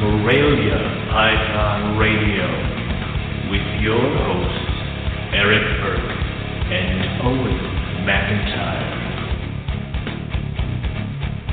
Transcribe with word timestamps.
Morelia 0.00 1.06
Python 1.12 1.96
Radio 1.96 2.46
with 3.48 3.62
your 3.80 4.02
hosts, 4.02 4.74
Eric 5.32 5.62
Burke 5.80 6.18
and 6.72 7.22
Owen 7.22 7.58
McIntyre. 8.02 8.90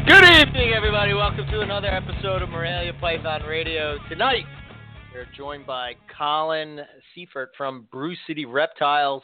Good 0.07 0.23
evening, 0.23 0.73
everybody. 0.73 1.13
Welcome 1.13 1.45
to 1.51 1.61
another 1.61 1.87
episode 1.87 2.41
of 2.41 2.49
Morelia 2.49 2.93
Python 2.99 3.43
Radio. 3.43 3.99
Tonight, 4.09 4.45
we're 5.13 5.27
joined 5.37 5.67
by 5.67 5.93
Colin 6.17 6.79
Seifert 7.13 7.51
from 7.55 7.87
Brew 7.91 8.15
City 8.25 8.45
Reptiles. 8.45 9.21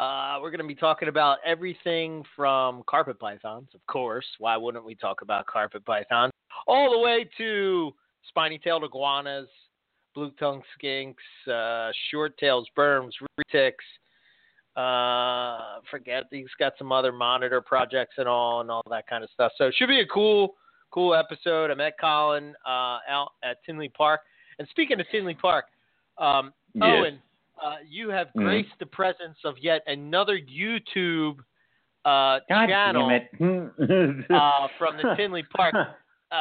Uh, 0.00 0.38
we're 0.42 0.50
going 0.50 0.60
to 0.60 0.66
be 0.66 0.74
talking 0.74 1.08
about 1.08 1.38
everything 1.46 2.24
from 2.34 2.82
carpet 2.88 3.20
pythons, 3.20 3.68
of 3.74 3.86
course. 3.86 4.26
Why 4.40 4.56
wouldn't 4.56 4.84
we 4.84 4.96
talk 4.96 5.22
about 5.22 5.46
carpet 5.46 5.84
pythons? 5.84 6.32
All 6.66 6.90
the 6.90 6.98
way 6.98 7.30
to 7.38 7.94
spiny 8.28 8.58
tailed 8.58 8.84
iguanas, 8.84 9.48
blue 10.14 10.30
tongue 10.38 10.62
skinks, 10.78 11.14
uh, 11.50 11.90
short 12.10 12.36
tails, 12.38 12.66
burms, 12.76 13.12
retics. 13.52 13.74
Uh, 14.76 15.80
forget 15.90 16.24
he's 16.30 16.46
got 16.58 16.72
some 16.78 16.92
other 16.92 17.10
monitor 17.10 17.60
projects 17.60 18.14
and 18.18 18.28
all 18.28 18.60
and 18.60 18.70
all 18.70 18.82
that 18.90 19.06
kind 19.08 19.24
of 19.24 19.30
stuff. 19.30 19.50
So 19.56 19.64
it 19.66 19.74
should 19.76 19.88
be 19.88 20.00
a 20.00 20.06
cool, 20.06 20.54
cool 20.90 21.14
episode. 21.14 21.70
I 21.70 21.74
met 21.74 21.94
Colin 22.00 22.54
uh, 22.64 22.98
out 23.08 23.32
at 23.42 23.62
Tinley 23.64 23.88
Park. 23.88 24.20
And 24.58 24.68
speaking 24.70 25.00
of 25.00 25.06
Tinley 25.10 25.34
Park, 25.34 25.66
um, 26.18 26.52
Yes. 26.74 26.84
Owen, 26.84 27.22
uh, 27.64 27.76
you 27.88 28.10
have 28.10 28.28
Mhm. 28.36 28.44
graced 28.44 28.78
the 28.78 28.86
presence 28.86 29.38
of 29.44 29.58
yet 29.58 29.82
another 29.86 30.38
YouTube 30.38 31.38
uh, 32.04 32.40
channel 32.48 33.08
uh, 34.30 34.68
from 34.78 34.96
the 34.96 35.14
Tinley 35.16 35.42
Park. 35.42 35.74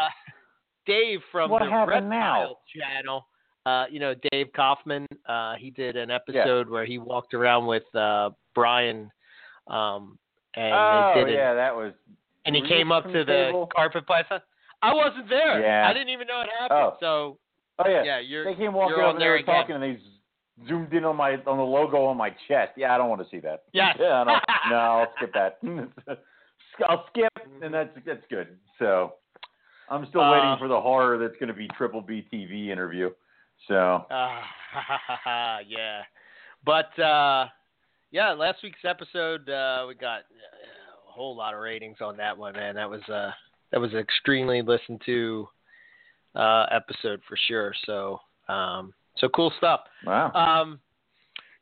Dave 0.87 1.19
from 1.31 1.51
What 1.51 1.61
the 1.63 1.69
happened 1.69 2.09
Reptile 2.09 2.09
now? 2.09 2.57
channel. 2.75 3.27
Uh, 3.65 3.85
you 3.91 3.99
know, 3.99 4.15
Dave 4.31 4.47
Kaufman. 4.55 5.05
Uh, 5.27 5.55
he 5.59 5.69
did 5.71 5.95
an 5.97 6.09
episode 6.09 6.69
where 6.69 6.85
he 6.85 6.97
walked 6.97 7.33
around 7.33 7.65
with 7.67 7.83
uh, 7.93 8.29
Brian, 8.55 9.11
um, 9.67 10.17
and 10.55 10.73
oh, 10.73 11.11
they 11.15 11.19
did 11.25 11.29
it. 11.33 11.35
yeah, 11.35 11.53
that 11.53 11.75
was. 11.75 11.93
And 12.45 12.55
he 12.55 12.61
came 12.67 12.91
up 12.93 13.03
to 13.03 13.11
the 13.11 13.51
the 13.51 13.65
carpet 13.75 14.07
python. 14.07 14.39
I 14.81 14.93
wasn't 14.93 15.27
there. 15.27 15.59
Yeah. 15.61 15.87
I 15.89 15.91
didn't 15.93 16.09
even 16.09 16.27
know 16.27 16.41
it 16.41 16.47
happened. 16.57 16.79
Oh. 16.79 16.97
So 16.99 17.37
Oh, 17.79 17.87
yeah. 17.89 18.03
yeah, 18.03 18.19
you're 18.19 18.43
they 18.45 18.55
came 18.55 18.73
walking 18.73 18.95
over 19.03 19.19
there 19.19 19.19
there 19.19 19.35
and 19.35 19.43
again. 19.43 19.55
talking, 19.55 19.75
and 19.75 19.83
they 19.83 19.99
zoomed 20.67 20.91
in 20.93 21.03
on 21.03 21.15
my 21.15 21.33
on 21.45 21.57
the 21.57 21.63
logo 21.63 22.05
on 22.05 22.17
my 22.17 22.29
chest. 22.47 22.71
Yeah, 22.77 22.95
I 22.95 22.97
don't 22.97 23.09
want 23.09 23.21
to 23.21 23.27
see 23.29 23.39
that. 23.41 23.63
Yes. 23.73 23.97
Yeah, 23.99 24.21
I 24.21 24.23
don't, 24.23 24.43
no, 24.71 24.75
I'll 24.77 25.13
skip 25.17 25.33
that. 25.33 25.59
I'll 26.87 27.05
skip, 27.09 27.31
and 27.61 27.73
that's 27.73 27.89
that's 28.05 28.23
good. 28.29 28.47
So, 28.79 29.13
I'm 29.89 30.05
still 30.07 30.21
Uh, 30.21 30.31
waiting 30.31 30.55
for 30.59 30.67
the 30.67 30.79
horror 30.79 31.17
that's 31.17 31.35
going 31.39 31.47
to 31.47 31.53
be 31.53 31.67
Triple 31.77 32.01
B 32.01 32.25
TV 32.31 32.69
interview. 32.69 33.09
So, 33.67 34.05
Uh, 34.09 34.41
yeah. 35.67 36.01
But 36.65 36.97
uh, 36.99 37.47
yeah, 38.11 38.33
last 38.33 38.59
week's 38.63 38.83
episode 38.83 39.49
uh, 39.49 39.85
we 39.87 39.95
got 39.95 40.21
a 40.21 41.11
whole 41.11 41.35
lot 41.35 41.53
of 41.53 41.59
ratings 41.61 41.97
on 42.01 42.17
that 42.17 42.37
one, 42.37 42.53
man. 42.53 42.75
That 42.75 42.89
was 42.89 43.01
uh, 43.09 43.31
that 43.71 43.79
was 43.79 43.91
an 43.93 43.99
extremely 43.99 44.61
listened 44.61 45.01
to 45.05 45.47
uh, 46.35 46.65
episode 46.71 47.21
for 47.27 47.37
sure. 47.47 47.73
So 47.85 48.19
um, 48.49 48.93
so 49.17 49.29
cool 49.29 49.51
stuff. 49.57 49.81
wow. 50.05 50.31
Um, 50.33 50.79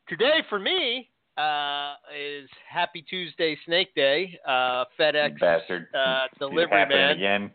today 0.08 0.42
for 0.48 0.58
me 0.58 1.08
uh, 1.36 1.94
is 2.16 2.48
Happy 2.68 3.02
Tuesday 3.02 3.56
Snake 3.66 3.94
Day. 3.94 4.38
Uh, 4.46 4.84
FedEx 4.98 5.38
Bastard. 5.38 5.86
uh, 5.94 6.26
delivery 6.38 6.86
man. 6.86 7.10
again. 7.10 7.50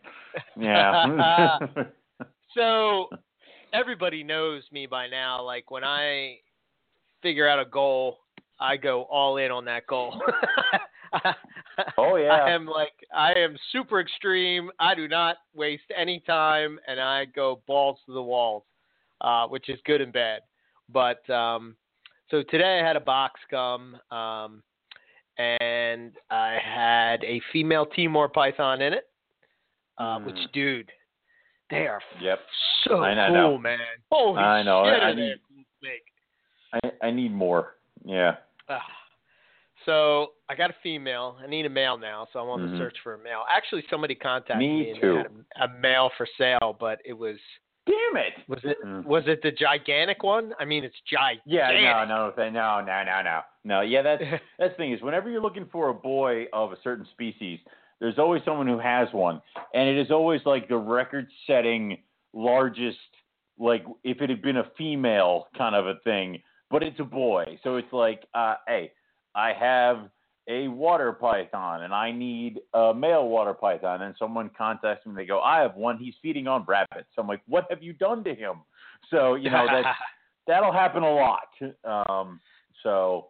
Yeah. 0.56 1.58
So 2.54 3.08
everybody 3.72 4.22
knows 4.22 4.62
me 4.72 4.86
by 4.86 5.08
now. 5.08 5.42
Like 5.42 5.70
when 5.70 5.84
I 5.84 6.36
figure 7.22 7.48
out 7.48 7.58
a 7.58 7.64
goal, 7.64 8.18
I 8.60 8.76
go 8.76 9.04
all 9.04 9.38
in 9.38 9.50
on 9.50 9.64
that 9.66 9.86
goal. 9.86 10.20
Oh, 11.96 12.16
yeah. 12.16 12.28
I 12.28 12.50
am 12.50 12.66
like 12.66 12.92
I 13.14 13.32
am 13.32 13.56
super 13.72 14.00
extreme. 14.00 14.70
I 14.78 14.94
do 14.94 15.08
not 15.08 15.36
waste 15.54 15.90
any 15.96 16.20
time, 16.20 16.78
and 16.86 17.00
I 17.00 17.24
go 17.24 17.62
balls 17.66 17.98
to 18.06 18.12
the 18.12 18.22
walls, 18.22 18.64
uh, 19.22 19.46
which 19.46 19.68
is 19.70 19.78
good 19.86 20.00
and 20.02 20.12
bad. 20.12 20.42
But 20.90 21.28
um, 21.30 21.76
so 22.32 22.42
today 22.42 22.80
I 22.80 22.84
had 22.86 22.96
a 22.96 23.00
box 23.00 23.38
come, 23.50 23.94
um, 24.10 24.62
and 25.38 26.12
I 26.30 26.56
had 26.64 27.22
a 27.24 27.40
female 27.52 27.86
Timor 27.86 28.28
python 28.28 28.80
in 28.82 28.94
it. 28.94 29.04
Uh, 29.98 30.18
Which, 30.20 30.34
Mm. 30.36 30.52
dude, 30.52 30.92
they 31.70 31.86
are 31.86 32.00
Yep. 32.18 32.40
so 32.84 33.04
I 33.04 33.14
know, 33.14 33.22
I 33.24 33.26
cool, 33.28 33.34
know. 33.34 33.58
man. 33.58 33.78
Holy 34.10 34.38
I 34.42 34.62
know, 34.62 34.84
shit, 34.86 35.02
I 35.02 35.12
they 35.12 35.20
need- 35.20 35.40
cool. 35.48 35.90
I 36.72 36.92
I 37.08 37.10
need 37.10 37.30
more. 37.32 37.76
Yeah. 38.04 38.36
Ah. 38.68 38.98
So 39.84 40.32
I 40.48 40.54
got 40.54 40.70
a 40.70 40.74
female. 40.82 41.36
I 41.42 41.46
need 41.46 41.66
a 41.66 41.68
male 41.68 41.98
now, 41.98 42.26
so 42.32 42.40
I'm 42.40 42.48
on 42.48 42.60
Mhm. 42.60 42.70
the 42.72 42.78
search 42.78 42.98
for 43.00 43.14
a 43.14 43.18
male. 43.18 43.44
Actually, 43.50 43.82
somebody 43.90 44.14
contacted 44.14 44.56
Me 44.58 44.80
me, 44.84 44.90
and 44.92 45.00
too. 45.00 45.16
had 45.16 45.26
a, 45.56 45.64
a 45.64 45.68
male 45.68 46.08
for 46.16 46.24
sale, 46.38 46.74
but 46.80 47.00
it 47.04 47.12
was 47.12 47.38
Damn 47.86 48.16
it. 48.16 48.34
was 48.48 48.60
it 48.64 48.76
Mm. 48.84 49.04
was 49.04 49.24
it 49.26 49.42
the 49.42 49.50
gigantic 49.50 50.22
one? 50.22 50.54
I 50.60 50.64
mean, 50.64 50.84
it's 50.84 51.00
gigantic. 51.10 51.42
Yeah, 51.46 52.04
no, 52.06 52.32
no, 52.36 52.50
no, 52.50 52.80
no, 52.80 53.02
no, 53.04 53.22
no, 53.22 53.40
no. 53.64 53.80
Yeah, 53.80 54.02
that's 54.02 54.22
that's 54.58 54.72
the 54.72 54.76
thing 54.76 54.92
is 54.92 55.02
whenever 55.02 55.28
you're 55.30 55.42
looking 55.42 55.66
for 55.72 55.88
a 55.88 55.94
boy 55.94 56.46
of 56.52 56.72
a 56.72 56.76
certain 56.84 57.06
species, 57.12 57.58
there's 58.00 58.18
always 58.18 58.42
someone 58.44 58.66
who 58.68 58.78
has 58.78 59.08
one, 59.12 59.40
and 59.74 59.88
it 59.88 59.98
is 59.98 60.10
always 60.10 60.40
like 60.44 60.68
the 60.68 60.76
record-setting 60.76 61.98
largest. 62.32 62.98
Like 63.58 63.84
if 64.04 64.20
it 64.20 64.30
had 64.30 64.42
been 64.42 64.56
a 64.58 64.70
female 64.78 65.48
kind 65.56 65.74
of 65.74 65.86
a 65.86 65.94
thing, 66.04 66.40
but 66.70 66.82
it's 66.82 66.98
a 67.00 67.04
boy, 67.04 67.58
so 67.62 67.76
it's 67.76 67.92
like, 67.92 68.26
uh, 68.34 68.54
hey, 68.66 68.92
I 69.34 69.52
have 69.52 70.08
a 70.48 70.68
water 70.68 71.12
python 71.12 71.82
and 71.82 71.94
I 71.94 72.10
need 72.10 72.60
a 72.74 72.92
male 72.92 73.28
water 73.28 73.54
python, 73.54 74.02
and 74.02 74.14
someone 74.18 74.50
contacts 74.56 75.06
me, 75.06 75.14
they 75.14 75.26
go, 75.26 75.40
I 75.40 75.60
have 75.60 75.76
one, 75.76 75.98
he's 75.98 76.14
feeding 76.20 76.48
on 76.48 76.64
rabbits. 76.66 77.08
So 77.14 77.22
I'm 77.22 77.28
like, 77.28 77.42
what 77.46 77.66
have 77.70 77.82
you 77.82 77.92
done 77.92 78.24
to 78.24 78.34
him? 78.34 78.56
So 79.10 79.34
you 79.34 79.50
know 79.50 79.66
that's 79.70 79.96
that'll 80.46 80.72
happen 80.72 81.02
a 81.02 81.14
lot. 81.14 82.08
Um, 82.08 82.40
so 82.82 83.28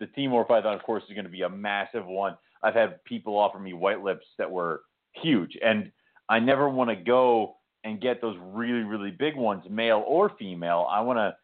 the 0.00 0.06
Timor 0.06 0.44
Python, 0.44 0.74
of 0.74 0.82
course, 0.82 1.02
is 1.08 1.14
going 1.14 1.24
to 1.24 1.30
be 1.30 1.42
a 1.42 1.48
massive 1.48 2.06
one. 2.06 2.36
I've 2.62 2.74
had 2.74 3.02
people 3.04 3.36
offer 3.36 3.58
me 3.58 3.74
white 3.74 4.02
lips 4.02 4.24
that 4.38 4.50
were 4.50 4.82
huge, 5.12 5.56
and 5.64 5.90
I 6.28 6.38
never 6.38 6.68
want 6.68 6.90
to 6.90 6.96
go 6.96 7.56
and 7.84 8.00
get 8.00 8.20
those 8.20 8.36
really, 8.40 8.82
really 8.82 9.10
big 9.10 9.36
ones, 9.36 9.62
male 9.68 10.02
or 10.06 10.32
female. 10.38 10.86
I 10.90 11.00
want 11.02 11.18
to 11.18 11.36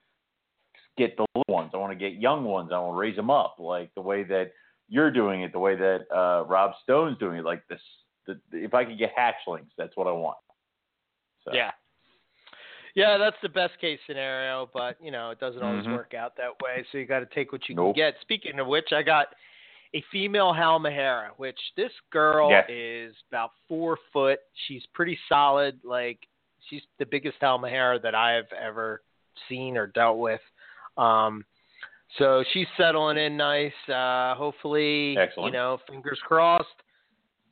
get 0.97 1.16
the 1.16 1.26
little 1.34 1.54
ones. 1.54 1.72
I 1.75 1.76
want 1.76 1.92
to 1.92 1.98
get 1.98 2.19
young 2.19 2.44
ones. 2.44 2.70
I 2.72 2.78
want 2.78 2.94
to 2.94 2.98
raise 2.98 3.16
them 3.16 3.30
up 3.30 3.56
like 3.59 3.91
the 3.94 4.00
way 4.00 4.25
that 4.25 4.53
you're 4.90 5.10
doing 5.10 5.42
it, 5.42 5.52
the 5.52 5.58
way 5.58 5.76
that 5.76 6.00
uh, 6.14 6.44
Rob 6.44 6.72
Stone's 6.82 7.16
doing 7.18 7.38
it. 7.38 7.44
Like 7.44 7.66
this, 7.68 7.80
the, 8.26 8.38
if 8.52 8.74
I 8.74 8.84
could 8.84 8.98
get 8.98 9.12
hatchlings, 9.16 9.68
that's 9.78 9.96
what 9.96 10.06
I 10.06 10.12
want. 10.12 10.36
So. 11.44 11.52
yeah. 11.54 11.70
Yeah, 12.96 13.18
that's 13.18 13.36
the 13.40 13.48
best 13.48 13.78
case 13.80 14.00
scenario, 14.06 14.68
but 14.74 14.96
you 15.00 15.12
know, 15.12 15.30
it 15.30 15.38
doesn't 15.38 15.62
always 15.62 15.86
Mhm. 15.86 15.92
work 15.92 16.12
out 16.12 16.36
that 16.36 16.60
way. 16.60 16.84
So 16.90 16.98
you 16.98 17.06
got 17.06 17.20
to 17.20 17.26
take 17.26 17.52
what 17.52 17.68
you 17.68 17.76
Nope. 17.76 17.94
can 17.94 18.12
get. 18.12 18.20
Speaking 18.20 18.58
of 18.58 18.66
which, 18.66 18.92
I 18.92 19.02
got 19.02 19.28
a 19.94 20.00
female 20.10 20.52
Halmahera, 20.52 21.30
which 21.36 21.58
this 21.76 21.92
girl 22.10 22.50
Yes. 22.50 22.68
is 22.68 23.22
about 23.30 23.52
four 23.68 23.96
foot. 24.12 24.40
She's 24.66 24.84
pretty 24.86 25.16
solid. 25.28 25.78
Like 25.84 26.26
she's 26.62 26.82
the 26.98 27.06
biggest 27.06 27.38
Halmahera 27.38 28.02
that 28.02 28.16
I 28.16 28.32
have 28.32 28.52
ever 28.52 29.02
seen 29.48 29.76
or 29.76 29.86
dealt 29.86 30.18
with. 30.18 30.42
Um, 30.96 31.44
so 32.19 32.44
she's 32.53 32.66
settling 32.76 33.16
in 33.19 33.37
nice. 33.37 33.72
Uh, 33.88 34.34
hopefully, 34.34 35.16
Excellent. 35.19 35.53
you 35.53 35.59
know, 35.59 35.78
fingers 35.88 36.19
crossed. 36.26 36.66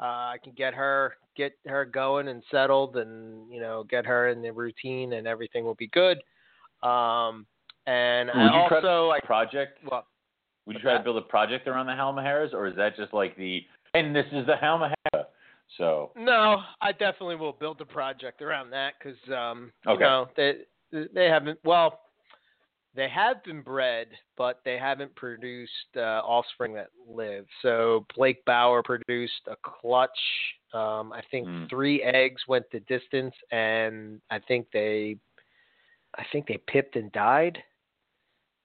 Uh, 0.00 0.04
I 0.34 0.36
can 0.42 0.52
get 0.56 0.74
her 0.74 1.14
get 1.36 1.52
her 1.66 1.84
going 1.84 2.28
and 2.28 2.42
settled, 2.50 2.96
and 2.96 3.50
you 3.52 3.60
know, 3.60 3.84
get 3.88 4.04
her 4.06 4.28
in 4.28 4.42
the 4.42 4.50
routine, 4.52 5.14
and 5.14 5.26
everything 5.26 5.64
will 5.64 5.74
be 5.74 5.88
good. 5.88 6.18
Um, 6.82 7.46
and 7.86 8.28
Would 8.28 8.36
I 8.36 8.62
you 8.62 8.68
try- 8.68 8.76
also, 8.78 9.10
I 9.10 9.20
project 9.20 9.78
well, 9.90 10.06
Would 10.66 10.76
you 10.76 10.82
try 10.82 10.92
that? 10.92 10.98
to 10.98 11.04
build 11.04 11.16
a 11.16 11.22
project 11.22 11.66
around 11.66 11.86
the 11.86 11.92
Halmaheras, 11.92 12.52
or 12.54 12.66
is 12.66 12.76
that 12.76 12.96
just 12.96 13.12
like 13.12 13.36
the 13.36 13.64
and 13.94 14.14
this 14.14 14.26
is 14.32 14.46
the 14.46 14.54
Halmahera? 14.62 15.24
So 15.76 16.12
No, 16.16 16.62
I 16.80 16.92
definitely 16.92 17.36
will 17.36 17.52
build 17.52 17.80
a 17.80 17.84
project 17.84 18.40
around 18.42 18.70
that 18.70 18.94
because 18.98 19.18
um, 19.36 19.72
you 19.86 19.98
know 19.98 20.28
they 20.36 20.58
they 21.14 21.26
haven't 21.26 21.58
well 21.64 22.00
they 22.98 23.08
have 23.08 23.44
been 23.44 23.62
bred, 23.62 24.08
but 24.36 24.60
they 24.64 24.76
haven't 24.76 25.14
produced 25.14 25.70
uh, 25.96 26.20
offspring 26.26 26.74
that 26.74 26.88
live. 27.08 27.46
So 27.62 28.04
Blake 28.16 28.44
Bauer 28.44 28.82
produced 28.82 29.46
a 29.46 29.54
clutch. 29.62 30.10
Um, 30.74 31.12
I 31.12 31.22
think 31.30 31.46
Hmm. 31.46 31.66
three 31.70 32.02
eggs 32.02 32.42
went 32.48 32.68
the 32.72 32.80
distance, 32.80 33.36
and 33.52 34.20
I 34.32 34.40
think 34.40 34.66
they, 34.72 35.16
I 36.16 36.24
think 36.32 36.48
they 36.48 36.58
pipped 36.66 36.96
and 36.96 37.12
died. 37.12 37.62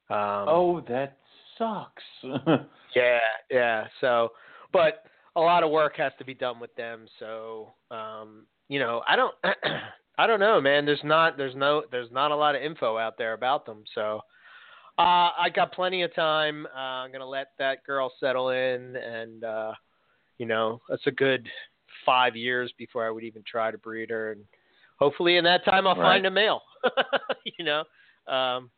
Um, 0.10 0.50
oh, 0.50 0.82
that 0.88 1.20
sucks. 1.60 2.04
yeah, 2.96 3.20
yeah. 3.52 3.86
So, 4.02 4.32
but 4.72 5.06
a 5.36 5.42
lot 5.42 5.62
of 5.62 5.70
work 5.70 5.96
has 5.98 6.12
to 6.18 6.26
be 6.26 6.34
done 6.34 6.60
with 6.60 6.74
them. 6.76 7.06
So, 7.20 7.76
um, 7.92 8.48
you 8.68 8.80
know, 8.80 9.04
I 9.08 9.16
don't. 9.16 9.36
I 10.18 10.28
don't 10.28 10.40
know, 10.40 10.62
man. 10.62 10.86
There's 10.86 11.04
not 11.04 11.38
there's 11.38 11.56
no 11.56 11.84
there's 11.92 12.12
not 12.12 12.32
a 12.32 12.36
lot 12.36 12.56
of 12.56 12.62
info 12.62 12.98
out 12.98 13.18
there 13.18 13.34
about 13.34 13.66
them. 13.66 13.84
So 13.96 14.22
uh, 15.00 15.32
I 15.38 15.50
got 15.54 15.74
plenty 15.74 16.04
of 16.04 16.14
time. 16.14 16.68
Uh, 16.76 16.80
I'm 16.80 17.12
gonna 17.12 17.26
let 17.28 17.48
that 17.58 17.84
girl 17.84 18.12
settle 18.20 18.50
in, 18.50 18.96
and 18.96 19.44
uh, 19.44 19.74
you 20.38 20.46
know, 20.46 20.82
it's 20.90 21.08
a 21.08 21.12
good 21.12 21.48
five 22.06 22.36
years 22.36 22.72
before 22.78 23.08
I 23.08 23.10
would 23.10 23.24
even 23.24 23.44
try 23.44 23.72
to 23.72 23.78
breed 23.78 24.12
her, 24.12 24.34
and 24.34 24.44
hopefully 25.00 25.38
in 25.38 25.44
that 25.46 25.66
time 25.66 25.88
I'll 25.88 25.96
Right. 25.96 26.04
find 26.04 26.26
a 26.28 26.32
male. 26.32 26.62
you 27.58 27.66
know, 27.66 27.84
um, 28.28 28.70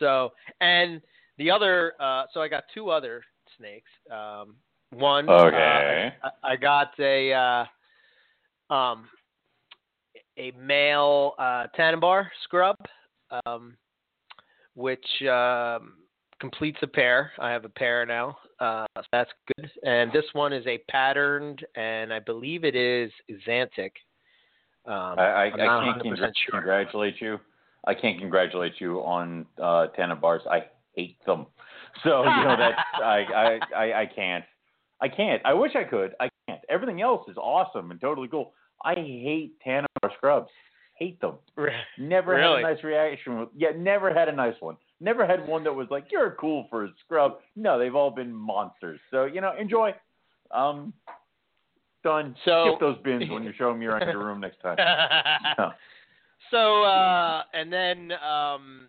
so 0.00 0.32
and 0.60 1.00
the 1.38 1.50
other, 1.50 1.94
uh, 2.00 2.24
so 2.32 2.40
I 2.40 2.48
got 2.48 2.64
two 2.72 2.90
other 2.90 3.22
snakes. 3.56 3.90
Um, 4.10 4.56
one, 4.90 5.28
uh, 5.28 5.32
Okay. 5.32 6.12
I, 6.22 6.52
I 6.52 6.56
got 6.56 6.92
a 6.98 7.32
uh, 7.32 8.74
um, 8.74 9.08
a 10.38 10.52
male 10.52 11.34
uh, 11.38 11.66
Tanimbar 11.78 12.28
scrub, 12.44 12.76
um, 13.46 13.76
which 14.74 15.04
um, 15.30 15.94
completes 16.40 16.78
a 16.82 16.86
pair. 16.86 17.32
I 17.38 17.50
have 17.50 17.64
a 17.64 17.68
pair 17.68 18.04
now, 18.06 18.36
uh, 18.60 18.86
so 18.96 19.02
that's 19.12 19.30
good. 19.56 19.70
And 19.84 20.12
this 20.12 20.24
one 20.32 20.52
is 20.52 20.66
a 20.66 20.78
patterned, 20.90 21.64
and 21.76 22.12
I 22.12 22.20
believe 22.20 22.64
it 22.64 22.74
is 22.74 23.10
xanthic. 23.46 23.92
Um, 24.86 25.18
I, 25.18 25.22
I, 25.22 25.44
I 25.46 25.50
can't 25.50 26.02
congr- 26.02 26.16
sure. 26.16 26.32
congratulate 26.50 27.20
you. 27.20 27.38
I 27.86 27.94
can't 27.94 28.18
congratulate 28.18 28.74
you 28.78 28.98
on 29.00 29.46
uh, 29.58 29.86
Tanimbars. 29.98 30.46
I 30.46 30.64
hate 30.94 31.18
them. 31.26 31.46
So 32.02 32.24
you 32.24 32.42
know 32.42 32.56
that's 32.58 32.80
I, 33.04 33.24
I 33.32 33.58
I 33.76 34.00
I 34.00 34.06
can't. 34.06 34.44
I 35.00 35.06
can't. 35.06 35.40
I 35.44 35.54
wish 35.54 35.76
I 35.76 35.84
could. 35.84 36.16
I 36.18 36.28
can't. 36.48 36.60
Everything 36.68 37.02
else 37.02 37.28
is 37.28 37.36
awesome 37.36 37.92
and 37.92 38.00
totally 38.00 38.26
cool. 38.26 38.52
I 38.84 38.94
hate 38.94 39.52
Tana 39.62 39.86
bar 39.93 39.93
scrubs. 40.16 40.50
Hate 40.96 41.20
them. 41.20 41.34
Never 41.98 42.32
Really? 42.34 42.62
had 42.62 42.70
a 42.70 42.74
nice 42.74 42.84
reaction. 42.84 43.40
With, 43.40 43.48
yeah, 43.56 43.70
never 43.76 44.14
had 44.14 44.28
a 44.28 44.32
nice 44.32 44.54
one. 44.60 44.76
Never 45.00 45.26
had 45.26 45.46
one 45.46 45.64
that 45.64 45.72
was 45.72 45.88
like, 45.90 46.06
"You're 46.10 46.36
cool 46.40 46.66
for 46.70 46.84
a 46.84 46.88
scrub." 47.04 47.38
No, 47.56 47.78
they've 47.78 47.94
all 47.96 48.10
been 48.12 48.32
monsters. 48.32 49.00
So 49.10 49.24
you 49.24 49.40
know, 49.40 49.52
enjoy. 49.58 49.92
Um, 50.52 50.92
done. 52.04 52.36
So- 52.44 52.66
Skip 52.76 52.80
those 52.80 52.98
bins 53.02 53.28
when 53.28 53.42
you're 53.44 53.54
showing 53.54 53.78
me 53.80 53.86
around 53.86 54.06
your 54.08 54.24
room 54.24 54.40
next 54.40 54.60
time. 54.60 54.76
No. 55.58 55.72
So 56.50 56.82
uh, 56.84 57.42
and 57.54 57.72
then 57.72 58.12
um, 58.12 58.88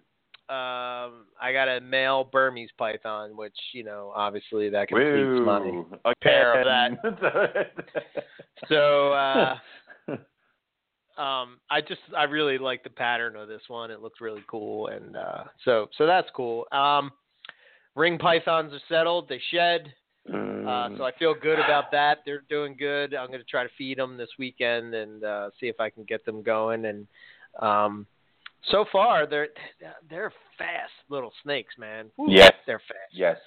um, 0.50 1.26
I 1.42 1.52
got 1.54 1.68
a 1.68 1.80
male 1.82 2.24
Burmese 2.32 2.70
python, 2.78 3.36
which 3.36 3.56
you 3.74 3.84
know 3.84 4.12
obviously 4.16 4.70
that 4.70 4.90
can 4.90 4.98
completes 4.98 5.46
my. 5.46 5.60
Woo. 5.60 6.14
pair 6.22 6.60
of 6.62 6.66
that. 7.02 7.72
So 8.70 9.14
uh, 9.14 9.56
um, 11.18 11.60
I 11.70 11.82
just 11.82 12.02
I 12.18 12.24
really 12.24 12.58
like 12.58 12.84
the 12.84 12.90
pattern 12.90 13.36
of 13.36 13.48
this 13.48 13.62
one. 13.68 13.92
It 13.92 14.02
looks 14.02 14.22
really 14.22 14.44
cool, 14.48 14.88
and 14.88 15.16
uh, 15.16 15.44
so 15.64 15.88
so 15.98 16.06
that's 16.06 16.28
cool. 16.36 16.66
Um, 16.72 17.12
ring 17.96 18.18
pythons 18.18 18.74
are 18.74 18.82
settled. 18.90 19.30
They 19.30 19.42
shed. 19.52 19.94
Uh, 20.28 20.90
so 20.98 21.04
I 21.04 21.12
feel 21.20 21.36
good 21.40 21.60
about 21.60 21.92
that. 21.92 22.20
They're 22.26 22.42
doing 22.50 22.76
good. 22.80 23.14
I'm 23.14 23.28
going 23.28 23.40
to 23.40 23.46
try 23.46 23.62
to 23.62 23.70
feed 23.78 24.00
them 24.00 24.18
this 24.18 24.30
weekend 24.40 24.96
and 24.96 25.24
uh, 25.24 25.52
see 25.60 25.68
if 25.68 25.80
I 25.80 25.92
can 25.92 26.04
get 26.04 26.26
them 26.26 26.42
going. 26.42 26.86
And 26.86 27.08
um, 27.62 28.08
so 28.72 28.86
far, 28.92 29.28
they're 29.28 29.50
they're 30.10 30.34
fast 30.58 30.92
little 31.10 31.32
snakes, 31.44 31.76
man. 31.78 32.08
Woo, 32.18 32.26
Yes. 32.32 32.52
they're 32.66 32.80
fast. 32.80 33.14
yes. 33.14 33.38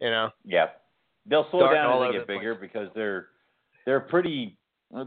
You 0.00 0.10
know. 0.10 0.30
Yeah. 0.44 0.66
They'll 1.26 1.46
slow 1.52 1.60
Darting 1.60 1.76
down 1.82 2.02
as 2.02 2.12
they 2.12 2.18
get 2.18 2.26
bigger 2.26 2.54
because 2.56 2.88
they're 2.96 3.26
they're 3.84 4.00
pretty 4.00 4.56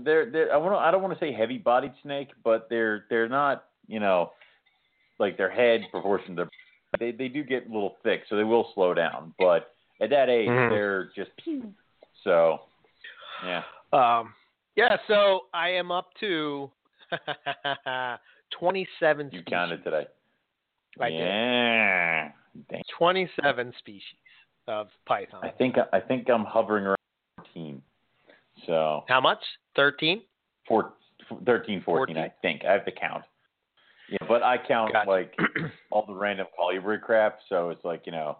they're 0.03 0.29
they're 0.29 0.53
I 0.53 0.57
want 0.57 0.75
I 0.75 0.91
don't 0.91 1.01
want 1.01 1.13
to 1.17 1.19
say 1.25 1.31
heavy 1.33 1.57
bodied 1.57 1.93
snake, 2.03 2.29
but 2.43 2.67
they're 2.69 3.05
they're 3.09 3.29
not, 3.29 3.65
you 3.87 3.99
know, 3.99 4.31
like 5.19 5.37
their 5.37 5.49
head 5.49 5.81
proportion 5.91 6.35
to 6.37 6.49
they 6.99 7.11
they 7.11 7.27
do 7.27 7.43
get 7.43 7.69
a 7.69 7.73
little 7.73 7.95
thick, 8.03 8.23
so 8.29 8.35
they 8.35 8.43
will 8.43 8.71
slow 8.73 8.93
down. 8.93 9.33
But 9.39 9.73
at 10.01 10.09
that 10.11 10.29
age 10.29 10.47
Mhm. 10.49 10.69
they're 10.69 11.05
just 11.15 11.31
pew. 11.43 11.73
So 12.23 12.61
yeah. 13.45 13.63
Um, 13.93 14.33
yeah. 14.75 14.97
So 15.07 15.41
I 15.53 15.69
am 15.69 15.91
up 15.91 16.09
to 16.19 16.69
27 18.59 19.27
You 19.27 19.39
species. 19.39 19.45
counted 19.49 19.83
today. 19.83 20.07
I 20.99 21.09
did. 21.09 21.19
yeah. 21.19 22.31
Dang. 22.69 22.81
27 22.97 23.73
species 23.79 24.01
of 24.67 24.87
python. 25.07 25.39
I 25.43 25.49
think 25.49 25.75
I 25.93 25.99
think 25.99 26.29
I'm 26.29 26.43
hovering 26.45 26.85
around 26.85 26.97
14. 27.37 27.81
So 28.65 29.03
How 29.07 29.21
much? 29.21 29.39
13? 29.75 30.21
four, 30.67 30.94
13, 31.45 31.81
14, 31.83 31.83
14. 31.83 32.17
I 32.17 32.31
think. 32.41 32.63
I 32.65 32.73
have 32.73 32.85
to 32.85 32.91
count. 32.91 33.23
Yeah, 34.07 34.17
but 34.27 34.44
I 34.44 34.57
count 34.57 34.94
Gotcha. 34.94 35.09
like 35.09 35.35
all 35.91 36.06
the 36.06 36.13
random 36.13 36.47
colubrid 36.57 37.01
crap. 37.01 37.39
So 37.47 37.69
it's 37.69 37.83
like 37.83 38.03
you 38.06 38.11
know, 38.11 38.38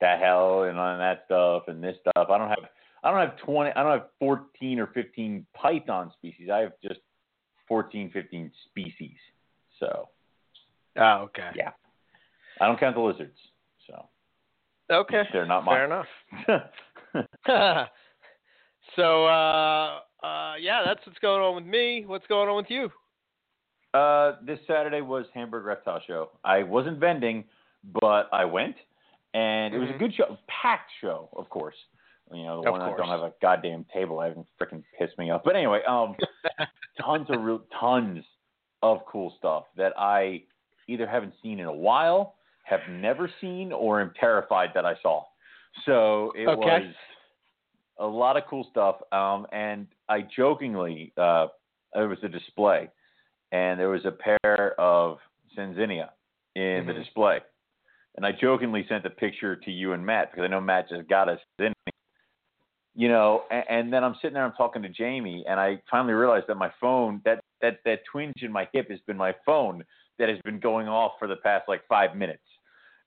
that 0.00 0.20
hell 0.20 0.64
and 0.64 0.78
on 0.78 0.98
that 0.98 1.22
stuff 1.26 1.64
and 1.68 1.82
this 1.82 1.96
stuff. 2.00 2.28
I 2.30 2.38
don't 2.38 2.48
have 2.48 2.68
I 3.04 3.10
don't 3.10 3.20
have 3.20 3.38
20. 3.38 3.70
I 3.70 3.82
don't 3.82 3.92
have 3.92 4.08
14 4.20 4.78
or 4.78 4.86
15 4.88 5.46
python 5.54 6.12
species. 6.16 6.48
I 6.52 6.58
have 6.58 6.72
just 6.82 7.00
14, 7.68 8.10
15 8.12 8.52
species. 8.68 9.16
So 9.80 10.08
Oh, 10.96 11.22
okay. 11.24 11.48
yeah, 11.54 11.70
I 12.60 12.66
don't 12.66 12.78
count 12.78 12.96
the 12.96 13.00
lizards. 13.02 13.38
So 13.86 14.08
Okay. 14.90 15.22
they're 15.32 15.46
not 15.46 15.64
Fair 15.64 15.84
enough. 15.86 16.06
so, 18.96 19.26
uh, 19.26 20.00
uh, 20.22 20.54
yeah, 20.60 20.82
that's 20.84 21.04
what's 21.06 21.18
going 21.18 21.40
on 21.42 21.54
with 21.54 21.64
me. 21.64 22.04
What's 22.06 22.26
going 22.26 22.48
on 22.48 22.56
with 22.56 22.70
you? 22.70 22.90
Uh, 23.94 24.36
this 24.46 24.58
Saturday 24.66 25.00
was 25.02 25.26
Hamburg 25.34 25.64
Reptile 25.64 26.00
Show. 26.06 26.30
I 26.44 26.62
wasn't 26.62 26.98
vending, 26.98 27.44
but 28.00 28.28
I 28.32 28.44
went, 28.44 28.76
and 29.34 29.74
it 29.74 29.78
was 29.78 29.90
a 29.90 29.92
Mhm. 29.92 29.98
good 29.98 30.14
show, 30.14 30.38
packed 30.48 30.90
show, 31.00 31.28
of 31.36 31.48
course. 31.50 31.76
You 32.32 32.44
know, 32.44 32.62
the 32.62 32.68
Of 32.68 32.72
one 32.72 32.80
that 32.80 32.86
course. 32.86 32.98
don't 32.98 33.08
have 33.08 33.20
a 33.20 33.34
goddamn 33.42 33.84
table, 33.92 34.20
I 34.20 34.28
haven't 34.28 34.46
freaking 34.60 34.82
pissed 34.98 35.18
me 35.18 35.30
off. 35.30 35.42
But 35.44 35.56
anyway, 35.56 35.82
um, 35.84 36.16
tons 36.98 37.28
of 37.28 37.42
real, 37.42 37.62
tons 37.78 38.24
of 38.82 39.04
cool 39.06 39.34
stuff 39.36 39.64
that 39.76 39.92
I 39.98 40.44
either 40.88 41.06
haven't 41.06 41.34
seen 41.42 41.60
in 41.60 41.66
a 41.66 41.72
while, 41.72 42.36
have 42.64 42.80
never 42.88 43.30
seen, 43.40 43.72
or 43.72 44.00
am 44.00 44.12
terrified 44.18 44.70
that 44.74 44.86
I 44.86 44.94
saw. 45.02 45.24
So 45.84 46.32
it 46.36 46.46
Okay. 46.46 46.56
was 46.56 46.94
a 48.02 48.06
lot 48.06 48.36
of 48.36 48.42
cool 48.50 48.66
stuff. 48.70 48.96
Um, 49.12 49.46
and 49.52 49.86
I 50.08 50.22
jokingly, 50.36 51.12
uh, 51.16 51.46
it 51.94 52.08
was 52.08 52.18
a 52.22 52.28
display, 52.28 52.90
and 53.52 53.78
there 53.78 53.88
was 53.88 54.04
a 54.04 54.10
pair 54.10 54.78
of 54.78 55.18
Sanzinia 55.56 56.10
in 56.54 56.86
the 56.86 56.92
Mhm. 56.92 57.04
display. 57.04 57.40
And 58.16 58.26
I 58.26 58.32
jokingly 58.32 58.86
sent 58.88 59.06
a 59.06 59.10
picture 59.10 59.56
to 59.56 59.70
you 59.70 59.92
and 59.92 60.04
Matt 60.04 60.30
because 60.30 60.44
I 60.44 60.48
know 60.48 60.60
Matt 60.60 60.88
just 60.88 61.08
got 61.08 61.28
us 61.28 61.40
in. 61.58 61.72
You 62.94 63.08
know, 63.08 63.44
and, 63.50 63.64
and 63.70 63.92
then 63.92 64.04
I'm 64.04 64.14
sitting 64.16 64.34
there, 64.34 64.44
I'm 64.44 64.52
talking 64.52 64.82
to 64.82 64.88
Jamie, 64.90 65.46
and 65.46 65.58
I 65.58 65.80
finally 65.90 66.12
realized 66.12 66.46
that 66.48 66.56
my 66.56 66.70
phone, 66.78 67.22
that 67.24 67.40
that 67.62 67.78
that 67.84 68.04
twinge 68.04 68.42
in 68.42 68.52
my 68.52 68.68
hip, 68.72 68.90
has 68.90 69.00
been 69.06 69.16
my 69.16 69.34
phone 69.46 69.84
that 70.18 70.28
has 70.28 70.38
been 70.44 70.60
going 70.60 70.88
off 70.88 71.12
for 71.18 71.26
the 71.26 71.36
past 71.36 71.68
like 71.68 71.86
five 71.88 72.14
minutes. 72.16 72.44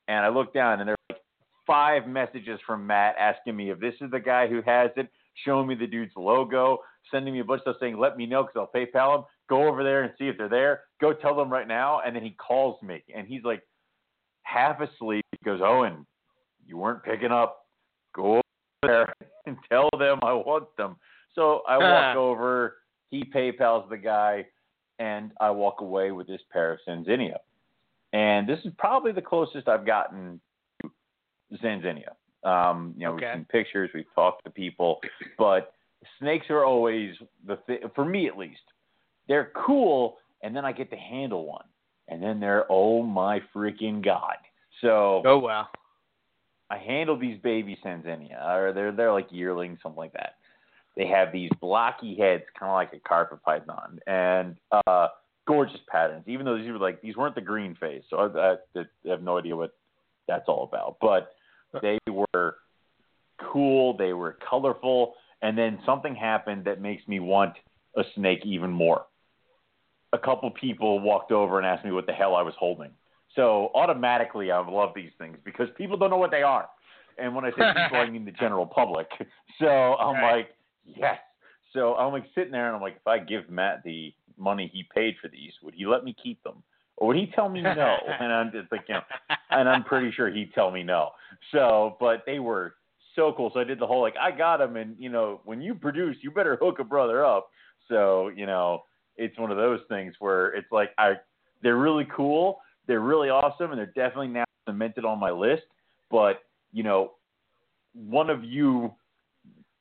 And 0.07 0.25
I 0.25 0.29
look 0.29 0.53
down, 0.53 0.79
and 0.79 0.87
there 0.87 0.95
are 0.95 1.13
like 1.13 1.21
five 1.65 2.07
messages 2.07 2.59
from 2.65 2.85
Matt 2.85 3.15
asking 3.19 3.55
me 3.55 3.71
if 3.71 3.79
this 3.79 3.95
is 4.01 4.11
the 4.11 4.19
guy 4.19 4.47
who 4.47 4.61
has 4.65 4.91
it, 4.95 5.09
showing 5.45 5.67
me 5.67 5.75
the 5.75 5.87
dude's 5.87 6.13
logo, 6.15 6.79
sending 7.11 7.33
me 7.33 7.39
a 7.39 7.43
bunch 7.43 7.59
of 7.59 7.63
stuff 7.63 7.75
saying, 7.79 7.97
let 7.97 8.17
me 8.17 8.25
know 8.25 8.43
because 8.43 8.55
I'll 8.73 8.81
PayPal 8.81 9.19
him. 9.19 9.25
Go 9.47 9.67
over 9.67 9.83
there 9.83 10.03
and 10.03 10.13
see 10.17 10.27
if 10.27 10.37
they're 10.37 10.49
there. 10.49 10.81
Go 10.99 11.13
tell 11.13 11.35
them 11.35 11.51
right 11.51 11.67
now. 11.67 12.01
And 12.05 12.15
then 12.15 12.23
he 12.23 12.31
calls 12.31 12.81
me, 12.81 13.03
and 13.15 13.27
he's 13.27 13.43
like 13.43 13.61
half 14.43 14.79
asleep. 14.79 15.23
He 15.31 15.45
goes, 15.45 15.61
Owen, 15.63 16.05
you 16.65 16.77
weren't 16.77 17.03
picking 17.03 17.31
up. 17.31 17.65
Go 18.15 18.37
over 18.37 18.41
there 18.81 19.13
and 19.45 19.57
tell 19.69 19.89
them 19.99 20.19
I 20.23 20.33
want 20.33 20.75
them. 20.77 20.95
So 21.35 21.61
I 21.67 21.77
walk 21.77 22.15
ah. 22.15 22.17
over. 22.17 22.77
He 23.11 23.23
PayPal's 23.23 23.87
the 23.89 23.97
guy, 23.97 24.45
and 24.97 25.31
I 25.39 25.51
walk 25.51 25.81
away 25.81 26.11
with 26.11 26.27
this 26.27 26.41
pair 26.51 26.73
of 26.73 26.79
Sanzinia. 26.87 27.37
And 28.13 28.47
this 28.47 28.59
is 28.65 28.71
probably 28.77 29.11
the 29.11 29.21
closest 29.21 29.67
I've 29.67 29.85
gotten 29.85 30.39
Sanzinia. 31.57 32.13
Um, 32.43 32.93
you 32.97 33.05
know, 33.05 33.13
Okay. 33.13 33.25
we've 33.25 33.35
seen 33.35 33.45
pictures, 33.45 33.89
we've 33.93 34.13
talked 34.13 34.43
to 34.45 34.51
people, 34.51 35.01
but 35.37 35.73
snakes 36.19 36.45
are 36.49 36.63
always 36.63 37.15
the 37.45 37.57
thing 37.67 37.79
for 37.95 38.05
me 38.05 38.27
at 38.27 38.37
least. 38.37 38.61
They're 39.27 39.51
cool, 39.55 40.17
and 40.43 40.55
then 40.55 40.65
I 40.65 40.71
get 40.71 40.89
to 40.91 40.97
handle 40.97 41.45
one, 41.45 41.65
and 42.07 42.21
then 42.21 42.39
they're 42.39 42.65
oh 42.69 43.01
my 43.01 43.41
freaking 43.55 44.03
god. 44.03 44.37
So 44.81 45.23
Oh, 45.25 45.39
wow. 45.39 45.67
I 46.69 46.77
handle 46.77 47.17
these 47.17 47.39
baby 47.41 47.77
Sanzinia, 47.83 48.43
or 48.45 48.73
they're 48.73 48.91
they're 48.91 49.11
like 49.13 49.27
yearlings, 49.31 49.79
something 49.81 49.97
like 49.97 50.13
that. 50.13 50.35
They 50.95 51.07
have 51.07 51.31
these 51.31 51.49
blocky 51.59 52.15
heads, 52.15 52.43
kind 52.57 52.69
of 52.69 52.75
like 52.75 52.93
a 52.93 53.07
carpet 53.07 53.41
python, 53.43 53.99
and 54.07 54.55
uh, 54.87 55.07
gorgeous 55.45 55.79
patterns. 55.89 56.23
Even 56.27 56.45
though 56.45 56.57
these 56.57 56.69
were 56.69 56.77
like 56.77 57.01
these 57.01 57.15
weren't 57.15 57.35
the 57.35 57.41
green 57.41 57.75
face, 57.75 58.03
so 58.09 58.17
I, 58.17 58.39
I, 58.39 58.55
I 58.79 59.09
have 59.09 59.21
no 59.21 59.37
idea 59.37 59.55
what 59.55 59.75
that's 60.27 60.45
all 60.47 60.63
about. 60.63 60.97
But 61.01 61.34
they 61.81 61.99
were 62.11 62.55
cool, 63.51 63.95
they 63.97 64.13
were 64.13 64.37
colorful, 64.49 65.15
and 65.41 65.57
then 65.57 65.79
something 65.85 66.15
happened 66.15 66.65
that 66.65 66.81
makes 66.81 67.07
me 67.07 67.19
want 67.19 67.53
a 67.97 68.03
snake 68.15 68.41
even 68.45 68.71
more. 68.71 69.05
a 70.13 70.17
couple 70.17 70.49
people 70.51 70.99
walked 70.99 71.31
over 71.31 71.57
and 71.57 71.67
asked 71.67 71.83
me 71.85 71.91
what 71.91 72.05
the 72.05 72.13
hell 72.13 72.35
I 72.35 72.41
was 72.41 72.53
holding. 72.57 72.91
So 73.35 73.69
automatically, 73.75 74.51
I 74.51 74.59
love 74.65 74.91
these 74.95 75.11
things 75.17 75.37
because 75.43 75.67
people 75.77 75.97
don't 75.97 76.09
know 76.09 76.17
what 76.17 76.31
they 76.31 76.43
are. 76.43 76.69
And 77.17 77.35
when 77.35 77.43
I 77.45 77.51
say 77.51 77.65
people, 77.75 77.97
I 77.99 78.05
mean 78.09 78.23
the 78.25 78.31
general 78.31 78.65
public. 78.65 79.07
So 79.59 79.67
I'm 79.67 80.21
Right. 80.21 80.37
like, 80.37 80.49
yes. 80.85 81.19
So 81.73 81.95
I'm 81.95 82.13
like 82.13 82.25
sitting 82.33 82.51
there 82.51 82.67
and 82.67 82.75
I'm 82.75 82.81
like, 82.81 82.95
if 82.95 83.07
I 83.07 83.19
give 83.19 83.49
Matt 83.49 83.83
the 83.83 84.13
money 84.37 84.69
he 84.73 84.83
paid 84.95 85.15
for 85.21 85.27
these, 85.27 85.51
would 85.61 85.73
he 85.73 85.85
let 85.85 86.03
me 86.05 86.15
keep 86.21 86.41
them? 86.43 86.63
Or 86.97 87.07
would 87.07 87.17
he 87.17 87.31
tell 87.35 87.49
me 87.49 87.61
no? 87.61 87.97
and 88.19 88.31
I'm 88.31 88.51
just 88.51 88.71
like, 88.71 88.85
you 88.87 88.95
know, 88.95 89.01
and 89.49 89.67
I'm 89.67 89.83
pretty 89.83 90.11
sure 90.11 90.29
he'd 90.29 90.53
tell 90.53 90.71
me 90.71 90.83
no. 90.83 91.09
So, 91.51 91.97
but 91.99 92.23
they 92.25 92.39
were 92.39 92.75
so 93.15 93.33
cool. 93.35 93.51
So 93.53 93.59
I 93.59 93.63
did 93.63 93.79
the 93.79 93.87
whole 93.87 94.01
like, 94.01 94.15
I 94.19 94.31
got 94.31 94.57
them, 94.57 94.75
and 94.75 94.95
you 94.99 95.09
know, 95.09 95.41
when 95.45 95.61
you 95.61 95.75
produce, 95.75 96.17
you 96.21 96.31
better 96.31 96.57
hook 96.61 96.79
a 96.79 96.83
brother 96.83 97.25
up. 97.25 97.49
So 97.89 98.29
you 98.29 98.45
know, 98.45 98.83
it's 99.17 99.37
one 99.37 99.51
of 99.51 99.57
those 99.57 99.79
things 99.89 100.15
where 100.19 100.47
it's 100.53 100.71
like 100.71 100.91
I, 100.97 101.13
they're 101.61 101.77
really 101.77 102.07
cool, 102.15 102.59
they're 102.87 103.01
really 103.01 103.29
awesome, 103.29 103.71
and 103.71 103.77
they're 103.77 103.87
definitely 103.87 104.27
now 104.27 104.45
cemented 104.67 105.05
on 105.05 105.19
my 105.19 105.31
list. 105.31 105.63
But 106.09 106.43
you 106.71 106.83
know, 106.83 107.13
one 107.93 108.29
of 108.29 108.43
you, 108.43 108.93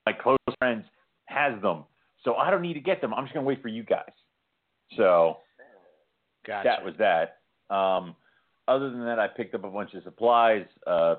my 0.06 0.12
close 0.12 0.38
friends, 0.59 0.85
has 1.26 1.61
them, 1.62 1.85
so 2.23 2.35
I 2.37 2.50
don't 2.50 2.62
need 2.62 2.75
to 2.75 2.80
get 2.80 3.00
them. 3.00 3.14
I'm 3.14 3.25
just 3.25 3.35
gonna 3.35 3.47
wait 3.47 3.62
for 3.62 3.68
you 3.68 3.83
guys. 3.83 4.11
So 4.97 5.38
Gotcha. 6.46 6.64
that 6.64 6.84
was 6.84 6.94
that. 6.98 7.38
Um, 7.74 8.14
other 8.68 8.90
than 8.90 9.04
that, 9.04 9.18
I 9.18 9.28
picked 9.28 9.54
up 9.54 9.64
a 9.64 9.70
bunch 9.70 9.94
of 9.94 10.02
supplies, 10.02 10.66
uh, 10.86 11.16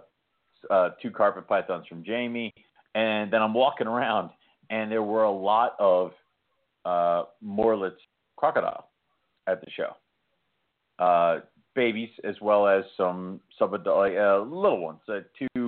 uh, 0.70 0.90
two 1.02 1.12
carpet 1.12 1.48
pythons 1.48 1.86
from 1.88 2.04
Jamie, 2.04 2.54
and 2.96 3.32
then 3.32 3.42
I'm 3.42 3.54
walking 3.54 3.88
around, 3.88 4.32
and 4.70 4.92
there 4.92 5.04
were 5.04 5.24
a 5.24 5.32
lot 5.32 5.76
of 5.80 6.12
uh, 6.86 7.24
Morelet's 7.42 8.02
crocodile 8.36 8.90
at 9.48 9.62
the 9.62 9.68
show. 9.72 9.96
Uh, 10.98 11.42
babies 11.76 12.10
as 12.24 12.36
well 12.42 12.68
as 12.68 12.84
some 12.96 13.42
sub 13.60 13.74
like, 13.74 14.14
uh, 14.16 14.40
little 14.40 14.82
ones, 14.82 15.00
uh, 15.10 15.20
two 15.38 15.68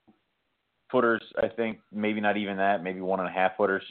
footers, 0.90 1.22
I 1.42 1.50
think, 1.50 1.80
maybe 1.92 2.22
not 2.22 2.38
even 2.38 2.58
that, 2.58 2.82
maybe 2.84 3.02
one 3.02 3.20
and 3.20 3.28
a 3.28 3.32
half 3.32 3.58
footers. 3.58 3.84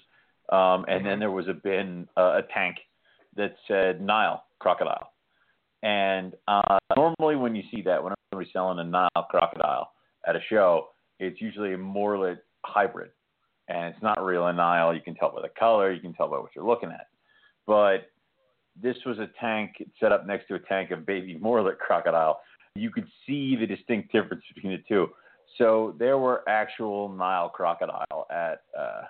Um, 0.51 0.87
and 0.89 1.05
then 1.05 1.19
there 1.19 1.31
was 1.31 1.49
a 1.49 1.53
bin, 1.53 2.09
uh, 2.17 2.39
a 2.39 2.43
tank 2.55 2.77
that 3.37 3.57
said 3.69 4.01
Nile 4.01 4.45
crocodile. 4.59 5.11
And 5.83 6.35
uh, 6.49 6.79
normally, 6.97 7.37
when 7.37 7.55
you 7.55 7.63
see 7.73 7.83
that, 7.83 8.03
when 8.03 8.15
somebody's 8.31 8.53
selling 8.53 8.79
a 8.79 8.85
Nile 8.85 9.27
crocodile 9.31 9.93
at 10.27 10.37
a 10.37 10.41
show, 10.49 10.89
it's 11.19 11.41
usually 11.41 11.75
a 11.75 11.79
Morelet 11.79 12.39
hybrid, 12.65 13.11
and 13.69 13.95
it's 13.95 14.03
not 14.03 14.25
real 14.25 14.47
a 14.47 14.53
Nile. 14.53 14.95
You 14.95 15.01
can 15.01 15.15
tell 15.15 15.31
by 15.31 15.43
the 15.43 15.51
color, 15.59 15.93
you 15.93 16.01
can 16.01 16.15
tell 16.15 16.29
by 16.29 16.39
what 16.39 16.51
you're 16.55 16.67
looking 16.67 16.91
at. 16.91 17.09
But 17.67 18.11
this 18.81 18.97
was 19.05 19.19
a 19.19 19.29
tank 19.41 19.83
set 20.01 20.13
up 20.13 20.27
next 20.27 20.49
to 20.49 20.55
a 20.55 20.59
tank 20.59 20.91
of 20.91 21.07
baby 21.07 21.39
Morelet 21.41 21.79
crocodile. 21.79 22.41
You 22.75 22.91
could 22.91 23.07
see 23.27 23.57
the 23.57 23.67
distinct 23.67 24.13
difference 24.13 24.45
between 24.55 24.73
the 24.73 24.83
two. 24.89 25.09
So 25.59 25.95
there 25.99 26.19
were 26.19 26.43
actual 26.49 27.09
Nile 27.09 27.49
crocodile 27.49 28.27
at 28.31 28.63
uh, 28.79 29.03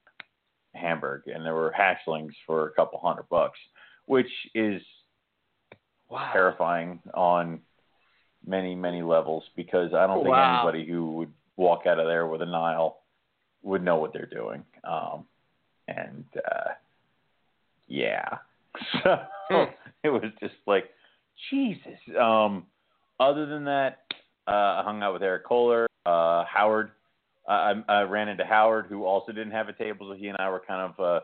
Hamburg, 0.75 1.23
and 1.27 1.45
there 1.45 1.55
were 1.55 1.75
hatchlings 1.77 2.33
for 2.47 2.69
a 2.69 2.73
couple 2.73 3.01
hundred 3.01 3.29
bucks, 3.29 3.59
which 4.05 4.31
is 4.55 4.81
wow. 6.09 6.31
terrifying 6.33 7.01
on 7.15 7.61
many 8.47 8.75
many 8.75 9.03
levels 9.03 9.45
because 9.57 9.93
I 9.95 10.07
don't 10.07 10.23
think 10.23 10.29
Wow. 10.29 10.63
anybody 10.63 10.87
who 10.87 11.13
would 11.13 11.33
walk 11.57 11.87
out 11.87 11.99
of 11.99 12.07
there 12.07 12.27
with 12.27 12.43
a 12.43 12.47
Nile 12.47 12.99
would 13.63 13.83
know 13.83 13.97
what 13.97 14.13
they're 14.13 14.27
doing. 14.27 14.65
Um, 14.85 15.27
and 15.89 16.25
uh, 16.37 16.71
yeah, 17.89 18.39
so 19.03 19.17
Hmm. 19.49 19.71
it 20.03 20.09
was 20.11 20.25
just 20.41 20.55
like 20.67 20.91
Jesus. 21.51 21.99
Um, 22.21 22.67
other 23.21 23.47
than 23.47 23.65
that, 23.65 24.01
uh, 24.49 24.51
I 24.79 24.83
hung 24.85 25.03
out 25.03 25.13
with 25.13 25.23
Eric 25.23 25.45
Kohler, 25.45 25.87
uh, 26.05 26.45
Howard. 26.45 26.91
I, 27.49 27.75
I 27.89 28.03
ran 28.03 28.29
into 28.29 28.45
Howard, 28.45 28.87
who 28.89 29.05
also 29.05 29.31
didn't 29.31 29.53
have 29.53 29.69
a 29.69 29.73
table, 29.73 30.09
so 30.11 30.17
he 30.17 30.27
and 30.27 30.37
I 30.39 30.51
were 30.51 30.63
kind 30.67 30.93
of 30.93 31.01
uh, 31.05 31.21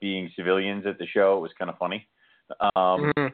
being 0.00 0.30
civilians 0.36 0.86
at 0.86 0.98
the 0.98 1.06
show. 1.06 1.36
It 1.36 1.40
was 1.40 1.50
kind 1.58 1.68
of 1.70 1.76
funny. 1.78 2.06
Um, 2.76 3.12
Mhm. 3.16 3.32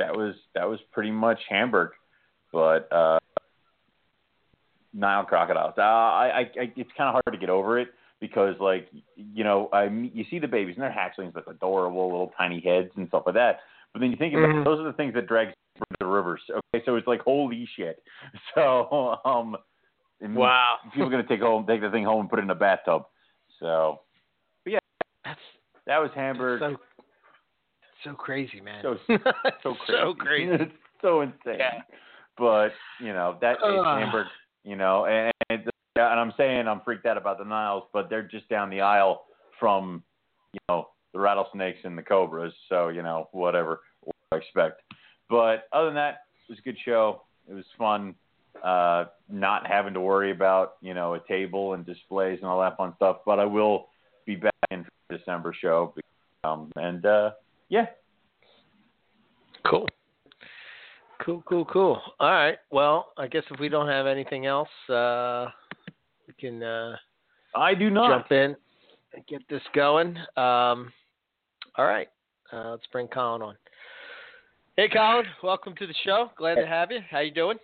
That 0.00 0.16
was 0.16 0.34
that 0.54 0.68
was 0.68 0.80
pretty 0.92 1.10
much 1.10 1.38
Hamburg, 1.48 1.90
but 2.52 2.90
uh, 2.92 3.18
Nile 4.92 5.24
crocodiles. 5.24 5.74
Uh, 5.78 5.82
I, 5.82 6.26
I, 6.26 6.40
I 6.40 6.72
it's 6.76 6.90
kind 6.96 7.08
of 7.08 7.12
hard 7.12 7.32
to 7.32 7.38
get 7.38 7.50
over 7.50 7.78
it 7.78 7.88
because 8.20 8.56
like 8.60 8.88
you 9.14 9.44
know 9.44 9.68
I 9.72 9.84
you 9.84 10.24
see 10.30 10.38
the 10.38 10.48
babies 10.48 10.74
and 10.76 10.82
they're 10.82 10.90
hatchlings 10.90 11.34
with 11.34 11.46
adorable 11.46 12.10
little 12.10 12.32
tiny 12.36 12.60
heads 12.60 12.90
and 12.96 13.06
stuff 13.08 13.24
like 13.26 13.34
that. 13.36 13.60
But 13.92 14.00
then 14.00 14.10
you 14.10 14.16
think 14.16 14.34
about 14.34 14.50
Mhm. 14.50 14.62
it, 14.62 14.64
those 14.64 14.80
are 14.80 14.84
the 14.84 14.92
things 14.94 15.14
that 15.14 15.26
drag 15.26 15.48
the 15.98 16.06
rivers. 16.06 16.40
Okay, 16.50 16.84
so 16.84 16.96
it's 16.96 17.06
like 17.06 17.20
holy 17.20 17.68
shit. 17.76 18.02
So 18.54 19.18
um, 19.24 19.56
Wow. 20.22 20.76
people 20.92 21.08
are 21.08 21.10
gonna 21.10 21.26
take 21.26 21.40
home 21.40 21.66
take 21.66 21.80
the 21.82 21.90
thing 21.90 22.04
home 22.04 22.20
and 22.20 22.30
put 22.30 22.38
it 22.38 22.42
in 22.42 22.50
a 22.50 22.54
bathtub. 22.54 23.04
So 23.60 24.00
but 24.64 24.72
yeah, 24.72 24.78
That's 25.24 25.40
that 25.86 25.98
was 25.98 26.10
Hamburg. 26.14 26.60
so 26.60 26.76
so 28.04 28.14
crazy, 28.14 28.60
man. 28.60 28.82
So- 28.82 28.96
so 29.62 29.74
crazy. 29.74 29.92
so 30.00 30.14
crazy. 30.14 30.52
it's 30.64 30.72
so 31.02 31.20
insane. 31.22 31.56
Yeah. 31.58 31.80
But 32.38 32.70
you 33.00 33.12
know 33.12 33.36
that 33.40 33.56
Ugh. 33.62 33.84
Hamburg. 33.84 34.26
You 34.64 34.76
know, 34.76 35.06
and, 35.06 35.32
and 35.48 35.70
and 35.96 36.20
I'm 36.20 36.32
saying 36.36 36.68
I'm 36.68 36.80
freaked 36.84 37.06
out 37.06 37.16
about 37.16 37.38
the 37.38 37.44
Niles, 37.44 37.84
but 37.92 38.10
they're 38.10 38.22
just 38.22 38.48
down 38.48 38.70
the 38.70 38.80
aisle 38.80 39.24
from 39.58 40.02
you 40.52 40.60
know 40.68 40.88
the 41.12 41.18
rattlesnakes 41.18 41.80
and 41.84 41.96
the 41.96 42.02
cobras. 42.02 42.52
So 42.68 42.88
you 42.88 43.02
know 43.02 43.28
whatever 43.32 43.80
what 44.02 44.14
I 44.32 44.36
expect. 44.36 44.82
But 45.28 45.64
other 45.72 45.86
than 45.86 45.94
that, 45.94 46.22
it 46.48 46.52
was 46.52 46.58
a 46.58 46.62
good 46.62 46.76
show. 46.84 47.22
It 47.48 47.54
was 47.54 47.64
fun. 47.78 48.14
Uh, 48.64 49.04
not 49.30 49.66
having 49.66 49.94
to 49.94 50.00
worry 50.00 50.30
about 50.30 50.74
you 50.80 50.94
know 50.94 51.14
a 51.14 51.20
table 51.26 51.74
and 51.74 51.86
displays 51.86 52.38
and 52.40 52.48
all 52.48 52.60
that 52.60 52.76
fun 52.76 52.92
stuff. 52.96 53.18
But 53.24 53.38
I 53.38 53.44
will 53.44 53.88
be 54.26 54.36
back 54.36 54.52
in 54.70 54.84
December 55.10 55.54
show. 55.58 55.94
Um, 56.44 56.70
and 56.76 57.04
uh, 57.04 57.30
yeah, 57.70 57.86
Cool. 59.66 59.86
Cool, 61.24 61.42
cool, 61.46 61.64
cool. 61.66 62.00
All 62.18 62.30
right. 62.30 62.56
Well, 62.70 63.12
I 63.18 63.26
guess 63.26 63.42
if 63.50 63.60
we 63.60 63.68
don't 63.68 63.88
have 63.88 64.06
anything 64.06 64.46
else, 64.46 64.68
uh, 64.88 65.46
we 66.26 66.34
can 66.38 66.62
uh, 66.62 66.96
I 67.54 67.74
do 67.74 67.90
not. 67.90 68.10
jump 68.10 68.32
in 68.32 68.56
and 69.12 69.26
get 69.28 69.42
this 69.50 69.62
going. 69.74 70.16
Um, 70.36 70.92
all 71.76 71.84
right. 71.84 72.08
Uh, 72.52 72.70
let's 72.70 72.86
bring 72.90 73.06
Colin 73.08 73.42
on. 73.42 73.54
Hey, 74.76 74.88
Colin. 74.88 75.26
Welcome 75.42 75.74
to 75.76 75.86
the 75.86 75.94
show. 76.04 76.30
Glad 76.38 76.54
to 76.54 76.66
have 76.66 76.90
you. 76.90 77.00
How 77.10 77.20
you 77.20 77.32
doing? 77.32 77.58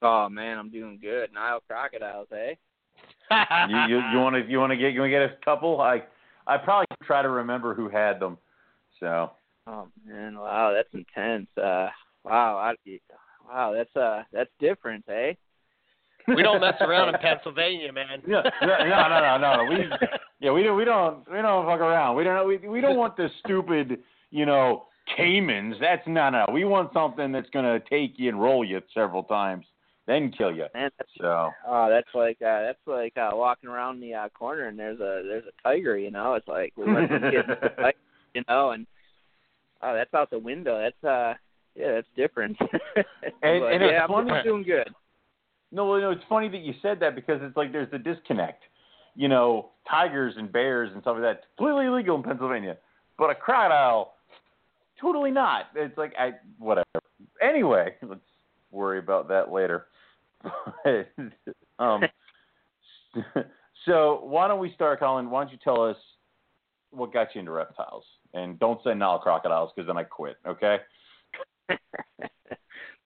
Oh 0.00 0.28
man, 0.28 0.58
I'm 0.58 0.70
doing 0.70 0.98
good. 1.02 1.32
Nile 1.32 1.60
crocodiles, 1.66 2.28
eh? 2.32 2.54
you 3.68 3.96
you 3.96 4.02
you 4.12 4.18
want 4.18 4.36
to 4.36 4.48
you 4.48 4.60
want 4.60 4.70
to 4.70 4.76
get 4.76 4.92
you 4.92 5.00
want 5.00 5.10
to 5.10 5.18
get 5.18 5.22
a 5.22 5.44
couple? 5.44 5.80
I 5.80 6.04
I 6.46 6.56
probably 6.56 6.86
try 7.02 7.20
to 7.20 7.28
remember 7.28 7.74
who 7.74 7.88
had 7.88 8.20
them. 8.20 8.38
So 9.00 9.30
Oh 9.68 9.88
man, 10.06 10.38
wow, 10.38 10.72
that's 10.74 10.88
intense. 10.94 11.48
Uh, 11.56 11.88
wow, 12.24 12.56
I, 12.56 12.74
wow, 13.46 13.74
that's 13.74 13.94
uh, 13.94 14.22
that's 14.32 14.50
different, 14.58 15.04
eh? 15.08 15.34
we 16.26 16.42
don't 16.42 16.60
mess 16.60 16.74
around 16.80 17.14
in 17.14 17.14
Pennsylvania, 17.20 17.92
man. 17.92 18.22
yeah, 18.26 18.42
yeah, 18.62 18.84
no, 18.88 19.08
no, 19.08 19.20
no, 19.20 19.38
no, 19.38 19.56
no. 19.56 19.64
We 19.64 19.84
yeah, 20.40 20.52
we 20.52 20.62
don't 20.62 20.76
we 20.76 20.84
don't 20.84 21.30
we 21.30 21.42
don't 21.42 21.66
fuck 21.66 21.80
around. 21.80 22.16
We 22.16 22.24
don't 22.24 22.48
we 22.48 22.56
we 22.68 22.80
don't 22.80 22.96
want 22.96 23.16
the 23.16 23.28
stupid 23.44 23.98
you 24.30 24.46
know 24.46 24.86
caimans. 25.18 25.78
That's 25.80 26.06
no 26.06 26.30
no. 26.30 26.46
We 26.52 26.64
want 26.64 26.92
something 26.94 27.30
that's 27.30 27.50
gonna 27.50 27.80
take 27.90 28.14
you 28.16 28.30
and 28.30 28.40
roll 28.40 28.64
you 28.64 28.80
several 28.94 29.24
times, 29.24 29.66
then 30.06 30.32
kill 30.36 30.54
you. 30.54 30.64
Man, 30.74 30.90
that's 30.96 31.10
So 31.20 31.50
oh, 31.66 31.90
that's 31.90 32.14
like 32.14 32.38
uh, 32.40 32.62
that's 32.62 32.86
like 32.86 33.16
uh, 33.18 33.30
walking 33.34 33.68
around 33.68 34.00
the 34.00 34.14
uh, 34.14 34.28
corner 34.30 34.66
and 34.66 34.78
there's 34.78 35.00
a 35.00 35.22
there's 35.26 35.44
a 35.44 35.62
tiger, 35.62 35.98
you 35.98 36.10
know. 36.10 36.34
It's 36.34 36.48
like 36.48 36.72
we 36.76 36.86
let 36.86 37.08
them 37.08 37.30
get 37.30 37.46
the 37.46 37.68
tiger, 37.76 37.98
you 38.34 38.42
know, 38.48 38.70
and 38.70 38.86
oh, 39.82 39.94
that's 39.94 40.12
out 40.14 40.30
the 40.30 40.38
window. 40.38 40.78
That's 40.80 41.04
uh, 41.04 41.34
yeah, 41.74 41.92
that's 41.92 42.06
different. 42.16 42.56
And- 42.96 43.04
But, 43.42 43.72
and 43.72 43.82
it's 43.82 43.92
yeah, 43.92 44.04
I'm 44.04 44.44
doing 44.44 44.62
good. 44.62 44.88
No, 45.70 45.86
well, 45.86 46.00
no, 46.00 46.10
it's 46.10 46.24
funny 46.28 46.48
that 46.48 46.62
you 46.62 46.72
said 46.80 46.98
that 47.00 47.14
because 47.14 47.40
it's 47.42 47.56
like 47.56 47.72
there's 47.72 47.90
the 47.90 47.98
disconnect. 47.98 48.62
You 49.14 49.28
know, 49.28 49.70
tigers 49.90 50.34
and 50.36 50.50
bears 50.50 50.90
and 50.92 51.02
stuff 51.02 51.14
like 51.14 51.22
that 51.22 51.42
completely 51.56 51.86
illegal 51.86 52.16
in 52.16 52.22
Pennsylvania, 52.22 52.76
but 53.18 53.30
a 53.30 53.34
crocodile, 53.34 54.14
totally 55.00 55.30
not. 55.30 55.66
It's 55.74 55.98
like 55.98 56.14
I 56.18 56.32
whatever. 56.58 56.86
Anyway, 57.42 57.94
let's 58.02 58.20
worry 58.70 58.98
about 58.98 59.28
that 59.28 59.50
later. 59.50 59.86
um, 61.78 62.02
so 63.86 64.20
why 64.22 64.46
don't 64.48 64.60
we 64.60 64.72
start, 64.74 65.00
Colin? 65.00 65.30
Why 65.30 65.42
don't 65.42 65.52
you 65.52 65.58
tell 65.62 65.82
us 65.82 65.96
what 66.90 67.12
got 67.12 67.34
you 67.34 67.40
into 67.40 67.50
reptiles? 67.52 68.04
And 68.34 68.58
don't 68.58 68.82
say 68.84 68.94
Nile 68.94 69.18
crocodiles 69.18 69.70
because 69.74 69.86
then 69.86 69.96
I 69.96 70.04
quit. 70.04 70.36
Okay. 70.46 70.78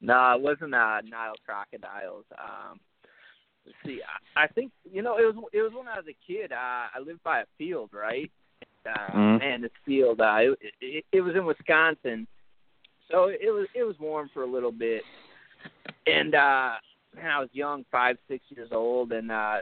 no, 0.01 0.35
it 0.35 0.41
wasn't 0.41 0.75
uh, 0.75 1.01
Nile 1.03 1.35
crocodiles. 1.47 2.25
Um, 2.37 2.81
let's 3.65 3.79
see, 3.87 4.01
I, 4.37 4.45
I 4.45 4.47
think 4.49 4.73
you 4.91 5.03
know 5.03 5.19
it 5.19 5.35
was 5.35 5.45
it 5.53 5.63
was 5.63 5.73
when 5.75 5.89
I 5.89 5.97
was 5.97 6.07
a 6.09 6.17
kid. 6.27 6.53
Uh, 6.53 6.89
I 6.95 6.99
lived 7.05 7.23
by 7.23 7.41
a 7.41 7.47
field, 7.59 7.91
right? 7.93 8.31
uh, 8.87 9.13
Mhm. 9.13 9.39
man, 9.39 9.61
this 9.63 9.71
field, 9.85 10.21
uh, 10.21 10.39
it, 10.41 10.75
it, 10.81 11.05
it 11.13 11.21
was 11.21 11.37
in 11.37 11.45
Wisconsin, 11.45 12.27
so 13.11 13.27
it 13.27 13.53
was 13.53 13.69
it 13.75 13.85
was 13.85 13.99
warm 13.99 14.29
for 14.33 14.43
a 14.43 14.47
little 14.47 14.73
bit, 14.73 15.05
and 16.07 16.35
uh, 16.35 16.75
man, 17.15 17.31
I 17.31 17.41
was 17.41 17.49
young, 17.53 17.85
five, 17.91 18.19
six 18.29 18.45
years 18.49 18.71
old, 18.73 19.13
and 19.13 19.31
uh, 19.31 19.59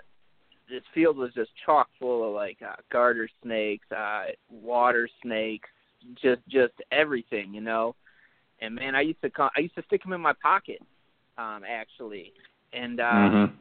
this 0.70 0.82
field 0.94 1.16
was 1.16 1.32
just 1.34 1.50
chock 1.66 1.88
full 1.98 2.26
of 2.28 2.34
like 2.34 2.58
uh, 2.66 2.76
garter 2.92 3.28
snakes, 3.42 3.90
uh, 3.92 4.24
water 4.50 5.08
snakes, 5.22 5.68
just 6.14 6.40
just 6.48 6.74
everything, 6.92 7.52
you 7.52 7.60
know. 7.60 7.94
And 8.60 8.74
man, 8.74 8.94
I 8.94 9.00
used 9.00 9.20
to 9.22 9.30
come, 9.30 9.50
I 9.56 9.60
used 9.60 9.74
to 9.74 9.82
stick 9.86 10.02
them 10.02 10.12
in 10.12 10.20
my 10.20 10.34
pocket, 10.42 10.80
um, 11.38 11.62
actually, 11.68 12.32
and 12.72 13.00
uh, 13.00 13.04
Mhm. 13.04 13.52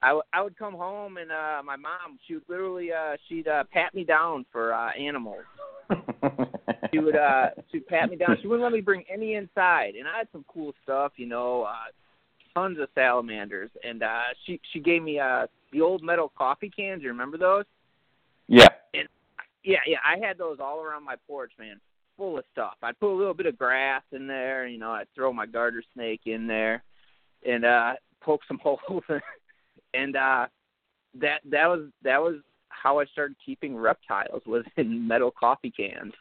I, 0.00 0.08
w- 0.08 0.22
I 0.32 0.42
would 0.42 0.56
come 0.56 0.74
home 0.74 1.16
and 1.16 1.32
uh 1.32 1.60
my 1.64 1.76
mom 1.76 2.18
she 2.26 2.34
would 2.34 2.48
literally 2.48 2.92
uh 2.92 3.16
she'd 3.28 3.48
uh 3.48 3.64
pat 3.72 3.94
me 3.94 4.04
down 4.04 4.46
for 4.52 4.72
uh 4.72 4.90
animals. 4.92 5.44
She 6.90 7.00
would 7.00 7.16
uh 7.16 7.50
she'd 7.70 7.86
pat 7.86 8.08
me 8.08 8.16
down. 8.16 8.38
She 8.40 8.46
wouldn't 8.46 8.62
let 8.62 8.72
me 8.72 8.80
bring 8.80 9.04
any 9.12 9.34
inside 9.34 9.94
and 9.96 10.06
I 10.08 10.18
had 10.18 10.28
some 10.32 10.44
cool 10.48 10.72
stuff, 10.84 11.12
you 11.16 11.26
know, 11.26 11.64
uh 11.64 11.90
tons 12.54 12.78
of 12.78 12.88
salamanders 12.94 13.70
and 13.84 14.02
uh 14.02 14.22
she 14.44 14.60
she 14.72 14.80
gave 14.80 15.02
me 15.02 15.18
uh 15.18 15.46
the 15.72 15.80
old 15.80 16.02
metal 16.02 16.32
coffee 16.36 16.70
cans, 16.70 17.02
you 17.02 17.08
remember 17.08 17.36
those? 17.36 17.64
yeah. 18.46 18.68
Yeah, 19.64 19.80
yeah, 19.86 19.98
I 20.02 20.24
had 20.24 20.38
those 20.38 20.58
all 20.60 20.80
around 20.80 21.04
my 21.04 21.16
porch, 21.26 21.52
man, 21.58 21.78
full 22.16 22.38
of 22.38 22.44
stuff. 22.52 22.76
I'd 22.82 22.98
put 22.98 23.12
a 23.12 23.18
little 23.18 23.34
bit 23.34 23.44
of 23.44 23.58
grass 23.58 24.02
in 24.12 24.26
there, 24.26 24.66
you 24.66 24.78
know, 24.78 24.92
I'd 24.92 25.12
throw 25.14 25.30
my 25.32 25.44
garter 25.44 25.82
snake 25.94 26.22
in 26.26 26.46
there 26.46 26.82
and 27.46 27.64
uh 27.64 27.94
poke 28.20 28.40
some 28.48 28.58
holes 28.62 29.02
in 29.08 29.20
and 29.94 30.16
uh 30.16 30.46
that 31.20 31.40
that 31.50 31.66
was 31.66 31.88
that 32.02 32.22
was 32.22 32.36
how 32.68 32.98
I 33.00 33.04
started 33.06 33.36
keeping 33.44 33.76
reptiles 33.76 34.42
was 34.46 34.64
in 34.76 35.06
metal 35.06 35.32
coffee 35.38 35.72
cans. 35.72 36.12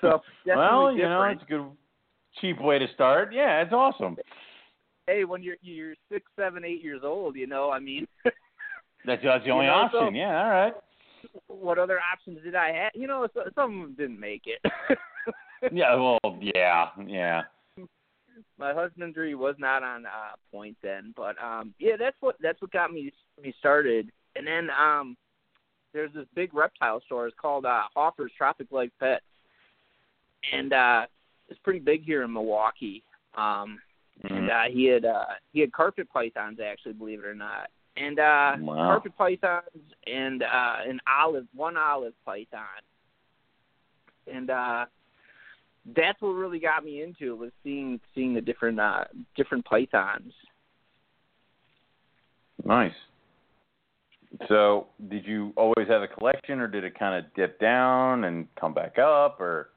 So 0.00 0.22
definitely 0.46 0.56
well, 0.56 0.92
you 0.92 1.02
know, 1.02 1.22
it's 1.24 1.42
good, 1.48 1.66
cheap 2.40 2.60
way 2.60 2.78
to 2.78 2.86
start. 2.94 3.32
Yeah, 3.32 3.62
it's 3.62 3.72
awesome. 3.72 4.16
hey, 5.06 5.24
when 5.24 5.42
you're 5.42 5.56
you're 5.62 5.94
six, 6.10 6.24
seven, 6.38 6.64
eight 6.64 6.82
years 6.82 7.00
old, 7.04 7.36
you 7.36 7.46
know, 7.46 7.70
I 7.70 7.78
mean, 7.80 8.06
That's, 9.06 9.22
that's 9.22 9.42
the 9.44 9.46
You 9.46 9.52
only 9.52 9.66
know, 9.66 9.88
so- 9.92 9.98
option. 9.98 10.14
yeah, 10.14 10.42
all 10.44 10.50
right. 10.50 10.74
what 11.48 11.78
other 11.78 11.98
options 12.12 12.38
did 12.44 12.54
I 12.54 12.72
have? 12.72 12.92
You 12.94 13.06
know, 13.06 13.26
so, 13.34 13.42
some 13.54 13.80
of 13.80 13.86
them 13.88 13.94
didn't 13.98 14.20
make 14.20 14.42
it. 14.46 14.60
Yeah, 15.70 15.94
well, 15.96 16.18
yeah, 16.40 16.86
yeah. 17.06 17.42
My 18.58 18.72
husbandry 18.72 19.34
was 19.34 19.54
not 19.58 19.82
on 19.82 20.06
uh, 20.06 20.34
point 20.50 20.78
then, 20.82 21.12
but 21.14 21.36
um, 21.42 21.74
yeah, 21.78 21.96
that's 21.98 22.16
what 22.20 22.36
that's 22.40 22.62
what 22.62 22.70
got 22.72 22.90
me 22.90 23.12
me 23.42 23.52
started. 23.58 24.10
And 24.36 24.46
then 24.46 24.70
um, 24.70 25.18
there's 25.92 26.14
this 26.14 26.24
big 26.34 26.54
reptile 26.54 27.02
store. 27.04 27.26
It's 27.26 27.36
called 27.38 27.66
uh, 27.66 27.82
Hoffer's 27.94 28.32
Tropic 28.38 28.68
Life 28.70 28.88
Pets, 28.98 29.22
and 30.50 30.72
uh, 30.72 31.06
it's 31.50 31.60
pretty 31.62 31.80
big 31.80 32.04
here 32.04 32.22
in 32.22 32.32
Milwaukee. 32.32 33.02
Um, 33.36 33.78
and 34.28 34.50
uh, 34.50 34.64
he 34.70 34.84
had 34.86 35.04
uh, 35.04 35.24
he 35.52 35.60
had 35.60 35.72
carpet 35.72 36.08
pythons 36.12 36.58
actually, 36.60 36.92
believe 36.92 37.20
it 37.20 37.26
or 37.26 37.34
not, 37.34 37.70
and 37.96 38.18
uh, 38.18 38.56
Wow. 38.60 38.88
carpet 38.88 39.16
pythons 39.16 39.64
and 40.06 40.42
uh, 40.42 40.76
an 40.86 41.00
olive 41.08 41.46
one 41.54 41.76
olive 41.76 42.12
python, 42.24 42.60
and 44.32 44.50
uh, 44.50 44.84
that's 45.96 46.20
what 46.20 46.30
really 46.30 46.58
got 46.58 46.84
me 46.84 47.02
into 47.02 47.32
it 47.32 47.38
was 47.38 47.50
seeing 47.64 47.98
seeing 48.14 48.34
the 48.34 48.40
different 48.40 48.78
uh, 48.78 49.04
different 49.36 49.64
pythons. 49.64 50.32
Nice. 52.64 52.92
So, 54.48 54.88
did 55.08 55.26
you 55.26 55.52
always 55.56 55.88
have 55.88 56.02
a 56.02 56.08
collection, 56.08 56.60
or 56.60 56.68
did 56.68 56.84
it 56.84 56.96
kind 56.98 57.24
of 57.24 57.32
dip 57.34 57.58
down 57.58 58.24
and 58.24 58.46
come 58.60 58.74
back 58.74 58.98
up, 58.98 59.40
or? 59.40 59.70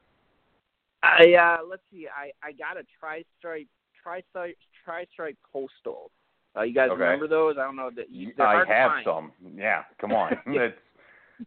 I 1.04 1.34
uh, 1.34 1.58
let's 1.70 1.82
see, 1.92 2.08
I 2.08 2.32
I 2.42 2.54
got 2.54 2.78
a 2.78 2.84
tri 3.00 3.24
stripe 3.38 3.68
tri 4.02 4.24
stripe 4.30 4.56
tri 4.84 5.06
stripe 5.12 5.38
coastal. 5.52 6.12
Uh, 6.56 6.62
you 6.62 6.74
guys 6.74 6.90
Okay. 6.92 7.02
remember 7.02 7.28
those? 7.28 7.58
I 7.58 7.64
don't 7.64 7.76
know 7.76 7.90
that 7.96 8.10
you, 8.10 8.32
I 8.40 8.64
have 8.68 8.92
some. 9.04 9.32
Yeah, 9.56 9.84
come 10.00 10.14
on. 10.14 10.38
that's 10.46 10.78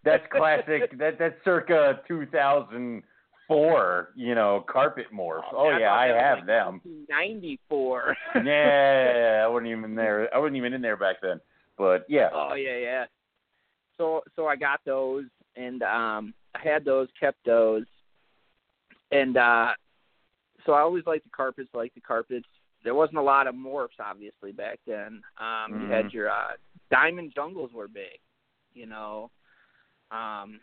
that's 0.04 0.24
classic. 0.31 0.92
That 0.98 1.18
that's 1.18 1.37
circa 1.44 2.00
2004. 2.09 4.09
You 4.14 4.35
know, 4.35 4.64
carpet 4.68 5.07
morph. 5.14 5.42
Oh, 5.52 5.70
man, 5.70 5.81
yeah, 5.81 5.92
I 5.92 6.07
have 6.09 6.38
like 6.38 6.46
them. 6.46 6.81
94. 7.09 8.16
yeah, 8.44 9.42
I 9.44 9.48
wasn't 9.48 9.70
even 9.70 9.94
there. 9.94 10.35
I 10.35 10.38
wasn't 10.38 10.57
even 10.57 10.74
in 10.74 10.83
there 10.83 10.96
back 10.96 11.16
then. 11.22 11.40
But 11.78 12.04
yeah. 12.09 12.28
Oh 12.33 12.54
yeah, 12.54 12.76
yeah. 12.76 13.04
So 13.96 14.22
so 14.35 14.46
I 14.46 14.57
got 14.57 14.81
those 14.85 15.24
and 15.57 15.83
um 15.83 16.35
I 16.54 16.59
had 16.62 16.85
those, 16.85 17.09
kept 17.18 17.38
those. 17.46 17.85
And 19.11 19.37
uh 19.37 19.73
so 20.64 20.73
I 20.73 20.81
always 20.81 21.07
liked 21.07 21.25
the 21.25 21.31
carpets, 21.31 21.69
liked 21.75 21.95
the 21.95 22.01
carpets. 22.01 22.47
There 22.83 22.95
wasn't 22.95 23.19
a 23.19 23.23
lot 23.23 23.47
of 23.47 23.55
morphs 23.55 23.99
obviously 24.01 24.53
back 24.53 24.81
then. 24.87 25.23
Um 25.38 25.77
you 25.77 25.90
had 25.90 26.07
Mhm. 26.07 26.12
your 26.12 26.31
uh 26.31 26.53
diamond 26.90 27.33
jungles 27.35 27.73
were 27.73 27.88
big, 27.88 28.19
you 28.75 28.87
know. 28.87 29.31
Um 30.11 30.61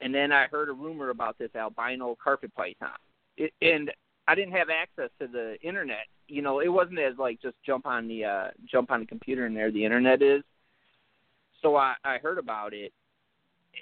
and 0.00 0.14
then 0.14 0.32
I 0.32 0.46
heard 0.46 0.68
a 0.68 0.72
rumor 0.72 1.10
about 1.10 1.38
this 1.38 1.54
albino 1.54 2.16
carpet 2.22 2.54
python. 2.54 2.90
It, 3.36 3.52
and 3.62 3.90
I 4.28 4.34
didn't 4.34 4.52
have 4.54 4.68
access 4.70 5.10
to 5.20 5.26
the 5.26 5.56
internet. 5.62 6.06
You 6.28 6.42
know, 6.42 6.60
it 6.60 6.68
wasn't 6.68 6.98
as 6.98 7.16
like 7.18 7.40
just 7.40 7.56
jump 7.64 7.86
on 7.86 8.08
the 8.08 8.24
uh 8.24 8.48
jump 8.70 8.90
on 8.90 9.00
the 9.00 9.06
computer 9.06 9.46
and 9.46 9.56
there 9.56 9.70
the 9.70 9.84
internet 9.84 10.22
is. 10.22 10.42
So 11.62 11.76
I 11.76 11.94
I 12.04 12.18
heard 12.18 12.38
about 12.38 12.72
it 12.74 12.92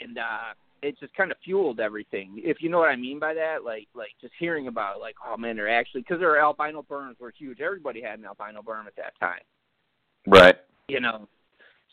and 0.01 0.19
uh 0.19 0.55
it 0.85 0.99
just 1.01 1.15
kind 1.15 1.31
of 1.31 1.39
fueled 1.43 1.81
everything. 1.81 2.41
If 2.45 2.59
you 2.61 2.69
know 2.69 2.79
what 2.79 2.91
I 2.91 2.97
mean 2.97 3.19
by 3.19 3.35
that, 3.35 3.65
like 3.65 3.89
like 3.95 4.11
just 4.21 4.35
hearing 4.39 4.69
about 4.69 4.97
it, 4.97 5.01
like 5.01 5.17
oh 5.27 5.37
man, 5.37 5.57
they're 5.57 5.69
actually 5.69 6.03
because 6.03 6.21
their 6.21 6.39
albino 6.39 6.83
burms 6.83 7.19
were 7.19 7.33
huge. 7.37 7.61
Everybody 7.61 8.03
had 8.03 8.19
an 8.19 8.27
albino 8.27 8.63
burm 8.63 8.87
at 8.87 8.97
that 8.97 9.19
time, 9.19 9.41
Right. 10.27 10.57
you 10.89 11.01
know. 11.01 11.29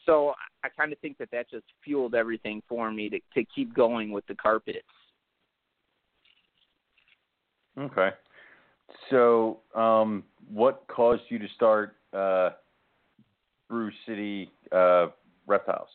So 0.06 0.34
I, 0.64 0.70
kind 0.70 0.92
of 0.92 1.00
think 1.00 1.18
that 1.20 1.30
that 1.32 1.50
just 1.50 1.66
fueled 1.84 2.16
everything 2.16 2.62
for 2.68 2.92
me 2.92 3.10
to 3.10 3.20
to 3.36 3.46
keep 3.56 3.74
going 3.74 4.12
with 4.12 4.26
the 4.28 4.36
carpets. 4.36 4.80
Okay. 7.80 8.10
So, 9.10 9.60
um, 9.74 10.24
what 10.52 10.84
caused 10.88 11.22
you 11.30 11.40
to 11.40 11.48
start 11.56 11.96
uh, 12.14 12.50
Brew 13.70 13.90
City 14.06 14.52
uh, 14.74 15.08
Reptiles? 15.48 15.88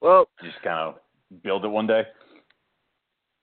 Well, 0.00 0.28
Just 0.42 0.60
kind 0.64 0.78
of 0.78 0.94
build 1.42 1.64
it 1.64 1.68
one 1.68 1.86
day. 1.86 2.02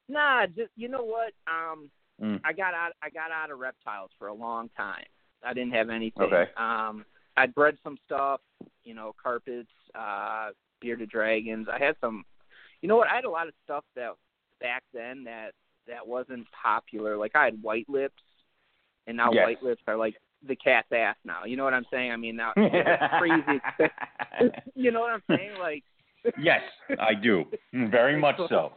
nah, 0.10 0.46
just 0.48 0.72
you 0.76 0.88
know 0.90 1.04
what? 1.04 1.34
Um, 1.48 1.90
Mm. 2.20 2.42
I 2.44 2.52
got 2.52 2.74
out 2.74 2.94
I 3.04 3.12
got 3.12 3.30
out 3.30 3.52
of 3.52 3.60
reptiles 3.60 4.10
for 4.18 4.30
a 4.30 4.34
long 4.34 4.70
time. 4.76 5.06
I 5.46 5.54
didn't 5.54 5.74
have 5.74 5.92
anything. 5.92 6.24
Okay. 6.24 6.50
Um 6.58 7.06
I'd 7.38 7.54
bred 7.54 7.78
some 7.84 7.96
stuff, 8.08 8.42
you 8.84 8.96
know, 8.96 9.14
carpets, 9.22 9.70
uh 9.94 10.50
bearded 10.82 11.12
dragons. 11.12 11.68
I 11.72 11.78
had 11.78 11.96
some 12.02 12.26
you 12.82 12.90
know 12.90 12.96
what, 12.98 13.08
I 13.08 13.14
had 13.18 13.26
a 13.26 13.30
lot 13.30 13.48
of 13.48 13.54
stuff 13.64 13.84
that 13.96 14.14
back 14.60 14.82
then 14.96 15.26
that 15.26 15.52
that 15.88 16.08
wasn't 16.08 16.48
popular. 16.60 17.18
Like 17.18 17.36
I 17.36 17.46
had 17.46 17.62
white 17.62 17.88
lips 17.88 18.24
and 19.06 19.16
now 19.16 19.32
Yes. 19.32 19.44
white 19.46 19.62
lips 19.62 19.84
are 19.88 19.96
like 19.96 20.16
the 20.48 20.56
cat's 20.56 20.92
ass 20.92 21.18
now. 21.24 21.46
You 21.46 21.56
know 21.56 21.66
what 21.66 21.76
I'm 21.76 21.86
saying? 21.92 22.12
I 22.12 22.16
mean 22.18 22.36
now 22.36 22.54
it's 22.58 23.14
crazy 23.20 23.62
you 24.74 24.90
know 24.92 25.02
what 25.02 25.12
I'm 25.12 25.24
saying? 25.30 25.60
Like 25.60 25.84
yes, 26.40 26.62
I 27.00 27.14
do. 27.14 27.46
Mm, 27.74 27.92
very 27.92 28.20
much 28.20 28.38
so. 28.50 28.74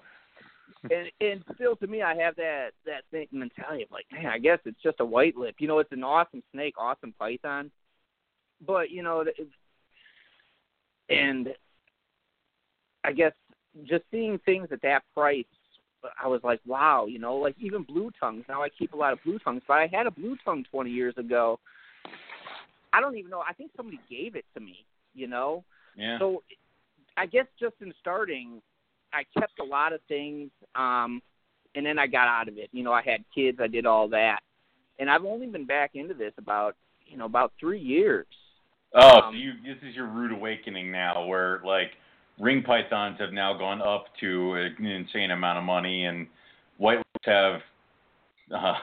and 0.85 1.11
and 1.21 1.43
still 1.55 1.77
to 1.77 1.87
me 1.87 2.03
I 2.03 2.15
have 2.17 2.37
that 2.37 2.71
that 2.87 3.03
thing 3.11 3.27
mentality 3.33 3.83
of 3.83 3.91
like, 3.91 4.07
man, 4.13 4.27
I 4.27 4.39
guess 4.39 4.59
it's 4.65 4.83
just 4.83 5.01
a 5.01 5.05
white 5.05 5.37
lip. 5.37 5.57
You 5.59 5.69
know, 5.69 5.79
it's 5.79 5.93
an 5.93 6.05
awesome 6.05 6.43
snake, 6.53 6.75
awesome 6.79 7.15
python. 7.19 7.71
But, 8.67 8.91
you 8.91 9.03
know, 9.03 9.21
it's, 9.27 9.51
and 11.09 11.49
I 13.05 13.13
guess 13.13 13.33
just 13.85 14.05
seeing 14.11 14.39
things 14.45 14.69
at 14.71 14.83
that 14.83 15.03
price 15.15 15.47
I 16.23 16.29
was 16.29 16.41
like, 16.43 16.61
wow, 16.67 17.07
you 17.07 17.19
know, 17.19 17.37
like 17.37 17.57
even 17.61 17.83
blue 17.83 18.11
tongues. 18.19 18.45
Now 18.49 18.63
I 18.63 18.69
keep 18.69 18.93
a 18.93 18.97
lot 18.97 19.13
of 19.13 19.23
blue 19.25 19.39
tongues, 19.39 19.63
but 19.67 19.75
I 19.75 19.87
had 19.87 20.07
a 20.07 20.11
blue 20.11 20.37
tongue 20.45 20.65
20 20.71 20.91
years 20.91 21.15
ago. 21.17 21.59
I 22.93 23.01
don't 23.01 23.17
even 23.17 23.31
know. 23.31 23.43
I 23.47 23.53
think 23.53 23.71
somebody 23.77 24.01
gave 24.09 24.35
it 24.35 24.45
to 24.55 24.61
me, 24.61 24.85
you 25.15 25.27
know. 25.27 25.65
Yeah. 25.97 26.19
So 26.19 26.43
I 27.21 27.27
guess 27.27 27.45
just 27.61 27.75
in 27.83 27.93
starting, 28.01 28.63
I 29.13 29.25
kept 29.39 29.59
a 29.61 29.65
lot 29.65 29.93
of 29.93 30.01
things, 30.09 30.51
um, 30.75 31.21
and 31.75 31.85
then 31.85 31.99
I 31.99 32.07
got 32.07 32.29
out 32.29 32.49
of 32.49 32.57
it. 32.57 32.71
You 32.73 32.83
know, 32.83 32.93
I 32.93 33.03
had 33.03 33.23
kids, 33.35 33.59
I 33.61 33.67
did 33.67 33.85
all 33.85 34.09
that, 34.09 34.41
and 34.99 35.11
I've 35.11 35.27
only 35.27 35.47
been 35.47 35.67
back 35.67 35.91
into 35.95 36.15
this 36.15 36.33
about 36.39 36.77
you 37.07 37.19
know 37.19 37.27
about 37.27 37.53
three 37.61 37.79
years. 37.79 38.27
Oh, 38.95 39.21
so 39.21 39.27
Um, 39.27 39.37
you 39.37 39.53
this 39.63 39.77
is 39.87 39.95
your 39.95 40.07
rude 40.07 40.33
awakening 40.33 40.91
now, 40.91 41.27
where 41.27 41.61
like 41.63 41.91
ring 42.39 42.63
pythons 42.63 43.19
have 43.21 43.35
now 43.35 43.53
gone 43.53 43.83
up 43.83 44.07
to 44.21 44.55
an 44.55 44.87
insane 44.87 45.31
amount 45.31 45.59
of 45.59 45.65
money, 45.65 46.07
and 46.07 46.27
white 46.79 47.03
have 47.27 47.61
uh, 48.55 48.75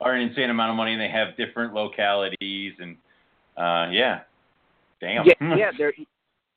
are 0.00 0.14
an 0.14 0.28
insane 0.28 0.50
amount 0.50 0.70
of 0.70 0.76
money, 0.76 0.94
and 0.94 1.00
they 1.00 1.08
have 1.08 1.36
different 1.36 1.74
localities, 1.74 2.72
and 2.80 2.96
uh, 3.56 3.88
yeah, 3.92 4.22
damn. 5.00 5.26
Yeah, 5.26 5.34
yeah, 5.56 5.70
they're 5.78 5.94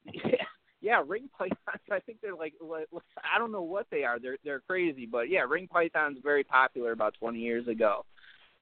yeah, 0.13 0.44
yeah, 0.85 1.01
ring 1.07 1.27
pythons. 1.35 1.57
I 1.91 1.99
think 1.99 2.19
they're 2.21 2.35
like, 2.35 2.53
I 2.61 3.39
don't 3.39 3.51
know 3.51 3.63
what 3.63 3.87
they 3.89 4.03
are. 4.03 4.19
They're 4.19 4.37
they're 4.45 4.59
crazy, 4.61 5.07
but 5.07 5.29
yeah, 5.29 5.41
ring 5.41 5.67
pythons 5.67 6.19
very 6.23 6.43
popular 6.43 6.91
about 6.91 7.15
20 7.19 7.39
years 7.39 7.67
ago. 7.67 8.05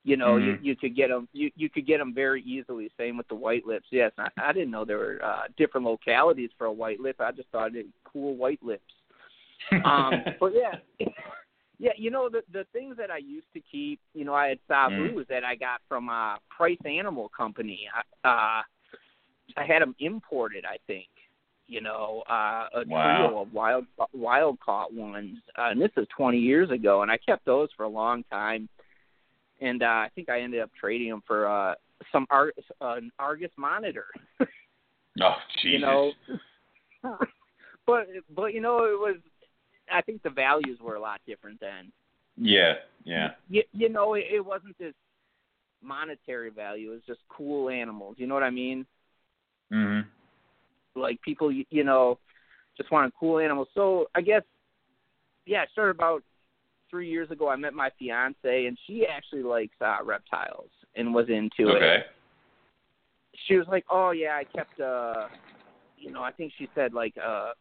You 0.05 0.15
know, 0.17 0.35
Mhm. 0.35 0.45
you 0.45 0.57
you 0.61 0.75
could 0.75 0.95
get 0.95 1.09
them 1.09 1.27
you 1.33 1.51
you 1.55 1.69
could 1.69 1.85
get 1.85 1.97
them 1.97 2.13
very 2.13 2.41
easily. 2.43 2.89
Same 2.97 3.17
with 3.17 3.27
the 3.27 3.35
white 3.35 3.65
lips. 3.65 3.87
Yes, 3.91 4.11
I, 4.17 4.29
I 4.37 4.53
didn't 4.53 4.71
know 4.71 4.85
there 4.85 4.97
were 4.97 5.19
uh, 5.23 5.43
different 5.57 5.85
localities 5.85 6.49
for 6.57 6.65
a 6.65 6.71
white 6.71 6.99
lip. 7.01 7.17
I 7.19 7.31
just 7.31 7.49
thought 7.49 7.75
it 7.75 7.87
cool 8.05 8.35
white 8.35 8.63
lips. 8.63 8.91
Um, 9.83 10.23
but 10.39 10.53
yeah, 10.53 10.75
yeah, 11.77 11.91
you 11.97 12.09
know 12.09 12.29
the 12.29 12.43
the 12.53 12.65
things 12.71 12.95
that 12.97 13.11
I 13.11 13.17
used 13.17 13.51
to 13.53 13.61
keep. 13.69 13.99
You 14.13 14.23
know, 14.25 14.33
I 14.33 14.47
had 14.47 14.59
Savus 14.69 15.13
Mm. 15.13 15.27
that 15.27 15.43
I 15.43 15.55
got 15.55 15.81
from 15.89 16.07
uh, 16.09 16.35
Price 16.49 16.83
Animal 16.85 17.29
Company. 17.29 17.89
I- 17.93 18.27
Uh, 18.27 18.63
I 19.57 19.65
had 19.65 19.81
them 19.81 19.93
imported, 19.99 20.63
I 20.65 20.77
think. 20.87 21.07
You 21.67 21.81
know, 21.81 22.23
uh, 22.29 22.67
a 22.73 22.83
Wow. 22.85 23.27
trio 23.27 23.41
of 23.41 23.53
wild 23.53 23.85
wild 24.13 24.59
caught 24.59 24.93
ones, 24.93 25.37
uh, 25.57 25.69
and 25.71 25.81
this 25.81 25.91
is 25.97 26.05
20 26.15 26.37
years 26.37 26.69
ago, 26.71 27.01
and 27.01 27.11
I 27.11 27.17
kept 27.17 27.45
those 27.45 27.69
for 27.75 27.83
a 27.83 27.89
long 27.89 28.23
time. 28.25 28.67
And 29.61 29.81
uh, 29.81 29.85
I 29.85 30.09
think 30.13 30.29
I 30.29 30.41
ended 30.41 30.59
up 30.61 30.71
trading 30.77 31.09
them 31.09 31.23
for 31.25 31.47
uh, 31.47 31.75
some 32.11 32.27
Ar- 32.29 32.53
uh, 32.81 32.95
an 32.95 33.11
Argus 33.17 33.51
monitor. 33.57 34.05
oh, 34.41 35.35
Jesus. 35.61 35.63
you 35.63 35.79
know, 35.79 36.11
but 37.87 38.07
but 38.35 38.53
you 38.53 38.61
know 38.61 38.79
it 38.85 38.99
was. 38.99 39.15
I 39.91 40.01
think 40.01 40.21
the 40.23 40.29
values 40.29 40.79
were 40.81 40.95
a 40.95 40.99
lot 41.01 41.21
different 41.27 41.59
then. 41.59 41.91
Yeah, 42.37 42.73
yeah. 43.03 43.31
You, 43.49 43.63
you 43.73 43.89
know, 43.89 44.13
it, 44.15 44.25
it 44.31 44.45
wasn't 44.45 44.77
this 44.77 44.93
monetary 45.81 46.49
value. 46.49 46.91
It 46.91 46.93
was 46.95 47.01
just 47.05 47.19
cool 47.29 47.69
animals. 47.69 48.15
You 48.17 48.27
know 48.27 48.33
what 48.33 48.43
I 48.43 48.49
mean? 48.49 48.85
Mhm. 49.71 50.05
Like 50.95 51.21
people 51.21 51.51
you, 51.51 51.65
you 51.69 51.83
know 51.83 52.19
just 52.77 52.91
wanted 52.91 53.11
cool 53.19 53.39
animals. 53.39 53.67
So 53.73 54.07
i 54.15 54.21
guess 54.21 54.41
yeah 55.45 55.63
it 55.63 55.69
started 55.71 55.95
about 55.95 56.23
three 56.89 57.09
years 57.09 57.29
ago 57.31 57.49
i 57.49 57.55
met 57.55 57.73
my 57.73 57.89
fiance 57.97 58.65
and 58.65 58.77
she 58.85 59.05
actually 59.05 59.43
likes 59.43 59.75
uh 59.81 59.97
reptiles 60.03 60.69
and 60.95 61.13
was 61.13 61.27
into 61.29 61.71
it. 61.71 61.81
She 63.47 63.55
was 63.57 63.67
like 63.67 63.85
oh 63.89 64.11
yeah 64.11 64.35
i 64.35 64.43
kept 64.43 64.79
uh 64.79 65.27
you 65.97 66.11
know 66.11 66.21
i 66.21 66.31
think 66.31 66.53
she 66.57 66.67
said 66.75 66.93
like 66.93 67.13
uh 67.23 67.51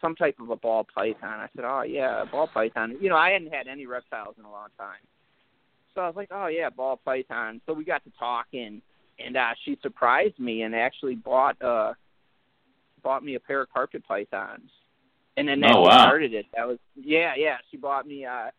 some 0.00 0.16
type 0.16 0.36
of 0.40 0.50
a 0.50 0.56
ball 0.56 0.84
python. 0.92 1.38
I 1.38 1.46
said 1.54 1.64
oh 1.64 1.82
yeah 1.82 2.22
a 2.22 2.26
ball 2.26 2.48
python. 2.52 2.96
You 3.00 3.10
know 3.10 3.16
i 3.16 3.30
hadn't 3.30 3.52
had 3.52 3.68
any 3.68 3.86
reptiles 3.86 4.34
in 4.38 4.44
a 4.44 4.50
long 4.50 4.68
time. 4.78 5.00
So 5.94 6.00
i 6.00 6.06
was 6.06 6.16
like 6.16 6.30
oh 6.32 6.46
yeah 6.46 6.70
ball 6.70 6.98
python. 7.04 7.60
So 7.66 7.74
we 7.74 7.84
got 7.84 8.02
to 8.04 8.10
talking 8.18 8.80
and 9.18 9.36
uh 9.36 9.50
she 9.64 9.78
surprised 9.82 10.38
me 10.38 10.62
and 10.62 10.74
actually 10.74 11.14
bought 11.14 11.60
uh 11.62 11.92
bought 13.02 13.24
me 13.24 13.34
a 13.34 13.40
pair 13.40 13.62
of 13.62 13.68
carpet 13.72 14.02
pythons 14.06 14.70
and 15.36 15.46
then 15.48 15.60
that 15.60 15.74
Oh, 15.74 15.82
wow. 15.82 16.06
started 16.06 16.34
it 16.34 16.46
that 16.56 16.66
was 16.66 16.78
yeah 16.96 17.34
yeah 17.36 17.56
she 17.70 17.76
bought 17.76 18.06
me 18.06 18.24
uh 18.24 18.50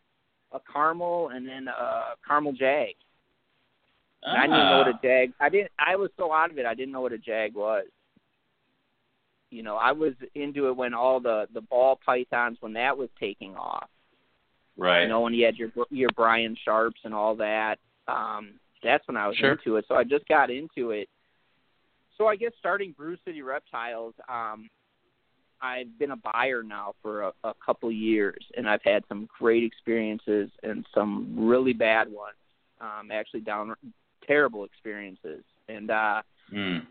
a 0.52 0.60
caramel 0.72 1.30
and 1.30 1.48
then 1.48 1.68
a 1.68 2.16
caramel 2.28 2.54
jag 2.54 2.96
I 4.26 4.42
didn't 4.48 4.52
know 4.52 4.78
what 4.80 4.88
a 4.88 4.92
Ah. 4.96 5.00
jag. 5.02 5.34
I 5.40 5.48
didn't. 5.48 5.72
I 5.80 5.96
was 5.96 6.10
so 6.18 6.34
out 6.34 6.52
of 6.52 6.58
it. 6.58 6.66
I 6.66 6.74
didn't 6.74 6.92
know 6.92 7.00
what 7.00 7.14
a 7.14 7.18
jag 7.18 7.54
was. 7.56 7.86
You 9.50 9.64
know, 9.64 9.78
I 9.78 9.94
was 9.94 10.12
into 10.36 10.68
it 10.68 10.76
when 10.76 10.94
all 10.94 11.22
the 11.22 11.48
the 11.54 11.62
ball 11.62 11.98
pythons 12.06 12.58
when 12.60 12.74
that 12.74 12.98
was 12.98 13.08
taking 13.18 13.56
off. 13.56 13.88
Right. 14.76 15.04
You 15.04 15.08
know, 15.08 15.22
when 15.22 15.34
you 15.34 15.46
had 15.46 15.56
your 15.56 15.72
your 15.90 16.10
Brian 16.18 16.58
Sharps 16.66 17.00
and 17.06 17.14
all 17.14 17.34
that. 17.38 17.80
Um, 18.10 18.60
that's 18.84 19.08
when 19.08 19.16
I 19.16 19.28
was 19.28 19.38
Sure. 19.38 19.52
into 19.54 19.78
it. 19.78 19.86
So 19.88 19.96
I 19.96 20.04
just 20.04 20.28
got 20.28 20.50
into 20.50 20.92
it. 20.92 21.08
So 22.20 22.28
I 22.28 22.36
guess 22.36 22.52
starting 22.60 22.94
Brew 22.98 23.16
City 23.26 23.42
Reptiles, 23.42 24.14
um, 24.28 24.70
I've 25.62 25.98
been 25.98 26.12
a 26.12 26.18
buyer 26.18 26.64
now 26.64 26.94
for 27.02 27.24
a, 27.24 27.34
a 27.44 27.54
couple 27.66 27.92
years, 27.92 28.44
and 28.56 28.70
I've 28.70 28.84
had 28.84 29.04
some 29.10 29.28
great 29.40 29.64
experiences 29.64 30.50
and 30.64 30.86
some 30.94 31.34
really 31.38 31.74
bad 31.74 32.12
ones. 32.12 32.36
Um, 32.82 33.12
actually, 33.12 33.42
down 33.42 33.74
terrible 34.26 34.64
experiences, 34.64 35.44
and 35.68 35.92
uh, 35.92 36.22
Mm. 36.54 36.86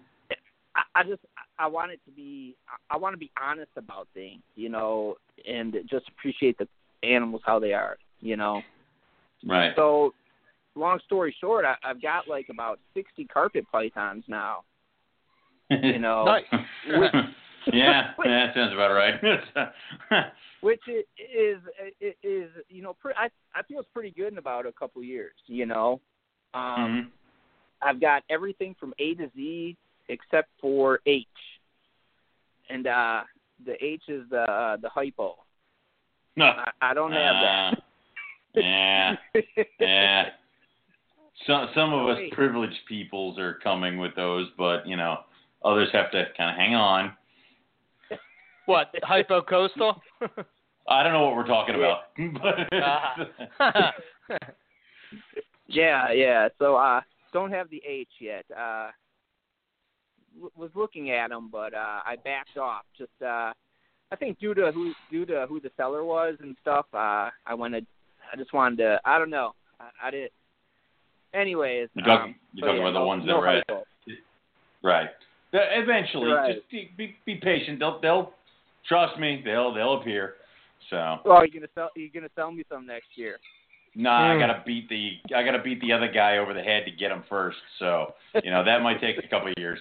I, 0.76 0.82
I 0.94 1.04
just 1.04 1.22
I 1.58 1.66
want 1.66 1.92
it 1.92 2.00
to 2.06 2.10
be 2.12 2.56
I 2.90 2.96
want 2.96 3.14
to 3.14 3.18
be 3.18 3.30
honest 3.40 3.70
about 3.76 4.08
things, 4.14 4.40
you 4.54 4.68
know, 4.68 5.16
and 5.46 5.76
just 5.90 6.08
appreciate 6.08 6.58
the 6.58 6.68
animals 7.02 7.42
how 7.44 7.58
they 7.58 7.72
are, 7.72 7.96
you 8.20 8.36
know. 8.36 8.62
Right. 9.44 9.72
So, 9.76 10.14
long 10.74 11.00
story 11.04 11.34
short, 11.40 11.64
I, 11.64 11.74
I've 11.82 12.00
got 12.00 12.28
like 12.28 12.48
about 12.50 12.78
sixty 12.94 13.24
carpet 13.24 13.66
pythons 13.70 14.24
now. 14.28 14.62
You 15.82 15.98
know, 15.98 16.24
Nice. 16.24 16.44
yeah, 17.72 18.12
that 18.24 18.54
sounds 18.54 18.72
about 18.72 18.92
right. 18.92 19.14
which 20.62 20.80
i- 20.88 21.02
is 21.18 21.58
is 22.22 22.50
you 22.68 22.82
know 22.82 22.94
pre- 22.94 23.12
I 23.18 23.28
I 23.54 23.62
feel 23.64 23.80
it's 23.80 23.88
pretty 23.92 24.10
good 24.10 24.32
in 24.32 24.38
about 24.38 24.64
a 24.66 24.72
couple 24.72 25.02
years. 25.02 25.34
You 25.46 25.66
know, 25.66 26.00
um, 26.54 26.62
Mhm. 26.62 27.06
I've 27.82 28.00
got 28.00 28.22
everything 28.30 28.74
from 28.80 28.94
A 28.98 29.14
to 29.16 29.30
Z 29.36 29.76
except 30.08 30.48
for 30.60 31.00
H, 31.06 31.26
and 32.70 32.86
uh 32.86 33.22
the 33.66 33.82
H 33.84 34.02
is 34.08 34.22
the 34.30 34.42
uh, 34.50 34.76
the 34.78 34.88
hypo. 34.88 35.36
No. 36.36 36.46
I, 36.46 36.70
I 36.80 36.94
don't 36.94 37.12
have 37.12 37.36
Uh, 37.36 37.76
yeah, 38.54 39.16
that. 39.34 39.66
yeah. 39.80 40.30
Some 41.46 41.68
some 41.74 41.92
of 41.92 42.08
us 42.08 42.18
privileged 42.32 42.78
peoples 42.88 43.38
are 43.38 43.54
coming 43.54 43.98
with 43.98 44.14
those, 44.16 44.48
but 44.56 44.86
you 44.86 44.96
know, 44.96 45.24
others 45.64 45.88
have 45.92 46.10
to 46.12 46.24
kind 46.36 46.50
of 46.50 46.56
hang 46.56 46.74
on. 46.74 47.12
what 48.66 48.94
hypocoastal? 49.04 49.98
I 50.88 51.02
don't 51.02 51.12
know 51.12 51.24
what 51.26 51.36
we're 51.36 51.46
talking 51.46 51.74
about, 51.74 51.98
but 52.42 52.68
Ah. 53.60 53.92
Yeah, 55.66 56.12
yeah. 56.12 56.48
So 56.58 56.76
uh 56.76 57.00
don't 57.32 57.50
have 57.52 57.68
the 57.70 57.82
H 57.86 58.08
yet. 58.20 58.44
Uh 58.56 58.88
w- 60.34 60.50
was 60.56 60.70
looking 60.74 61.10
at 61.10 61.28
them 61.30 61.48
but 61.52 61.74
uh 61.74 62.00
I 62.06 62.16
backed 62.24 62.56
off 62.56 62.82
just 62.96 63.10
uh 63.22 63.52
I 64.10 64.16
think 64.18 64.38
due 64.38 64.54
to 64.54 64.72
who 64.72 64.92
due 65.10 65.26
to 65.26 65.44
who 65.48 65.60
the 65.60 65.70
seller 65.76 66.04
was 66.04 66.36
and 66.40 66.56
stuff, 66.62 66.86
uh 66.94 67.28
I 67.46 67.54
wanted 67.54 67.86
I 68.32 68.36
just 68.36 68.52
wanted 68.54 68.76
to 68.78 69.00
I 69.04 69.18
don't 69.18 69.30
know. 69.30 69.52
I, 69.78 70.08
I 70.08 70.10
did 70.10 70.30
anyways. 71.34 71.88
You're 71.94 72.06
talking- 72.06 72.32
um, 72.32 72.34
you're 72.54 72.66
talking 72.66 72.80
yeah, 72.82 72.88
about 72.88 72.92
the 72.94 73.00
no- 73.00 73.06
ones 73.06 73.22
that 73.24 73.26
no 73.32 73.38
were 73.38 73.48
at- 73.48 73.64
hypo. 73.68 73.84
right. 74.82 75.10
Eventually, 75.52 76.30
Right. 76.30 76.54
just 76.56 76.68
be, 76.70 76.90
be 76.96 77.16
be 77.24 77.36
patient. 77.36 77.78
They'll 77.78 77.98
they'll 78.00 78.32
trust 78.86 79.18
me. 79.18 79.42
They'll 79.44 79.72
they'll 79.72 79.94
appear. 80.00 80.36
So 80.90 81.20
Oh, 81.24 81.40
you're 81.42 81.48
gonna 81.48 81.68
sell 81.74 81.90
you're 81.96 82.10
gonna 82.12 82.30
sell 82.36 82.50
me 82.50 82.64
some 82.68 82.86
next 82.86 83.08
year. 83.16 83.38
nah, 83.94 84.30
I 84.30 84.34
Hmm. 84.34 84.40
gotta 84.40 84.62
beat 84.66 84.88
the 84.88 85.18
I 85.34 85.42
gotta 85.42 85.58
beat 85.62 85.80
the 85.80 85.92
other 85.92 86.08
guy 86.08 86.38
over 86.38 86.52
the 86.54 86.62
head 86.62 86.84
to 86.84 86.90
get 86.90 87.10
him 87.10 87.22
first. 87.28 87.58
So 87.78 88.14
you 88.44 88.50
know 88.50 88.62
that 88.64 88.82
might 88.82 89.00
take 89.00 89.16
a 89.18 89.26
couple 89.28 89.48
of 89.48 89.54
years. 89.56 89.78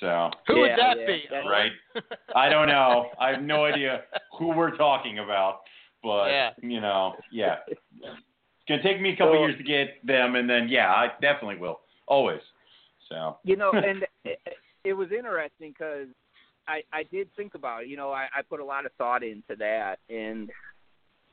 So 0.00 0.30
Who 0.46 0.56
Yeah, 0.56 0.60
would 0.62 0.70
that 0.78 0.98
yeah, 1.00 1.06
be? 1.06 1.26
that- 1.30 1.46
Right. 1.46 1.72
I 2.34 2.50
don't 2.50 2.68
know. 2.68 3.10
I 3.18 3.30
have 3.32 3.42
no 3.42 3.64
idea 3.64 4.04
who 4.38 4.48
we're 4.48 4.76
talking 4.76 5.18
about, 5.20 5.62
but 6.02 6.30
Yeah. 6.30 6.50
you 6.62 6.80
know, 6.82 7.16
yeah. 7.30 7.60
It's 7.66 7.80
gonna 8.68 8.82
take 8.82 9.00
me 9.00 9.10
a 9.14 9.16
couple 9.16 9.32
So- 9.34 9.40
years 9.46 9.56
to 9.56 9.62
get 9.62 10.04
them, 10.06 10.36
and 10.36 10.48
then 10.48 10.68
yeah, 10.68 10.92
I 10.94 11.12
definitely 11.22 11.56
will. 11.56 11.80
Always. 12.06 12.42
So. 13.08 13.38
You 13.44 13.56
know, 13.56 13.70
and 13.72 14.06
it, 14.84 14.90
it 14.90 14.92
was 14.92 15.08
interesting 15.12 15.74
because 15.78 16.08
I 16.66 16.82
I 16.92 17.04
did 17.04 17.28
think 17.36 17.54
about 17.54 17.82
it. 17.82 17.88
You 17.88 17.96
know, 17.96 18.10
I, 18.12 18.28
I 18.34 18.42
put 18.42 18.60
a 18.60 18.64
lot 18.64 18.86
of 18.86 18.92
thought 18.98 19.22
into 19.22 19.56
that, 19.58 19.98
and 20.08 20.50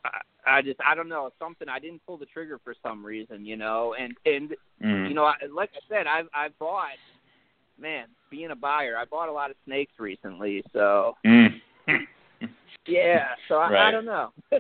I, 0.06 0.58
I 0.58 0.62
just 0.62 0.80
I 0.86 0.96
don't 0.96 1.10
know 1.10 1.30
something 1.40 1.68
I 1.70 1.80
didn't 1.80 2.02
pull 2.06 2.18
the 2.18 2.26
trigger 2.26 2.60
for 2.64 2.76
some 2.82 3.06
reason. 3.06 3.46
You 3.46 3.58
know, 3.58 3.96
and 4.00 4.14
and 4.26 4.56
Mm. 4.84 5.08
you 5.08 5.14
know, 5.16 5.24
I, 5.24 5.36
like 5.54 5.70
I 5.74 5.80
said, 5.88 6.08
I've 6.08 6.28
I've 6.34 6.58
bought. 6.60 6.90
Man, 7.78 8.08
being 8.30 8.52
a 8.52 8.56
buyer, 8.56 8.96
I 8.98 9.04
bought 9.04 9.28
a 9.28 9.34
lot 9.34 9.52
of 9.52 9.58
snakes 9.66 9.94
recently, 10.00 10.64
so 10.72 11.18
Mm. 11.26 11.60
yeah. 12.88 13.36
So 13.50 13.56
I, 13.58 13.88
I 13.88 13.92
don't 13.92 14.06
know. 14.06 14.32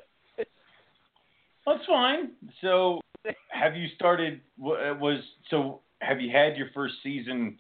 That's 1.66 1.86
fine. 1.88 2.32
So, 2.62 3.02
have 3.50 3.76
you 3.76 3.88
started? 3.96 4.42
wa- 4.58 4.94
Was 4.94 5.20
so? 5.50 5.82
Have 6.02 6.20
you 6.22 6.30
had 6.30 6.58
your 6.58 6.68
first 6.74 6.96
season 7.04 7.58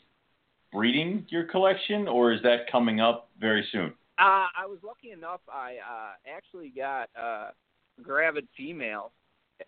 breeding 0.75 1.25
your 1.29 1.45
collection, 1.45 2.07
or 2.07 2.33
is 2.33 2.41
that 2.43 2.69
coming 2.69 2.99
up 2.99 3.29
very 3.39 3.65
soon? 3.71 3.93
Uh, 4.19 4.47
I 4.57 4.65
was 4.67 4.77
lucky 4.85 5.11
enough. 5.11 5.39
I 5.51 5.75
uh, 5.77 6.35
actually 6.35 6.71
got 6.75 7.09
uh, 7.19 7.51
gravid 8.03 8.47
female. 8.57 9.11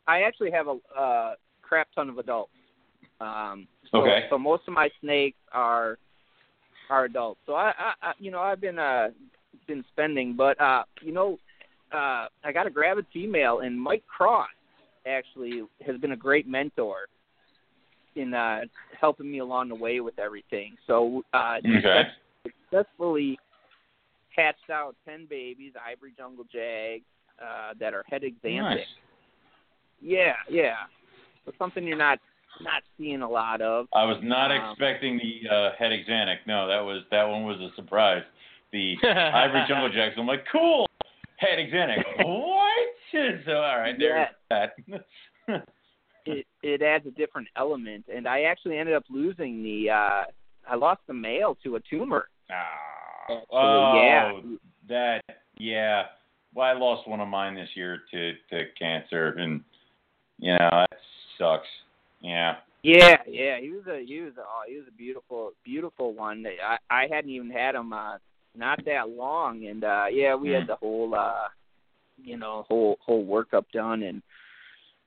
I 0.05 0.23
actually 0.23 0.51
have 0.51 0.67
a 0.67 0.77
uh, 0.99 1.33
crap 1.61 1.87
ton 1.95 2.09
of 2.09 2.17
adults. 2.17 2.51
Um, 3.21 3.67
so, 3.91 3.99
Okay. 3.99 4.25
So 4.29 4.37
most 4.37 4.63
of 4.67 4.73
my 4.73 4.89
snakes 5.01 5.37
are 5.53 5.97
are 6.89 7.05
adults. 7.05 7.39
So 7.45 7.53
I, 7.53 7.73
I, 7.77 7.93
I 8.01 8.11
you 8.19 8.31
know, 8.31 8.39
I've 8.39 8.61
been 8.61 8.77
uh 8.77 9.09
been 9.65 9.83
spending, 9.91 10.35
but 10.35 10.59
uh, 10.61 10.83
you 11.01 11.13
know, 11.13 11.37
uh, 11.91 12.27
I 12.43 12.51
got 12.53 12.67
a 12.67 12.69
gravid 12.69 13.05
female, 13.13 13.59
and 13.59 13.79
Mike 13.79 14.03
Cross 14.07 14.49
actually 15.05 15.63
has 15.85 15.97
been 15.97 16.11
a 16.11 16.17
great 16.17 16.47
mentor 16.47 17.07
in 18.17 18.33
uh, 18.33 18.61
helping 18.99 19.31
me 19.31 19.39
along 19.39 19.69
the 19.69 19.75
way 19.75 19.99
with 19.99 20.17
everything. 20.19 20.75
So 20.87 21.23
uh, 21.33 21.57
Okay. 21.59 22.03
successfully 22.45 23.37
hatched 24.35 24.69
out 24.71 24.95
ten 25.07 25.25
babies, 25.29 25.73
ivory 25.83 26.13
jungle 26.17 26.45
jag, 26.51 27.01
uh, 27.41 27.73
that 27.79 27.93
are 27.93 28.03
het 28.09 28.23
xanthic. 28.23 28.61
Nice. 28.61 28.79
Yeah, 30.01 30.33
yeah. 30.49 30.75
So 31.45 31.51
something 31.57 31.83
you're 31.85 31.97
not 31.97 32.19
not 32.61 32.81
seeing 32.97 33.21
a 33.21 33.29
lot 33.29 33.61
of. 33.61 33.87
I 33.93 34.03
was 34.05 34.17
not 34.21 34.51
Um, 34.51 34.71
expecting 34.71 35.17
the 35.17 35.49
uh, 35.49 35.71
het 35.77 35.91
xanthic. 36.07 36.39
No, 36.45 36.67
that 36.67 36.81
was 36.81 37.03
that 37.11 37.23
one 37.23 37.43
was 37.45 37.59
a 37.61 37.73
surprise. 37.75 38.23
The 38.71 38.95
ivory 39.03 39.63
jungle 39.67 39.89
jacks. 39.89 40.15
I'm 40.17 40.27
like, 40.27 40.45
cool. 40.51 40.87
Het 41.37 41.59
xanthic. 41.71 42.03
what? 42.25 42.73
So 43.45 43.53
all 43.53 43.79
right, 43.79 43.95
there's 43.97 44.27
that. 44.49 44.75
It 46.27 46.45
it 46.63 46.81
adds 46.81 47.05
a 47.07 47.11
different 47.11 47.47
element, 47.55 48.05
and 48.13 48.27
I 48.27 48.41
actually 48.43 48.77
ended 48.77 48.95
up 48.95 49.03
losing 49.09 49.63
the. 49.63 49.89
uh 49.89 50.23
I 50.69 50.75
lost 50.75 51.01
the 51.07 51.13
male 51.13 51.57
to 51.63 51.77
a 51.77 51.79
tumor. 51.89 52.27
Ah, 52.51 53.39
oh, 53.51 53.93
yeah. 53.95 54.41
that 54.89 55.21
yeah. 55.57 56.03
Well, 56.53 56.67
I 56.67 56.73
lost 56.73 57.07
one 57.07 57.19
of 57.19 57.27
mine 57.27 57.55
this 57.55 57.69
year 57.75 57.99
to 58.11 58.33
to 58.49 58.65
cancer, 58.77 59.29
and 59.37 59.61
you 60.39 60.53
know 60.53 60.69
that 60.71 60.99
sucks. 61.37 61.67
Yeah. 62.21 62.57
Yeah, 62.83 63.17
yeah, 63.27 63.59
he 63.59 63.69
was 63.69 63.85
a 63.87 64.05
he 64.05 64.21
was 64.21 64.33
a 64.37 64.41
oh, 64.41 64.63
he 64.67 64.77
was 64.77 64.85
a 64.87 64.91
beautiful 64.97 65.51
beautiful 65.63 66.13
one. 66.13 66.45
I 66.63 66.77
I 66.89 67.07
hadn't 67.11 67.31
even 67.31 67.49
had 67.49 67.75
him 67.75 67.91
uh 67.91 68.17
not 68.55 68.83
that 68.85 69.09
long, 69.09 69.65
and 69.65 69.83
uh 69.83 70.05
yeah, 70.11 70.35
we 70.35 70.51
had 70.51 70.63
Mm. 70.63 70.67
the 70.67 70.75
whole 70.75 71.15
uh 71.15 71.47
you 72.23 72.37
know 72.37 72.65
whole 72.67 72.97
whole 73.01 73.25
workup 73.25 73.65
done, 73.73 74.03
and 74.03 74.21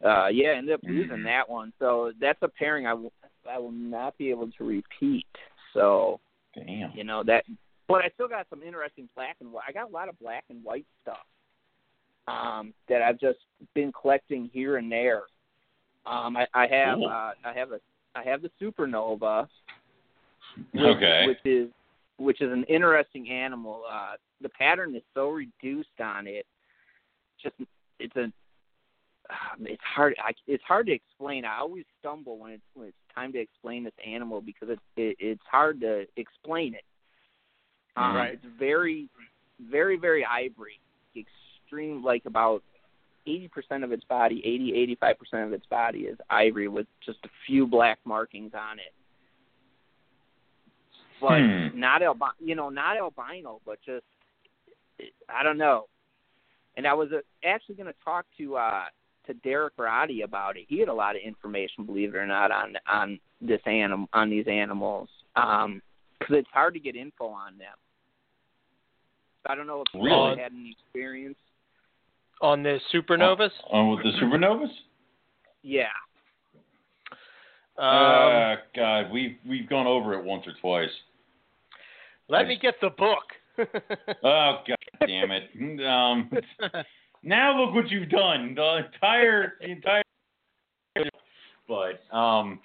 uh 0.05 0.29
yeah, 0.29 0.51
ended 0.57 0.75
up 0.75 0.81
losing 0.83 1.19
Mhm. 1.19 1.25
that 1.25 1.49
one. 1.49 1.73
So 1.79 2.13
that's 2.21 2.41
a 2.43 2.49
pairing 2.49 2.87
I 2.87 2.95
will 2.95 3.73
not 3.73 4.17
be 4.19 4.31
able 4.31 4.51
to 4.53 4.65
repeat. 4.65 5.27
So 5.75 6.21
Damn. 6.55 6.93
you 6.95 7.05
know 7.05 7.23
that, 7.25 7.45
but 7.89 8.05
I 8.05 8.09
still 8.15 8.29
got 8.29 8.47
some 8.51 8.63
interesting 8.63 9.09
black 9.15 9.37
and 9.41 9.53
white. 9.53 9.65
I 9.69 9.73
got 9.73 9.89
a 9.89 9.93
lot 9.93 10.09
of 10.09 10.19
black 10.19 10.45
and 10.49 10.63
white 10.65 10.87
stuff 11.03 11.27
um 12.29 12.75
that 12.89 13.03
I've 13.03 13.19
just 13.19 13.39
been 13.75 13.93
collecting 13.93 14.51
here 14.53 14.77
and 14.77 14.91
there. 14.91 15.23
Um, 16.07 16.37
I, 16.37 16.47
I 16.55 16.67
have 16.67 16.99
Cool. 16.99 17.09
uh, 17.09 17.33
I 17.45 17.53
have 17.55 17.73
a 17.73 17.81
I 18.15 18.25
have 18.25 18.43
the 18.43 18.51
supernova, 18.61 19.49
which, 20.73 20.83
Okay. 20.83 21.27
which 21.27 21.39
is 21.45 21.71
which 22.17 22.41
is 22.41 22.53
an 22.53 22.65
interesting 22.65 23.31
animal. 23.31 23.85
Uh, 23.91 24.15
the 24.41 24.49
pattern 24.51 24.95
is 24.95 25.03
so 25.15 25.31
reduced 25.31 26.01
on 26.03 26.27
it, 26.27 26.47
just 27.43 27.55
it's 27.99 28.17
a 28.17 28.33
it's 29.61 29.83
hard 29.95 30.15
I, 30.23 30.33
it's 30.47 30.65
hard 30.65 30.87
to 30.87 30.93
explain. 30.93 31.45
I 31.45 31.59
always 31.59 31.85
stumble 32.01 32.39
when 32.39 32.53
it's 32.53 32.63
when 32.75 32.89
it's 32.89 32.97
time 33.15 33.33
to 33.33 33.39
explain 33.39 33.85
this 33.85 33.93
animal 34.07 34.41
because 34.41 34.69
it's 34.71 34.83
it, 34.97 35.17
it's 35.21 35.43
hard 35.51 35.81
to 35.81 36.07
explain 36.17 36.75
it. 36.75 36.85
Um, 37.97 38.15
Right. 38.15 38.35
It's 38.35 38.45
very 38.59 39.09
very 39.71 39.97
very 39.97 40.25
ivory, 40.25 40.81
extreme 41.17 42.03
like 42.03 42.25
about 42.27 42.63
eighty 43.27 43.49
percent 43.49 43.85
of 43.85 43.93
its 43.93 44.05
body, 44.05 44.43
80 44.45 44.75
85 44.75 45.19
percent 45.19 45.43
of 45.47 45.53
its 45.53 45.67
body 45.67 46.01
is 46.01 46.19
ivory 46.31 46.69
with 46.69 46.87
just 47.05 47.19
a 47.25 47.29
few 47.47 47.67
black 47.67 47.99
markings 48.05 48.53
on 48.55 48.79
it. 48.79 48.93
But 51.21 51.41
Hmm. 51.41 51.79
not 51.79 52.03
albino, 52.03 52.33
you 52.39 52.55
know, 52.55 52.71
not 52.71 52.97
albino, 52.97 53.61
but 53.67 53.79
just 53.85 54.05
I 55.29 55.43
don't 55.43 55.59
know. 55.59 55.87
And 56.77 56.87
I 56.87 56.95
was 56.95 57.09
uh, 57.13 57.21
actually 57.45 57.75
going 57.75 57.89
to 57.89 57.95
talk 58.05 58.25
to 58.39 58.57
uh 58.57 58.85
to 59.33 59.35
Derek 59.41 59.75
Roddy 59.79 60.23
about 60.23 60.57
it. 60.57 60.65
He 60.69 60.79
had 60.81 60.89
a 60.89 60.95
lot 60.95 61.17
of 61.17 61.23
information, 61.23 61.85
believe 61.85 62.15
it 62.15 62.19
or 62.19 62.27
not, 62.27 62.51
on 62.51 62.75
on 62.91 63.19
this 63.41 63.61
animal 63.67 64.09
on 64.13 64.31
these 64.31 64.47
animals. 64.49 65.09
Um, 65.37 65.81
because 66.19 66.37
it's 66.39 66.49
hard 66.53 66.75
to 66.75 66.81
get 66.81 66.97
info 66.97 67.27
on 67.29 67.57
them. 67.57 67.75
I 69.47 69.55
don't 69.55 69.67
know 69.67 69.81
if 69.83 69.87
you 69.95 70.03
Really? 70.05 70.37
had 70.39 70.53
any 70.53 70.77
experience. 70.79 71.39
On 72.43 72.63
the 72.63 72.79
supernovas? 72.93 73.51
On 73.71 73.91
with 73.91 74.03
the 74.03 74.13
supernovas? 74.21 74.69
Yeah. 75.63 75.85
Um, 77.79 77.87
uh, 77.87 78.57
God, 78.77 79.11
we've 79.11 79.37
we've 79.49 79.69
gone 79.69 79.87
over 79.87 80.13
it 80.15 80.23
once 80.25 80.45
or 80.47 80.53
twice. 80.61 80.91
let 82.29 82.47
me 82.47 82.59
get 82.61 82.75
the 82.81 82.91
book. 82.91 83.25
Oh 84.23 84.61
God 84.67 85.07
damn 85.07 85.31
it! 85.31 85.51
Um, 85.87 86.31
now 87.23 87.61
look 87.61 87.75
what 87.75 87.91
you've 87.91 88.09
done. 88.09 88.55
The 88.55 88.85
entire 88.95 89.55
the 89.61 89.71
entire. 89.71 90.03
But 91.69 92.17
um, 92.17 92.61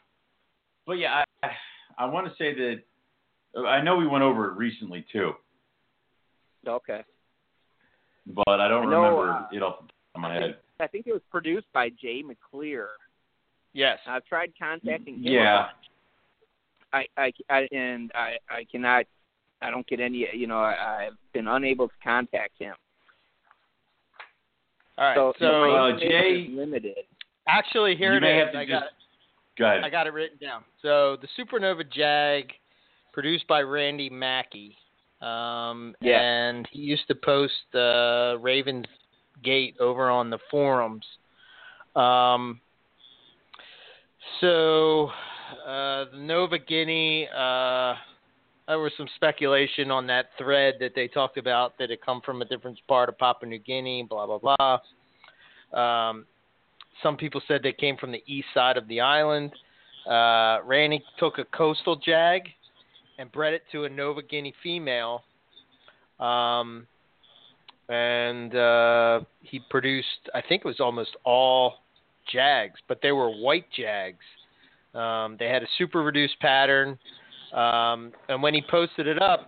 but 0.88 0.94
yeah, 0.94 1.24
I 1.44 1.50
I 1.98 2.06
want 2.06 2.28
to 2.28 2.34
say 2.38 2.54
that 2.56 3.62
I 3.68 3.82
know 3.82 3.96
we 3.98 4.08
went 4.08 4.24
over 4.24 4.52
it 4.52 4.58
recently 4.58 5.06
too, 5.12 5.34
okay. 6.68 7.04
but 8.26 8.60
I 8.60 8.68
don't 8.68 8.88
I 8.88 8.92
know, 8.92 9.02
remember 9.04 9.32
uh, 9.32 9.48
it 9.52 9.62
off 9.62 9.82
the 9.82 9.88
top 9.88 10.16
of 10.16 10.22
my 10.22 10.34
head. 10.34 10.58
I 10.80 10.88
think 10.88 11.08
it 11.08 11.14
was 11.14 11.22
produced 11.32 11.68
by 11.74 11.90
Jay 11.90 12.22
McClear. 12.24 12.88
yes. 13.74 14.00
I've 14.08 14.26
tried 14.26 14.52
contacting 14.60 15.16
him. 15.16 15.24
Yeah. 15.24 15.68
I, 16.92 17.06
I, 17.18 17.32
I, 17.50 17.68
and 17.72 18.12
I, 18.14 18.36
I 18.50 18.66
cannot. 18.72 19.06
I 19.62 19.70
don't 19.70 19.88
get 19.88 20.00
any. 20.00 20.28
You 20.34 20.48
know, 20.48 20.60
I, 20.60 21.08
I've 21.08 21.18
been 21.34 21.48
unable 21.48 21.88
to 21.88 21.94
contact 22.04 22.54
him. 22.60 22.76
All 24.98 25.06
right. 25.06 25.16
So, 25.16 25.34
So, 25.40 25.76
Uh, 25.76 26.00
Jay- 26.00 26.48
limited. 26.50 27.06
actually, 27.48 27.96
here 27.96 28.12
you 28.12 28.18
it 28.18 28.22
may 28.22 28.38
is. 28.40 28.44
have 28.46 28.54
to 28.54 28.60
I 28.60 28.66
just 28.66 28.72
got 28.84 28.92
go 29.58 29.66
ahead. 29.66 29.84
I 29.84 29.90
got 29.90 30.08
it 30.08 30.14
written 30.14 30.38
down. 30.40 30.64
So 30.82 31.18
the 31.18 31.28
Supernova 31.38 31.90
Jag, 31.90 32.54
produced 33.14 33.48
by 33.48 33.62
Randy 33.62 34.10
Mackey. 34.10 34.78
Um, 35.22 35.96
Yeah. 36.02 36.20
And 36.22 36.68
he 36.72 36.80
used 36.82 37.08
to 37.08 37.16
post 37.16 37.74
uh, 37.74 38.38
Ravens 38.40 38.86
Gate 39.44 39.76
over 39.80 40.10
on 40.10 40.30
the 40.30 40.40
forums. 40.52 41.06
Um, 41.96 42.60
so 44.42 45.08
uh, 45.66 46.06
the 46.12 46.18
Nova 46.18 46.58
Guinea, 46.60 47.28
uh, 47.30 47.96
there 48.68 48.80
was 48.80 48.92
some 48.98 49.08
speculation 49.16 49.92
on 49.92 50.08
that 50.08 50.28
thread 50.38 50.76
that 50.80 50.94
they 50.96 51.08
talked 51.08 51.38
about 51.38 51.78
that 51.78 51.92
it 51.92 52.04
come 52.04 52.22
from 52.26 52.42
a 52.42 52.46
different 52.46 52.80
part 52.88 53.10
of 53.10 53.18
Papua 53.18 53.50
New 53.50 53.60
Guinea, 53.60 54.04
blah 54.04 54.26
blah 54.26 54.40
blah. 54.40 56.10
Um, 56.10 56.26
some 57.04 57.18
people 57.18 57.42
said 57.48 57.62
they 57.62 57.74
came 57.74 57.98
from 57.98 58.12
the 58.12 58.24
east 58.28 58.48
side 58.54 58.78
of 58.78 58.88
the 58.88 59.02
island. 59.02 59.52
Uh, 60.10 60.60
Randy 60.64 61.04
took 61.20 61.40
a 61.40 61.46
coastal 61.46 61.96
jag 61.96 62.44
and 63.18 63.32
bred 63.32 63.54
it 63.54 63.64
to 63.72 63.86
a 63.86 63.90
Nova 63.90 64.22
Guinea 64.22 64.54
female. 64.64 65.24
Um, 66.20 66.88
and 67.90 68.56
uh, 68.56 69.22
he 69.42 69.62
produced, 69.70 70.30
I 70.34 70.42
think 70.42 70.64
it 70.66 70.68
was 70.68 70.80
almost 70.80 71.16
all 71.24 71.76
jags, 72.32 72.80
but 72.88 73.00
they 73.02 73.12
were 73.12 73.30
white 73.30 73.66
jags. 73.76 74.24
Um, 74.94 75.36
they 75.38 75.50
had 75.50 75.62
a 75.62 75.68
super 75.78 76.02
reduced 76.02 76.40
pattern. 76.40 76.98
Um, 77.56 78.12
and 78.28 78.44
when 78.44 78.54
he 78.54 78.62
posted 78.70 79.08
it 79.08 79.22
up, 79.22 79.48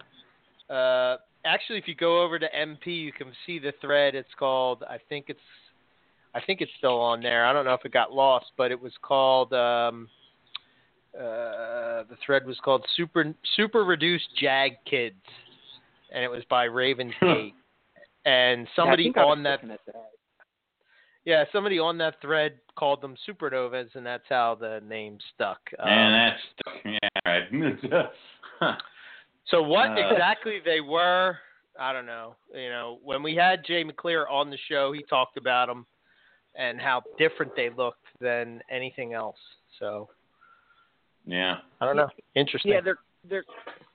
uh, 0.69 1.17
actually, 1.45 1.77
if 1.77 1.87
you 1.87 1.95
go 1.95 2.23
over 2.23 2.39
to 2.39 2.47
MP, 2.57 2.87
you 2.87 3.11
can 3.11 3.27
see 3.45 3.59
the 3.59 3.73
thread. 3.81 4.15
It's 4.15 4.29
called, 4.37 4.83
I 4.89 4.97
think 5.09 5.25
it's 5.27 5.39
I 6.37 6.41
think 6.45 6.61
it's 6.61 6.71
still 6.77 6.99
on 6.99 7.21
there. 7.21 7.45
I 7.45 7.53
don't 7.53 7.65
know 7.65 7.73
if 7.73 7.83
it 7.83 7.91
got 7.91 8.13
lost, 8.13 8.47
but 8.57 8.69
it 8.69 8.79
was 8.79 8.91
called 9.01 9.53
um, 9.53 10.07
uh, 11.15 12.03
the 12.03 12.17
thread 12.23 12.45
was 12.45 12.57
called 12.63 12.85
Super 12.95 13.33
Super 13.55 13.83
Reduced 13.83 14.29
Jag 14.39 14.73
Kids, 14.85 15.15
and 16.13 16.23
it 16.23 16.29
was 16.29 16.43
by 16.47 16.65
Ravens 16.65 17.13
Gate. 17.21 17.55
and 18.25 18.67
somebody 18.75 19.03
I 19.03 19.05
think 19.05 19.17
I 19.17 19.25
was 19.25 19.37
on 19.37 19.43
that 19.43 19.61
that. 19.67 19.79
Yeah 21.27 21.43
somebody 21.51 21.77
on 21.77 21.97
that 21.97 22.15
thread 22.21 22.53
called 22.75 23.01
them 23.01 23.15
supernovas, 23.27 23.93
and 23.95 24.05
that's 24.05 24.23
how 24.29 24.55
the 24.59 24.81
name 24.87 25.17
stuck. 25.35 25.59
Um, 25.77 25.89
and 25.89 26.33
that's 26.33 26.77
yeah, 26.85 27.09
right. 28.61 28.77
So 29.49 29.61
what 29.61 29.91
Uh, 29.91 30.09
exactly 30.09 30.59
they 30.63 30.81
were, 30.81 31.37
I 31.79 31.93
don't 31.93 32.05
know. 32.05 32.35
You 32.53 32.69
know, 32.69 32.99
when 33.01 33.23
we 33.23 33.33
had 33.33 33.63
Jay 33.65 33.83
McClear 33.83 34.29
on 34.29 34.49
the 34.49 34.57
show, 34.69 34.91
he 34.91 35.03
talked 35.03 35.37
about 35.37 35.67
them 35.67 35.85
and 36.55 36.81
how 36.81 37.03
different 37.17 37.55
they 37.55 37.69
looked 37.69 38.05
than 38.19 38.61
anything 38.69 39.13
else. 39.13 39.37
So 39.79 40.09
yeah. 41.25 41.57
I 41.79 41.85
don't 41.85 41.95
know. 41.95 42.09
Interesting. 42.35 42.71
Yeah, 42.71 42.81
they're 42.81 42.99
they're 43.29 43.45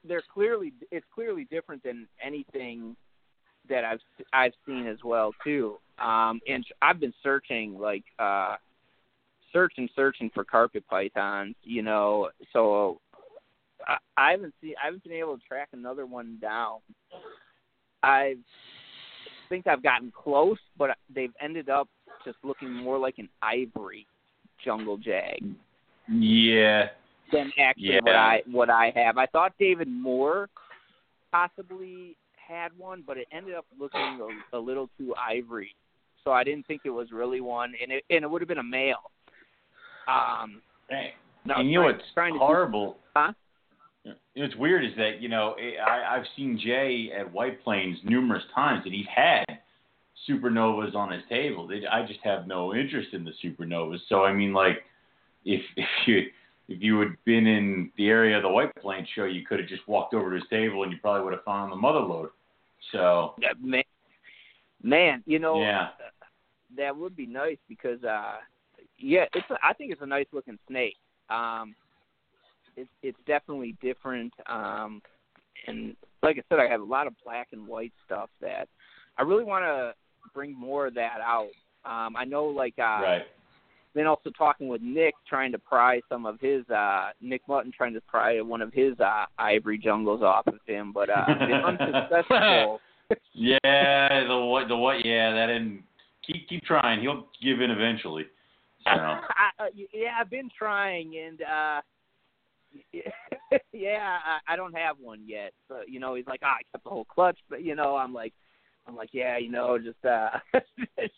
they're 0.04 0.22
clearly 0.32 0.72
it's 0.90 1.06
clearly 1.14 1.46
different 1.50 1.82
than 1.82 2.06
anything 2.22 2.96
that 3.68 3.84
I've 3.84 4.00
I've 4.32 4.52
seen 4.66 4.86
as 4.86 4.98
well 5.04 5.32
too. 5.44 5.78
Um, 5.98 6.40
and 6.48 6.64
I've 6.80 7.00
been 7.00 7.14
searching 7.22 7.78
like 7.78 8.04
uh, 8.18 8.56
searching 9.52 9.88
searching 9.94 10.30
for 10.34 10.44
carpet 10.44 10.84
pythons, 10.88 11.54
you 11.62 11.82
know. 11.82 12.30
So 12.52 13.00
I, 13.86 13.96
I 14.16 14.30
haven't 14.32 14.54
seen 14.60 14.74
I 14.82 14.86
haven't 14.86 15.04
been 15.04 15.12
able 15.12 15.38
to 15.38 15.44
track 15.44 15.68
another 15.72 16.06
one 16.06 16.38
down. 16.40 16.78
I 18.02 18.36
think 19.48 19.66
I've 19.66 19.82
gotten 19.82 20.10
close, 20.10 20.58
but 20.76 20.90
they've 21.14 21.32
ended 21.40 21.68
up 21.68 21.88
just 22.24 22.38
looking 22.42 22.72
more 22.72 22.98
like 22.98 23.18
an 23.18 23.28
ivory 23.42 24.06
jungle 24.64 24.96
jag 24.96 25.42
Yeah. 26.08 26.88
than 27.32 27.52
actually 27.58 27.94
Yeah. 27.94 28.00
what 28.02 28.16
I 28.16 28.42
what 28.46 28.70
I 28.70 28.92
have. 28.94 29.18
I 29.18 29.26
thought 29.26 29.52
David 29.58 29.88
Moore 29.88 30.48
possibly 31.30 32.16
had 32.52 32.72
one, 32.76 33.02
but 33.06 33.16
it 33.16 33.26
ended 33.32 33.54
up 33.54 33.66
looking 33.78 34.20
a, 34.52 34.56
a 34.56 34.60
little 34.60 34.88
too 34.98 35.14
ivory, 35.16 35.74
so 36.24 36.32
I 36.32 36.44
didn't 36.44 36.66
think 36.66 36.82
it 36.84 36.90
was 36.90 37.10
really 37.12 37.40
one, 37.40 37.72
and 37.82 37.90
it 37.90 38.04
and 38.10 38.24
it 38.24 38.30
would 38.30 38.40
have 38.42 38.48
been 38.48 38.58
a 38.58 38.62
male. 38.62 39.10
Um, 40.08 40.62
Hey, 40.88 41.14
no, 41.44 41.54
and 41.56 41.70
you 41.70 41.80
know 41.80 41.86
what's 41.86 42.02
to 42.14 42.30
do- 42.30 42.38
horrible? 42.38 42.96
Huh? 43.16 43.32
It's 44.34 44.56
weird 44.56 44.84
is 44.84 44.92
that 44.96 45.20
you 45.20 45.28
know 45.28 45.54
I, 45.86 46.16
I've 46.16 46.26
seen 46.36 46.58
Jay 46.62 47.10
at 47.16 47.32
White 47.32 47.62
Plains 47.62 47.98
numerous 48.04 48.42
times, 48.54 48.82
and 48.84 48.92
he's 48.94 49.06
had 49.14 49.44
supernovas 50.28 50.94
on 50.94 51.12
his 51.12 51.22
table. 51.28 51.66
They, 51.66 51.82
I 51.90 52.06
just 52.06 52.20
have 52.24 52.46
no 52.46 52.74
interest 52.74 53.08
in 53.12 53.24
the 53.24 53.32
supernovas. 53.44 53.98
So 54.08 54.24
I 54.24 54.32
mean, 54.32 54.52
like, 54.52 54.78
if 55.44 55.62
if 55.76 55.86
you 56.06 56.22
if 56.68 56.82
you 56.82 56.98
had 57.00 57.16
been 57.24 57.46
in 57.46 57.90
the 57.96 58.08
area 58.08 58.36
of 58.36 58.42
the 58.42 58.48
White 58.48 58.74
Plains 58.76 59.08
show, 59.14 59.24
you 59.24 59.44
could 59.46 59.60
have 59.60 59.68
just 59.68 59.86
walked 59.86 60.14
over 60.14 60.30
to 60.30 60.36
his 60.36 60.48
table, 60.48 60.82
and 60.82 60.92
you 60.92 60.98
probably 61.00 61.24
would 61.24 61.34
have 61.34 61.44
found 61.44 61.70
the 61.70 61.76
mother 61.76 62.00
lode. 62.00 62.30
So 62.90 63.34
man, 63.60 63.82
man, 64.82 65.22
you 65.26 65.38
know 65.38 65.60
yeah, 65.60 65.88
that 66.76 66.96
would 66.96 67.16
be 67.16 67.26
nice 67.26 67.58
because 67.68 68.02
uh 68.04 68.36
yeah, 68.98 69.24
it's 69.34 69.48
a, 69.50 69.56
I 69.62 69.72
think 69.72 69.92
it's 69.92 70.02
a 70.02 70.06
nice 70.06 70.26
looking 70.32 70.58
snake. 70.68 70.96
Um 71.30 71.74
it's 72.76 72.90
it's 73.02 73.18
definitely 73.26 73.76
different 73.80 74.32
um 74.46 75.02
and 75.66 75.96
like 76.22 76.38
I 76.38 76.42
said 76.48 76.58
I 76.58 76.68
have 76.68 76.80
a 76.80 76.84
lot 76.84 77.06
of 77.06 77.14
black 77.24 77.48
and 77.52 77.66
white 77.66 77.92
stuff 78.04 78.30
that 78.40 78.68
I 79.18 79.22
really 79.22 79.44
want 79.44 79.64
to 79.64 79.94
bring 80.34 80.58
more 80.58 80.86
of 80.86 80.94
that 80.94 81.18
out. 81.22 81.50
Um 81.84 82.16
I 82.16 82.24
know 82.24 82.46
like 82.46 82.74
uh 82.78 83.02
right. 83.02 83.22
Then 83.94 84.06
also 84.06 84.30
talking 84.30 84.68
with 84.68 84.82
Nick 84.82 85.14
trying 85.28 85.52
to 85.52 85.58
pry 85.58 86.00
some 86.08 86.26
of 86.26 86.40
his 86.40 86.68
uh 86.70 87.10
Nick 87.20 87.42
Mutton 87.48 87.72
trying 87.76 87.94
to 87.94 88.00
pry 88.02 88.40
one 88.40 88.62
of 88.62 88.72
his 88.72 88.98
uh 89.00 89.26
ivory 89.38 89.78
jungles 89.78 90.22
off 90.22 90.46
of 90.46 90.60
him 90.66 90.92
but 90.92 91.10
uh 91.10 91.24
unsuccessful. 91.66 92.80
Yeah, 93.34 94.24
the 94.26 94.38
what 94.38 94.68
the 94.68 94.76
what? 94.76 95.04
Yeah, 95.04 95.32
that 95.32 95.48
didn't 95.48 95.82
keep 96.26 96.48
keep 96.48 96.64
trying. 96.64 97.00
He'll 97.02 97.26
give 97.42 97.60
in 97.60 97.70
eventually. 97.70 98.24
So. 98.84 98.90
I, 98.90 99.50
uh, 99.58 99.66
yeah, 99.74 100.12
I've 100.18 100.30
been 100.30 100.48
trying, 100.56 101.14
and 101.18 101.42
uh 101.42 101.80
yeah, 103.72 104.18
I, 104.24 104.52
I 104.52 104.56
don't 104.56 104.74
have 104.76 104.96
one 104.98 105.20
yet. 105.26 105.52
So 105.68 105.80
you 105.86 106.00
know, 106.00 106.14
he's 106.14 106.26
like, 106.26 106.40
ah, 106.42 106.56
I 106.60 106.62
kept 106.72 106.84
the 106.84 106.90
whole 106.90 107.04
clutch, 107.04 107.38
but 107.50 107.62
you 107.62 107.74
know, 107.74 107.96
I'm 107.96 108.14
like, 108.14 108.32
I'm 108.86 108.96
like, 108.96 109.10
yeah, 109.12 109.38
you 109.38 109.50
know, 109.50 109.78
just 109.78 110.04
uh 110.04 110.30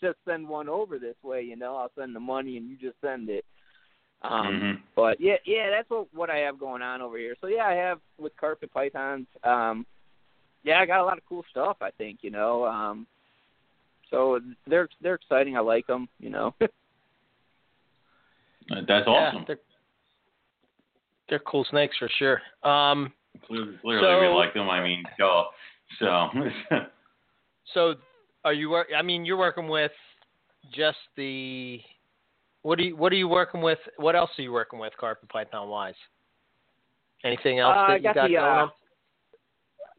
just 0.00 0.18
send 0.26 0.48
one 0.48 0.68
over 0.68 0.98
this 0.98 1.16
way. 1.22 1.42
You 1.42 1.56
know, 1.56 1.76
I'll 1.76 1.92
send 1.98 2.14
the 2.14 2.20
money, 2.20 2.56
and 2.56 2.68
you 2.68 2.76
just 2.76 3.00
send 3.00 3.28
it. 3.28 3.44
Um, 4.22 4.46
Mhm. 4.46 4.80
But 4.94 5.20
yeah, 5.20 5.36
yeah, 5.44 5.70
that's 5.70 5.88
what 5.90 6.12
what 6.14 6.30
I 6.30 6.38
have 6.38 6.58
going 6.58 6.82
on 6.82 7.00
over 7.02 7.18
here. 7.18 7.36
So 7.40 7.46
yeah, 7.46 7.66
I 7.66 7.74
have 7.74 8.00
with 8.18 8.36
carpet 8.36 8.72
pythons. 8.72 9.26
Um, 9.42 9.86
yeah, 10.62 10.80
I 10.80 10.86
got 10.86 11.00
a 11.00 11.04
lot 11.04 11.18
of 11.18 11.24
cool 11.28 11.44
stuff. 11.50 11.76
I 11.80 11.90
think 11.90 12.20
you 12.22 12.30
know. 12.30 12.64
Um, 12.64 13.06
so 14.10 14.40
they're 14.66 14.88
they're 15.00 15.14
exciting. 15.14 15.56
I 15.56 15.60
like 15.60 15.86
them. 15.86 16.08
You 16.18 16.30
know. 16.30 16.54
That's 18.70 19.06
awesome. 19.06 19.40
Yeah, 19.40 19.44
they're, 19.46 19.58
they're 21.28 21.38
cool 21.40 21.66
snakes 21.68 21.96
for 21.98 22.08
sure. 22.18 22.40
Um, 22.62 23.12
Clearly, 23.46 23.76
clearly 23.82 24.28
we 24.28 24.34
like 24.34 24.54
them. 24.54 24.70
I 24.70 24.82
mean, 24.82 25.02
duh. 25.18 25.44
So, 25.98 26.28
so 27.72 27.94
are 28.44 28.52
you? 28.52 28.74
I 28.76 29.02
mean, 29.02 29.24
you're 29.24 29.38
working 29.38 29.68
with 29.68 29.92
just 30.74 30.98
the. 31.16 31.80
What 32.62 32.78
are 32.78 32.82
you 32.82 32.96
What 32.96 33.12
are 33.12 33.16
you 33.16 33.28
working 33.28 33.62
with? 33.62 33.78
What 33.96 34.16
else 34.16 34.30
are 34.38 34.42
you 34.42 34.52
working 34.52 34.78
with, 34.78 34.92
carpet 34.98 35.28
python 35.28 35.68
wise? 35.68 35.94
Anything 37.24 37.58
else 37.58 37.74
Uh, 37.76 37.86
that 37.88 37.96
you 37.96 38.02
got 38.02 38.14
got 38.14 38.28
the, 38.28 38.34
going 38.34 38.44
uh, 38.44 38.62
on? 38.62 38.70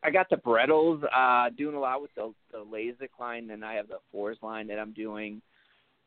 I 0.03 0.11
got 0.11 0.29
the 0.29 0.37
Brettles, 0.37 1.03
uh, 1.15 1.49
doing 1.57 1.75
a 1.75 1.79
lot 1.79 2.01
with 2.01 2.13
the 2.15 2.33
the 2.51 2.59
Lasik 2.59 3.09
line, 3.19 3.49
and 3.49 3.65
I 3.65 3.73
have 3.73 3.87
the 3.87 3.97
Fours 4.11 4.37
line 4.43 4.67
that 4.67 4.77
I'm 4.77 4.93
doing. 4.93 5.41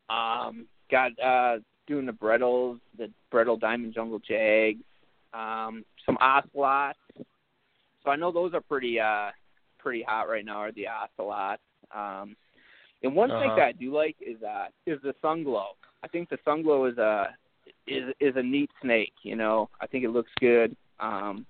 Um, 0.09 0.67
got 0.89 1.11
uh, 1.19 1.57
doing 1.87 2.05
the 2.05 2.13
Brettles, 2.13 2.79
the 2.97 3.11
Brettle 3.31 3.59
Diamond 3.59 3.93
Jungle 3.93 4.19
Jags, 4.19 4.81
um, 5.33 5.83
some 6.05 6.17
Ocelots. 6.21 6.97
So 8.03 8.11
I 8.11 8.15
know 8.15 8.31
those 8.31 8.53
are 8.53 8.61
pretty 8.61 8.99
uh 8.99 9.31
pretty 9.79 10.03
hot 10.07 10.29
right 10.29 10.45
now. 10.45 10.57
Are 10.57 10.71
the 10.71 10.87
Ocelots? 10.87 11.61
Um, 11.95 12.35
and 13.03 13.15
one 13.15 13.29
thing 13.29 13.37
Uh-huh. 13.37 13.55
that 13.57 13.65
I 13.65 13.71
do 13.71 13.93
like 13.95 14.17
is 14.21 14.41
uh 14.43 14.67
is 14.85 15.01
the 15.01 15.13
Sunglow. 15.23 15.69
I 16.03 16.07
think 16.07 16.29
the 16.29 16.37
Sunglow 16.45 16.91
is 16.91 16.97
a 16.97 17.35
is 17.87 18.13
is 18.19 18.35
a 18.35 18.43
neat 18.43 18.69
snake. 18.81 19.13
You 19.23 19.35
know, 19.35 19.69
I 19.81 19.87
think 19.87 20.03
it 20.03 20.09
looks 20.09 20.31
good. 20.39 20.75
Um, 20.99 21.45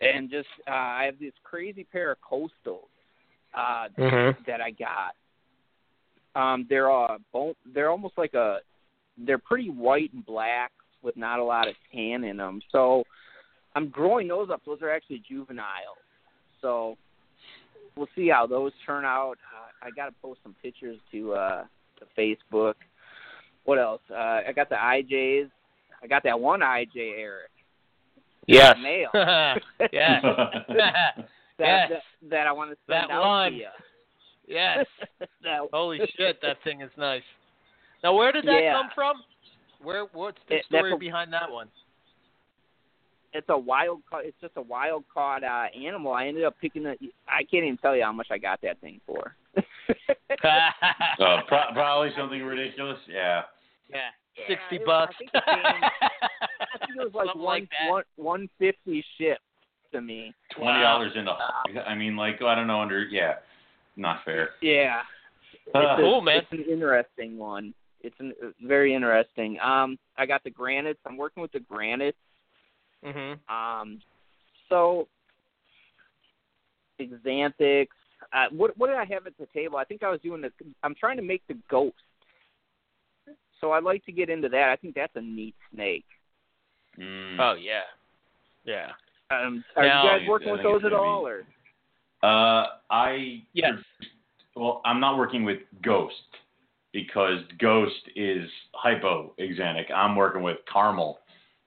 and 0.00 0.28
just 0.28 0.48
uh, 0.68 0.72
I 0.72 1.04
have 1.04 1.18
this 1.20 1.32
crazy 1.44 1.84
pair 1.84 2.10
of 2.12 2.18
coastals 2.20 2.88
uh, 3.54 3.88
Mm-hmm. 3.98 4.42
that 4.46 4.60
I 4.60 4.70
got. 4.72 5.14
Um, 6.34 6.66
they're 6.68 6.90
uh, 6.90 7.18
bone, 7.32 7.54
they're 7.74 7.90
almost 7.90 8.16
like 8.16 8.34
a, 8.34 8.58
they're 9.18 9.38
pretty 9.38 9.68
white 9.68 10.12
and 10.14 10.24
black 10.24 10.72
with 11.02 11.16
not 11.16 11.38
a 11.38 11.44
lot 11.44 11.68
of 11.68 11.74
tan 11.92 12.24
in 12.24 12.38
them. 12.38 12.60
So 12.72 13.04
I'm 13.74 13.88
growing 13.90 14.28
those 14.28 14.48
up. 14.50 14.62
Those 14.64 14.80
are 14.82 14.90
actually 14.90 15.22
juvenile. 15.28 15.98
So 16.62 16.96
we'll 17.96 18.08
see 18.16 18.28
how 18.28 18.46
those 18.46 18.72
turn 18.86 19.04
out. 19.04 19.36
Uh, 19.54 19.86
I 19.86 19.90
got 19.90 20.06
to 20.06 20.12
post 20.22 20.40
some 20.42 20.54
pictures 20.62 20.96
to 21.10 21.34
uh, 21.34 21.64
to 21.98 22.06
Facebook. 22.18 22.74
What 23.64 23.78
else? 23.78 24.00
Uh, 24.10 24.40
I 24.48 24.52
got 24.54 24.68
the 24.70 24.76
IJs. 24.76 25.50
I 26.02 26.06
got 26.06 26.22
that 26.24 26.38
one 26.40 26.60
IJ 26.60 26.96
Eric. 27.18 27.50
Yes. 28.46 28.76
Male. 28.82 29.08
yes. 29.14 29.58
that, 29.88 31.14
Yes. 31.58 31.90
that 31.90 32.02
that 32.30 32.46
I 32.46 32.52
want 32.52 32.70
to 32.70 32.76
send 32.88 33.08
That 33.08 33.14
out 33.14 33.22
one. 33.24 33.52
to 33.52 33.58
you. 33.58 33.66
yes. 34.48 34.86
that, 35.42 35.60
Holy 35.72 35.98
shit, 36.16 36.40
that 36.42 36.56
thing 36.64 36.80
is 36.80 36.90
nice. 36.96 37.22
Now, 38.02 38.16
where 38.16 38.32
did 38.32 38.44
that 38.46 38.60
Yeah. 38.62 38.72
come 38.74 38.88
from? 38.94 39.22
Where? 39.80 40.06
What's 40.12 40.38
the 40.48 40.56
It- 40.56 40.64
story 40.64 40.92
a- 40.92 40.96
behind 40.96 41.32
that 41.32 41.50
one? 41.50 41.68
It's 43.34 43.46
a 43.48 43.56
wild. 43.58 44.02
Caught, 44.10 44.24
it's 44.26 44.36
just 44.40 44.52
a 44.56 44.62
wild 44.62 45.04
caught 45.12 45.42
uh, 45.42 45.66
animal. 45.78 46.12
I 46.12 46.26
ended 46.26 46.44
up 46.44 46.54
picking 46.60 46.84
it. 46.86 46.98
I 47.28 47.44
can't 47.44 47.64
even 47.64 47.78
tell 47.78 47.96
you 47.96 48.02
how 48.04 48.12
much 48.12 48.28
I 48.30 48.38
got 48.38 48.60
that 48.62 48.80
thing 48.80 49.00
for. 49.06 49.34
uh, 49.56 49.62
pro- 51.48 51.72
probably 51.72 52.10
something 52.16 52.42
ridiculous. 52.42 52.98
Yeah. 53.08 53.42
yeah, 53.88 53.96
Yeah, 54.36 54.44
sixty 54.48 54.84
bucks. 54.84 55.14
I 55.18 55.18
think 55.18 55.30
it 55.34 55.42
I 55.46 56.78
think 56.86 56.90
it 56.98 57.04
was 57.04 57.14
like 57.14 57.26
Something 57.26 57.42
one 57.42 57.60
like 57.60 57.68
one 57.88 58.04
one 58.16 58.48
fifty 58.58 59.04
shipped 59.18 59.40
to 59.92 60.00
me. 60.00 60.34
Twenty 60.54 60.80
dollars 60.80 61.12
in 61.16 61.24
the. 61.24 61.80
I 61.80 61.94
mean, 61.94 62.16
like 62.16 62.42
I 62.42 62.54
don't 62.54 62.66
know. 62.66 62.80
Under 62.80 63.04
yeah, 63.04 63.34
not 63.96 64.24
fair. 64.24 64.50
Yeah. 64.60 65.00
Uh, 65.74 65.78
a- 65.78 65.96
Cool, 65.96 66.20
man. 66.20 66.38
It's 66.38 66.52
an 66.52 66.64
interesting 66.70 67.38
one. 67.38 67.72
It's 68.02 68.16
an, 68.18 68.32
it's 68.42 68.56
very 68.62 68.94
interesting. 68.94 69.58
Um, 69.60 69.96
I 70.18 70.26
got 70.26 70.42
the 70.42 70.50
granites. 70.50 70.98
I'm 71.06 71.16
working 71.16 71.40
with 71.40 71.52
the 71.52 71.60
granites. 71.60 72.16
Mhm. 73.04 73.38
Um, 73.50 74.00
so 74.68 75.08
Xanthics. 77.00 77.88
Uh, 78.32 78.46
what 78.50 78.76
what 78.78 78.86
did 78.86 78.96
I 78.96 79.04
have 79.06 79.26
at 79.26 79.36
the 79.38 79.46
table? 79.52 79.76
I 79.76 79.84
think 79.84 80.02
I 80.02 80.10
was 80.10 80.20
doing 80.20 80.40
the. 80.40 80.52
I'm 80.82 80.94
trying 80.94 81.16
to 81.16 81.22
make 81.22 81.42
the 81.48 81.56
ghost. 81.68 81.96
So 83.60 83.72
I'd 83.72 83.84
like 83.84 84.04
to 84.06 84.12
get 84.12 84.28
into 84.30 84.48
that. 84.48 84.68
I 84.70 84.76
think 84.76 84.94
that's 84.94 85.14
a 85.16 85.20
neat 85.20 85.54
snake. 85.74 86.04
mm. 86.98 87.36
Oh 87.40 87.54
yeah, 87.54 87.82
yeah. 88.64 88.90
Um, 89.30 89.64
are 89.76 89.84
Now- 89.84 90.02
you 90.02 90.20
guys 90.20 90.28
working 90.28 90.52
with 90.52 90.62
those 90.62 90.84
at 90.84 90.92
all, 90.92 91.26
or? 91.26 91.44
Uh, 92.22 92.66
I 92.90 93.42
Yes. 93.52 93.74
Well, 94.54 94.82
I'm 94.84 95.00
not 95.00 95.16
working 95.16 95.44
with 95.44 95.60
Ghost 95.82 96.14
because 96.92 97.42
Ghost 97.58 98.08
is 98.14 98.48
hypoxanthic. 98.74 99.90
I'm 99.90 100.14
working 100.14 100.42
with 100.42 100.58
Caramel 100.70 101.20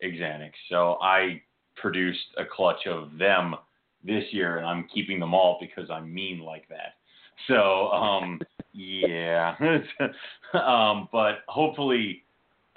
xanthic. 0.04 0.52
So 0.70 0.98
I 1.02 1.42
produced 1.76 2.28
a 2.38 2.44
clutch 2.46 2.88
of 2.88 3.18
them 3.18 3.56
this 4.04 4.24
year, 4.32 4.58
and 4.58 4.66
I'm 4.66 4.88
keeping 4.94 5.20
them 5.20 5.34
all 5.34 5.58
because 5.60 5.90
I'm 5.90 6.14
mean 6.14 6.40
like 6.40 6.68
that. 6.70 6.96
So 7.50 7.90
um, 7.90 8.40
yeah, 8.72 9.56
um, 10.54 11.10
but 11.12 11.40
hopefully 11.50 12.24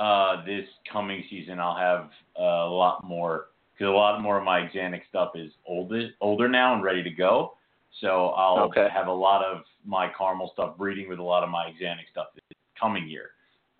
uh, 0.00 0.44
this 0.44 0.66
coming 0.92 1.22
season 1.30 1.60
I'll 1.60 1.76
have 1.76 2.10
a 2.36 2.68
lot 2.68 3.04
more 3.04 3.46
because 3.72 3.86
a 3.86 3.94
lot 3.94 4.20
more 4.20 4.36
of 4.36 4.44
my 4.44 4.68
xanthic 4.74 5.02
stuff 5.08 5.32
is 5.36 5.52
older 5.64 6.08
older 6.20 6.48
now 6.48 6.74
and 6.74 6.82
ready 6.82 7.04
to 7.04 7.10
go. 7.10 7.54
So 8.00 8.30
I'll 8.30 8.64
Okay. 8.64 8.88
have 8.92 9.06
a 9.06 9.12
lot 9.12 9.44
of 9.44 9.62
my 9.86 10.10
caramel 10.16 10.50
stuff 10.54 10.76
breeding 10.76 11.08
with 11.08 11.20
a 11.20 11.22
lot 11.22 11.44
of 11.44 11.50
my 11.50 11.72
xanthic 11.80 12.10
stuff 12.10 12.28
this 12.34 12.42
coming 12.78 13.08
year. 13.08 13.30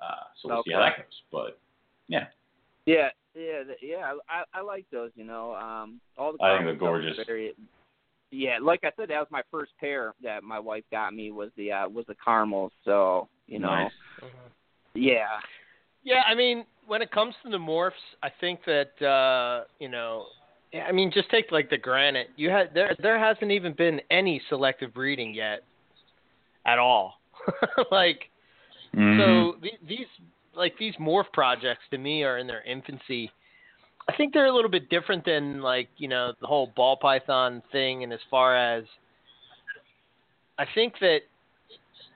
Uh, 0.00 0.24
so 0.40 0.48
we'll 0.48 0.62
see 0.62 0.72
how 0.72 0.80
that 0.80 0.96
goes. 0.96 1.22
But 1.32 1.58
yeah, 2.08 2.26
Yeah, 2.86 3.10
yeah, 3.38 3.64
th- 3.64 3.78
yeah. 3.82 4.12
I 4.28 4.42
I 4.52 4.60
like 4.60 4.86
those. 4.90 5.10
You 5.14 5.24
know, 5.24 5.54
um, 5.54 6.00
all 6.16 6.32
the. 6.32 6.38
I 6.42 6.58
think 6.58 6.78
they're 6.80 6.88
caramel 6.88 7.08
stuff 7.08 7.10
is 7.10 7.16
gorgeous. 7.16 7.26
Very, 7.26 7.54
yeah, 8.30 8.58
like 8.60 8.80
I 8.84 8.90
said, 8.96 9.08
that 9.10 9.18
was 9.18 9.28
my 9.30 9.42
first 9.50 9.72
pair 9.80 10.14
that 10.22 10.42
my 10.42 10.58
wife 10.58 10.84
got 10.90 11.14
me 11.14 11.30
was 11.30 11.50
the 11.56 11.72
uh, 11.72 11.88
was 11.88 12.04
the 12.06 12.16
caramels. 12.22 12.72
So 12.84 13.28
you 13.46 13.58
know, 13.58 13.68
Nice. 13.68 13.92
yeah, 14.94 15.40
Yeah, 16.02 16.22
I 16.26 16.34
mean, 16.34 16.64
when 16.86 17.02
it 17.02 17.10
comes 17.10 17.34
to 17.44 17.50
the 17.50 17.58
morphs, 17.58 17.92
I 18.22 18.28
think 18.40 18.60
that 18.66 19.06
uh, 19.06 19.64
you 19.78 19.88
know 19.88 20.26
I 20.86 20.92
mean, 20.92 21.10
just 21.12 21.30
take 21.30 21.50
like 21.50 21.70
the 21.70 21.78
granite. 21.78 22.28
You 22.36 22.50
had 22.50 22.74
there 22.74 22.94
there 23.00 23.18
hasn't 23.18 23.50
even 23.50 23.72
been 23.72 24.00
any 24.10 24.42
selective 24.48 24.92
breeding 24.92 25.32
yet, 25.34 25.62
at 26.66 26.78
all. 26.78 27.14
like, 27.90 28.28
Mhm. 28.94 29.18
so 29.18 29.60
th- 29.60 29.80
these 29.86 30.06
like 30.58 30.76
these 30.78 30.94
morph 30.96 31.32
projects 31.32 31.82
to 31.90 31.98
me 31.98 32.24
are 32.24 32.38
in 32.38 32.46
their 32.46 32.62
infancy. 32.64 33.30
I 34.08 34.16
think 34.16 34.34
they're 34.34 34.46
a 34.46 34.54
little 34.54 34.70
bit 34.70 34.90
different 34.90 35.24
than 35.24 35.62
like 35.62 35.88
you 35.96 36.08
know 36.08 36.32
the 36.40 36.46
whole 36.46 36.72
ball 36.76 36.96
python 36.96 37.62
thing, 37.72 38.02
and 38.02 38.12
as 38.12 38.20
far 38.30 38.56
as 38.56 38.84
I 40.58 40.66
think 40.74 40.94
that 41.00 41.20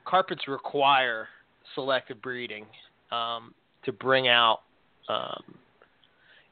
carpets 0.04 0.48
require 0.48 1.28
selective 1.74 2.20
breeding 2.20 2.66
um, 3.10 3.54
to 3.84 3.92
bring 3.92 4.28
out, 4.28 4.60
um, 5.08 5.42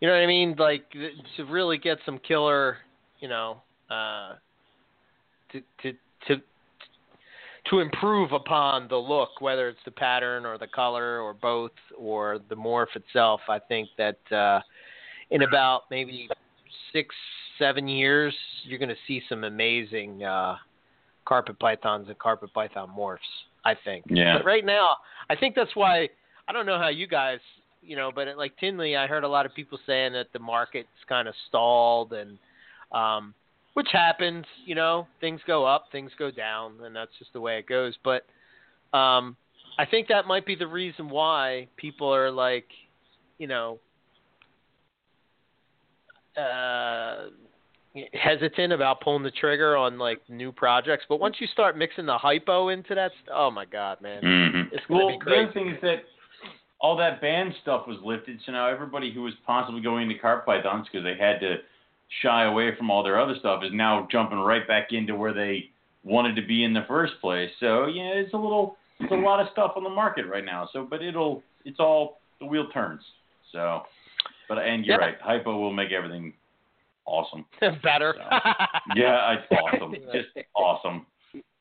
you 0.01 0.09
know 0.09 0.15
what 0.15 0.23
I 0.23 0.27
mean, 0.27 0.55
like 0.59 0.91
to 1.37 1.45
really 1.45 1.79
get 1.79 1.99
some 2.07 2.19
killer, 2.19 2.79
you 3.19 3.29
know, 3.29 3.61
uh, 3.91 4.35
to 5.53 5.61
to 5.83 5.93
to 6.29 6.43
to 7.71 7.79
improve 7.79 8.33
upon 8.33 8.89
the 8.89 8.97
look, 8.97 9.41
whether 9.41 9.69
it's 9.69 9.81
the 9.85 9.91
pattern 9.91 10.45
or 10.45 10.59
the 10.59 10.67
color 10.67 11.21
or 11.21 11.33
both 11.33 11.71
or 11.97 12.41
the 12.49 12.55
morph 12.55 12.95
itself. 12.95 13.41
I 13.49 13.59
think 13.59 13.89
that 13.97 14.33
uh, 14.33 14.61
in 15.31 15.43
about 15.43 15.83
maybe 15.91 16.29
six, 16.93 17.15
seven 17.59 17.87
years, 17.89 18.35
you're 18.65 18.79
going 18.79 18.89
to 18.89 18.97
see 19.07 19.23
some 19.29 19.45
amazing 19.45 20.25
uh, 20.25 20.57
carpet 21.25 21.59
pythons 21.59 22.09
and 22.09 22.19
carpet 22.19 22.53
python 22.53 22.91
morphs. 22.97 23.19
I 23.65 23.75
think. 23.85 24.07
Yeah. 24.09 24.39
But 24.39 24.47
right 24.47 24.65
now, 24.65 24.97
I 25.29 25.37
think 25.37 25.55
that's 25.55 25.77
why 25.77 26.09
I 26.49 26.53
don't 26.53 26.65
know 26.65 26.79
how 26.79 26.89
you 26.89 27.07
guys, 27.07 27.41
you 27.83 27.95
know, 27.95 28.11
but 28.15 28.27
at, 28.27 28.39
like 28.39 28.57
Tinley, 28.57 28.97
I 28.97 29.07
heard 29.07 29.23
a 29.23 29.29
lot 29.29 29.45
of 29.45 29.55
people 29.55 29.79
saying 29.87 30.15
that 30.15 30.29
the 30.33 30.39
market's 30.39 30.89
kind 31.09 31.29
of 31.29 31.35
stalled 31.49 32.13
and. 32.13 32.39
Um, 32.93 33.35
which 33.75 33.89
happens, 33.93 34.45
you 34.65 34.75
know, 34.75 35.07
things 35.21 35.41
go 35.47 35.65
up, 35.65 35.87
things 35.93 36.11
go 36.19 36.31
down, 36.31 36.75
and 36.85 36.95
that's 36.95 37.13
just 37.19 37.33
the 37.33 37.41
way 37.41 37.59
it 37.59 37.67
goes. 37.67 37.95
But 38.03 38.27
um, 38.97 39.37
I 39.79 39.85
think 39.87 40.09
that 40.09 40.27
might 40.27 40.45
be 40.45 40.55
the 40.55 40.67
reason 40.67 41.09
why 41.09 41.69
people 41.77 42.13
are 42.13 42.31
like, 42.31 42.67
you 43.39 43.47
know, 43.47 43.79
uh, 46.37 47.27
hesitant 48.13 48.73
about 48.73 49.01
pulling 49.01 49.23
the 49.23 49.31
trigger 49.33 49.77
on 49.77 49.99
like 49.99 50.21
new 50.29 50.53
projects. 50.53 51.05
But 51.09 51.21
once 51.21 51.37
you 51.41 51.47
start 51.49 51.77
mixing 51.77 52.07
the 52.07 52.17
hypo 52.19 52.69
into 52.69 52.95
that, 52.95 53.13
st- 53.23 53.31
oh 53.33 53.51
my 53.51 53.65
god, 53.65 54.01
man, 54.01 54.23
Mhm. 54.23 54.73
it's 54.73 54.85
gonna 54.87 55.01
Well, 55.05 55.19
be 55.19 55.25
the 55.25 55.37
other 55.37 55.53
crazy. 55.53 55.53
thing 55.53 55.75
is 55.75 55.81
that 55.83 56.05
all 56.81 56.97
that 56.97 57.21
band 57.21 57.55
stuff 57.63 57.87
was 57.87 58.01
lifted, 58.03 58.41
so 58.43 58.53
now 58.53 58.67
everybody 58.67 59.11
who 59.13 59.23
was 59.23 59.35
possibly 59.47 59.81
going 59.81 60.09
into 60.09 60.21
carp 60.21 60.47
pythons 60.47 60.87
because 60.89 61.05
they 61.05 61.15
had 61.15 61.41
to 61.41 61.63
shy 62.23 62.45
away 62.45 62.75
from 62.77 62.91
all 62.91 63.03
their 63.03 63.19
other 63.21 63.35
stuff 63.39 63.63
is 63.65 63.71
now 63.73 64.07
jumping 64.11 64.39
right 64.39 64.67
back 64.67 64.89
into 64.93 65.15
where 65.15 65.33
they 65.33 65.71
wanted 66.03 66.35
to 66.37 66.43
be 66.43 66.65
in 66.65 66.73
the 66.73 66.85
first 66.89 67.13
place. 67.21 67.51
So 67.61 67.87
yeah, 67.87 68.11
it's 68.15 68.35
a 68.35 68.37
little, 68.37 68.77
it's 68.99 69.13
a 69.13 69.17
lot 69.17 69.41
of 69.41 69.49
stuff 69.53 69.73
on 69.77 69.85
the 69.85 69.91
market 69.91 70.27
right 70.27 70.45
now. 70.45 70.69
So, 70.73 70.87
but 70.89 71.03
it'll, 71.03 71.43
it's 71.65 71.79
all 71.79 72.21
the 72.41 72.47
wheel 72.47 72.69
turns. 72.73 73.03
So, 73.53 73.83
but 74.49 74.59
and 74.59 74.85
you're 74.85 74.99
Yeah. 75.01 75.07
right, 75.07 75.21
hypo 75.21 75.57
will 75.57 75.73
make 75.73 75.93
everything 75.93 76.35
awesome. 77.07 77.47
Better. 77.83 78.15
Yeah, 78.95 79.35
it's 79.35 79.47
awesome, 79.53 79.95
just 80.13 80.29
awesome. 80.55 81.07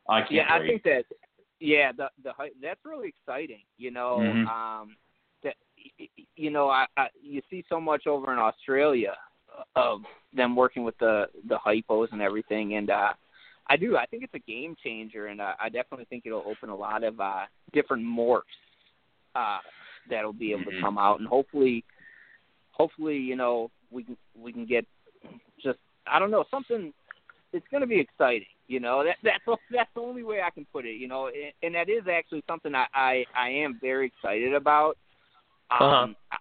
I 0.07 0.21
can't 0.21 0.31
yeah, 0.31 0.47
I 0.49 0.59
think 0.59 0.83
that 0.83 1.05
yeah, 1.59 1.91
the 1.91 2.09
the 2.23 2.31
hy- 2.33 2.51
that's 2.61 2.79
really 2.85 3.09
exciting. 3.09 3.61
You 3.77 3.91
know, 3.91 4.17
Mhm. 4.19 4.47
um, 4.47 4.97
that 5.43 5.55
you 6.35 6.49
know, 6.49 6.69
I, 6.69 6.87
I 6.97 7.09
you 7.21 7.41
see 7.49 7.63
so 7.69 7.79
much 7.79 8.07
over 8.07 8.31
in 8.33 8.39
Australia 8.39 9.15
of 9.75 10.01
them 10.35 10.55
working 10.55 10.83
with 10.83 10.97
the 10.99 11.25
the 11.47 11.57
hypos 11.57 12.11
and 12.11 12.21
everything, 12.21 12.75
and 12.75 12.89
uh, 12.89 13.13
I 13.69 13.77
do. 13.77 13.97
I 13.97 14.05
think 14.05 14.23
it's 14.23 14.33
a 14.33 14.39
game 14.39 14.75
changer, 14.83 15.27
and 15.27 15.41
uh, 15.41 15.53
I 15.59 15.69
definitely 15.69 16.05
think 16.09 16.23
it'll 16.25 16.43
open 16.45 16.69
a 16.69 16.75
lot 16.75 17.03
of 17.03 17.19
uh, 17.19 17.43
different 17.73 18.03
morphs 18.03 18.41
uh, 19.35 19.59
that'll 20.09 20.33
be 20.33 20.51
able 20.51 20.71
to 20.71 20.81
come 20.81 20.97
out, 20.97 21.19
and 21.19 21.27
hopefully, 21.27 21.83
hopefully, 22.71 23.17
you 23.17 23.35
know, 23.35 23.69
we 23.91 24.03
can 24.03 24.17
we 24.37 24.51
can 24.51 24.65
get 24.65 24.85
just 25.61 25.79
I 26.07 26.19
don't 26.19 26.31
know 26.31 26.45
something. 26.49 26.93
It's 27.51 27.65
going 27.71 27.81
to 27.81 27.87
be 27.87 27.99
exciting, 27.99 28.47
you 28.67 28.79
know. 28.79 29.03
That 29.03 29.17
that's 29.23 29.43
the- 29.45 29.57
that's 29.71 29.89
the 29.95 30.01
only 30.01 30.23
way 30.23 30.41
I 30.41 30.49
can 30.51 30.65
put 30.71 30.85
it, 30.85 30.97
you 30.97 31.07
know. 31.07 31.27
And, 31.27 31.53
and 31.63 31.75
that 31.75 31.89
is 31.89 32.07
actually 32.11 32.43
something 32.47 32.73
I 32.75 32.85
I, 32.93 33.25
I 33.35 33.49
am 33.49 33.79
very 33.81 34.07
excited 34.07 34.53
about. 34.53 34.97
Uh-huh. 35.71 35.85
Um, 35.85 36.15
I, 36.31 36.37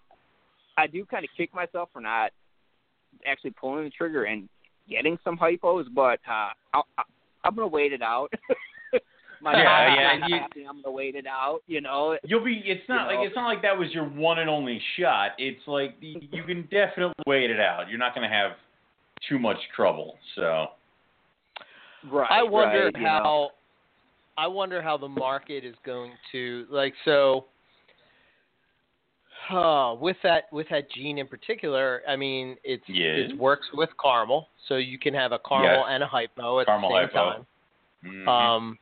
I 0.82 0.86
do 0.86 1.04
kind 1.04 1.24
of 1.24 1.30
kick 1.36 1.52
myself 1.54 1.90
for 1.92 2.00
not 2.00 2.30
actually 3.26 3.50
pulling 3.52 3.84
the 3.84 3.90
trigger 3.90 4.24
and 4.24 4.48
getting 4.88 5.18
some 5.24 5.36
hypos, 5.38 5.84
but 5.94 6.18
uh, 6.28 6.50
I'll, 6.74 6.86
I'll, 6.96 7.04
I'm 7.44 7.54
going 7.54 7.68
to 7.68 7.72
wait 7.74 7.92
it 7.92 8.02
out. 8.02 8.32
My 9.40 9.52
Yeah, 9.52 9.94
yeah, 9.94 10.18
not 10.18 10.30
you- 10.30 10.36
happy, 10.36 10.60
I'm 10.68 10.74
going 10.76 10.84
to 10.84 10.90
wait 10.90 11.14
it 11.14 11.26
out, 11.26 11.60
you 11.68 11.80
know. 11.80 12.18
You'll 12.24 12.42
be. 12.44 12.60
It's 12.64 12.88
not 12.88 13.06
You 13.08 13.14
know? 13.14 13.20
like 13.20 13.26
it's 13.28 13.36
not 13.36 13.46
like 13.46 13.62
that 13.62 13.78
was 13.78 13.88
your 13.92 14.04
one 14.04 14.40
and 14.40 14.50
only 14.50 14.80
shot. 14.98 15.32
It's 15.38 15.60
like 15.68 15.94
y- 16.02 16.16
you 16.32 16.42
can 16.42 16.62
definitely 16.70 17.14
wait 17.26 17.48
it 17.50 17.60
out. 17.60 17.88
You're 17.88 17.98
not 18.00 18.14
going 18.16 18.28
to 18.28 18.34
have 18.34 18.52
too 19.28 19.38
much 19.38 19.58
trouble. 19.76 20.16
So 20.34 20.66
Right. 22.10 22.28
I 22.30 22.42
wonder 22.42 22.86
right, 22.86 22.96
you 22.96 23.02
know. 23.02 23.08
how 23.08 23.50
I 24.36 24.46
wonder 24.46 24.80
how 24.82 24.96
the 24.96 25.08
market 25.08 25.64
is 25.64 25.74
going 25.84 26.12
to 26.32 26.66
like 26.70 26.94
so 27.04 27.46
uh, 29.50 29.94
with 29.98 30.16
that 30.22 30.44
with 30.52 30.68
that 30.70 30.90
gene 30.90 31.18
in 31.18 31.26
particular, 31.26 32.02
I 32.08 32.16
mean 32.16 32.56
it's 32.64 32.84
Yes. 32.88 33.30
it 33.30 33.38
works 33.38 33.66
with 33.72 33.90
caramel, 34.02 34.48
so 34.66 34.76
you 34.76 34.98
can 34.98 35.14
have 35.14 35.32
a 35.32 35.38
caramel 35.38 35.84
Yes. 35.84 35.86
and 35.90 36.02
a 36.02 36.06
hypo 36.06 36.60
at 36.60 36.66
Caramel 36.66 36.90
the 36.90 36.94
same 36.94 37.08
hypo. 37.08 37.30
time. 37.30 37.46
mhm. 38.04 38.28
Um, 38.28 38.78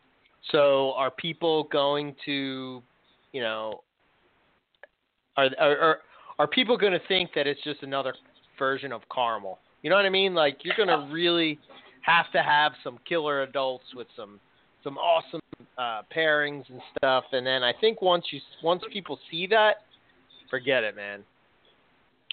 so 0.50 0.92
are 0.94 1.10
people 1.10 1.64
going 1.64 2.14
to, 2.24 2.82
you 3.32 3.40
know, 3.40 3.82
are 5.36 5.50
are 5.58 5.78
are, 5.78 5.98
are 6.38 6.46
people 6.46 6.76
going 6.76 6.92
to 6.92 7.06
think 7.08 7.30
that 7.34 7.46
it's 7.46 7.62
just 7.62 7.82
another 7.82 8.14
version 8.58 8.92
of 8.92 9.02
caramel? 9.14 9.58
You 9.82 9.90
know 9.90 9.96
what 9.96 10.06
I 10.06 10.10
mean? 10.10 10.34
Like 10.34 10.58
you're 10.64 10.76
going 10.76 10.88
to 11.08 11.12
really 11.12 11.58
have 12.02 12.30
to 12.32 12.42
have 12.42 12.72
some 12.84 12.98
killer 13.08 13.42
adults 13.42 13.84
with 13.94 14.06
some 14.16 14.40
some 14.84 14.98
awesome 14.98 15.40
uh, 15.78 16.02
pairings 16.14 16.68
and 16.70 16.80
stuff, 16.96 17.24
and 17.32 17.46
then 17.46 17.62
I 17.62 17.72
think 17.80 18.00
once 18.02 18.26
you 18.30 18.40
once 18.62 18.82
people 18.92 19.18
see 19.30 19.46
that, 19.48 19.82
forget 20.50 20.84
it, 20.84 20.96
man. 20.96 21.22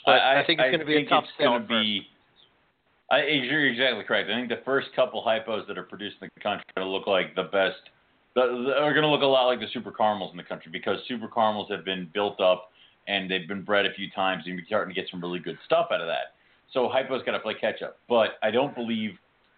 But 0.05 0.19
I, 0.19 0.43
think 0.45 0.59
it's 0.59 0.67
going 0.75 0.79
to 0.79 0.85
be 0.85 0.97
a 0.97 1.05
tough 1.07 1.23
it's 1.23 1.33
sell. 1.41 1.57
first. 1.59 1.69
be. 1.69 2.07
I, 3.09 3.23
you're 3.25 3.67
exactly 3.67 4.03
correct. 4.03 4.29
I 4.29 4.33
think 4.33 4.49
the 4.49 4.61
first 4.65 4.87
couple 4.95 5.23
hypos 5.23 5.67
that 5.67 5.77
are 5.77 5.83
produced 5.83 6.17
in 6.21 6.29
the 6.35 6.41
country 6.41 6.63
are 6.75 6.81
going 6.81 6.87
to 6.87 6.91
look 6.91 7.07
like 7.07 7.35
the 7.35 7.43
best. 7.43 7.77
The, 8.35 8.41
the- 8.67 8.81
are 8.81 8.91
going 8.91 9.03
to 9.03 9.09
look 9.09 9.21
a 9.21 9.25
lot 9.25 9.45
like 9.47 9.59
the 9.59 9.67
super 9.71 9.91
caramels 9.91 10.31
in 10.31 10.37
the 10.37 10.43
country 10.43 10.71
because 10.71 10.97
super 11.07 11.27
caramels 11.27 11.69
have 11.71 11.85
been 11.85 12.09
built 12.13 12.41
up 12.41 12.71
and 13.07 13.29
they've 13.29 13.47
been 13.47 13.61
bred 13.63 13.85
a 13.85 13.93
few 13.93 14.09
times, 14.11 14.43
and 14.45 14.55
you're 14.57 14.65
starting 14.65 14.93
to 14.93 14.99
get 14.99 15.09
some 15.11 15.21
really 15.21 15.39
good 15.39 15.57
stuff 15.65 15.87
out 15.91 16.01
of 16.01 16.07
that. 16.07 16.33
So 16.71 16.89
hypo's 16.89 17.21
got 17.23 17.33
to 17.33 17.39
play 17.39 17.53
catch 17.53 17.81
up. 17.81 17.97
But 18.09 18.31
I 18.41 18.49
don't 18.49 18.73
believe 18.73 19.11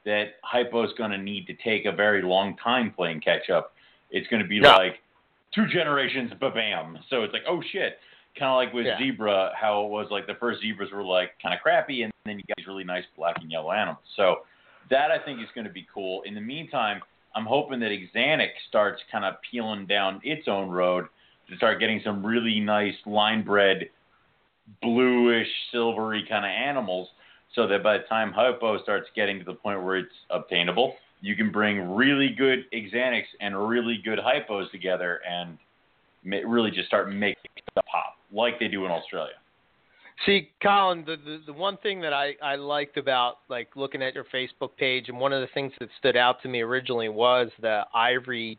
that 0.05 0.33
hypo's 0.43 0.91
going 0.97 1.11
to 1.11 1.17
need 1.17 1.47
to 1.47 1.53
take 1.53 1.85
a 1.85 1.91
very 1.91 2.21
long 2.21 2.57
time 2.57 2.91
playing 2.91 3.21
catch 3.21 3.49
up. 3.49 3.73
It's 4.11 4.27
going 4.27 4.41
to 4.41 4.47
be 4.49 4.59
No. 4.59 4.71
like 4.71 4.95
two 5.53 5.65
generations, 5.67 6.31
ba 6.39 6.49
bam. 6.51 6.99
So 7.09 7.23
it's 7.23 7.33
like, 7.33 7.43
oh 7.47 7.61
shit. 7.71 7.99
Kind 8.37 8.49
of 8.49 8.55
like 8.55 8.73
with 8.73 8.85
Yeah. 8.85 8.97
zebra, 8.97 9.53
how 9.55 9.85
it 9.85 9.89
was 9.89 10.07
like 10.11 10.27
the 10.27 10.35
first 10.35 10.61
zebras 10.61 10.91
were 10.91 11.03
like 11.03 11.39
kind 11.41 11.55
of 11.55 11.61
crappy, 11.61 12.03
and 12.03 12.11
then 12.25 12.37
you 12.37 12.43
got 12.47 12.57
these 12.57 12.67
really 12.67 12.83
nice 12.83 13.05
black 13.15 13.37
and 13.39 13.49
yellow 13.49 13.71
animals. 13.71 14.03
So 14.15 14.45
that 14.89 15.09
I 15.09 15.19
think 15.19 15.41
is 15.41 15.47
going 15.55 15.65
to 15.65 15.73
be 15.73 15.87
cool. 15.93 16.21
In 16.23 16.35
the 16.35 16.41
meantime, 16.41 17.01
I'm 17.33 17.45
hoping 17.45 17.79
that 17.79 17.91
Xanthic 18.13 18.51
starts 18.67 19.01
kind 19.11 19.25
of 19.25 19.35
peeling 19.49 19.85
down 19.85 20.19
its 20.23 20.47
own 20.47 20.69
road 20.69 21.07
to 21.49 21.55
start 21.57 21.79
getting 21.79 22.01
some 22.03 22.25
really 22.25 22.59
nice 22.59 22.95
line 23.05 23.43
bred, 23.43 23.89
bluish, 24.81 25.47
silvery 25.71 26.25
kind 26.27 26.45
of 26.45 26.49
animals, 26.49 27.09
so 27.53 27.67
that 27.67 27.83
by 27.83 27.97
the 27.97 28.03
time 28.05 28.31
Hypo 28.31 28.81
starts 28.83 29.07
getting 29.15 29.39
to 29.39 29.45
the 29.45 29.53
point 29.53 29.81
where 29.83 29.97
it's 29.97 30.13
obtainable, 30.29 30.95
you 31.21 31.35
can 31.35 31.51
bring 31.51 31.95
really 31.95 32.29
good 32.29 32.65
Xanthics 32.73 33.27
and 33.39 33.67
really 33.67 33.97
good 34.03 34.19
Hypos 34.19 34.69
together 34.71 35.21
and 35.27 35.57
ma- 36.23 36.37
really 36.45 36.71
just 36.71 36.87
start 36.87 37.11
making 37.11 37.51
stuff 37.71 37.85
pop 37.91 38.17
like 38.35 38.59
they 38.59 38.67
do 38.67 38.85
in 38.85 38.91
Australia. 38.91 39.33
See, 40.25 40.49
Colin, 40.63 41.03
the, 41.05 41.17
the 41.17 41.41
the 41.47 41.53
one 41.53 41.77
thing 41.77 41.99
that 42.01 42.13
I 42.13 42.35
I 42.41 42.55
liked 42.55 42.97
about 42.97 43.39
like 43.49 43.69
looking 43.75 44.01
at 44.01 44.13
your 44.13 44.25
Facebook 44.33 44.69
page, 44.77 45.09
and 45.09 45.19
one 45.19 45.33
of 45.33 45.41
the 45.41 45.47
things 45.53 45.73
that 45.79 45.89
stood 45.99 46.15
out 46.15 46.41
to 46.43 46.47
me 46.47 46.61
originally 46.61 47.09
was 47.09 47.49
the 47.61 47.81
ivory 47.93 48.57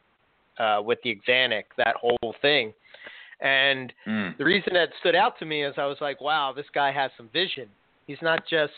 uh, 0.59 0.83
with 0.85 0.99
the 1.03 1.19
Xanthic, 1.27 1.65
that 1.79 1.97
whole 1.97 2.35
thing. 2.43 2.73
And 3.41 3.93
Mm. 4.07 4.37
the 4.39 4.45
reason 4.45 4.73
that 4.75 4.89
stood 5.01 5.15
out 5.15 5.39
to 5.39 5.45
me 5.45 5.63
is 5.63 5.75
I 5.77 5.85
was 5.87 5.99
like, 6.01 6.21
wow, 6.21 6.53
this 6.55 6.67
guy 6.75 6.91
has 6.93 7.11
some 7.17 7.29
vision. 7.33 7.69
He's 8.07 8.23
not 8.23 8.47
just 8.49 8.73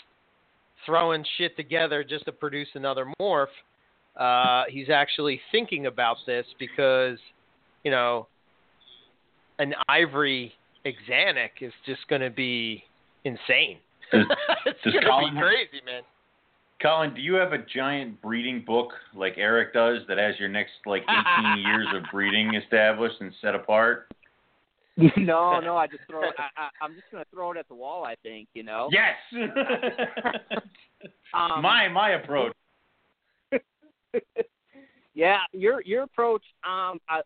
throwing 0.84 1.24
shit 1.36 1.56
together 1.56 2.02
just 2.02 2.24
to 2.24 2.32
produce 2.32 2.68
another 2.74 3.06
morph. 3.20 3.46
Uh, 4.16 4.64
he's 4.68 4.90
actually 4.90 5.40
thinking 5.52 5.86
about 5.86 6.16
this 6.26 6.46
because, 6.58 7.18
you 7.84 7.90
know, 7.90 8.26
an 9.60 9.74
ivory 9.88 10.52
Xanthic 10.84 11.50
is 11.60 11.72
just 11.86 12.06
going 12.08 12.22
to 12.22 12.30
be 12.30 12.82
insane. 13.24 13.78
it's 14.12 14.28
It's 14.84 14.94
gonna 14.94 15.06
Colin- 15.06 15.34
be 15.34 15.40
crazy, 15.40 15.84
man. 15.84 16.02
Colin, 16.80 17.12
do 17.14 17.20
you 17.20 17.34
have 17.34 17.52
a 17.52 17.58
giant 17.58 18.20
breeding 18.22 18.62
book 18.64 18.90
like 19.14 19.34
Eric 19.36 19.74
does 19.74 19.98
that 20.08 20.16
has 20.18 20.38
your 20.38 20.48
next 20.48 20.72
like 20.86 21.02
18 21.02 21.58
years 21.66 21.88
of 21.94 22.04
breeding 22.12 22.54
established 22.54 23.16
and 23.20 23.32
set 23.42 23.54
apart? 23.54 24.08
no, 25.16 25.60
no, 25.60 25.76
I 25.76 25.86
just 25.86 26.02
throw 26.08 26.22
it. 26.24 26.34
I, 26.38 26.48
I, 26.60 26.68
I'm 26.80 26.94
just 26.94 27.04
gonna 27.12 27.24
throw 27.32 27.52
it 27.52 27.56
at 27.56 27.68
the 27.68 27.74
wall. 27.74 28.04
I 28.04 28.14
think 28.22 28.48
you 28.54 28.62
know. 28.62 28.88
Yes. 28.90 29.14
Um, 31.34 31.62
my 31.62 31.88
my 31.88 32.10
approach. 32.10 32.52
yeah, 35.14 35.38
your 35.52 35.82
your 35.82 36.02
approach. 36.04 36.42
Um, 36.64 36.98
I 37.08 37.20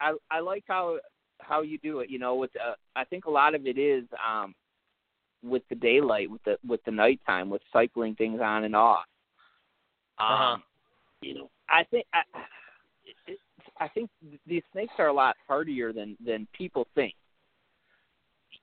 I 0.00 0.12
I 0.30 0.40
like 0.40 0.64
how 0.68 0.98
how 1.40 1.62
you 1.62 1.78
do 1.78 2.00
it. 2.00 2.10
You 2.10 2.18
know, 2.18 2.34
with 2.34 2.50
uh, 2.56 2.74
I 2.94 3.04
think 3.04 3.26
a 3.26 3.30
lot 3.30 3.54
of 3.54 3.66
it 3.66 3.78
is 3.78 4.04
um 4.26 4.54
with 5.42 5.62
the 5.68 5.74
daylight, 5.76 6.30
with 6.30 6.42
the 6.44 6.58
with 6.66 6.82
the 6.84 6.90
nighttime, 6.90 7.50
with 7.50 7.62
cycling 7.72 8.14
things 8.14 8.40
on 8.40 8.64
and 8.64 8.74
off. 8.76 9.04
Um, 10.18 10.26
Uh-huh. 10.28 10.56
You 11.22 11.34
know, 11.34 11.50
I 11.68 11.84
think 11.84 12.06
I, 12.12 12.22
it, 13.26 13.38
I 13.78 13.88
think 13.88 14.10
these 14.46 14.62
snakes 14.72 14.94
are 14.98 15.08
a 15.08 15.12
lot 15.12 15.36
hardier 15.46 15.92
than 15.92 16.16
than 16.24 16.46
people 16.56 16.86
think. 16.94 17.14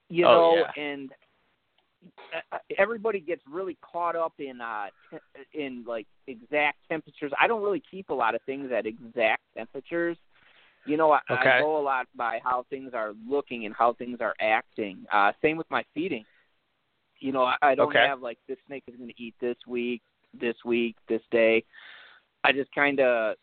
You 0.10 0.26
Oh, 0.26 0.30
know, 0.30 0.66
yeah. 0.76 0.84
and 0.84 1.12
uh, 2.52 2.58
everybody 2.78 3.20
gets 3.20 3.42
really 3.50 3.78
caught 3.82 4.16
up 4.16 4.34
in 4.40 4.60
uh 4.62 4.88
in 5.54 5.84
like 5.88 6.08
exact 6.28 6.78
temperatures. 6.90 7.32
I 7.40 7.48
don't 7.48 7.62
really 7.64 7.84
keep 7.90 8.10
a 8.10 8.14
lot 8.14 8.36
of 8.36 8.42
things 8.44 8.72
at 8.72 8.86
exact 8.86 9.42
temperatures. 9.56 10.18
You 10.86 10.98
know, 10.98 11.12
I, 11.12 11.20
Okay. 11.32 11.50
I 11.50 11.60
go 11.60 11.78
a 11.78 11.82
lot 11.82 12.08
by 12.16 12.40
how 12.44 12.66
things 12.70 12.92
are 12.94 13.14
looking 13.28 13.66
and 13.66 13.74
how 13.74 13.94
things 13.94 14.18
are 14.22 14.36
acting. 14.40 15.06
Uh 15.12 15.32
same 15.42 15.58
with 15.58 15.70
my 15.70 15.84
feeding. 15.94 16.26
You 17.20 17.32
know, 17.32 17.44
I, 17.44 17.56
I 17.62 17.76
don't 17.76 17.90
Okay. 17.90 18.06
have 18.06 18.22
like 18.22 18.38
this 18.48 18.58
snake 18.68 18.84
is 18.88 18.96
going 18.98 19.10
to 19.10 19.22
eat 19.24 19.36
this 19.40 19.56
week, 19.66 20.02
this 20.40 20.56
week, 20.66 20.96
this 21.08 21.22
day. 21.32 21.64
I 22.44 22.52
just 22.52 22.74
kind 22.74 23.00
of 23.00 23.36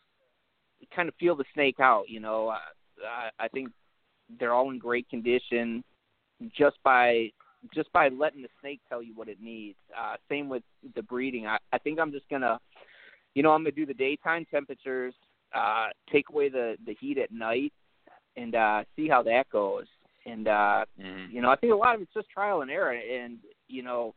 kind 0.95 1.09
of 1.09 1.15
feel 1.19 1.35
the 1.35 1.45
snake 1.55 1.81
out. 1.81 2.05
You 2.09 2.21
know, 2.21 2.49
I, 2.49 2.59
I 3.07 3.45
I 3.45 3.49
think 3.49 3.71
they're 4.39 4.53
all 4.53 4.71
in 4.71 4.79
great 4.79 5.09
condition 5.09 5.83
just 6.57 6.77
by 6.85 7.31
just 7.75 7.93
by 7.93 8.09
letting 8.09 8.43
the 8.43 8.49
snake 8.61 8.81
tell 8.89 9.03
you 9.03 9.15
what 9.15 9.29
it 9.29 9.39
needs. 9.41 9.79
Uh, 9.99 10.17
same 10.29 10.49
with 10.49 10.63
the 10.95 11.03
breeding. 11.03 11.47
I, 11.47 11.59
I 11.73 11.79
think 11.79 11.99
I'm 11.99 12.13
just 12.13 12.29
gonna, 12.29 12.59
you 13.35 13.43
know, 13.43 13.51
I'm 13.53 13.63
gonna 13.63 13.73
do 13.73 13.87
the 13.87 13.95
daytime 13.95 14.47
temperatures, 14.51 15.15
uh, 15.55 15.89
take 16.13 16.29
away 16.29 16.49
the 16.49 16.77
the 16.87 16.95
heat 17.01 17.19
at 17.19 17.33
night, 17.33 17.73
and 18.37 18.55
uh, 18.55 18.85
see 18.97 19.09
how 19.09 19.23
that 19.23 19.49
goes. 19.51 19.87
And 20.27 20.49
uh, 20.49 20.85
Mhm. 20.99 21.33
you 21.33 21.41
know, 21.41 21.51
I 21.51 21.57
think 21.57 21.73
a 21.73 21.77
lot 21.77 21.95
of 21.95 22.03
it's 22.03 22.13
just 22.13 22.29
trial 22.31 22.63
and 22.63 22.71
error. 22.71 22.93
And 22.93 23.39
you 23.69 23.83
know, 23.83 24.15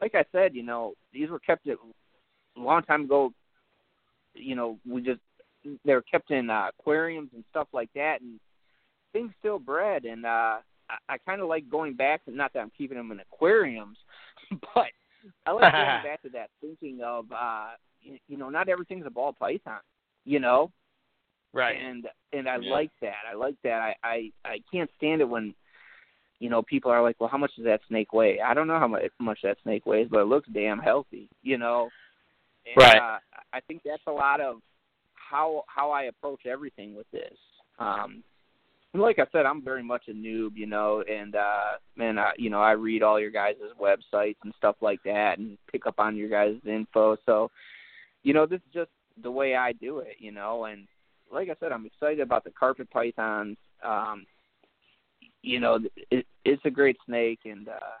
like 0.00 0.14
I 0.14 0.24
said, 0.32 0.54
you 0.54 0.62
know, 0.62 0.94
these 1.12 1.30
were 1.30 1.38
kept 1.38 1.66
a 1.66 1.76
long 2.56 2.82
time 2.82 3.04
ago. 3.04 3.32
You 4.34 4.56
know, 4.56 4.78
we 4.86 5.00
just 5.00 5.20
they 5.84 5.94
were 5.94 6.02
kept 6.02 6.30
in 6.30 6.50
uh, 6.50 6.70
aquariums 6.78 7.30
and 7.34 7.44
stuff 7.50 7.68
like 7.72 7.90
that, 7.94 8.20
and 8.20 8.40
things 9.12 9.32
still 9.38 9.58
bred. 9.58 10.04
And 10.04 10.26
uh, 10.26 10.58
I, 10.90 10.96
I 11.08 11.18
kind 11.18 11.40
of 11.40 11.48
like 11.48 11.68
going 11.70 11.94
back. 11.94 12.22
Not 12.26 12.52
that 12.52 12.60
I'm 12.60 12.72
keeping 12.76 12.96
them 12.96 13.12
in 13.12 13.20
aquariums, 13.20 13.98
but 14.74 14.88
I 15.46 15.52
like 15.52 15.72
going 15.72 16.02
back 16.02 16.22
to 16.22 16.28
that 16.30 16.50
thinking 16.60 17.00
of 17.02 17.30
uh, 17.32 17.70
you, 18.02 18.18
you 18.28 18.36
know, 18.36 18.50
not 18.50 18.68
everything's 18.68 19.06
a 19.06 19.10
ball 19.10 19.32
python. 19.32 19.80
You 20.24 20.40
know, 20.40 20.70
Right. 21.52 21.76
and 21.80 22.08
and 22.32 22.48
I 22.48 22.56
Yeah. 22.56 22.70
like 22.72 22.90
that. 23.00 23.22
I 23.30 23.34
like 23.34 23.56
that. 23.62 23.80
I, 23.80 23.96
I 24.02 24.32
I 24.44 24.60
can't 24.70 24.90
stand 24.96 25.20
it 25.20 25.28
when 25.28 25.54
you 26.40 26.50
know 26.50 26.62
people 26.62 26.90
are 26.90 27.02
like, 27.02 27.20
well, 27.20 27.28
how 27.28 27.38
much 27.38 27.54
does 27.56 27.64
that 27.64 27.80
snake 27.88 28.12
weigh? 28.12 28.40
I 28.40 28.54
don't 28.54 28.66
know 28.66 28.78
how 28.78 28.88
much 28.88 29.02
much 29.18 29.40
that 29.42 29.58
snake 29.62 29.86
weighs, 29.86 30.08
but 30.10 30.20
it 30.20 30.26
looks 30.26 30.48
damn 30.52 30.78
healthy. 30.78 31.28
You 31.42 31.58
know. 31.58 31.90
And, 32.66 32.76
Right. 32.76 32.96
Uh, 32.96 33.18
I 33.52 33.60
think 33.60 33.82
that's 33.84 34.02
a 34.06 34.12
lot 34.12 34.40
of 34.40 34.60
how 35.14 35.64
how 35.66 35.90
I 35.90 36.04
approach 36.04 36.46
everything 36.46 36.94
with 36.94 37.10
this. 37.10 37.36
Um, 37.78 38.22
and 38.92 39.02
like 39.02 39.18
I 39.18 39.26
said, 39.32 39.44
I'm 39.44 39.62
very 39.62 39.82
much 39.82 40.04
a 40.08 40.12
noob, 40.12 40.56
you 40.56 40.66
know, 40.66 41.02
and 41.02 41.34
uh 41.34 41.72
man, 41.96 42.18
I, 42.18 42.32
you 42.38 42.48
know, 42.48 42.62
I 42.62 42.72
read 42.72 43.02
all 43.02 43.20
your 43.20 43.30
guys' 43.30 43.56
websites 43.80 44.36
and 44.44 44.54
stuff 44.56 44.76
like 44.80 45.02
that, 45.04 45.38
and 45.38 45.58
pick 45.70 45.86
up 45.86 45.98
on 45.98 46.16
your 46.16 46.28
guys' 46.28 46.56
info. 46.64 47.16
So, 47.26 47.50
you 48.22 48.32
know, 48.32 48.46
this 48.46 48.60
is 48.60 48.72
just 48.72 48.90
the 49.22 49.30
way 49.30 49.56
I 49.56 49.72
do 49.72 49.98
it, 49.98 50.16
you 50.18 50.32
know, 50.32 50.64
and 50.64 50.86
like 51.32 51.48
I 51.48 51.54
said, 51.60 51.72
I'm 51.72 51.86
excited 51.86 52.20
about 52.20 52.44
the 52.44 52.50
carpet 52.50 52.90
pythons. 52.90 53.56
Um, 53.84 54.26
you 55.42 55.60
know, 55.60 55.78
it, 56.10 56.26
it's 56.44 56.64
a 56.64 56.70
great 56.70 56.96
snake, 57.06 57.40
and 57.44 57.68
uh, 57.68 57.96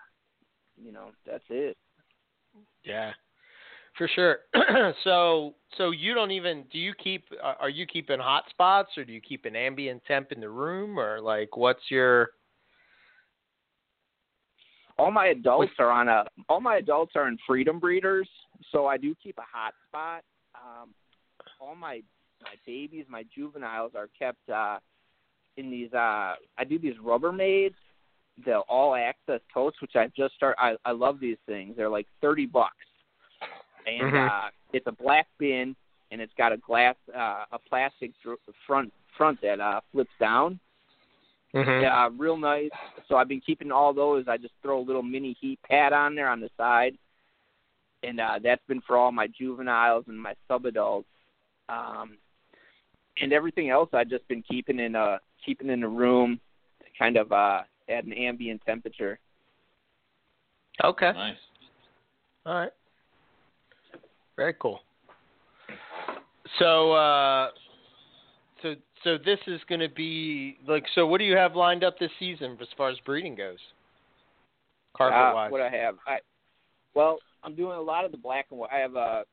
you 0.82 0.92
know, 0.92 1.10
that's 1.26 1.44
it. 1.50 1.76
Yeah, 2.84 3.12
for 3.96 4.08
sure. 4.14 4.38
so, 5.04 5.54
so 5.76 5.90
you 5.90 6.14
don't 6.14 6.30
even 6.30 6.64
do 6.72 6.78
you 6.78 6.94
keep? 6.94 7.24
uh, 7.42 7.54
Are 7.60 7.68
you 7.68 7.86
keeping 7.86 8.18
hot 8.18 8.44
spots, 8.50 8.90
or 8.96 9.04
do 9.04 9.12
you 9.12 9.20
keep 9.20 9.44
an 9.44 9.56
ambient 9.56 10.02
temp 10.06 10.32
in 10.32 10.40
the 10.40 10.48
room, 10.48 10.98
or 10.98 11.20
like 11.20 11.56
what's 11.56 11.90
your? 11.90 12.30
All 14.96 15.10
my 15.10 15.26
adults 15.26 15.72
are 15.78 15.90
on 15.90 16.08
a. 16.08 16.24
All 16.48 16.60
my 16.60 16.76
adults 16.76 17.12
are 17.16 17.28
in 17.28 17.36
freedom 17.46 17.78
breeders, 17.78 18.28
so 18.72 18.86
I 18.86 18.96
do 18.96 19.14
keep 19.22 19.38
a 19.38 19.44
hot 19.52 19.74
spot. 19.88 20.22
Um, 20.54 20.90
all 21.64 21.74
my 21.74 22.02
my 22.42 22.54
babies, 22.66 23.06
my 23.08 23.24
juveniles 23.34 23.92
are 23.94 24.08
kept 24.18 24.48
uh, 24.50 24.78
in 25.56 25.70
these. 25.70 25.92
Uh, 25.92 26.34
I 26.58 26.64
do 26.68 26.78
these 26.78 26.96
Rubbermaids, 27.02 27.74
the 28.44 28.58
all 28.68 28.94
access 28.94 29.40
totes, 29.52 29.80
which 29.80 29.96
I 29.96 30.08
just 30.16 30.34
start. 30.34 30.56
I 30.58 30.76
I 30.84 30.92
love 30.92 31.20
these 31.20 31.38
things. 31.46 31.74
They're 31.76 31.88
like 31.88 32.06
thirty 32.20 32.46
bucks, 32.46 32.86
and 33.86 34.12
Mhm. 34.12 34.28
uh, 34.28 34.50
it's 34.72 34.86
a 34.86 34.92
black 34.92 35.26
bin, 35.38 35.74
and 36.10 36.20
it's 36.20 36.34
got 36.34 36.52
a 36.52 36.56
glass, 36.58 36.96
uh, 37.14 37.44
a 37.52 37.58
plastic 37.58 38.12
dr- 38.22 38.38
front 38.66 38.92
front 39.16 39.40
that 39.42 39.60
uh, 39.60 39.80
flips 39.92 40.10
down. 40.18 40.58
Mhm. 41.54 41.82
Yeah, 41.82 42.10
real 42.18 42.36
nice. 42.36 42.72
So 43.06 43.16
I've 43.16 43.28
been 43.28 43.40
keeping 43.40 43.70
all 43.70 43.94
those. 43.94 44.26
I 44.26 44.36
just 44.36 44.54
throw 44.60 44.80
a 44.80 44.82
little 44.88 45.04
mini 45.04 45.34
heat 45.40 45.60
pad 45.62 45.92
on 45.92 46.14
there 46.16 46.28
on 46.28 46.40
the 46.40 46.50
side, 46.56 46.98
and 48.02 48.20
uh, 48.20 48.40
that's 48.42 48.64
been 48.66 48.80
for 48.80 48.96
all 48.98 49.12
my 49.12 49.28
juveniles 49.28 50.08
and 50.08 50.20
my 50.20 50.34
subadults. 50.50 51.04
Um, 51.68 52.18
and 53.20 53.32
everything 53.32 53.70
else 53.70 53.88
I've 53.92 54.08
just 54.08 54.26
been 54.28 54.42
keeping 54.42 54.78
in 54.78 54.94
a 54.94 55.18
keeping 55.44 55.70
in 55.70 55.82
a 55.82 55.88
room, 55.88 56.40
kind 56.98 57.16
of 57.16 57.32
uh, 57.32 57.60
at 57.88 58.04
an 58.04 58.12
ambient 58.12 58.62
temperature. 58.66 59.18
Okay. 60.82 61.12
Nice. 61.12 61.36
All 62.46 62.54
right. 62.54 62.72
Very 64.36 64.54
cool. 64.60 64.80
So, 66.58 66.92
uh, 66.92 67.48
so, 68.62 68.74
so 69.02 69.16
this 69.24 69.38
is 69.46 69.60
going 69.68 69.80
to 69.80 69.88
be 69.88 70.58
like. 70.66 70.84
So, 70.94 71.06
what 71.06 71.18
do 71.18 71.24
you 71.24 71.36
have 71.36 71.54
lined 71.54 71.84
up 71.84 71.98
this 71.98 72.10
season 72.18 72.56
as 72.60 72.68
far 72.76 72.90
as 72.90 72.96
breeding 73.06 73.34
goes? 73.34 73.58
Carpet 74.96 75.16
uh, 75.16 75.34
wise. 75.34 75.52
What 75.52 75.60
I 75.60 75.70
have, 75.70 75.96
I 76.06 76.18
well, 76.94 77.18
I'm 77.42 77.54
doing 77.54 77.76
a 77.76 77.80
lot 77.80 78.04
of 78.04 78.12
the 78.12 78.18
black 78.18 78.46
and 78.50 78.58
white. 78.58 78.70
I 78.72 78.78
have 78.78 78.94
a 78.94 79.24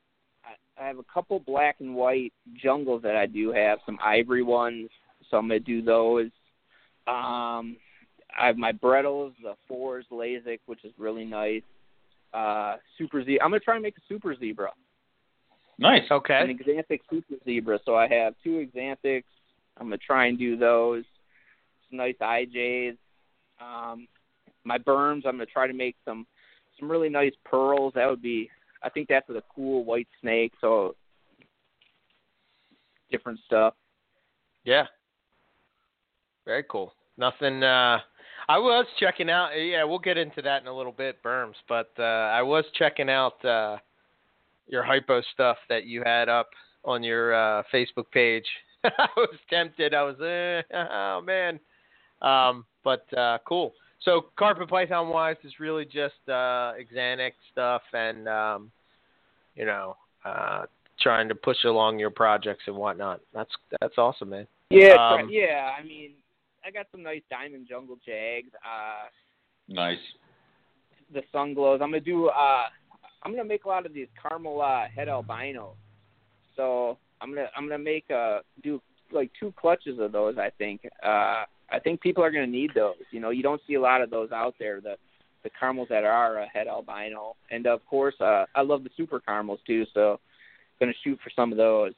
I 0.82 0.86
I 0.86 0.88
have 0.88 0.98
a 0.98 1.04
couple 1.14 1.40
black 1.40 1.78
and 1.80 1.96
white 1.96 2.34
jungles 2.62 3.04
that 3.04 3.16
I 3.16 3.26
do 3.26 3.52
have, 3.52 3.80
some 3.86 4.00
ivory 4.04 4.44
ones, 4.44 4.90
so 5.30 5.38
I'm 5.38 5.48
gonna 5.48 5.60
do 5.60 5.82
those. 5.82 6.30
Um, 7.08 7.78
I 8.38 8.48
have 8.48 8.58
my 8.58 8.72
Brettles, 8.72 9.34
the 9.42 9.54
fours 9.68 10.06
Lasik, 10.12 10.60
which 10.66 10.84
is 10.84 10.92
really 10.98 11.26
nice. 11.26 11.64
Uh, 12.34 12.78
super 12.98 13.24
zebra. 13.24 13.44
I'm 13.44 13.52
gonna 13.52 13.60
try 13.60 13.76
and 13.76 13.84
make 13.84 13.98
a 13.98 14.02
super 14.08 14.36
zebra, 14.36 14.72
Nice. 15.78 16.04
Okay. 16.10 16.40
an 16.40 16.58
Xanthic 16.60 17.02
super 17.10 17.36
zebra. 17.44 17.80
So 17.86 17.96
I 17.96 18.08
have 18.08 18.34
two 18.44 18.68
Xanthics. 18.76 19.24
I'm 19.78 19.88
gonna 19.88 19.98
try 19.98 20.28
and 20.28 20.38
do 20.38 20.58
those. 20.58 21.04
Some 21.90 21.98
nice 21.98 22.16
IJs. 22.22 22.98
Um, 23.60 24.08
my 24.64 24.78
burms. 24.78 25.26
I'm 25.26 25.34
gonna 25.34 25.46
try 25.46 25.68
to 25.68 25.74
make 25.74 25.96
some 26.06 26.26
some 26.80 26.90
really 26.90 27.10
nice 27.10 27.34
pearls. 27.46 27.94
That 27.96 28.10
would 28.10 28.22
be. 28.22 28.50
I 28.84 28.90
think 28.90 29.08
that's 29.08 29.28
with 29.28 29.38
a 29.38 29.44
cool 29.56 29.84
white 29.84 30.08
snake. 30.22 30.54
So 30.62 30.96
different 33.12 33.40
stuff. 33.46 33.74
Yeah. 34.64 34.86
Very 36.46 36.64
cool. 36.70 36.94
Nothing. 37.18 37.64
Uh, 37.64 38.00
I 38.50 38.58
was 38.58 38.86
checking 39.00 39.30
out. 39.30 39.50
Yeah, 39.52 39.84
we'll 39.84 40.00
get 40.00 40.18
into 40.18 40.42
that 40.42 40.62
in 40.62 40.68
a 40.68 40.76
little 40.76 40.92
bit, 40.92 41.22
Burms. 41.24 41.56
But 41.70 41.92
uh, 42.00 42.04
I 42.04 42.42
was 42.42 42.66
checking 42.78 43.10
out 43.10 43.44
uh, 43.46 43.78
your 44.68 44.84
hypo 44.84 45.22
stuff 45.34 45.58
that 45.70 45.86
you 45.86 46.02
had 46.04 46.30
up 46.30 46.50
on 46.84 47.04
your 47.04 47.34
uh, 47.34 47.64
Facebook 47.74 48.10
page. 48.12 48.46
I 48.84 49.08
was 49.16 49.36
tempted. 49.50 49.94
I 49.94 50.04
was, 50.04 50.16
eh, 50.20 50.76
oh 50.92 51.22
man. 51.22 51.60
Um, 52.22 52.66
but 52.84 53.06
uh, 53.18 53.38
cool. 53.48 53.74
So 54.04 54.26
carpet 54.38 54.70
python 54.70 55.10
wise 55.10 55.36
is 55.44 55.54
really 55.60 55.86
just 55.86 56.16
uh, 56.28 56.74
Xanthic 56.94 57.34
stuff 57.52 57.84
and 57.94 58.28
um, 58.28 58.72
you 59.56 59.66
know 59.66 59.96
uh, 60.26 60.66
trying 61.00 61.28
to 61.30 61.36
push 61.36 61.64
along 61.66 62.00
your 62.00 62.10
projects 62.10 62.64
and 62.68 62.76
whatnot. 62.76 63.22
That's 63.34 63.52
that's 63.80 63.98
awesome, 63.98 64.30
man. 64.30 64.48
Yeah, 64.70 64.96
Um, 64.96 65.30
yeah. 65.30 65.72
I 65.78 65.84
mean, 65.84 66.12
I 66.66 66.72
got 66.72 66.88
some 66.92 67.04
nice 67.04 67.22
diamond 67.30 67.68
jungle 67.70 67.98
jags. 68.06 68.50
Uh, 68.56 69.10
Nice. 69.68 70.00
the 71.14 71.22
sun 71.32 71.54
glows. 71.54 71.80
I'm 71.82 71.92
gonna 71.92 72.00
do. 72.02 72.28
Uh, 72.28 72.64
I'm 73.24 73.32
gonna 73.32 73.46
make 73.46 73.66
a 73.66 73.68
lot 73.68 73.86
of 73.86 73.94
these 73.94 74.08
caramel 74.22 74.62
uh, 74.62 74.88
het 74.94 75.08
albino. 75.10 75.76
So 76.56 76.98
I'm 77.22 77.34
gonna 77.34 77.48
I'm 77.56 77.68
gonna 77.68 77.78
make 77.78 78.06
uh 78.10 78.40
do 78.64 78.82
like 79.12 79.30
two 79.40 79.54
clutches 79.58 80.00
of 80.00 80.12
those. 80.12 80.38
I 80.38 80.50
think. 80.58 80.82
Uh, 81.04 81.44
I 81.72 81.80
think 81.80 82.02
people 82.02 82.24
are 82.24 82.32
gonna 82.32 82.48
need 82.48 82.72
those. 82.76 82.96
You 83.12 83.20
know, 83.20 83.30
you 83.30 83.44
don't 83.44 83.62
see 83.68 83.76
a 83.76 83.82
lot 83.82 84.02
of 84.02 84.10
those 84.10 84.32
out 84.32 84.56
there. 84.60 84.82
The 84.82 84.96
the 85.44 85.50
caramels 85.60 85.88
that 85.90 86.04
are 86.04 86.40
uh, 86.40 86.46
het 86.54 86.68
albino, 86.68 87.36
and 87.50 87.66
of 87.66 87.86
course, 87.86 88.16
uh, 88.20 88.46
I 88.54 88.62
love 88.62 88.84
the 88.84 88.92
super 88.96 89.20
caramels 89.20 89.60
too. 89.66 89.86
So, 89.94 90.20
gonna 90.80 90.94
shoot 91.04 91.20
for 91.24 91.32
some 91.36 91.52
of 91.52 91.58
those. 91.58 91.94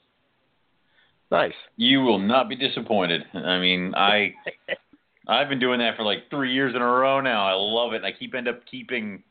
Nice. 1.32 1.54
You 1.78 2.02
will 2.02 2.20
not 2.20 2.48
be 2.48 2.56
disappointed. 2.56 3.24
I 3.34 3.60
mean, 3.60 3.94
I 3.96 4.34
I've 5.28 5.50
been 5.50 5.60
doing 5.60 5.80
that 5.80 5.98
for 5.98 6.04
like 6.04 6.30
three 6.30 6.54
years 6.54 6.76
in 6.76 6.82
a 6.82 6.86
row 6.86 7.22
now. 7.22 7.48
I 7.48 7.54
love 7.54 7.94
it. 7.94 8.04
I 8.04 8.12
keep 8.12 8.36
end 8.36 8.48
up 8.48 8.62
keeping. 8.70 9.24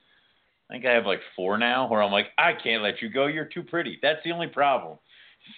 I 0.68 0.74
think 0.74 0.86
I 0.86 0.93
have 0.93 1.05
like 1.05 1.20
four 1.36 1.59
now, 1.59 1.88
where 1.88 2.03
I'm 2.03 2.12
like, 2.12 2.28
I 2.38 2.53
can't 2.55 2.82
let 2.82 3.03
you 3.03 3.11
go. 3.11 3.26
You're 3.26 3.45
too 3.45 3.62
pretty. 3.62 3.99
That's 4.01 4.20
the 4.24 4.32
only 4.32 4.47
problem. 4.47 4.99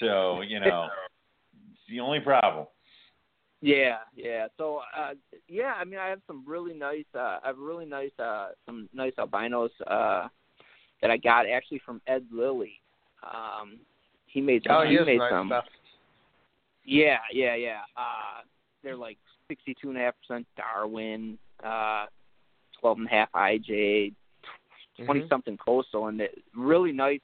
So 0.01 0.41
you 0.43 0.61
know, 0.61 0.89
it's 1.73 1.81
the 1.89 2.01
only 2.01 2.21
problem. 2.21 2.67
Yeah, 3.65 3.99
yeah. 4.15 4.49
So, 4.59 4.83
uh, 4.95 5.15
yeah, 5.49 5.73
I 5.79 5.85
mean, 5.85 5.99
I 5.99 6.09
have 6.09 6.21
some 6.27 6.45
really 6.47 6.75
nice, 6.75 7.07
uh, 7.15 7.39
I 7.43 7.47
have 7.47 7.59
really 7.59 7.87
nice, 7.87 8.11
uh, 8.19 8.49
some 8.67 8.91
nice 8.93 9.15
albinos, 9.19 9.71
uh, 9.87 10.29
that 11.01 11.11
I 11.11 11.17
got 11.17 11.49
actually 11.49 11.81
from 11.85 12.03
Ed 12.07 12.27
Lilly. 12.31 12.79
Um, 13.23 13.79
he 14.27 14.43
made 14.43 14.65
some, 14.67 14.77
Oh, 14.77 14.83
he, 14.85 14.99
he 14.99 15.05
made 15.05 15.17
nice 15.19 15.31
some. 15.31 15.49
stuff. 15.49 15.65
Yeah, 16.85 17.19
yeah, 17.33 17.55
yeah. 17.55 17.81
Uh, 17.97 18.43
they're 18.83 18.97
like 18.97 19.17
sixty-two 19.49 19.89
and 19.89 19.97
a 19.97 20.01
half 20.03 20.15
percent 20.21 20.47
Darwin, 20.59 21.39
uh, 21.65 22.05
twelve 22.79 22.99
and 22.99 23.07
a 23.07 23.11
half 23.11 23.33
IJ, 23.33 24.13
twenty 25.07 25.21
Mhm. 25.23 25.29
something 25.31 25.57
coastal, 25.57 26.09
and 26.09 26.21
it, 26.21 26.43
really 26.55 26.93
nice, 26.93 27.23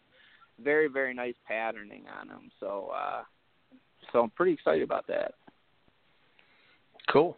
very 0.58 0.88
very 0.88 1.12
nice 1.12 1.34
patterning 1.46 2.04
on 2.18 2.28
them. 2.28 2.50
So, 2.58 2.90
uh, 2.94 3.24
so 4.10 4.22
I'm 4.22 4.30
pretty 4.30 4.52
excited 4.52 4.82
about 4.82 5.06
that. 5.08 5.34
Cool. 7.08 7.36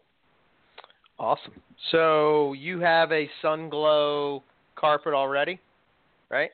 Awesome. 1.18 1.54
So 1.90 2.52
you 2.54 2.80
have 2.80 3.12
a 3.12 3.28
sun 3.40 3.68
glow 3.68 4.42
carpet 4.76 5.14
already, 5.14 5.60
right? 6.30 6.50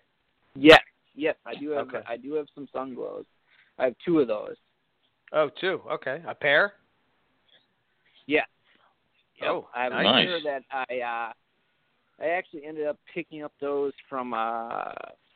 Yes, 0.54 0.80
yes, 1.14 1.36
I 1.46 1.54
do 1.54 1.70
have. 1.70 1.88
Okay. 1.88 2.00
I 2.06 2.16
do 2.16 2.34
have 2.34 2.46
some 2.54 2.68
sun 2.72 2.94
glows. 2.94 3.24
I 3.78 3.84
have 3.84 3.94
two 4.04 4.20
of 4.20 4.28
those. 4.28 4.56
Oh, 5.32 5.50
two. 5.60 5.80
Okay. 5.90 6.22
A 6.26 6.34
pair? 6.34 6.74
Yeah. 8.26 8.42
Yep. 9.40 9.50
Oh, 9.50 9.68
I'm 9.74 9.92
nice. 9.92 10.26
pair 10.26 10.40
that 10.42 10.62
I 10.70 11.00
uh 11.00 11.32
I 12.20 12.28
actually 12.30 12.64
ended 12.66 12.86
up 12.86 12.98
picking 13.14 13.42
up 13.42 13.52
those 13.60 13.92
from 14.08 14.34
uh 14.34 14.92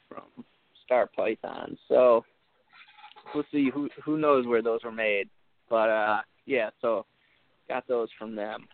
from 0.09 0.45
Star 0.85 1.09
Python. 1.15 1.79
So 1.89 2.25
we'll 3.35 3.45
see 3.53 3.71
who 3.71 3.89
who 4.05 4.19
knows 4.19 4.47
where 4.47 4.63
those 4.63 4.81
were 4.85 4.93
made. 4.93 5.29
But 5.71 5.89
uh 5.89 6.21
yeah, 6.47 6.71
so 6.81 7.07
got 7.73 7.89
those 7.89 8.09
from 8.19 8.35
them. 8.35 8.67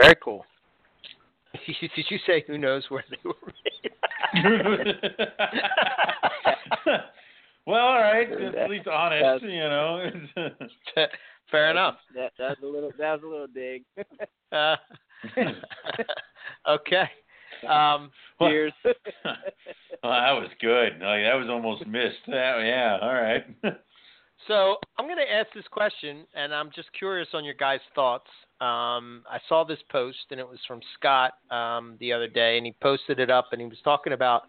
Very 0.00 0.16
cool. 0.22 0.44
Did 1.66 2.04
you 2.10 2.18
say 2.26 2.44
who 2.46 2.58
knows 2.58 2.84
where 2.88 3.04
they 3.10 3.16
were 3.24 3.34
made? 3.46 4.96
well, 7.66 7.80
all 7.86 8.00
right. 8.00 8.28
That- 8.28 8.54
At 8.56 8.70
least 8.70 8.88
honest, 8.88 9.22
that's- 9.22 9.42
you 9.42 9.60
know. 9.60 10.10
Fair 11.50 11.70
enough. 11.70 11.94
That 12.16 12.32
that 12.38 12.48
was 12.48 12.58
a 12.64 12.66
little 12.66 12.90
that 12.98 13.12
was 13.12 13.22
a 13.22 13.26
little 13.26 13.46
dig. 13.46 13.84
Uh, 14.50 14.76
okay. 16.68 17.08
Um, 17.68 18.10
Well- 18.40 18.50
Cheers. 18.50 18.72
well, 18.84 18.94
that 20.02 20.32
was 20.32 20.48
good. 20.60 20.94
Like, 20.94 21.22
that 21.22 21.34
was 21.34 21.46
almost 21.48 21.86
missed. 21.86 22.16
That, 22.26 22.58
yeah. 22.64 22.98
All 23.00 23.14
right. 23.14 23.44
So 24.48 24.76
I'm 24.98 25.06
going 25.06 25.18
to 25.18 25.32
ask 25.32 25.48
this 25.54 25.66
question, 25.70 26.24
and 26.34 26.54
I'm 26.54 26.70
just 26.74 26.88
curious 26.96 27.28
on 27.34 27.44
your 27.44 27.54
guys' 27.54 27.80
thoughts. 27.94 28.28
Um, 28.60 29.24
I 29.28 29.38
saw 29.48 29.64
this 29.64 29.78
post, 29.90 30.18
and 30.30 30.38
it 30.38 30.48
was 30.48 30.58
from 30.68 30.80
Scott 30.98 31.32
um, 31.50 31.96
the 32.00 32.12
other 32.12 32.28
day, 32.28 32.56
and 32.56 32.66
he 32.66 32.74
posted 32.80 33.18
it 33.18 33.30
up, 33.30 33.48
and 33.52 33.60
he 33.60 33.66
was 33.66 33.78
talking 33.82 34.12
about 34.12 34.44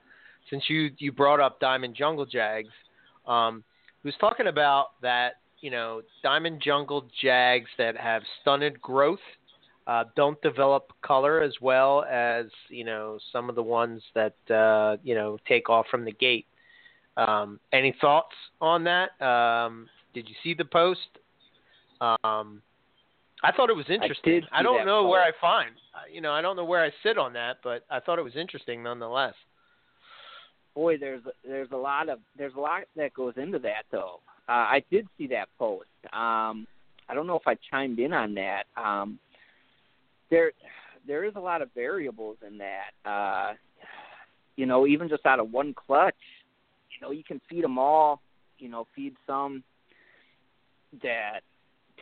since 0.50 0.64
you 0.70 0.92
you 0.98 1.12
brought 1.12 1.40
up 1.40 1.60
Diamond 1.60 1.96
Jungle 1.96 2.26
Jags, 2.26 2.72
um, 3.28 3.64
he 4.02 4.08
was 4.08 4.16
talking 4.20 4.48
about 4.48 5.02
that 5.02 5.34
you 5.60 5.72
know 5.72 6.02
Diamond 6.24 6.62
Jungle 6.64 7.06
Jags 7.22 7.70
that 7.78 7.98
have 7.98 8.22
stunted 8.42 8.82
growth 8.82 9.20
uh, 9.88 10.04
don't 10.16 10.40
develop 10.42 10.92
color 11.02 11.42
as 11.42 11.54
well 11.62 12.04
as 12.04 12.46
you 12.70 12.84
know 12.84 13.18
some 13.32 13.50
of 13.50 13.56
the 13.56 13.64
ones 13.64 14.02
that 14.16 14.36
uh, 14.54 14.98
you 15.04 15.16
know 15.16 15.38
take 15.48 15.70
off 15.70 15.86
from 15.90 16.06
the 16.06 16.12
gate. 16.12 16.46
Um, 17.18 17.60
any 17.74 17.96
thoughts 18.00 18.36
on 18.62 18.84
that? 18.86 19.20
Um, 19.26 19.90
did 20.14 20.30
you 20.30 20.36
see 20.44 20.54
the 20.54 20.66
post? 20.66 21.00
Um, 22.00 22.62
I 23.44 23.52
thought 23.52 23.70
it 23.70 23.76
was 23.76 23.86
interesting. 23.90 24.42
see 24.42 24.48
I 24.52 24.64
don't 24.64 24.86
know 24.86 25.08
where 25.08 25.22
I 25.22 25.32
find, 25.40 25.72
uh, 25.96 26.00
you 26.12 26.22
know, 26.22 26.32
I 26.32 26.42
don't 26.42 26.56
know 26.56 26.66
where 26.66 26.84
I 26.84 26.92
sit 27.04 27.18
on 27.18 27.34
that, 27.34 27.58
but 27.64 27.84
I 27.90 28.00
thought 28.00 28.20
it 28.20 28.24
was 28.24 28.36
interesting 28.36 28.84
nonetheless. 28.84 29.34
boy, 30.76 30.98
there's 30.98 31.22
there's 31.46 31.70
a 31.72 31.78
lot 31.78 32.08
of 32.10 32.20
there's 32.38 32.54
a 32.56 32.60
lot 32.60 32.84
that 32.96 33.14
goes 33.14 33.34
into 33.38 33.60
that 33.60 33.84
though. 33.92 34.20
Uh, 34.48 34.52
I 34.52 34.84
did 34.92 35.08
see 35.18 35.28
that 35.28 35.50
post. 35.60 35.88
Um, 36.14 36.68
I 37.10 37.14
don't 37.14 37.28
know 37.28 37.36
if 37.36 37.48
I 37.48 37.58
chimed 37.72 38.00
in 38.00 38.14
on 38.14 38.36
that. 38.36 38.64
Um, 38.76 39.20
there 40.30 40.52
there 41.08 41.24
is 41.24 41.34
a 41.36 41.40
lot 41.40 41.62
of 41.62 41.70
variables 41.74 42.38
in 42.46 42.60
that. 42.60 43.10
Uh, 43.10 43.54
you 44.56 44.66
know, 44.66 44.88
even 44.88 45.08
just 45.08 45.26
out 45.26 45.40
of 45.40 45.52
one 45.52 45.74
clutch, 45.74 46.16
you 47.00 47.08
know, 47.08 47.12
you 47.12 47.24
can 47.24 47.42
feed 47.50 47.64
them 47.64 47.78
all. 47.78 48.22
You 48.60 48.70
know, 48.70 48.88
feed 48.96 49.16
some 49.28 49.64
that 51.04 51.42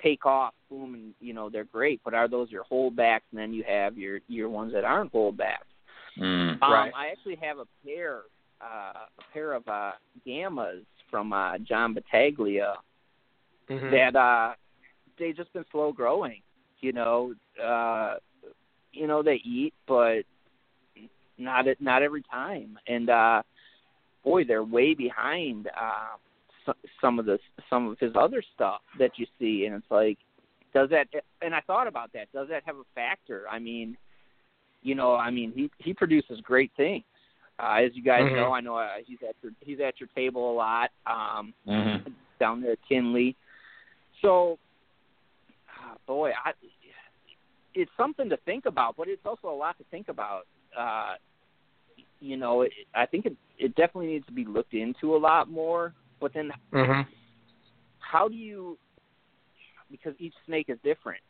take 0.02 0.26
off, 0.26 0.54
boom, 0.70 0.94
and 0.94 1.14
you 1.20 1.34
know 1.34 1.50
they're 1.50 1.66
great. 1.66 2.02
But 2.04 2.14
are 2.14 2.28
those 2.28 2.50
your 2.50 2.64
holdbacks? 2.72 3.22
And 3.32 3.40
then 3.40 3.54
you 3.54 3.64
have 3.68 3.98
your 3.98 4.20
your 4.28 4.50
ones 4.50 4.74
that 4.74 4.86
aren't 4.86 5.12
holdbacks. 5.12 5.68
Mm. 6.20 6.62
Um, 6.62 6.72
Right. 6.72 6.92
I 6.96 7.08
actually 7.08 7.38
have 7.42 7.58
a 7.60 7.66
pair, 7.86 8.22
uh, 8.62 9.06
a 9.20 9.34
pair 9.34 9.54
of 9.54 9.68
uh, 9.68 9.92
gammas 10.26 10.84
from 11.10 11.34
uh, 11.34 11.58
John 11.60 11.94
Battaglia 11.94 12.76
Mm-hmm. 13.70 13.92
that 13.92 14.16
uh, 14.16 14.54
they 15.18 15.34
just 15.34 15.52
been 15.54 15.66
slow 15.72 15.92
growing. 15.92 16.42
You 16.82 16.94
know, 16.94 17.34
uh, 17.64 18.16
you 18.92 19.08
know 19.08 19.24
they 19.24 19.42
eat, 19.44 19.74
but 19.88 20.20
not 21.38 21.66
not 21.80 22.04
every 22.04 22.24
time. 22.32 22.78
And 22.88 23.10
uh, 23.10 23.42
boy, 24.26 24.44
they're 24.44 24.64
way 24.64 24.94
behind 24.94 25.68
uh, 25.68 26.18
so- 26.66 26.74
some 27.00 27.20
of 27.20 27.26
the 27.26 27.40
some 27.70 27.88
of 27.88 28.00
his 28.00 28.12
other 28.16 28.44
stuff 28.56 28.82
that 29.00 29.12
you 29.18 29.26
see, 29.40 29.66
and 29.66 29.76
it's 29.76 29.90
like, 29.90 30.18
does 30.74 30.90
that? 30.90 31.08
And 31.42 31.56
I 31.56 31.62
thought 31.62 31.88
about 31.88 32.12
that. 32.14 32.30
Does 32.34 32.50
that 32.50 32.64
have 32.66 32.76
a 32.76 32.84
factor? 32.94 33.46
I 33.50 33.60
mean, 33.60 33.96
you 34.82 34.96
know, 34.96 35.16
I 35.16 35.30
mean, 35.30 35.54
he 35.56 35.70
he 35.78 35.94
produces 35.94 36.42
great 36.42 36.72
things. 36.76 37.06
Uh, 37.58 37.86
as 37.86 37.92
you 37.96 38.04
guys 38.04 38.24
Mhm. 38.24 38.36
know, 38.36 38.52
I 38.52 38.60
know 38.60 38.76
uh, 38.76 38.98
he's 39.06 39.20
at 39.24 39.36
your 39.42 39.54
he's 39.62 39.80
at 39.80 40.00
your 40.00 40.10
table 40.16 40.52
a 40.52 40.56
lot 40.56 40.92
um, 41.08 41.54
hmm 41.66 41.98
down 42.38 42.60
there 42.62 42.74
at 42.74 42.80
Tinley. 42.90 43.34
So, 44.22 44.60
ah, 45.70 45.96
boy, 46.06 46.32
I, 46.44 46.52
it's 47.74 47.92
something 47.96 48.28
to 48.28 48.36
think 48.38 48.66
about, 48.66 48.98
but 48.98 49.08
it's 49.08 49.26
also 49.26 49.50
a 49.50 49.56
lot 49.56 49.78
to 49.78 49.86
think 49.86 50.10
about. 50.10 50.48
Uh, 50.78 51.16
you 52.26 52.38
know, 52.38 52.62
it, 52.64 52.72
I 52.96 53.06
think 53.06 53.26
it 53.26 53.36
it 53.58 53.76
definitely 53.76 54.08
needs 54.08 54.26
to 54.26 54.32
be 54.32 54.46
looked 54.46 54.74
into 54.74 55.16
a 55.16 55.18
lot 55.18 55.50
more. 55.50 55.94
But 56.20 56.34
then, 56.34 56.52
hmm 56.72 57.02
how 58.00 58.28
do 58.28 58.36
you? 58.36 58.78
Because 59.92 60.14
each 60.20 60.34
snake 60.46 60.66
is 60.70 60.78
different. 60.84 61.22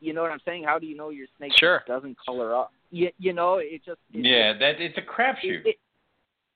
You 0.00 0.12
know 0.12 0.22
what 0.22 0.32
I'm 0.32 0.40
saying? 0.44 0.64
How 0.64 0.78
do 0.78 0.86
you 0.86 0.96
know 0.96 1.10
your 1.10 1.28
snake 1.38 1.52
Sure. 1.56 1.82
doesn't 1.86 2.16
color 2.26 2.54
up? 2.56 2.72
You, 2.90 3.10
you 3.18 3.32
know, 3.32 3.58
it 3.58 3.82
just 3.84 4.00
it, 4.12 4.24
Yeah, 4.24 4.52
that 4.58 4.80
it's 4.80 4.98
a 4.98 5.02
crapshoot. 5.02 5.64
it, 5.64 5.76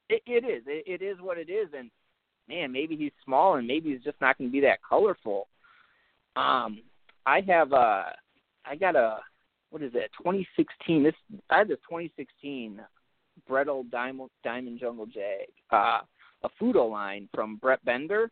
it, 0.08 0.22
it 0.26 0.44
is. 0.44 0.64
It, 0.66 1.00
it 1.00 1.04
is 1.04 1.18
what 1.20 1.38
it 1.38 1.48
is, 1.48 1.68
and 1.76 1.90
man, 2.48 2.72
maybe 2.72 2.96
he's 2.96 3.12
small, 3.24 3.54
and 3.54 3.66
maybe 3.66 3.90
he's 3.90 4.02
just 4.02 4.20
not 4.20 4.36
going 4.38 4.50
to 4.50 4.52
be 4.52 4.60
that 4.60 4.80
colorful. 4.86 5.46
Um, 6.34 6.82
I 7.24 7.40
have 7.46 7.72
a, 7.72 8.12
I 8.64 8.76
got 8.76 8.96
a, 8.96 9.18
what 9.70 9.82
is 9.82 9.92
it? 9.94 10.10
2016. 10.18 11.02
This 11.02 11.14
I 11.50 11.58
have 11.58 11.68
this 11.68 11.78
2016 11.88 12.80
Brettle 13.48 13.84
Diamond 13.84 14.30
Diamond 14.42 14.80
Jungle 14.80 15.06
Jag, 15.06 15.48
uh, 15.70 16.00
a 16.42 16.48
Fudo 16.60 16.90
line 16.90 17.28
from 17.34 17.56
Brett 17.56 17.84
Bender, 17.84 18.30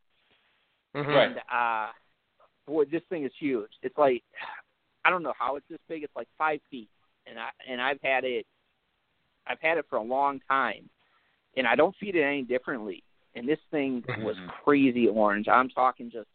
hmm 0.95 1.11
and 1.11 1.39
uh, 1.53 1.89
boy, 2.67 2.85
this 2.85 3.03
thing 3.09 3.25
is 3.25 3.33
huge. 3.39 3.71
It's 3.83 3.99
like, 3.99 4.23
I 5.05 5.11
don't 5.11 5.23
know 5.23 5.35
how 5.39 5.57
it's 5.57 5.67
this 5.69 5.81
big. 5.89 6.03
It's 6.03 6.17
like 6.17 6.29
five 6.39 6.61
feet, 6.71 6.89
and 7.27 7.39
I 7.39 7.49
and 7.69 7.81
I've 7.81 8.01
had 8.03 8.25
it, 8.25 8.47
I've 9.47 9.61
had 9.61 9.79
it 9.79 9.87
for 9.89 9.97
a 9.97 10.03
long 10.03 10.41
time, 10.49 10.89
and 11.57 11.67
I 11.67 11.75
don't 11.77 11.95
feed 11.97 12.17
it 12.17 12.23
any 12.23 12.43
differently. 12.43 13.03
And 13.37 13.49
this 13.49 13.59
thing 13.71 14.05
was 14.19 14.37
Mhm. 14.37 14.47
crazy 14.47 15.09
orange. 15.09 15.49
I'm 15.49 15.69
talking 15.69 16.09
just 16.11 16.29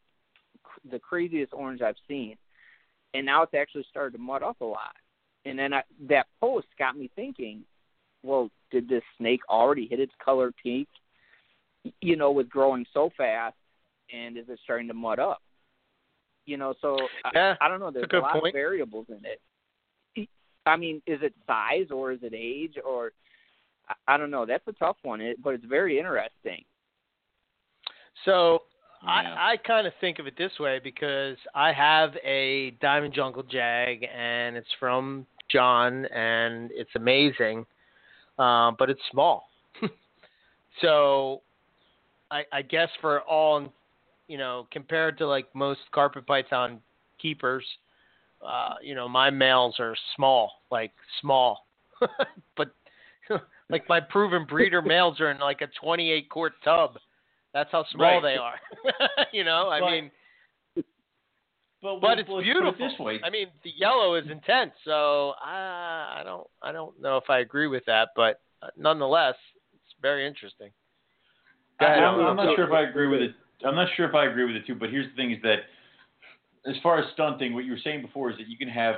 cr- 0.64 0.80
the 0.92 1.00
craziest 1.00 1.54
orange 1.54 1.82
I've 1.82 1.98
seen. 2.08 2.38
And 3.14 3.26
now 3.26 3.42
it's 3.42 3.54
actually 3.54 3.86
started 3.86 4.12
to 4.18 4.22
mud 4.22 4.44
up 4.44 4.60
a 4.62 4.66
lot. 4.66 4.96
And 5.46 5.58
then 5.58 5.74
I, 5.74 5.84
that 6.02 6.28
post 6.42 6.68
got 6.78 6.98
me 6.98 7.08
thinking, 7.16 7.66
well, 8.22 8.52
did 8.72 8.88
this 8.90 9.04
snake 9.18 9.42
already 9.50 9.88
hit 9.88 10.00
its 10.00 10.14
color 10.24 10.52
peak? 10.62 10.88
You 12.02 12.16
know, 12.16 12.32
with 12.32 12.50
growing 12.50 12.86
so 12.94 13.10
fast, 13.18 13.56
and 14.14 14.38
is 14.38 14.46
it 14.50 14.60
starting 14.64 14.88
to 14.90 14.94
mud 14.94 15.20
up? 15.20 15.42
You 16.46 16.58
know, 16.58 16.74
so 16.82 16.98
Yeah, 17.34 17.56
I, 17.62 17.66
I 17.66 17.70
don't 17.70 17.80
know. 17.80 17.92
There's 17.92 18.04
a 18.06 18.08
good 18.08 18.22
lot 18.22 18.34
point. 18.34 18.48
of 18.48 18.54
variables 18.54 19.06
in 19.10 19.22
it. 19.26 19.40
I 20.66 20.76
mean, 20.76 21.02
is 21.08 21.20
it 21.22 21.34
size 21.48 21.88
or 21.90 22.12
is 22.12 22.20
it 22.22 22.34
age 22.36 22.76
or 22.86 23.12
I- 23.88 24.14
I 24.16 24.18
don't 24.18 24.30
know. 24.30 24.46
That's 24.46 24.68
a 24.68 24.74
tough 24.74 24.98
one, 25.04 25.20
it, 25.22 25.42
but 25.42 25.54
it's 25.56 25.66
very 25.66 25.98
interesting. 25.98 26.64
So 28.26 28.64
Yeah. 29.04 29.10
I, 29.10 29.52
I 29.54 29.58
kind 29.58 29.88
of 29.88 29.94
think 30.02 30.20
of 30.20 30.28
it 30.28 30.36
this 30.38 30.52
way 30.60 30.80
because 30.84 31.38
I 31.56 31.72
have 31.72 32.16
a 32.24 32.72
Diamond 32.82 33.14
Jungle 33.14 33.44
Jag 33.44 34.06
and 34.14 34.58
it's 34.58 34.72
from 34.80 35.26
John 35.50 36.06
and 36.08 36.70
it's 36.74 36.94
amazing, 36.96 37.66
uh, 38.40 38.72
but 38.80 38.90
it's 38.90 39.02
small. 39.12 39.50
so 40.82 41.42
I, 42.32 42.44
I 42.52 42.62
guess 42.62 42.90
for 43.02 43.22
all, 43.22 43.72
you 44.28 44.38
know, 44.38 44.68
compared 44.72 45.18
to 45.20 45.28
like 45.28 45.48
most 45.54 45.82
carpet 45.94 46.26
python 46.26 46.80
keepers, 47.22 47.66
uh, 48.46 48.76
you 48.82 48.96
know, 48.96 49.08
my 49.10 49.30
males 49.30 49.76
are 49.80 49.96
small, 50.16 50.52
like 50.72 50.92
small, 51.22 51.66
but 52.58 52.70
like 53.70 53.88
my 53.90 54.00
proven 54.00 54.46
breeder 54.46 54.82
males 54.82 55.20
are 55.20 55.32
in 55.32 55.40
like 55.40 55.62
a 55.62 55.68
28 55.82 56.30
quart 56.30 56.54
tub. 56.64 56.98
That's 57.54 57.70
how 57.72 57.84
small 57.92 58.22
Right. 58.22 58.22
they 58.22 58.38
are. 58.38 58.56
you 59.34 59.44
know, 59.44 59.70
I 59.70 59.80
But- 59.80 59.92
mean, 59.92 60.12
But, 61.82 62.02
but 62.02 62.20
it's 62.20 62.28
beautiful. 62.28 62.86
It 62.86 62.90
this 62.90 63.00
way, 63.00 63.20
I 63.24 63.30
mean, 63.30 63.48
the 63.64 63.72
yellow 63.78 64.16
is 64.16 64.26
intense, 64.30 64.74
so 64.84 65.34
I, 65.42 66.20
I 66.20 66.22
don't, 66.26 66.48
I 66.62 66.74
don't 66.74 67.00
know 67.02 67.16
if 67.18 67.30
I 67.30 67.40
agree 67.40 67.68
with 67.68 67.86
that, 67.86 68.10
but 68.16 68.42
uh, 68.62 68.68
nonetheless, 68.78 69.36
it's 69.74 69.94
very 70.02 70.28
interesting. 70.28 70.72
I, 71.80 71.86
ahead, 71.86 72.04
I'm, 72.04 72.20
I'm 72.20 72.36
not 72.36 72.56
sure 72.58 72.68
if 72.68 72.74
I 72.74 72.82
agree 72.82 73.08
with 73.08 73.22
it. 73.22 73.32
I'm 73.66 73.76
not 73.76 73.88
sure 73.96 74.08
if 74.08 74.14
I 74.14 74.26
agree 74.26 74.46
with 74.46 74.56
it 74.56 74.68
too. 74.68 74.76
But 74.76 74.90
here's 74.90 75.10
the 75.10 75.16
thing: 75.16 75.32
is 75.32 75.42
that 75.44 75.60
as 76.70 76.76
far 76.84 77.00
as 77.00 77.06
stunting, 77.14 77.54
what 77.54 77.64
you 77.64 77.72
were 77.72 77.80
saying 77.82 78.02
before 78.02 78.30
is 78.32 78.38
that 78.38 78.50
you 78.50 78.58
can 78.58 78.68
have 78.68 78.96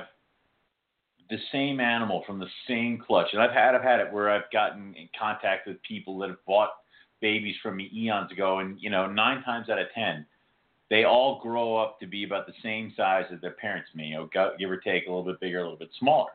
the 1.30 1.38
same 1.52 1.78
animal 1.78 2.24
from 2.26 2.40
the 2.40 2.48
same 2.68 2.98
clutch, 2.98 3.28
and 3.32 3.40
I've 3.40 3.52
had 3.52 3.76
I've 3.76 3.82
had 3.82 4.00
it 4.00 4.12
where 4.12 4.28
I've 4.28 4.50
gotten 4.52 4.94
in 4.96 5.08
contact 5.18 5.68
with 5.68 5.80
people 5.82 6.18
that 6.18 6.30
have 6.30 6.44
bought 6.46 6.70
babies 7.20 7.54
from 7.62 7.76
me 7.76 7.88
eons 7.94 8.32
ago, 8.32 8.58
and 8.58 8.76
you 8.80 8.90
know, 8.90 9.06
nine 9.06 9.42
times 9.44 9.68
out 9.68 9.78
of 9.78 9.86
ten, 9.94 10.26
they 10.92 11.04
all 11.04 11.40
grow 11.40 11.74
up 11.74 11.98
to 12.00 12.06
be 12.06 12.22
about 12.24 12.46
the 12.46 12.52
same 12.62 12.92
size 12.94 13.24
as 13.32 13.40
their 13.40 13.52
parents. 13.52 13.88
Me, 13.94 14.08
you 14.08 14.14
know, 14.14 14.28
give 14.58 14.70
or 14.70 14.76
take 14.76 15.06
a 15.06 15.08
little 15.08 15.24
bit 15.24 15.40
bigger, 15.40 15.60
a 15.60 15.62
little 15.62 15.78
bit 15.78 15.88
smaller. 15.98 16.32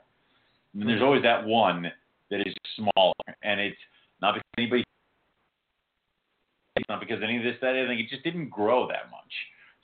And 0.74 0.82
there's 0.82 0.96
mm-hmm. 0.96 1.06
always 1.06 1.22
that 1.22 1.46
one 1.46 1.92
that 2.32 2.40
is 2.42 2.56
smaller, 2.76 3.14
and 3.44 3.62
it's 3.62 3.78
not 4.20 4.34
because 4.34 4.50
anybody 4.58 4.84
it's 6.76 6.90
not 6.90 7.00
because 7.00 7.20
any 7.24 7.38
of 7.38 7.44
this, 7.44 7.56
that, 7.62 7.76
anything. 7.76 8.00
It 8.00 8.10
just 8.10 8.24
didn't 8.24 8.50
grow 8.50 8.88
that 8.88 9.12
much. 9.12 9.32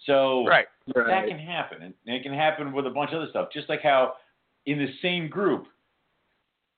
So 0.07 0.43
Right. 0.47 0.65
that 0.87 1.27
can 1.27 1.37
happen, 1.37 1.83
and 1.83 1.93
it 2.07 2.23
can 2.23 2.33
happen 2.33 2.73
with 2.73 2.87
a 2.87 2.89
bunch 2.89 3.11
of 3.11 3.21
other 3.21 3.29
stuff. 3.29 3.49
Just 3.53 3.69
like 3.69 3.83
how 3.83 4.15
in 4.65 4.79
the 4.79 4.91
same 5.03 5.27
group, 5.27 5.67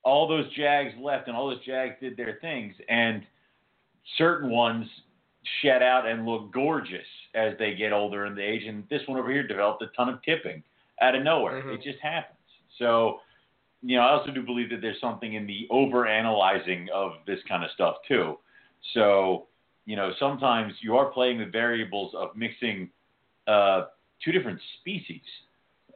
all 0.04 0.28
those 0.28 0.52
Jags 0.54 0.94
left, 1.00 1.30
and 1.30 1.38
all 1.38 1.50
those 1.50 1.64
Jags 1.64 1.96
did 2.02 2.18
their 2.18 2.40
things, 2.42 2.76
and 2.90 3.26
certain 4.18 4.50
ones 4.50 4.86
shed 5.62 5.84
out 5.84 6.08
and 6.08 6.26
look 6.26 6.52
gorgeous 6.52 7.08
as 7.34 7.54
they 7.58 7.76
get 7.76 7.94
older 7.94 8.26
in 8.26 8.36
the 8.36 8.42
age. 8.42 8.64
And 8.66 8.88
this 8.90 9.02
one 9.08 9.20
over 9.20 9.32
here 9.32 9.46
developed 9.46 9.82
a 9.82 9.88
ton 9.96 10.10
of 10.10 10.22
tipping 10.24 10.64
out 11.02 11.16
of 11.16 11.24
nowhere. 11.24 11.62
Mhm. 11.62 11.76
It 11.76 11.82
just 11.82 12.00
happens. 12.00 12.38
So, 12.78 13.22
you 13.82 13.98
know, 13.98 14.04
I 14.04 14.12
also 14.12 14.32
do 14.32 14.42
believe 14.42 14.70
that 14.70 14.82
there's 14.82 15.00
something 15.00 15.34
in 15.34 15.46
the 15.46 15.68
over 15.70 16.08
analyzing 16.08 16.90
of 16.90 17.24
this 17.26 17.42
kind 17.44 17.64
of 17.64 17.72
stuff 17.72 17.98
too. 18.08 18.40
So, 18.94 19.48
you 19.86 19.96
know, 19.96 20.14
sometimes 20.14 20.74
you 20.82 20.98
are 20.98 21.06
playing 21.06 21.40
with 21.40 21.52
variables 21.52 22.14
of 22.16 22.36
mixing 22.36 22.92
uh, 23.48 23.88
two 24.24 24.32
different 24.32 24.60
species. 24.80 25.24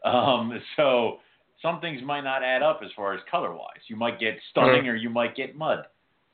Um, 0.04 0.62
so 0.76 1.20
some 1.62 1.82
things 1.82 2.02
might 2.04 2.22
not 2.22 2.44
add 2.44 2.62
up 2.62 2.82
as 2.84 2.92
far 2.94 3.14
as 3.14 3.22
color 3.30 3.54
wise. 3.54 3.82
You 3.88 3.96
might 3.96 4.20
get 4.20 4.40
stunning 4.52 4.88
or 4.88 4.96
you 4.96 5.10
might 5.10 5.36
get 5.36 5.56
mud. 5.56 5.88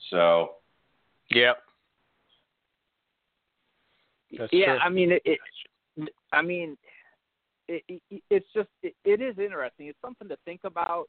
So 0.10 0.56
Yep. 1.32 1.65
That's 4.38 4.52
yeah, 4.54 4.66
true. 4.66 4.78
I 4.84 4.90
mean, 4.90 5.12
it, 5.12 5.22
it 5.26 5.40
I 6.32 6.42
mean, 6.42 6.78
it, 7.68 7.84
it, 7.88 8.24
it's 8.30 8.48
just 8.54 8.70
it, 8.84 8.96
it 9.04 9.22
is 9.22 9.38
interesting. 9.40 9.88
It's 9.88 10.02
something 10.02 10.28
to 10.30 10.38
think 10.46 10.62
about. 10.64 11.08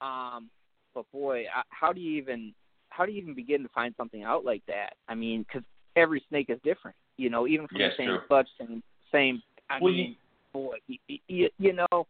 Um, 0.00 0.50
but 0.94 1.10
boy, 1.12 1.44
I- 1.54 1.62
how 1.70 1.92
do 1.92 2.00
you 2.00 2.16
even 2.18 2.54
how 2.90 3.04
do 3.06 3.12
you 3.12 3.20
even 3.20 3.34
begin 3.34 3.62
to 3.62 3.68
find 3.68 3.94
something 3.96 4.22
out 4.22 4.44
like 4.44 4.62
that? 4.66 4.94
I 5.08 5.14
mean, 5.14 5.42
because 5.42 5.62
every 5.96 6.24
snake 6.28 6.46
is 6.48 6.58
different. 6.64 6.96
You 7.16 7.30
know, 7.30 7.46
even 7.46 7.66
from 7.68 7.78
Yes, 7.80 7.92
the 7.96 8.04
same 8.04 8.08
true. 8.08 8.20
clutch, 8.26 8.48
same 8.58 8.82
same. 9.12 9.42
I 9.70 9.78
Well, 9.80 9.92
mean, 9.92 10.16
boy, 10.52 10.76
you, 10.86 11.18
you, 11.28 11.48
you 11.58 11.72
know, 11.72 12.06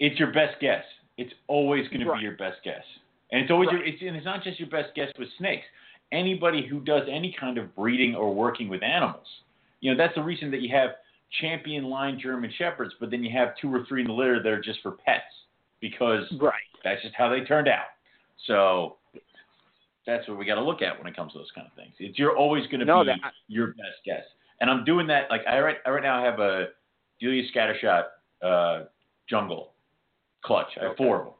it's 0.00 0.18
your 0.18 0.32
best 0.32 0.60
guess. 0.60 0.84
It's 1.16 1.32
always 1.46 1.86
going 1.88 2.00
to 2.00 2.12
be 2.12 2.20
your 2.20 2.36
best 2.36 2.58
guess, 2.64 2.82
and 3.30 3.42
it's 3.42 3.50
always 3.50 3.68
your, 3.70 3.84
it's 3.84 4.02
and 4.02 4.16
it's 4.16 4.24
not 4.24 4.42
just 4.42 4.58
your 4.58 4.68
best 4.68 4.94
guess 4.94 5.08
with 5.18 5.28
snakes. 5.38 5.64
Anybody 6.12 6.66
who 6.66 6.80
does 6.80 7.02
any 7.10 7.34
kind 7.38 7.58
of 7.58 7.74
breeding 7.74 8.14
or 8.14 8.34
working 8.34 8.68
with 8.68 8.82
animals, 8.82 9.26
you 9.80 9.90
know, 9.90 9.96
that's 9.96 10.14
the 10.14 10.22
reason 10.22 10.50
that 10.52 10.60
you 10.60 10.74
have 10.74 10.90
champion 11.40 11.84
line 11.84 12.18
German 12.20 12.52
shepherds, 12.56 12.94
but 13.00 13.10
then 13.10 13.22
you 13.24 13.30
have 13.36 13.54
two 13.60 13.72
or 13.74 13.84
three 13.88 14.02
in 14.02 14.06
the 14.06 14.12
litter 14.12 14.42
that 14.42 14.48
are 14.48 14.60
just 14.60 14.80
for 14.82 14.92
pets 14.92 15.24
because 15.80 16.24
right? 16.40 16.52
that's 16.84 17.02
just 17.02 17.14
how 17.16 17.28
they 17.28 17.40
turned 17.40 17.68
out. 17.68 17.86
So 18.46 18.96
that's 20.06 20.26
what 20.28 20.38
we 20.38 20.44
got 20.44 20.56
to 20.56 20.62
look 20.62 20.82
at 20.82 20.96
when 20.98 21.06
it 21.06 21.16
comes 21.16 21.32
to 21.32 21.38
those 21.38 21.50
kind 21.54 21.66
of 21.66 21.72
things. 21.74 21.94
It's 21.98 22.18
you're 22.18 22.36
always 22.36 22.66
going 22.66 22.80
to 22.80 22.86
No, 22.86 23.02
be 23.04 23.10
your 23.48 23.68
best 23.68 24.04
guess, 24.04 24.24
and 24.60 24.70
I'm 24.70 24.84
doing 24.84 25.06
that. 25.08 25.30
Like 25.30 25.42
I 25.48 25.58
right, 25.60 25.76
I 25.86 25.90
right 25.90 26.02
now 26.02 26.22
have 26.22 26.40
a 26.40 26.68
Delia 27.20 27.42
Scattershot 27.54 28.04
uh, 28.42 28.84
jungle 29.28 29.72
clutch. 30.42 30.68
I 30.78 30.84
have 30.84 30.92
Okay. 30.92 31.04
four 31.04 31.18
of 31.20 31.24
them, 31.26 31.34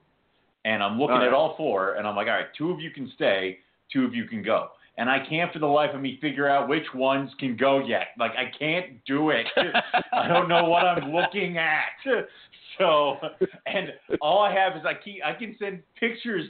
and 0.65 0.83
I'm 0.83 0.99
looking 0.99 1.17
right. 1.17 1.27
at 1.27 1.35
all 1.35 1.57
four, 1.57 1.95
and 1.95 2.07
I'm 2.07 2.17
like, 2.17 2.27
all 2.27 2.35
right, 2.35 2.47
two 2.57 2.71
of 2.71 2.81
you 2.81 2.91
can 2.91 3.11
stay, 3.15 3.59
two 3.93 4.05
of 4.05 4.15
you 4.15 4.25
can 4.25 4.43
go. 4.43 4.69
And 4.97 5.11
I 5.11 5.19
can't 5.29 5.53
for 5.53 5.59
the 5.59 5.67
life 5.67 5.91
of 5.93 6.01
me 6.01 6.19
figure 6.21 6.49
out 6.49 6.69
which 6.69 6.85
ones 6.95 7.31
can 7.41 7.57
go 7.57 7.85
yet. 7.85 8.09
Like 8.19 8.33
I 8.33 8.51
can't 8.57 9.05
do 9.07 9.31
it. 9.31 9.47
I 10.13 10.29
don't 10.29 10.49
know 10.49 10.65
what 10.65 10.85
I'm 10.85 11.13
looking 11.13 11.59
at. 11.59 11.85
So, 12.79 13.19
and 13.67 13.91
all 14.21 14.41
I 14.41 14.53
have 14.53 14.77
is 14.77 14.83
I 14.85 14.95
keep 14.95 15.25
I 15.25 15.33
can 15.33 15.55
send 15.61 15.81
pictures, 15.95 16.45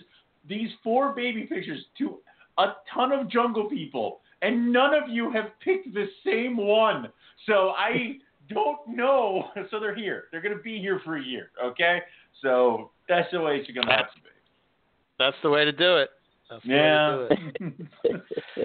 these 0.48 0.70
four 0.82 1.14
baby 1.14 1.42
pictures 1.42 1.84
to 1.98 2.18
a 2.56 2.68
ton 2.94 3.12
of 3.12 3.28
jungle 3.28 3.68
people, 3.68 4.20
and 4.40 4.72
none 4.72 4.94
of 4.94 5.10
you 5.10 5.30
have 5.32 5.46
picked 5.62 5.92
the 5.92 6.06
same 6.24 6.56
one. 6.56 7.08
So 7.46 7.70
I 7.76 8.16
don't 8.48 8.88
know. 8.88 9.48
So 9.70 9.80
they're 9.80 9.94
here. 9.94 10.24
They're 10.30 10.40
gonna 10.40 10.56
be 10.56 10.78
here 10.78 11.00
for 11.04 11.16
a 11.16 11.22
year. 11.22 11.50
Okay. 11.62 11.98
So 12.42 12.90
that's 13.08 13.30
the 13.32 13.40
way 13.40 13.56
it's 13.56 13.70
gonna 13.70 13.94
have 13.94 14.12
to 14.14 14.20
be. 14.22 14.30
That's 15.18 15.36
the 15.42 15.50
way 15.50 15.64
to 15.64 15.72
do 15.72 15.96
it. 15.98 16.10
That's 16.50 16.62
the 16.62 16.68
Yeah. 16.68 17.16
way 17.16 17.28
to 17.28 17.36
do 17.58 17.64
it. 17.64 18.60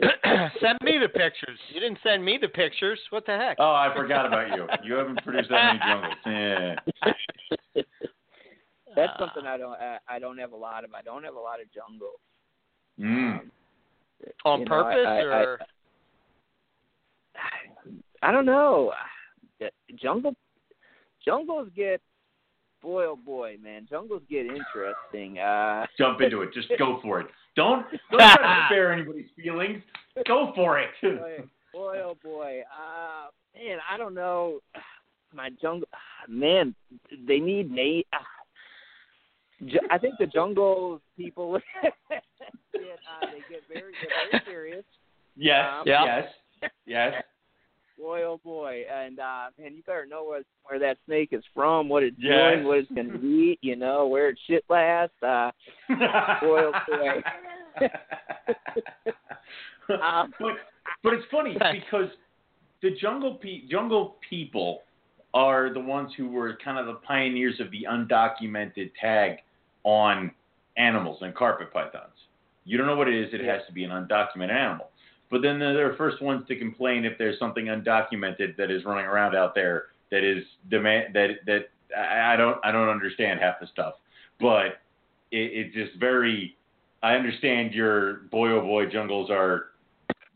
send 0.60 0.78
me 0.82 0.98
the 0.98 1.08
pictures. 1.08 1.58
You 1.68 1.80
didn't 1.80 1.98
send 2.02 2.24
me 2.24 2.38
the 2.40 2.48
pictures. 2.48 3.00
What 3.10 3.24
the 3.26 3.36
heck? 3.36 3.56
oh, 3.58 3.72
I 3.72 3.92
forgot 3.94 4.26
about 4.26 4.54
you. 4.54 4.66
You 4.84 4.94
haven't 4.94 5.22
produced 5.24 5.50
that 5.50 5.66
many 5.66 5.78
jungles. 5.78 6.14
Yeah. 7.74 7.84
That's 8.94 9.12
Uh, 9.14 9.18
something 9.18 9.46
I 9.46 9.56
don't 9.56 9.72
I, 9.72 9.98
I 10.06 10.18
don't 10.18 10.36
have 10.36 10.52
a 10.52 10.56
lot 10.56 10.84
of. 10.84 10.92
I 10.92 11.00
don't 11.00 11.24
have 11.24 11.34
a 11.34 11.40
lot 11.40 11.60
of 11.62 11.72
jungles. 11.72 12.18
Mm. 13.00 13.40
Um, 13.40 13.50
on 14.44 14.58
you 14.60 14.64
know, 14.66 14.68
purpose 14.68 15.06
I, 15.06 15.18
I, 15.18 15.22
or 15.22 15.58
I, 18.22 18.28
I 18.28 18.32
don't 18.32 18.44
know. 18.44 18.92
Jungle 19.96 20.34
jungles 21.24 21.70
get 21.74 22.02
boy 22.82 23.04
oh 23.04 23.16
boy 23.16 23.56
man 23.62 23.86
jungles 23.88 24.22
get 24.28 24.46
interesting. 24.46 25.38
Uh, 25.38 25.86
Jump 25.98 26.20
into 26.20 26.42
it. 26.42 26.52
Just 26.52 26.68
go 26.78 26.98
for 27.02 27.20
it. 27.20 27.26
Don't 27.56 27.86
don't 28.10 28.18
try 28.18 28.36
to 28.36 28.66
spare 28.68 28.92
anybody's 28.92 29.28
feelings. 29.36 29.82
Go 30.26 30.52
for 30.54 30.78
it. 30.80 30.90
boy, 31.02 31.44
boy 31.72 31.98
oh 32.04 32.16
boy. 32.22 32.60
Uh, 32.70 33.28
man, 33.54 33.78
I 33.90 33.96
don't 33.96 34.14
know. 34.14 34.60
My 35.34 35.50
jungle 35.62 35.88
man, 36.28 36.74
they 37.26 37.38
need 37.38 37.70
Nate. 37.70 38.06
Uh, 38.12 38.18
I 39.90 39.98
think 39.98 40.14
the 40.18 40.26
jungle 40.26 41.00
people 41.16 41.58
get 41.82 42.22
uh, 42.72 43.26
they 43.26 43.54
get 43.54 43.62
very 43.72 43.92
very 44.30 44.42
serious. 44.44 44.84
Yes. 45.36 45.66
Um. 45.72 45.82
Yes. 45.86 46.24
Yes. 46.84 47.22
Boy, 48.02 48.22
oh 48.24 48.40
boy, 48.42 48.82
and 48.92 49.20
uh 49.20 49.44
man, 49.56 49.76
you 49.76 49.82
better 49.84 50.06
know 50.06 50.24
where 50.24 50.42
where 50.64 50.80
that 50.80 50.98
snake 51.06 51.28
is 51.30 51.44
from, 51.54 51.88
what 51.88 52.02
it's 52.02 52.16
doing, 52.18 52.64
what 52.64 52.78
it's 52.78 52.90
gonna 52.90 53.16
eat, 53.22 53.60
you 53.62 53.76
know, 53.76 54.08
where 54.08 54.28
it 54.30 54.38
shit 54.48 54.64
last. 54.68 55.12
Uh, 55.22 55.52
boy, 55.88 56.62
oh 56.64 56.72
boy. 56.88 57.22
Um, 60.02 60.32
but 60.40 60.54
but 61.04 61.12
it's 61.14 61.24
funny 61.30 61.56
because 61.72 62.08
the 62.82 62.90
jungle 63.00 63.36
pe- 63.36 63.68
jungle 63.70 64.16
people 64.28 64.80
are 65.32 65.72
the 65.72 65.78
ones 65.80 66.10
who 66.16 66.26
were 66.28 66.58
kind 66.64 66.78
of 66.78 66.86
the 66.86 67.00
pioneers 67.06 67.60
of 67.60 67.70
the 67.70 67.86
undocumented 67.88 68.90
tag 69.00 69.36
on 69.84 70.32
animals 70.76 71.18
and 71.20 71.36
carpet 71.36 71.72
pythons. 71.72 72.12
You 72.64 72.78
don't 72.78 72.88
know 72.88 72.96
what 72.96 73.06
it 73.08 73.14
is. 73.14 73.32
It 73.32 73.42
Yeah. 73.44 73.52
has 73.58 73.62
to 73.68 73.72
be 73.72 73.84
an 73.84 73.90
undocumented 73.90 74.50
animal. 74.50 74.88
But 75.32 75.40
then 75.40 75.58
they're 75.58 75.92
the 75.92 75.96
first 75.96 76.20
ones 76.20 76.46
to 76.48 76.56
complain 76.56 77.06
if 77.06 77.16
there's 77.16 77.38
something 77.38 77.64
undocumented 77.64 78.54
that 78.58 78.70
is 78.70 78.84
running 78.84 79.06
around 79.06 79.34
out 79.34 79.54
there 79.54 79.86
that 80.10 80.22
is 80.22 80.44
demand 80.70 81.14
that 81.14 81.36
that 81.46 81.70
I 81.98 82.36
don't 82.36 82.58
I 82.62 82.70
don't 82.70 82.90
understand 82.90 83.40
half 83.40 83.58
the 83.58 83.66
stuff. 83.68 83.94
But 84.38 84.82
it, 85.30 85.72
it's 85.72 85.74
just 85.74 85.98
very. 85.98 86.54
I 87.02 87.14
understand 87.14 87.72
your 87.72 88.24
boy 88.30 88.50
oh 88.50 88.60
boy 88.60 88.86
jungles 88.86 89.30
are 89.30 89.70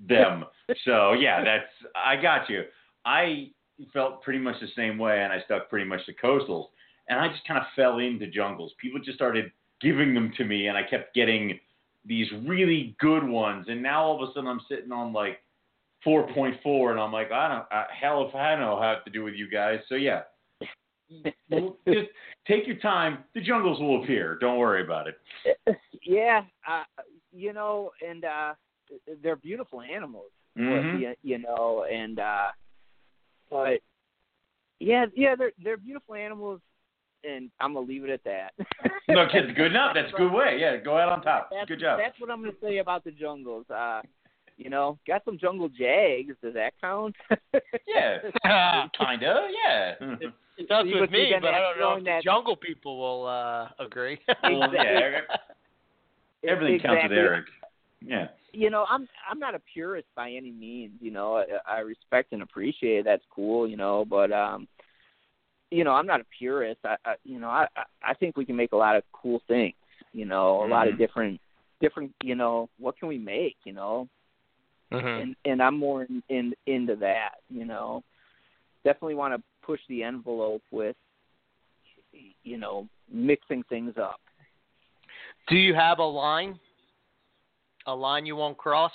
them. 0.09 0.47
so 0.87 1.13
yeah, 1.13 1.45
that's 1.45 1.93
I 1.95 2.17
got 2.17 2.49
you. 2.49 2.63
I 3.05 3.51
felt 3.93 4.23
pretty 4.23 4.39
much 4.39 4.57
the 4.63 4.69
same 4.75 4.97
way, 4.97 5.23
and 5.23 5.31
I 5.31 5.43
stuck 5.45 5.69
pretty 5.69 5.87
much 5.87 6.07
to 6.07 6.15
coastals, 6.15 6.69
and 7.11 7.21
I 7.21 7.29
just 7.29 7.47
kind 7.47 7.61
of 7.61 7.67
fell 7.77 7.99
into 7.99 8.29
jungles. 8.29 8.73
People 8.81 9.01
just 9.01 9.19
started 9.19 9.53
giving 9.83 10.15
them 10.15 10.33
to 10.39 10.45
me, 10.47 10.69
and 10.69 10.79
I 10.79 10.85
kept 10.85 11.15
getting 11.15 11.61
these 12.07 12.29
really 12.47 12.97
good 13.01 13.27
ones, 13.27 13.67
and 13.69 13.83
now 13.83 14.05
all 14.05 14.23
of 14.23 14.29
a 14.29 14.33
sudden 14.33 14.49
I'm 14.49 14.61
sitting 14.69 14.93
on 14.93 15.13
like 15.13 15.41
4.4, 16.07 16.91
and 16.91 17.01
I'm 17.01 17.13
like, 17.13 17.33
I 17.33 17.49
don't, 17.49 17.67
uh, 17.73 17.87
hell 17.99 18.27
if 18.29 18.35
I 18.35 18.55
know 18.57 18.81
how 18.81 18.99
to 19.05 19.11
do 19.11 19.25
with 19.25 19.35
you 19.35 19.51
guys. 19.51 19.81
So 19.89 19.97
yeah, 19.97 20.23
just 21.89 22.09
take 22.47 22.67
your 22.67 22.77
time. 22.77 23.25
The 23.35 23.41
jungles 23.41 23.81
will 23.81 24.03
appear. 24.03 24.39
Don't 24.41 24.59
worry 24.59 24.83
about 24.83 25.07
it. 25.09 25.77
yeah, 26.03 26.43
uh, 26.69 26.85
you 27.33 27.53
know, 27.53 27.91
and 28.07 28.25
uh 28.25 28.55
they're 29.23 29.37
beautiful 29.37 29.81
animals. 29.83 30.31
Mhm. 30.59 31.01
you, 31.01 31.15
you 31.23 31.39
know, 31.39 31.85
and 31.91 32.19
uh 32.19 32.49
but 33.51 33.81
yeah, 34.81 35.07
yeah, 35.15 35.35
they're 35.37 35.53
they're 35.63 35.77
beautiful 35.77 36.15
animals, 36.15 36.61
and 37.27 37.51
I'm 37.61 37.75
gonna 37.75 37.87
leave 37.87 38.05
it 38.05 38.11
at 38.11 38.25
that. 38.25 38.53
No, 39.09 39.25
kids, 39.31 39.47
good 39.57 39.67
enough. 39.67 39.93
That's 39.95 40.13
a 40.13 40.17
good 40.17 40.33
way. 40.33 40.59
Yeah, 40.59 40.79
go 40.79 40.99
out 40.99 41.09
on 41.09 41.23
top. 41.23 41.49
That's, 41.53 41.69
Good 41.69 41.79
job. 41.79 42.01
That's 42.03 42.21
what 42.21 42.29
I'm 42.29 42.41
gonna 42.41 42.53
say 42.61 42.79
about 42.79 43.05
the 43.05 43.13
jungles. 43.13 43.65
Uh, 43.71 44.01
you 44.57 44.69
know, 44.69 44.99
got 45.07 45.25
some 45.25 45.39
jungle 45.39 45.69
jags. 45.69 46.35
Does 46.43 46.55
that 46.55 46.73
count? 46.81 47.15
Yeah, 47.87 48.19
kinda. 48.99 49.49
Yeah. 49.65 49.95
It 50.59 50.69
does 50.69 50.87
with 50.93 51.11
me, 51.11 51.33
but 51.41 51.55
I 51.55 51.61
don't 51.61 51.79
know 51.79 51.91
if 51.93 51.97
have 51.99 52.05
the 52.05 52.11
that- 52.11 52.25
jungle 52.25 52.57
people 52.57 52.99
will 52.99 53.27
uh, 53.29 53.69
agree. 53.79 54.19
Well, 54.43 54.69
yeah. 54.75 55.21
Everything 56.47 56.81
counts 56.81 57.05
with 57.05 57.13
Eric. 57.13 57.47
Yeah. 58.01 58.27
you 58.53 58.71
know, 58.71 58.87
I'm 58.89 59.09
I'm 59.31 59.39
not 59.39 59.55
a 59.55 59.61
purist 59.73 60.09
by 60.17 60.31
any 60.31 60.51
means. 60.51 60.95
You 61.01 61.11
know, 61.13 61.37
I, 61.37 61.77
I 61.77 61.79
respect 61.81 62.33
and 62.33 62.43
appreciate 62.43 63.05
that's 63.05 63.25
cool. 63.35 63.69
You 63.69 63.77
know, 63.77 64.05
but 64.05 64.33
um, 64.33 64.67
you 65.71 65.85
know, 65.85 65.93
I'm 65.93 66.07
not 66.07 66.21
a 66.21 66.25
purist. 66.39 66.81
I, 66.85 66.97
I 67.05 67.15
you 67.25 67.39
know, 67.39 67.49
I 67.49 67.67
I- 68.03 68.15
think 68.15 68.37
we 68.37 68.45
can 68.45 68.57
make 68.57 68.73
a 68.73 68.77
lot 68.77 68.97
of 68.97 69.03
cool 69.13 69.41
things. 69.49 69.75
You 70.13 70.25
know, 70.25 70.65
a 70.65 70.69
lot 70.69 70.89
of 70.89 70.95
Mhm. 70.95 70.99
different 70.99 71.41
different. 71.81 72.13
You 72.23 72.35
know, 72.35 72.69
what 72.79 72.99
can 72.99 73.09
we 73.09 73.19
make? 73.19 73.57
You 73.65 73.73
know, 73.73 74.09
mm-hmm. 74.93 75.07
and 75.07 75.37
and 75.45 75.63
I'm 75.63 75.77
more 75.79 76.05
in, 76.05 76.23
in 76.29 76.55
into 76.67 76.97
that. 76.97 77.37
You 77.51 77.65
know, 77.65 78.03
definitely 78.85 79.15
want 79.17 79.35
to 79.35 79.43
push 79.63 79.81
the 79.89 80.03
envelope 80.05 80.63
with, 80.71 80.97
you 82.45 82.57
know, 82.57 82.89
mixing 83.13 83.63
things 83.65 83.95
up. 83.99 84.21
Do 85.49 85.57
you 85.57 85.75
have 85.75 85.99
a 85.99 86.05
line? 86.05 86.59
A 87.87 87.95
line 87.95 88.27
you 88.27 88.37
won't 88.37 88.57
cross? 88.57 88.93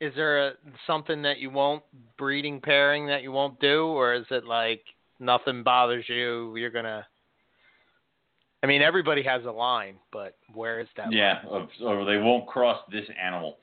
Is 0.00 0.14
there 0.14 0.48
a, 0.48 0.52
something 0.86 1.22
that 1.22 1.38
you 1.38 1.50
won't 1.50 1.82
breeding 2.18 2.60
pairing 2.60 3.06
that 3.06 3.22
you 3.22 3.32
won't 3.32 3.58
do, 3.60 3.86
or 3.86 4.14
is 4.14 4.26
it 4.30 4.44
like 4.44 4.82
nothing 5.18 5.62
bothers 5.62 6.04
you? 6.08 6.54
You're 6.56 6.70
gonna. 6.70 7.06
I 8.62 8.66
mean, 8.66 8.82
everybody 8.82 9.22
has 9.22 9.44
a 9.44 9.50
line, 9.50 9.96
but 10.12 10.36
where 10.52 10.80
is 10.80 10.88
that? 10.96 11.12
Yeah. 11.12 11.40
Of, 11.48 11.68
or 11.82 12.04
they 12.04 12.16
won't 12.18 12.46
cross 12.46 12.80
this 12.90 13.04
animal. 13.22 13.58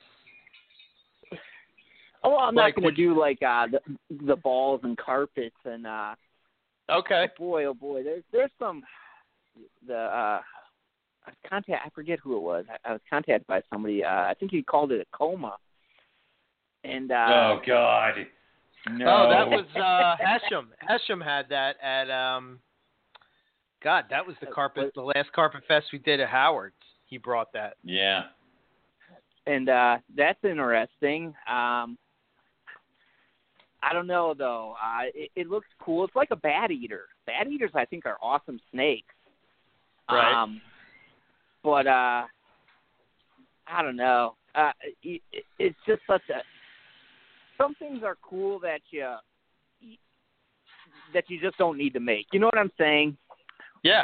Oh, 2.23 2.37
I'm 2.37 2.55
Like 2.55 2.75
not 2.77 2.81
going 2.81 2.83
what- 2.85 2.95
to 2.95 2.95
do 2.95 3.19
like 3.19 3.39
uh 3.43 3.67
the, 3.67 4.25
the 4.25 4.35
balls 4.35 4.81
and 4.83 4.97
carpets 4.97 5.55
and 5.65 5.85
uh 5.85 5.89
line? 6.89 6.99
Okay. 6.99 7.27
boy 7.37 7.65
oh 7.65 7.73
boy 7.73 8.03
there's 8.03 8.23
there's 8.31 8.51
some 8.59 8.83
the 9.87 9.95
uh 9.97 10.41
I 11.25 11.29
was 11.29 11.35
contact 11.49 11.85
I 11.85 11.89
forget 11.89 12.19
who 12.19 12.35
it 12.37 12.41
was. 12.41 12.65
I, 12.69 12.89
I 12.89 12.91
was 12.93 13.01
contacted 13.09 13.47
by 13.47 13.61
somebody 13.71 14.03
uh 14.05 14.09
I 14.09 14.35
think 14.39 14.51
he 14.51 14.61
called 14.63 14.91
it 14.91 15.01
a 15.01 15.17
coma. 15.17 15.57
And 16.85 17.11
uh 17.11 17.25
oh 17.29 17.61
God. 17.65 18.13
No. 18.89 19.05
Oh, 19.07 19.29
that 19.29 19.47
was 19.49 19.65
uh 19.75 20.15
Hesham. 20.23 20.67
Hesham 20.87 21.21
had 21.23 21.47
that 21.49 21.75
at 21.81 22.09
um. 22.11 22.59
God, 23.83 24.05
that 24.09 24.25
was 24.25 24.35
the 24.39 24.45
carpet, 24.47 24.91
the 24.95 25.01
last 25.01 25.29
carpet 25.33 25.61
fest 25.67 25.87
we 25.91 25.99
did 25.99 26.21
at 26.21 26.29
Howard's. 26.29 26.75
He 27.05 27.17
brought 27.17 27.51
that. 27.53 27.75
Yeah. 27.83 28.23
and 29.45 29.67
uh 29.69 29.97
that's 30.15 30.39
interesting. 30.43 31.27
Um 31.49 31.97
I 33.81 33.91
don't 33.91 34.07
know 34.07 34.33
though. 34.37 34.75
Uh 34.81 35.03
it, 35.13 35.31
it 35.35 35.49
looks 35.49 35.67
cool. 35.81 36.05
It's 36.05 36.15
like 36.15 36.31
a 36.31 36.35
bat 36.37 36.71
eater. 36.71 37.03
Bat 37.27 37.47
eaters 37.47 37.71
I 37.75 37.85
think 37.85 38.05
are 38.05 38.17
awesome 38.21 38.59
snakes. 38.71 39.13
Right. 40.09 40.33
Um 40.43 40.61
but 41.63 41.85
uh 41.87 42.23
I 43.67 43.81
don't 43.81 43.95
know. 43.97 44.35
Uh 44.55 44.71
it, 45.03 45.21
it- 45.31 45.43
it's 45.59 45.77
just 45.85 46.01
such 46.07 46.21
a 46.29 46.41
some 47.57 47.75
things 47.75 48.03
are 48.03 48.17
cool 48.21 48.59
that 48.59 48.81
you 48.91 49.07
that 51.13 51.29
you 51.29 51.39
just 51.39 51.57
don't 51.57 51.77
need 51.77 51.93
to 51.93 51.99
make. 51.99 52.27
You 52.31 52.39
know 52.39 52.47
what 52.47 52.57
I'm 52.57 52.71
saying? 52.77 53.17
Yeah. 53.83 54.03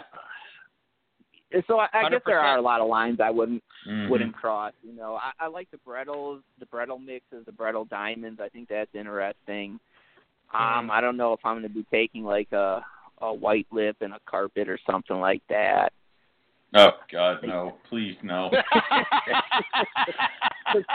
So 1.68 1.80
I, 1.80 1.88
I 1.93 2.10
guess 2.10 2.22
there 2.26 2.39
are 2.39 2.58
a 2.58 2.62
lot 2.62 2.80
of 2.80 2.88
lines 2.88 3.20
I 3.20 3.32
wouldn't 3.32 3.64
Mhm. 3.88 4.10
wouldn't 4.10 4.36
cross. 4.36 4.74
You 4.84 4.93
know, 4.93 5.16
I, 5.16 5.32
I 5.39 5.47
like 5.47 5.72
the 5.72 5.78
Brettles, 5.78 6.43
the 6.60 6.66
Brettle 6.68 7.00
mixes, 7.00 7.45
the 7.45 7.52
Brettle 7.52 7.86
diamonds. 7.86 8.39
I 8.39 8.50
think 8.50 8.70
that's 8.70 8.93
interesting. 8.93 9.80
Um, 10.54 10.88
Mhm. 10.88 10.91
I 10.91 11.02
don't 11.02 11.18
know 11.18 11.34
if 11.34 11.43
I'm 11.43 11.56
going 11.56 11.64
to 11.64 11.70
be 11.70 11.86
taking 11.91 12.24
like 12.24 12.52
a 12.52 12.86
a 13.22 13.34
white 13.34 13.68
lip 13.72 13.97
and 14.02 14.14
a 14.14 14.20
carpet 14.26 14.70
or 14.70 14.78
something 14.89 15.20
like 15.20 15.41
that. 15.50 15.91
Oh 16.76 16.91
God, 17.12 17.43
no! 17.43 17.80
Please 17.89 18.16
no. 18.22 18.52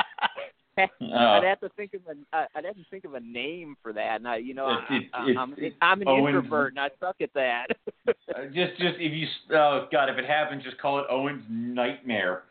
I'd 0.78 0.88
Oh. 1.00 1.40
have 1.44 1.60
to 1.60 1.68
think 1.76 1.94
of 1.94 2.00
a 2.08 2.36
uh, 2.36 2.46
I'd 2.56 2.64
have 2.64 2.74
to 2.76 2.84
think 2.90 3.04
of 3.04 3.14
a 3.14 3.20
name 3.20 3.76
for 3.82 3.92
that. 3.92 4.16
And 4.16 4.26
I, 4.28 4.36
you 4.38 4.54
know, 4.54 4.70
It's- 4.90 5.04
I, 5.12 5.22
it's- 5.22 5.36
I'm 5.38 5.54
it's 5.56 5.76
I'm 5.80 6.02
an 6.02 6.08
Owen's- 6.08 6.28
introvert 6.36 6.72
and 6.72 6.80
I 6.80 6.88
suck 7.00 7.16
at 7.20 7.32
that. 7.34 7.66
Uh, 8.34 8.46
just, 8.46 8.72
just 8.78 8.96
if 8.98 9.12
you, 9.12 9.26
oh 9.56 9.86
God, 9.92 10.08
if 10.10 10.18
it 10.18 10.24
happens, 10.26 10.62
just 10.64 10.76
call 10.78 10.98
it 10.98 11.04
Owen's 11.10 11.44
nightmare. 11.48 12.42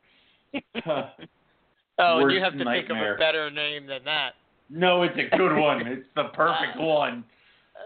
oh, 2.00 2.28
you 2.28 2.42
have 2.42 2.54
to 2.58 2.64
think 2.64 2.90
of 2.90 2.98
a 2.98 3.16
better 3.20 3.50
name 3.52 3.86
than 3.88 4.04
that. 4.06 4.34
no, 4.70 5.04
it's 5.04 5.16
a 5.18 5.36
good 5.36 5.56
one. 5.58 5.86
It's 5.88 6.06
the 6.16 6.26
perfect 6.34 6.78
one. 6.80 7.24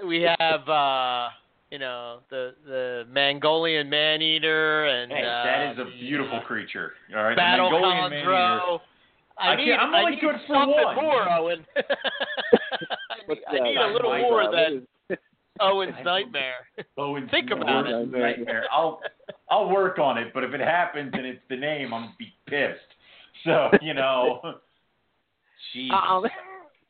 We 0.05 0.21
have, 0.39 0.67
uh, 0.69 1.29
you 1.71 1.79
know, 1.79 2.19
the 2.29 2.53
the 2.65 3.05
Mongolian 3.11 3.89
man 3.89 4.21
eater 4.21 4.85
and 4.85 5.11
Hey, 5.11 5.23
uh, 5.23 5.43
that 5.43 5.71
is 5.73 5.79
a 5.79 5.85
beautiful 5.99 6.37
uh, 6.39 6.43
creature. 6.43 6.91
All 7.15 7.23
right, 7.23 7.31
the 7.31 7.35
Battle 7.37 7.71
Mongolian 7.71 8.09
man-eater. 8.11 8.29
Chondro. 8.31 8.79
I 9.39 9.49
I 9.49 9.55
need, 9.55 9.65
can't- 9.65 9.81
I'm 9.81 9.93
I 9.95 9.99
only 9.99 10.11
need 10.13 10.21
good 10.21 10.35
for 10.47 10.53
something 10.55 10.83
one. 10.83 10.95
more, 10.95 11.29
Owen. 11.31 11.65
I 11.75 13.27
need, 13.27 13.39
I 13.47 13.59
need 13.63 13.77
a 13.77 13.87
little 13.93 14.09
My 14.11 14.21
more 14.21 14.43
brother. 14.43 14.81
than 15.09 15.17
Owen's 15.59 15.95
nightmare. 16.03 16.67
Owen's 16.97 17.29
Think 17.31 17.51
about 17.51 17.87
it. 17.87 17.91
worst 17.93 18.11
nightmare. 18.11 18.65
I'll, 18.71 18.99
I'll 19.49 19.69
work 19.69 19.99
on 19.99 20.17
it, 20.17 20.33
but 20.33 20.43
if 20.43 20.53
it 20.53 20.59
happens 20.61 21.11
and 21.13 21.25
it's 21.25 21.41
the 21.49 21.55
name, 21.55 21.93
I'm 21.93 22.01
gonna 22.03 22.15
be 22.17 22.33
pissed. 22.47 22.79
So 23.43 23.69
you 23.81 23.93
know, 23.93 24.41
jeez. 25.75 25.91
um, 25.91 26.25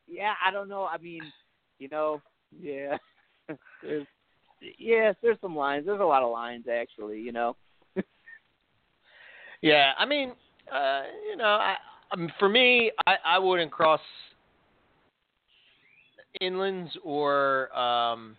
yeah, 0.06 0.32
I 0.44 0.50
don't 0.50 0.68
know. 0.68 0.84
I 0.86 0.96
mean, 0.98 1.22
you 1.78 1.88
know, 1.88 2.22
yeah, 2.58 2.96
there's, 3.82 4.06
yes, 4.78 5.14
there's 5.22 5.36
some 5.42 5.54
lines. 5.54 5.84
There's 5.86 6.00
a 6.00 6.04
lot 6.04 6.22
of 6.22 6.30
lines 6.32 6.64
actually. 6.72 7.20
You 7.20 7.32
know. 7.32 7.56
Yeah, 9.60 9.92
I 9.98 10.06
mean, 10.06 10.32
uh, 10.72 11.02
you 11.28 11.36
know, 11.36 11.44
I, 11.44 11.74
I 12.10 12.16
mean, 12.16 12.32
for 12.38 12.48
me, 12.48 12.90
I, 13.06 13.14
I 13.24 13.38
wouldn't 13.38 13.70
cross 13.70 14.00
inlands 16.42 16.90
or 17.04 17.76
um, 17.78 18.36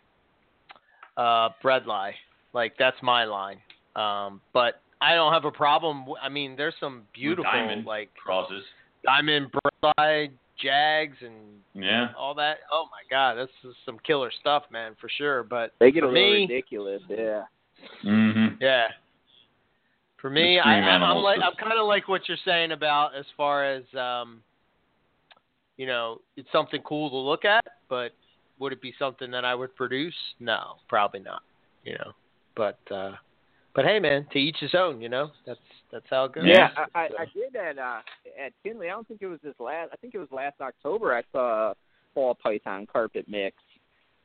uh, 1.17 1.49
bredli. 1.63 2.11
Like 2.53 2.73
that's 2.79 2.97
my 3.01 3.25
line. 3.25 3.57
Um, 3.95 4.41
but 4.53 4.81
I 5.01 5.15
don't 5.15 5.33
have 5.33 5.45
a 5.45 5.51
problem. 5.51 5.99
w- 6.01 6.17
I 6.21 6.29
mean, 6.29 6.55
there's 6.55 6.73
some 6.79 7.03
beautiful 7.13 7.51
diamond. 7.51 7.85
like 7.85 8.09
crosses. 8.15 8.63
diamond 9.05 9.51
bredli 9.83 10.31
jags 10.61 11.17
and 11.21 11.35
Yeah. 11.73 12.07
all 12.17 12.33
that. 12.35 12.57
Oh 12.71 12.85
my 12.91 13.01
god, 13.09 13.35
this 13.35 13.49
is 13.69 13.75
some 13.85 13.97
killer 14.05 14.31
stuff, 14.39 14.63
man, 14.71 14.95
for 14.99 15.09
sure. 15.09 15.43
But 15.43 15.73
They 15.79 15.91
get 15.91 16.01
for 16.01 16.07
a 16.07 16.11
little 16.11 16.33
me, 16.33 16.41
ridiculous. 16.41 17.01
Yeah. 17.09 17.43
Mm-hmm. 18.05 18.55
yeah. 18.61 18.87
For 20.21 20.29
me, 20.29 20.59
I, 20.59 20.79
I'm, 20.79 21.03
I'm 21.03 21.17
like 21.17 21.39
I'm 21.41 21.55
kind 21.55 21.79
of 21.79 21.87
like 21.87 22.07
what 22.07 22.27
you're 22.27 22.37
saying 22.43 22.71
about 22.71 23.15
as 23.15 23.25
far 23.37 23.63
as 23.63 23.83
um, 23.97 24.41
you 25.77 25.87
know, 25.87 26.19
it's 26.35 26.49
something 26.51 26.81
cool 26.81 27.09
to 27.09 27.15
look 27.15 27.45
at, 27.45 27.63
but 27.87 28.11
would 28.59 28.73
it 28.73 28.81
be 28.81 28.93
something 28.99 29.31
that 29.31 29.45
I 29.45 29.55
would 29.55 29.73
produce? 29.75 30.13
No, 30.39 30.75
probably 30.89 31.21
not. 31.21 31.41
You 31.85 31.93
know, 31.93 32.11
but 32.55 32.79
uh, 32.91 33.11
but 33.73 33.83
But 33.83 33.85
hey, 33.85 33.99
man, 33.99 34.27
to 34.33 34.39
each 34.39 34.57
his 34.59 34.75
own. 34.75 35.01
You 35.01 35.07
know, 35.07 35.31
that's 35.45 35.59
that's 35.91 36.05
how 36.09 36.25
it 36.25 36.33
goes. 36.33 36.43
Yeah, 36.45 36.69
Yeah. 36.77 36.85
I, 36.93 36.99
I, 36.99 37.03
I 37.19 37.25
did 37.33 37.55
at 37.55 37.77
uh, 37.77 37.99
at 38.43 38.51
Tinley. 38.61 38.87
I 38.87 38.91
don't 38.91 39.07
think 39.07 39.21
it 39.21 39.27
was 39.27 39.39
this 39.41 39.55
last. 39.57 39.89
I 39.93 39.95
think 39.95 40.13
it 40.13 40.19
was 40.19 40.27
last 40.31 40.59
October. 40.59 41.15
I 41.15 41.23
saw 41.31 41.71
a 41.71 41.75
fall 42.13 42.35
python 42.35 42.85
carpet 42.91 43.25
mix. 43.29 43.55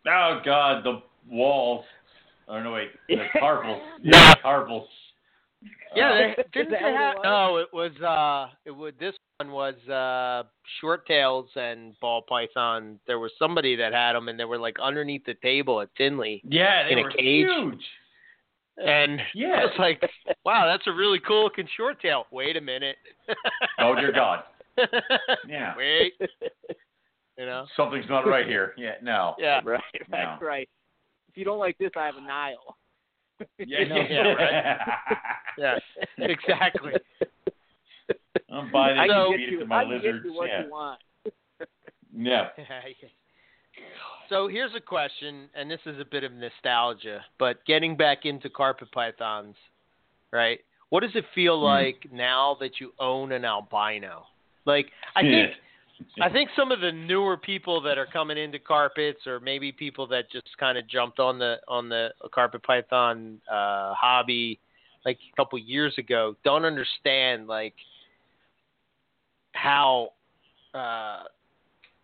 Oh 0.08 0.40
God, 0.44 0.84
the 0.84 1.02
walls. 1.30 1.84
Oh 2.48 2.60
no, 2.60 2.72
wait, 2.72 2.90
the 3.08 3.16
carpels. 3.38 3.80
No. 4.02 4.18
Yeah, 4.18 4.34
carpels. 4.42 4.88
Yeah, 5.94 6.10
Uh, 6.10 6.14
they, 6.14 6.42
didn't 6.52 6.70
they 6.72 6.76
it 6.88 6.96
have? 6.96 7.14
was? 7.16 7.22
No, 7.24 7.56
it 7.58 7.68
was. 7.72 7.92
Uh, 8.00 8.52
it 8.64 8.70
would. 8.70 8.98
This 8.98 9.14
one 9.38 9.50
was 9.52 9.74
uh, 9.88 10.48
short 10.80 11.06
tails 11.06 11.48
and 11.56 11.94
ball 12.00 12.22
python. 12.22 12.98
There 13.06 13.18
was 13.18 13.30
somebody 13.38 13.76
that 13.76 13.92
had 13.92 14.14
them, 14.14 14.28
and 14.28 14.38
they 14.38 14.44
were 14.44 14.58
like 14.58 14.76
underneath 14.82 15.24
the 15.24 15.34
table 15.34 15.80
at 15.80 15.94
Tinley. 15.96 16.42
yeah, 16.48 16.84
they 16.84 16.92
in 16.92 16.98
a 16.98 17.02
were 17.02 17.10
cage. 17.10 17.46
huge. 17.46 17.84
And 18.76 19.20
Yeah. 19.34 19.60
I 19.60 19.64
was 19.66 19.74
like, 19.78 20.02
wow, 20.44 20.66
that's 20.66 20.86
a 20.88 20.92
really 20.92 21.20
cool 21.20 21.44
looking 21.44 21.68
short 21.76 22.00
tail. 22.02 22.26
Wait 22.32 22.56
a 22.56 22.60
minute. 22.60 22.96
Oh 23.78 23.94
dear 23.94 24.10
God. 24.12 24.42
Yeah. 25.48 25.74
Wait. 25.76 26.14
You 27.38 27.46
know. 27.46 27.66
Something's 27.76 28.08
not 28.08 28.26
right 28.26 28.46
here. 28.46 28.74
Yeah, 28.76 28.94
no. 29.02 29.34
Yeah. 29.38 29.60
right, 29.64 29.80
right, 30.10 30.38
No. 30.40 30.44
right. 30.46 30.68
If 31.28 31.36
you 31.36 31.44
don't 31.44 31.58
like 31.58 31.78
this, 31.78 31.90
I 31.96 32.06
have 32.06 32.16
a 32.16 32.20
Nile. 32.20 32.76
Yeah, 33.58 33.84
No, 33.84 33.96
yeah, 33.96 34.76
Yeah. 35.58 35.78
Exactly. 36.18 36.92
I'm 38.52 38.70
buying 38.70 38.98
I 38.98 39.06
can 39.06 39.16
So- 39.16 39.30
get 39.30 39.36
feed 39.38 39.48
it 39.48 39.52
you, 39.52 39.58
to 39.60 39.66
my 39.66 39.82
I 39.82 39.84
lizards. 39.84 40.26
what 40.28 40.48
yeah. 40.48 40.64
you 40.64 40.70
want. 40.70 41.00
yeah. 42.16 42.48
So 44.28 44.48
here's 44.48 44.74
a 44.74 44.80
question, 44.80 45.48
and 45.54 45.70
this 45.70 45.80
is 45.86 45.98
a 46.00 46.04
bit 46.04 46.24
of 46.24 46.32
nostalgia, 46.32 47.24
but 47.38 47.64
getting 47.66 47.96
back 47.96 48.24
into 48.24 48.48
carpet 48.48 48.90
pythons, 48.92 49.56
right? 50.32 50.60
What 50.90 51.00
does 51.00 51.14
it 51.14 51.24
feel 51.34 51.58
Hmm. 51.58 51.64
like 51.64 52.06
now 52.12 52.56
that 52.60 52.80
you 52.80 52.92
own 52.98 53.32
an 53.32 53.44
albino? 53.44 54.26
Like 54.64 54.86
I 55.16 55.22
think 55.22 55.52
I 56.20 56.28
think 56.28 56.50
some 56.56 56.72
of 56.72 56.80
the 56.80 56.90
newer 56.92 57.36
people 57.36 57.80
that 57.82 57.98
are 57.98 58.06
coming 58.06 58.36
into 58.36 58.58
carpets, 58.58 59.26
or 59.26 59.40
maybe 59.40 59.72
people 59.72 60.06
that 60.08 60.30
just 60.30 60.48
kind 60.58 60.76
of 60.76 60.88
jumped 60.88 61.20
on 61.20 61.38
the 61.38 61.56
on 61.68 61.88
the 61.88 62.10
carpet 62.32 62.62
python 62.62 63.40
uh, 63.50 63.94
hobby 63.94 64.58
like 65.04 65.18
a 65.32 65.36
couple 65.36 65.58
years 65.58 65.94
ago, 65.98 66.34
don't 66.44 66.64
understand 66.64 67.46
like 67.46 67.74
how 69.52 70.10
uh, 70.74 71.22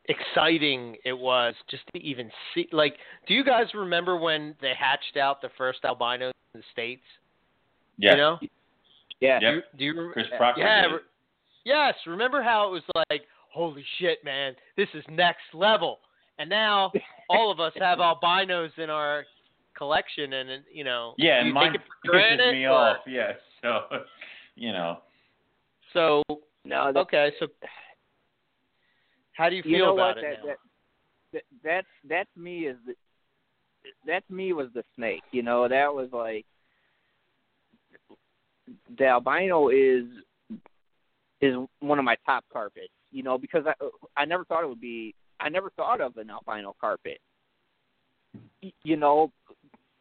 exciting 0.09 0.97
it 1.05 1.13
was 1.13 1.55
just 1.71 1.83
to 1.95 2.01
even 2.03 2.31
see. 2.55 2.69
Like, 2.73 2.97
do 3.27 3.35
you 3.35 3.45
guys 3.45 3.67
remember 3.75 4.17
when 4.17 4.55
they 4.61 4.73
hatched 4.79 5.17
out 5.17 5.41
the 5.43 5.51
first 5.57 5.81
albinos 5.85 6.33
in 6.55 6.61
the 6.61 6.65
states? 6.73 7.03
Yeah. 7.99 8.13
You 8.13 8.17
know, 8.17 8.39
Yeah. 9.21 9.39
Yep. 9.41 9.65
do 9.77 9.85
you, 9.85 9.93
do 9.93 10.01
you 10.01 10.11
Chris 10.13 10.27
Proctor. 10.37 10.63
yeah, 10.63 10.83
did 10.83 10.93
re- 10.93 11.01
yes. 11.65 11.95
Remember 12.07 12.43
how 12.43 12.69
it 12.69 12.71
was 12.71 12.83
like, 13.11 13.23
holy 13.53 13.85
shit, 13.99 14.19
man, 14.25 14.55
this 14.77 14.89
is 14.95 15.05
next 15.11 15.43
level. 15.55 15.99
And 16.39 16.49
now 16.49 16.93
all 17.31 17.51
of 17.51 17.61
us 17.61 17.73
have 17.79 18.01
albinos 18.01 18.71
in 18.79 18.91
our 18.91 19.25
collection, 19.77 20.33
and 20.33 20.51
and, 20.51 20.65
you 20.73 20.85
know, 20.85 21.15
Yeah, 21.19 21.41
you 21.41 21.47
and 21.47 21.55
mine 21.55 21.73
take 21.73 21.81
it 21.83 22.11
pisses 22.11 22.53
me 22.53 22.65
or- 22.67 22.73
off. 22.73 22.97
Yeah, 23.07 23.33
so 23.63 23.81
you 24.55 24.73
know. 24.73 24.99
So 25.93 26.23
No, 26.65 26.93
that, 26.93 27.01
okay, 27.01 27.33
so 27.39 27.47
how 29.33 29.49
do 29.49 29.57
you 29.57 29.63
feel 29.63 29.73
you 29.73 29.79
know 29.79 29.95
about 29.95 30.17
what? 30.17 30.25
it 30.25 30.39
That, 30.43 30.47
now? 30.47 30.53
that 30.53 30.57
that 31.33 31.43
that 31.65 31.85
that 32.09 32.27
me 32.41 32.67
is 32.67 32.77
the 32.87 32.95
that 34.07 34.27
to 34.29 34.35
me 34.35 34.53
was 34.53 34.69
the 34.75 34.85
snake. 34.97 35.23
You 35.33 35.43
know, 35.43 35.67
that 35.69 35.93
was 35.95 36.09
like 36.13 36.45
the 38.99 39.07
albino 39.07 39.69
is 39.69 40.05
is 41.41 41.55
one 41.81 41.99
of 41.99 42.05
my 42.05 42.17
top 42.27 42.45
carpets. 42.53 42.93
You 43.13 43.23
know, 43.23 43.39
because 43.39 43.65
I 43.67 43.75
I 44.17 44.25
never 44.25 44.45
thought 44.45 44.65
it 44.65 44.69
would 44.69 44.81
be. 44.81 45.15
I 45.41 45.49
never 45.49 45.71
thought 45.71 46.01
of 46.01 46.17
an 46.17 46.31
albino 46.31 46.75
carpet. 46.81 47.21
You 48.85 48.97
know, 48.97 49.33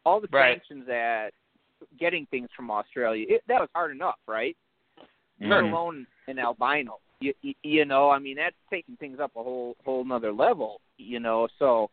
all 0.04 0.20
the 0.20 0.28
Right. 0.30 0.56
sanctions 0.56 0.86
that 0.86 1.32
getting 1.98 2.26
things 2.26 2.48
from 2.54 2.70
Australia 2.70 3.26
it, 3.28 3.42
that 3.48 3.60
was 3.60 3.70
hard 3.74 3.90
enough, 3.90 4.18
right? 4.26 4.56
let 5.40 5.62
Mhm. 5.62 5.72
alone 5.72 6.06
an 6.28 6.38
albino. 6.38 7.00
You, 7.20 7.34
you, 7.62 7.84
know, 7.84 8.10
I 8.10 8.18
mean, 8.18 8.36
that's 8.36 8.56
taking 8.70 8.96
things 8.96 9.20
up 9.20 9.32
a 9.36 9.42
whole 9.42 9.76
whole 9.84 10.04
nother 10.04 10.32
level. 10.32 10.80
You 10.96 11.20
know, 11.20 11.48
so 11.58 11.90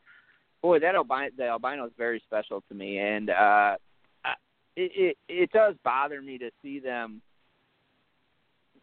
boy, 0.62 0.80
that 0.80 0.96
albino 0.96 1.32
the 1.38 1.48
albino 1.48 1.86
is 1.86 1.94
very 1.98 2.22
special 2.26 2.62
to 2.70 2.74
me, 2.74 2.98
and 3.00 3.30
uh, 3.30 3.76
it, 4.76 4.92
it 4.96 5.18
it 5.28 5.52
does 5.52 5.76
bother 5.84 6.22
me 6.22 6.38
to 6.38 6.50
see 6.62 6.80
them 6.80 7.22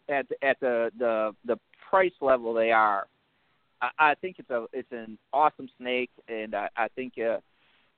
at 0.09 0.29
the, 0.29 0.45
at 0.45 0.61
the 0.61 0.91
the 0.99 1.35
the 1.47 1.59
price 1.89 2.13
level 2.21 2.53
they 2.55 2.71
are. 2.73 3.07
I, 3.83 3.91
I 3.99 4.15
think 4.15 4.37
it's 4.39 4.51
a 4.51 4.67
it's 4.73 4.93
an 4.93 5.19
awesome 5.33 5.69
snake, 5.79 6.11
and 6.29 6.55
I, 6.55 6.69
I 6.77 6.89
think 6.89 7.15
uh, 7.19 7.39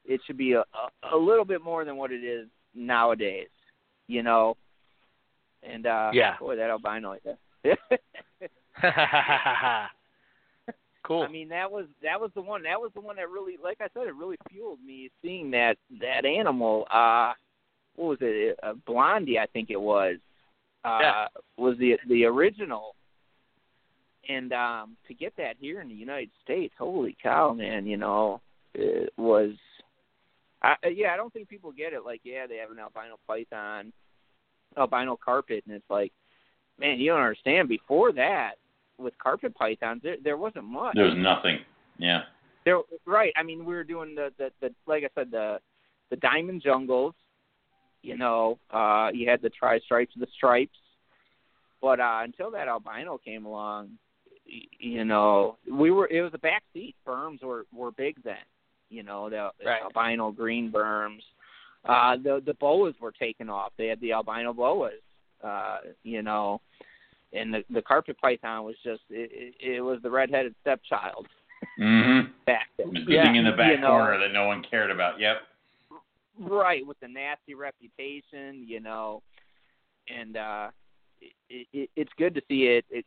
it 0.05 0.21
should 0.27 0.37
be 0.39 0.53
a, 0.53 0.61
a 0.61 1.15
a 1.15 1.17
little 1.17 1.45
bit 1.45 1.63
more 1.63 1.85
than 1.85 1.97
what 1.97 2.13
it 2.13 2.25
is 2.25 2.49
nowadays. 2.75 3.49
You 4.09 4.23
know, 4.23 4.57
and 5.63 5.87
uh, 5.87 6.11
Yeah. 6.13 6.37
boy, 6.39 6.57
that 6.57 6.71
albino. 6.71 7.17
Yeah. 7.65 7.75
cool. 11.05 11.23
I 11.23 11.29
mean, 11.29 11.49
that 11.49 11.71
was 11.71 11.87
that 12.03 12.21
was 12.21 12.31
the 12.35 12.43
one. 12.43 12.63
That 12.65 12.81
was 12.81 12.91
the 12.95 13.01
one 13.01 13.17
that 13.17 13.31
really, 13.31 13.57
like 13.63 13.79
I 13.81 13.89
said, 13.95 14.07
it 14.07 14.15
really 14.15 14.37
fueled 14.51 14.79
me 14.85 15.11
seeing 15.23 15.51
that 15.53 15.77
that 16.01 16.25
animal. 16.25 16.87
Uh, 16.93 17.33
what 17.97 18.09
was 18.09 18.19
it? 18.21 18.59
Uh, 18.63 18.75
Blondie, 18.87 19.39
I 19.39 19.47
think 19.47 19.71
it 19.71 19.81
was. 19.81 20.17
Uh, 20.85 20.99
Yeah. 21.01 21.27
Was 21.57 21.79
the 21.79 21.97
the 22.09 22.25
original. 22.25 22.95
And 24.29 24.53
um 24.53 24.97
to 25.09 25.15
get 25.15 25.37
that 25.37 25.57
here 25.61 25.81
in 25.81 25.89
the 25.89 25.95
United 25.95 26.31
States, 26.43 26.75
holy 26.79 27.17
cow, 27.23 27.53
man! 27.53 27.87
You 27.87 27.97
know, 27.97 28.41
it 28.75 29.13
was. 29.17 29.53
I, 30.63 30.75
yeah, 30.89 31.13
I 31.13 31.17
don't 31.17 31.33
think 31.33 31.49
people 31.49 31.71
get 31.71 31.93
it. 31.93 32.05
Like, 32.05 32.23
yeah, 32.25 32.47
they 32.47 32.57
have 32.57 32.71
an 32.71 32.79
albino 32.79 33.19
python, 33.27 33.93
albino 34.77 35.17
carpet, 35.23 35.63
and 35.67 35.77
it's 35.77 35.89
like, 35.91 36.13
man, 36.81 36.99
you 36.99 37.11
don't 37.11 37.21
understand. 37.21 37.69
Before 37.69 38.11
that, 38.13 38.53
with 38.99 39.15
carpet 39.19 39.55
pythons, 39.55 40.01
there 40.03 40.17
there 40.23 40.37
wasn't 40.37 40.65
much. 40.65 40.95
There 40.95 41.05
was 41.05 41.15
nothing. 41.17 41.59
Yeah. 41.99 42.23
There, 42.65 42.81
right. 43.07 43.33
I 43.37 43.43
mean, 43.43 43.65
we 43.65 43.75
were 43.75 43.85
doing 43.85 44.15
the, 44.15 44.33
the, 44.39 44.51
the 44.61 44.75
like 44.87 45.05
I 45.05 45.09
said, 45.15 45.31
the 45.31 45.61
the 46.11 46.17
diamond 46.17 46.63
jungles. 46.65 47.15
You 48.03 48.17
know, 48.17 48.59
uh, 48.71 49.11
you 49.13 49.29
had 49.29 49.43
the 49.43 49.51
tri 49.51 49.79
stripes, 49.81 50.15
the 50.17 50.27
stripes. 50.37 50.79
But 51.83 52.01
uh, 52.01 52.21
until 52.23 52.51
that 52.53 52.69
albino 52.69 53.19
came 53.19 53.45
along, 53.45 53.91
you 54.79 55.05
know, 55.05 55.57
we 55.71 55.91
were 55.91 56.09
it 56.09 56.23
was 56.23 56.33
a 56.35 56.39
back 56.39 56.63
seat. 56.73 56.95
Burms 57.07 57.43
were 57.43 57.67
were 57.75 57.91
big 57.93 58.17
then. 58.23 58.37
You 58.91 59.03
know, 59.03 59.29
the, 59.29 59.51
the 59.61 59.67
Right. 59.67 59.83
albino 59.83 60.31
green 60.31 60.71
burms. 60.71 61.21
Uh, 61.85 62.17
the 62.17 62.43
the 62.45 62.55
boas 62.55 62.95
were 63.01 63.13
taken 63.13 63.49
off. 63.49 63.73
They 63.77 63.87
had 63.87 64.01
the 64.01 64.13
albino 64.13 64.53
boas. 64.53 64.93
Uh, 65.43 65.79
you 66.03 66.23
know, 66.23 66.61
and 67.33 67.53
the 67.53 67.65
the 67.71 67.83
carpet 67.83 68.17
python 68.21 68.65
was 68.65 68.77
just 68.85 69.03
it, 69.11 69.31
it, 69.61 69.75
it 69.77 69.81
was 69.81 70.01
the 70.03 70.11
redheaded 70.11 70.55
stepchild 70.61 71.27
Mm-hmm. 71.81 72.31
back 72.47 72.69
It 72.79 72.85
then. 72.85 72.95
was 72.95 73.05
the 73.07 73.19
in 73.39 73.45
the 73.45 73.53
back 73.57 73.73
you 73.73 73.81
know, 73.81 73.89
corner 73.89 74.19
that 74.19 74.33
no 74.33 74.47
one 74.47 74.63
cared 74.71 74.91
about. 74.91 75.19
Yep. 75.19 75.37
right 76.41 76.87
with 76.87 76.99
the 77.01 77.09
nasty 77.09 77.55
reputation, 77.55 78.63
you 78.67 78.81
know, 78.81 79.23
and 80.15 80.37
uh 80.37 80.69
it, 81.49 81.67
it, 81.73 81.91
it's 81.97 82.13
good 82.19 82.35
to 82.35 82.43
see 82.49 82.65
it 82.67 82.85
it 82.91 83.05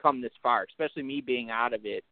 come 0.00 0.20
this 0.20 0.32
far, 0.42 0.64
especially 0.68 1.02
me 1.02 1.20
being 1.20 1.50
out 1.50 1.72
of 1.72 1.84
it 1.84 2.04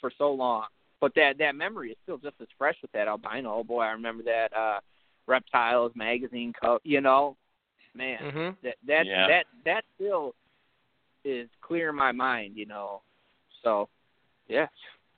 for 0.00 0.10
so 0.16 0.32
long. 0.32 0.66
But 1.00 1.14
that 1.14 1.38
that 1.38 1.54
memory 1.54 1.90
is 1.92 1.96
still 2.02 2.18
just 2.18 2.36
as 2.40 2.48
fresh 2.58 2.76
with 2.82 2.92
that 2.92 3.08
albino. 3.08 3.54
Oh 3.54 3.64
boy, 3.64 3.82
I 3.82 3.90
remember 3.90 4.22
that 4.24 4.56
uh 4.56 4.80
reptiles 5.26 5.92
magazine 5.94 6.52
cover. 6.60 6.80
You 6.84 7.00
know, 7.00 7.36
man, 7.94 8.18
Mhm. 8.22 8.56
that 8.62 8.76
that 8.86 9.06
Yeah. 9.06 9.26
that 9.26 9.46
that 9.64 9.84
still 9.94 10.34
is 11.24 11.48
clear 11.62 11.90
in 11.90 11.96
my 11.96 12.12
mind. 12.12 12.56
You 12.56 12.66
know, 12.66 13.02
so 13.62 13.88
yeah, 14.48 14.66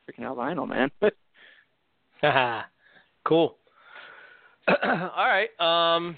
freaking 0.09 0.25
albino, 0.25 0.67
man. 0.67 0.91
cool. 3.25 3.59
All 4.69 5.27
right. 5.27 5.49
Um, 5.61 6.17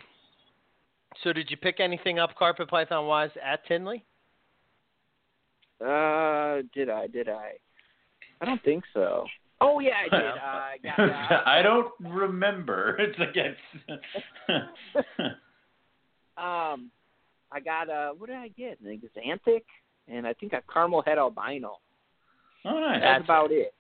so 1.23 1.33
did 1.33 1.51
you 1.51 1.57
pick 1.57 1.81
anything 1.81 2.19
up 2.19 2.35
carpet 2.37 2.69
python 2.69 3.07
wise 3.07 3.31
at 3.43 3.65
Tinley? 3.67 4.05
Uh, 5.85 6.63
did 6.75 6.89
I? 6.89 7.07
Did 7.09 7.29
I? 7.29 7.53
I 8.41 8.45
don't 8.47 8.63
think 8.63 8.85
so. 8.95 9.27
Oh 9.61 9.81
yeah, 9.81 9.93
I 10.07 10.09
did. 10.17 10.31
Uh, 10.31 10.41
I 10.43 10.77
got. 10.83 10.99
Uh, 11.31 11.43
I 11.47 11.63
don't 11.63 11.93
remember. 12.01 12.97
It's 13.01 13.19
like 13.19 13.35
it's. 13.35 13.59
um, 16.37 16.91
I 17.53 17.61
got. 17.65 17.89
Uh, 17.89 18.11
what 18.19 18.27
did 18.29 18.37
I 18.37 18.49
get? 18.49 18.79
I 18.83 18.89
think 18.89 19.03
it's 19.05 19.15
Xanthic, 19.17 19.63
and 20.09 20.27
I 20.27 20.33
think 20.35 20.53
a 20.53 20.63
caramel 20.73 21.03
head 21.03 21.19
albino. 21.19 21.79
oh, 22.65 22.81
nice. 22.81 23.01
That's 23.01 23.21
That's 23.21 23.25
about 23.25 23.53
it. 23.53 23.73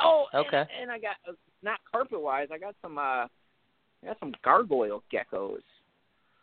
Oh, 0.00 0.26
and- 0.32 0.46
Okay. 0.46 0.64
And, 0.80 0.90
I 0.90 0.98
got 0.98 1.16
uh, 1.28 1.32
not 1.62 1.78
carpet 1.90 2.20
wise. 2.20 2.48
I 2.52 2.58
got 2.58 2.74
some. 2.82 2.98
Uh, 2.98 3.26
I 4.02 4.06
got 4.06 4.18
some 4.18 4.34
gargoyle 4.44 5.02
geckos. 5.12 5.60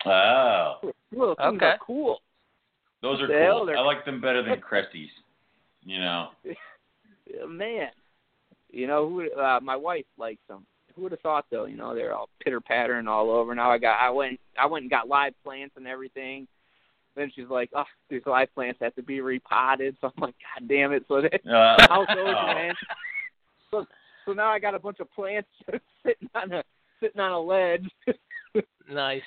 Oh, 0.06 0.76
Little 1.12 1.36
things 1.36 1.58
Okay. 1.58 1.66
are 1.66 1.78
cool. 1.86 2.20
Those 3.02 3.22
are 3.22 3.28
cool. 3.28 3.66
they're- 3.66 3.78
I 3.78 3.82
like 3.82 4.06
them 4.06 4.20
better 4.22 4.44
than 4.44 4.60
Cresties. 4.72 5.10
You 5.84 6.00
know. 6.00 6.28
Man, 7.48 7.90
you 8.72 8.88
know 8.88 9.08
who? 9.10 9.32
Uh, 9.32 9.60
my 9.62 9.76
wife 9.76 10.06
likes 10.18 10.42
them. 10.48 10.66
Who 10.96 11.04
would 11.04 11.12
have 11.14 11.22
thought 11.22 11.46
though? 11.50 11.66
You 11.66 11.78
know 11.78 11.96
they're 11.96 12.14
all 12.14 12.30
pitter 12.44 12.60
pattering 12.60 13.08
all 13.08 13.30
over. 13.32 13.56
Now 13.56 13.72
I 13.72 13.78
got 13.78 14.00
I 14.02 14.10
went 14.10 14.40
I 14.60 14.66
went 14.66 14.84
and 14.84 14.90
got 14.90 15.08
live 15.08 15.34
plants 15.44 15.76
and 15.78 15.88
everything. 15.88 16.48
Then 17.16 17.32
she's 17.36 17.48
like, 17.50 17.70
"Oh, 17.76 17.86
these 18.10 18.22
live 18.26 18.54
plants 18.54 18.80
have 18.82 18.96
to 18.96 19.04
be 19.04 19.22
repotted." 19.22 19.96
So 20.02 20.08
I'm 20.16 20.22
like, 20.22 20.36
"God 20.60 20.68
damn 20.68 20.92
it!" 20.92 21.04
So 21.08 21.22
they, 21.22 21.30
Uh, 21.50 21.76
house 21.88 22.08
goes, 22.14 22.36
oh. 22.38 22.54
man. 22.54 22.74
So 23.72 23.86
so 24.26 24.34
now 24.34 24.50
I 24.50 24.60
got 24.60 24.76
a 24.76 24.80
bunch 24.80 25.00
of 25.00 25.10
plants 25.14 25.48
sitting 26.06 26.30
on 26.36 26.52
a 26.52 26.64
sitting 27.00 27.22
on 27.22 27.32
a 27.32 27.40
ledge. 27.40 27.90
Nice. 28.92 29.22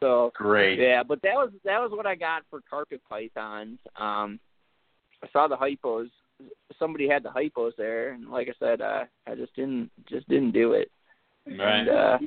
So 0.00 0.32
Great. 0.34 0.78
yeah, 0.78 1.02
but 1.02 1.20
that 1.22 1.34
was 1.34 1.50
that 1.64 1.78
was 1.80 1.90
what 1.92 2.06
I 2.06 2.14
got 2.14 2.42
for 2.50 2.60
carpet 2.68 3.00
pythons. 3.08 3.78
Um, 3.96 4.38
I 5.22 5.28
saw 5.32 5.48
the 5.48 5.56
hypos. 5.56 6.08
Somebody 6.78 7.08
had 7.08 7.22
the 7.24 7.30
hypos 7.30 7.72
there, 7.76 8.12
and 8.12 8.28
like 8.30 8.48
I 8.48 8.52
said, 8.58 8.80
uh, 8.80 9.04
I 9.26 9.34
just 9.34 9.54
didn't 9.56 9.90
just 10.08 10.28
didn't 10.28 10.52
do 10.52 10.72
it. 10.72 10.90
Right. 11.46 11.80
And, 11.80 11.88
uh, 11.88 12.18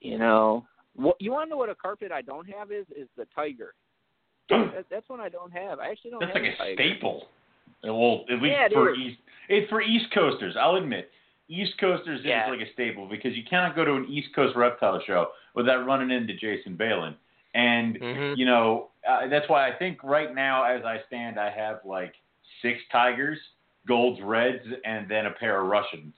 you 0.00 0.18
know, 0.18 0.66
what 0.96 1.16
you 1.20 1.30
want 1.30 1.46
to 1.46 1.50
know 1.50 1.56
what 1.56 1.68
a 1.68 1.74
carpet 1.74 2.10
I 2.10 2.22
don't 2.22 2.48
have 2.50 2.72
is 2.72 2.86
is 2.96 3.08
the 3.16 3.26
tiger. 3.34 3.74
That, 4.50 4.84
that's 4.90 5.08
one 5.08 5.20
I 5.20 5.28
don't 5.28 5.52
have. 5.52 5.78
I 5.78 5.90
actually 5.90 6.10
don't 6.10 6.20
That's 6.20 6.34
have 6.34 6.42
like 6.42 6.70
a 6.70 6.74
staple. 6.74 7.28
Well, 7.84 8.24
at 8.28 8.42
least 8.42 8.52
Yeah, 8.52 8.66
it 8.66 8.72
for 8.72 8.90
is. 8.90 8.98
East, 8.98 9.18
it's 9.48 9.70
for 9.70 9.80
East 9.80 10.06
Coasters. 10.12 10.56
I'll 10.60 10.74
admit, 10.74 11.08
East 11.50 11.76
Coasters 11.78 12.20
Yeah. 12.24 12.44
is 12.46 12.58
like 12.58 12.66
a 12.66 12.72
staple 12.72 13.06
because 13.06 13.36
you 13.36 13.42
cannot 13.42 13.74
go 13.74 13.84
to 13.84 13.94
an 13.94 14.06
East 14.08 14.28
Coast 14.34 14.54
reptile 14.56 15.00
show 15.04 15.32
without 15.54 15.84
running 15.84 16.10
into 16.10 16.32
Jason 16.34 16.76
Balin. 16.76 17.16
And 17.54 17.96
Mhm. 17.96 18.36
you 18.36 18.46
know, 18.46 18.90
uh, 19.06 19.26
that's 19.26 19.48
why 19.48 19.66
I 19.66 19.72
think 19.72 20.02
right 20.04 20.32
now, 20.32 20.62
as 20.62 20.84
I 20.84 21.02
stand, 21.08 21.38
I 21.38 21.50
have 21.50 21.84
like 21.84 22.14
six 22.62 22.80
tigers, 22.92 23.38
golds, 23.86 24.20
reds, 24.20 24.64
and 24.84 25.08
then 25.08 25.26
a 25.26 25.32
pair 25.32 25.60
of 25.60 25.66
Russians. 25.66 26.14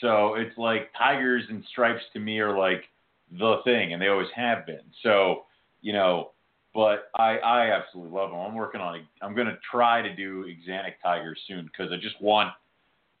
So 0.00 0.34
it's 0.34 0.56
like 0.58 0.92
tigers 0.94 1.48
and 1.48 1.64
stripes 1.66 2.02
to 2.12 2.18
me 2.18 2.40
are 2.40 2.58
like 2.58 2.88
the 3.30 3.58
thing, 3.62 3.92
and 3.92 4.02
they 4.02 4.08
always 4.08 4.30
have 4.34 4.66
been. 4.66 4.84
So 5.02 5.46
you 5.80 5.92
know, 5.92 6.32
but 6.74 7.10
I 7.14 7.38
I 7.38 7.70
absolutely 7.70 8.12
love 8.12 8.30
them. 8.30 8.40
I'm 8.40 8.54
working 8.56 8.80
on. 8.80 8.96
A, 8.96 9.24
I'm 9.24 9.34
gonna 9.36 9.58
try 9.70 10.02
to 10.02 10.12
do 10.14 10.42
exotic 10.44 11.00
tigers 11.00 11.40
soon 11.46 11.66
because 11.66 11.92
I 11.92 11.96
just 11.96 12.20
want 12.20 12.52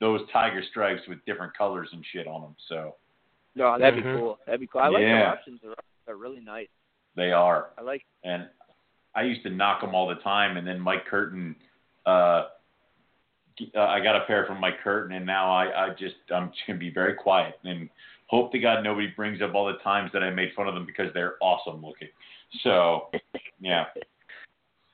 those 0.00 0.20
tiger 0.32 0.62
stripes 0.70 1.02
with 1.08 1.24
different 1.26 1.56
colors 1.56 1.88
and 1.92 2.04
shit 2.12 2.26
on 2.26 2.42
them. 2.42 2.56
So 2.68 2.96
No, 3.54 3.76
that'd 3.78 3.96
be 4.02 4.08
Mhm. 4.08 4.14
cool. 4.18 4.38
That'd 4.46 4.60
be 4.60 4.66
cool. 4.68 4.80
I 4.82 4.88
like 4.88 5.02
Yeah. 5.02 5.18
the 5.30 5.36
Russians. 5.36 5.60
The 5.62 5.68
Russians 5.68 6.08
are 6.08 6.16
really 6.16 6.40
nice. 6.40 6.68
they 7.16 7.32
are. 7.32 7.70
I 7.76 7.80
like. 7.82 8.04
and 8.22 8.48
I 9.16 9.22
used 9.22 9.42
to 9.42 9.50
knock 9.50 9.80
them 9.80 9.92
all 9.94 10.06
the 10.06 10.14
time. 10.16 10.56
And 10.56 10.64
then 10.66 10.78
Mike 10.78 11.04
Curtin, 11.06 11.56
uh, 12.06 12.48
uh, 13.74 13.80
I 13.80 13.98
got 13.98 14.14
a 14.14 14.20
pair 14.26 14.46
from 14.46 14.60
Mike 14.60 14.78
Curtin, 14.84 15.16
and 15.16 15.26
now 15.26 15.50
I, 15.50 15.86
I 15.86 15.90
just 15.90 16.14
I'm 16.30 16.50
just 16.52 16.62
gonna 16.68 16.78
be 16.78 16.90
very 16.90 17.14
quiet 17.14 17.58
and 17.64 17.90
hope 18.28 18.52
to 18.52 18.58
God 18.60 18.84
nobody 18.84 19.08
brings 19.08 19.42
up 19.42 19.54
all 19.54 19.66
the 19.66 19.78
times 19.78 20.12
that 20.12 20.22
I 20.22 20.30
made 20.30 20.52
fun 20.54 20.68
of 20.68 20.74
them 20.74 20.86
because 20.86 21.12
they're 21.14 21.36
awesome 21.40 21.82
looking. 21.84 22.08
So 22.62 23.10
yeah, 23.58 23.86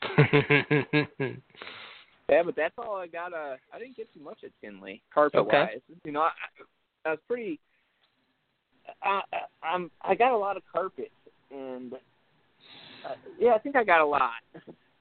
Yeah, 2.28 2.42
but 2.42 2.56
that's 2.56 2.74
all 2.78 2.96
I 2.96 3.06
got. 3.06 3.32
Uh, 3.32 3.56
I 3.72 3.78
didn't 3.78 3.96
get 3.96 4.12
too 4.14 4.20
much 4.20 4.38
at 4.44 4.50
Tinley, 4.60 5.02
carpet 5.12 5.46
wise. 5.46 5.80
You 6.04 6.12
know, 6.12 6.22
I, 6.22 6.30
I 7.04 7.10
was 7.10 7.18
pretty. 7.28 7.60
I, 9.02 9.20
I, 9.32 9.66
I'm. 9.66 9.90
I 10.02 10.14
got 10.14 10.32
a 10.32 10.36
lot 10.36 10.56
of 10.56 10.62
carpet, 10.72 11.12
and 11.50 11.92
uh, 11.92 13.14
yeah, 13.38 13.52
I 13.52 13.58
think 13.58 13.76
I 13.76 13.84
got 13.84 14.00
a 14.00 14.06
lot. 14.06 14.30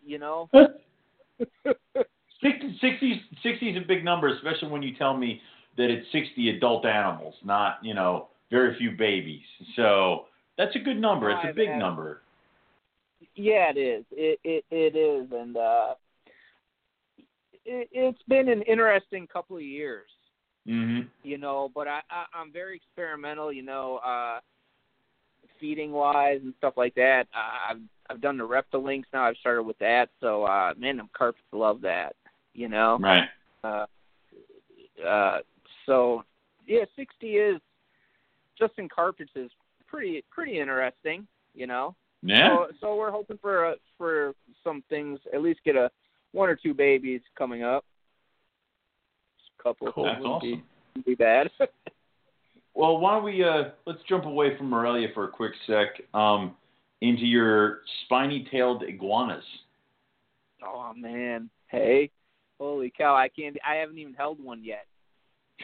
You 0.06 0.20
know. 0.20 0.50
60, 0.54 1.78
60, 2.82 3.22
60 3.42 3.70
is 3.70 3.78
a 3.78 3.88
big 3.88 4.04
number, 4.04 4.28
especially 4.28 4.70
when 4.70 4.84
you 4.84 4.96
tell 4.98 5.16
me 5.16 5.42
that 5.78 5.90
it's 5.90 6.06
60 6.12 6.58
adult 6.58 6.86
animals, 6.86 7.36
not 7.44 7.78
you 7.82 7.94
know 7.94 8.28
very 8.52 8.78
few 8.78 8.92
babies. 8.92 9.44
So 9.78 10.26
that's 10.58 10.76
a 10.76 10.80
good 10.80 11.00
number. 11.00 11.32
It's 11.32 11.40
a 11.46 11.50
I've 11.50 11.56
big 11.56 11.70
number. 11.70 12.22
Yeah, 13.36 13.72
it 13.74 13.78
is. 13.78 14.06
It 14.12 14.40
it 14.44 14.66
it 14.70 14.98
is, 14.98 15.32
and 15.32 15.56
uh, 15.56 15.94
it, 17.66 17.90
it's 17.92 18.22
been 18.28 18.50
an 18.50 18.62
interesting 18.64 19.28
couple 19.28 19.58
of 19.58 19.64
years. 19.64 20.10
hmm 20.66 21.02
you 21.24 21.38
know, 21.38 21.72
but 21.74 21.88
I, 21.88 22.02
I 22.10 22.26
I'm 22.34 22.52
very 22.52 22.76
experimental, 22.76 23.52
you 23.52 23.64
know, 23.64 23.98
uh 24.06 24.40
feeding 25.60 25.92
wise 25.92 26.40
and 26.44 26.54
stuff 26.58 26.74
like 26.76 26.96
that. 26.96 27.28
Uh, 27.34 27.72
I've 27.72 27.82
I've 28.10 28.22
done 28.22 28.38
the 28.38 28.48
Reptilinks 28.48 29.06
now. 29.14 29.24
I've 29.24 29.38
started 29.38 29.64
with 29.64 29.78
that. 29.80 30.10
So 30.20 30.44
uh 30.44 30.74
man, 30.78 30.98
them 30.98 31.10
carpets 31.18 31.44
love 31.52 31.82
that, 31.82 32.16
you 32.54 32.68
know. 32.70 32.98
Right. 33.02 33.30
Uh 33.64 33.86
uh 35.06 35.40
so 35.86 36.24
yeah, 36.66 36.86
60 36.96 37.28
is 37.36 37.62
just 38.58 38.74
in 38.78 38.88
carpets 38.90 39.32
is 39.36 39.52
pretty 39.88 40.24
pretty 40.32 40.60
interesting, 40.60 41.28
you 41.54 41.68
know. 41.68 41.96
Yeah. 42.22 42.48
So 42.48 42.68
so 42.80 42.96
we're 42.96 43.12
hoping 43.12 43.38
for 43.42 43.66
uh, 43.66 43.76
for 43.98 44.34
some 44.64 44.84
things 44.90 45.20
at 45.34 45.42
least 45.42 45.60
get 45.66 45.76
a 45.76 45.90
one 46.34 46.50
or 46.50 46.56
two 46.56 46.74
babies 46.74 47.22
coming 47.38 47.64
up. 47.64 47.86
Just 49.38 49.52
a 49.60 49.64
couple 49.64 49.92
Cool. 49.92 50.06
That's 50.06 50.20
wouldn't 50.20 50.36
awesome. 50.36 50.64
be, 50.96 51.02
be 51.12 51.16
bad. 51.16 51.50
Well, 52.76 52.98
why 52.98 53.16
don't 53.16 53.24
we 53.24 53.44
uh, 53.44 53.70
let's 53.86 54.00
jump 54.10 54.26
away 54.26 54.58
from 54.58 54.70
Morelia 54.70 55.10
for 55.14 55.26
a 55.26 55.28
quick 55.30 55.52
sec 55.68 56.02
um, 56.14 56.56
into 57.02 57.24
your 57.26 57.82
spiny-tailed 58.06 58.84
iguanas. 58.84 59.44
Oh 60.66 60.92
man, 60.96 61.50
hey, 61.68 62.10
holy 62.60 62.92
cow! 62.98 63.16
I 63.16 63.28
can't. 63.28 63.56
I 63.68 63.76
haven't 63.76 64.00
even 64.00 64.14
held 64.14 64.44
one 64.44 64.64
yet. 64.64 64.88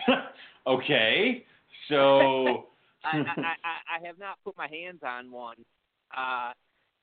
okay, 0.68 1.46
so 1.88 2.68
I, 3.04 3.18
I, 3.18 3.24
I 3.38 3.98
I 3.98 4.06
have 4.08 4.20
not 4.20 4.38
put 4.44 4.56
my 4.58 4.68
hands 4.68 5.00
on 5.04 5.32
one, 5.32 5.58
uh, 6.16 6.52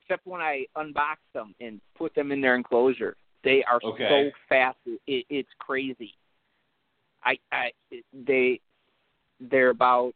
except 0.01 0.25
when 0.25 0.39
I 0.39 0.65
unbox 0.77 1.17
them 1.33 1.53
and 1.59 1.81
put 1.97 2.15
them 2.15 2.31
in 2.31 2.39
their 2.39 2.55
enclosure. 2.55 3.17
They 3.47 3.63
are 3.63 3.79
Okay. 3.81 4.09
so 4.09 4.31
fast. 4.49 4.77
It, 5.07 5.25
it's 5.29 5.49
crazy. 5.57 6.13
I 7.23 7.37
I 7.49 7.71
they 8.11 8.59
they're 9.39 9.69
about 9.69 10.13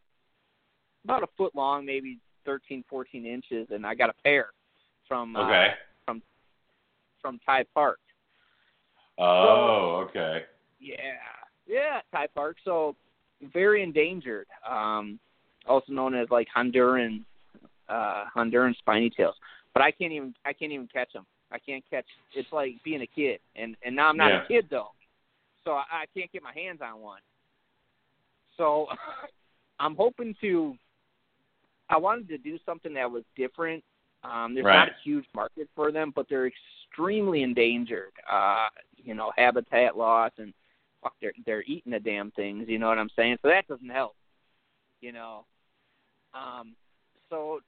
about 1.04 1.22
a 1.22 1.28
foot 1.38 1.54
long, 1.54 1.86
maybe 1.86 2.18
thirteen, 2.44 2.84
fourteen 2.90 3.24
inches, 3.24 3.68
and 3.70 3.86
I 3.86 3.94
got 3.94 4.10
a 4.10 4.14
pair 4.22 4.50
from 5.08 5.34
uh, 5.34 5.46
okay. 5.46 5.68
from 7.22 7.40
Ty 7.46 7.64
Park. 7.72 8.00
Oh, 9.18 10.06
okay. 10.08 10.42
Yeah, 10.78 10.96
yeah, 11.66 12.00
Ty 12.12 12.26
Park. 12.34 12.56
So 12.64 12.96
very 13.54 13.82
endangered. 13.82 14.46
Um, 14.68 15.18
also 15.66 15.90
known 15.92 16.14
as 16.14 16.28
like 16.30 16.48
Honduran, 16.54 17.22
uh, 17.88 18.24
Honduran 18.36 18.76
spiny 18.76 19.08
tails. 19.08 19.36
But 19.72 19.82
I 19.82 19.90
can't 19.90 20.12
even 20.12 20.34
I 20.44 20.52
can't 20.52 20.72
even 20.72 20.88
catch 20.92 21.14
them. 21.14 21.24
I 21.52 21.58
can't 21.58 21.84
catch. 21.90 22.06
It's 22.34 22.50
like 22.52 22.74
being 22.84 23.02
a 23.02 23.06
kid, 23.06 23.40
and 23.56 23.76
and 23.84 23.94
now 23.94 24.08
I'm 24.08 24.16
not 24.16 24.30
Yeah. 24.30 24.42
a 24.44 24.46
kid 24.48 24.66
though, 24.70 24.92
so 25.64 25.72
I, 25.72 25.84
I 25.92 26.04
can't 26.16 26.32
get 26.32 26.42
my 26.42 26.52
hands 26.52 26.80
on 26.82 27.00
one. 27.00 27.20
So 28.56 28.86
I'm 29.78 29.94
hoping 29.94 30.34
to. 30.40 30.76
I 31.88 31.98
wanted 31.98 32.28
to 32.28 32.38
do 32.38 32.58
something 32.64 32.94
that 32.94 33.10
was 33.10 33.24
different. 33.36 33.84
Um, 34.24 34.54
there's 34.54 34.64
Right. 34.64 34.74
not 34.74 34.88
a 34.88 34.94
huge 35.04 35.26
market 35.34 35.68
for 35.74 35.92
them, 35.92 36.12
but 36.14 36.26
they're 36.28 36.46
extremely 36.46 37.42
endangered. 37.42 38.12
Uh, 38.30 38.68
you 38.96 39.14
know, 39.14 39.32
habitat 39.36 39.96
loss 39.96 40.30
and 40.38 40.54
fuck, 41.02 41.14
they're 41.20 41.34
they're 41.44 41.64
eating 41.64 41.92
the 41.92 42.00
damn 42.00 42.30
things. 42.32 42.68
You 42.68 42.78
know 42.78 42.88
what 42.88 42.98
I'm 42.98 43.10
saying? 43.14 43.38
So 43.42 43.48
that 43.48 43.66
doesn't 43.68 43.90
help. 43.90 44.14
You 45.00 45.12
know, 45.12 45.44
um, 46.32 46.76
so 47.28 47.60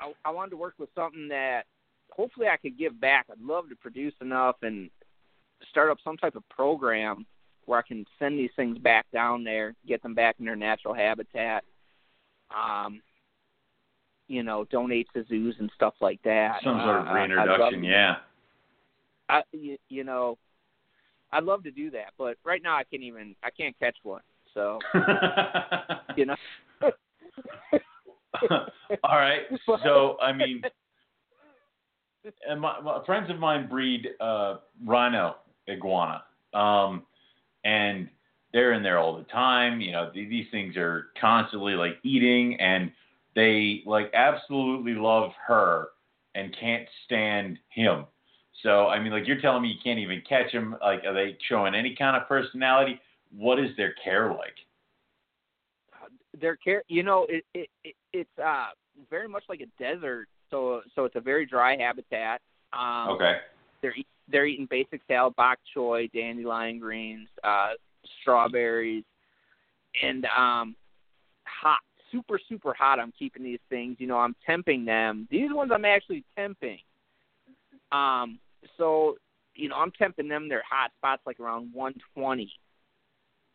I, 0.00 0.12
I 0.24 0.30
wanted 0.30 0.50
to 0.50 0.56
work 0.56 0.74
with 0.78 0.88
something 0.94 1.28
that 1.28 1.66
hopefully 2.10 2.46
I 2.48 2.56
could 2.56 2.78
give 2.78 3.00
back. 3.00 3.26
I'd 3.30 3.40
love 3.40 3.68
to 3.68 3.76
produce 3.76 4.14
enough 4.20 4.56
and 4.62 4.90
start 5.70 5.90
up 5.90 5.98
some 6.04 6.16
type 6.16 6.34
of 6.36 6.48
program 6.48 7.26
where 7.66 7.78
I 7.78 7.82
can 7.82 8.04
send 8.18 8.38
these 8.38 8.50
things 8.56 8.78
back 8.78 9.06
down 9.12 9.44
there, 9.44 9.74
get 9.86 10.02
them 10.02 10.14
back 10.14 10.36
in 10.38 10.44
their 10.46 10.56
natural 10.56 10.94
habitat. 10.94 11.64
Um, 12.56 13.02
you 14.26 14.42
know, 14.42 14.64
donate 14.70 15.06
to 15.14 15.24
zoos 15.28 15.56
and 15.58 15.70
stuff 15.74 15.94
like 16.00 16.20
that. 16.22 16.60
Some 16.62 16.80
sort 16.80 16.96
of 17.00 17.08
Uh, 17.08 17.12
reintroduction, 17.12 17.82
to- 17.82 17.88
yeah. 17.88 18.16
I, 19.30 19.42
you, 19.52 19.76
you 19.88 20.04
know, 20.04 20.38
I'd 21.32 21.44
love 21.44 21.62
to 21.64 21.70
do 21.70 21.90
that, 21.90 22.12
but 22.16 22.36
right 22.44 22.62
now 22.62 22.76
I 22.76 22.84
can't 22.84 23.02
even 23.02 23.34
I 23.42 23.50
can't 23.50 23.78
catch 23.78 23.96
one. 24.02 24.22
So 24.54 24.78
you 26.16 26.24
know. 26.26 26.36
All 29.04 29.16
right. 29.16 29.42
So, 29.82 30.16
I 30.20 30.32
mean, 30.32 30.62
and 32.48 32.60
my, 32.60 32.80
my 32.80 33.04
friends 33.04 33.30
of 33.30 33.38
mine 33.38 33.68
breed 33.68 34.08
uh, 34.20 34.56
rhino 34.84 35.36
iguana, 35.68 36.22
um, 36.54 37.04
and 37.64 38.08
they're 38.52 38.72
in 38.72 38.82
there 38.82 38.98
all 38.98 39.16
the 39.16 39.24
time. 39.24 39.80
You 39.80 39.92
know, 39.92 40.10
th- 40.12 40.28
these 40.28 40.46
things 40.50 40.76
are 40.76 41.06
constantly 41.20 41.74
like 41.74 41.98
eating, 42.02 42.58
and 42.60 42.90
they 43.34 43.82
like 43.86 44.10
absolutely 44.14 44.94
love 44.94 45.30
her 45.46 45.88
and 46.34 46.56
can't 46.58 46.86
stand 47.04 47.58
him. 47.68 48.06
So 48.62 48.86
I 48.86 49.00
mean, 49.00 49.12
like 49.12 49.26
you're 49.26 49.40
telling 49.40 49.62
me 49.62 49.68
you 49.68 49.78
can't 49.82 49.98
even 49.98 50.22
catch 50.28 50.52
them. 50.52 50.76
Like, 50.80 51.04
are 51.04 51.14
they 51.14 51.36
showing 51.48 51.74
any 51.74 51.94
kind 51.94 52.16
of 52.16 52.28
personality? 52.28 53.00
What 53.36 53.58
is 53.58 53.70
their 53.76 53.94
care 54.02 54.30
like? 54.30 54.54
Their 56.40 56.56
care, 56.56 56.82
you 56.88 57.02
know, 57.02 57.26
it, 57.28 57.44
it, 57.54 57.68
it 57.84 57.94
it's 58.12 58.38
uh 58.42 58.68
very 59.10 59.28
much 59.28 59.44
like 59.48 59.60
a 59.60 59.82
desert. 59.82 60.28
So 60.50 60.82
so 60.94 61.04
it's 61.04 61.16
a 61.16 61.20
very 61.20 61.46
dry 61.46 61.76
habitat. 61.76 62.40
Um, 62.72 63.10
Okay. 63.10 63.38
They're 63.80 63.94
eat, 63.94 64.06
they're 64.28 64.46
eating 64.46 64.66
basic 64.68 65.00
salad, 65.06 65.34
bok 65.36 65.58
choy, 65.76 66.10
dandelion 66.12 66.78
greens, 66.78 67.28
uh, 67.44 67.72
strawberries, 68.20 69.04
and 70.02 70.26
um, 70.26 70.74
hot, 71.46 71.78
super 72.10 72.38
super 72.48 72.74
hot. 72.74 72.98
I'm 72.98 73.12
keeping 73.18 73.42
these 73.42 73.60
things. 73.68 73.96
You 73.98 74.06
know, 74.06 74.18
I'm 74.18 74.34
temping 74.48 74.84
them. 74.84 75.28
These 75.30 75.52
ones 75.52 75.70
I'm 75.72 75.84
actually 75.84 76.24
temping. 76.38 76.80
Um, 77.92 78.38
so 78.76 79.16
you 79.54 79.68
know, 79.68 79.76
I'm 79.76 79.92
temping 79.92 80.28
them. 80.28 80.48
Their 80.48 80.62
hot 80.68 80.90
spots 80.96 81.22
like 81.26 81.40
around 81.40 81.72
120, 81.72 82.50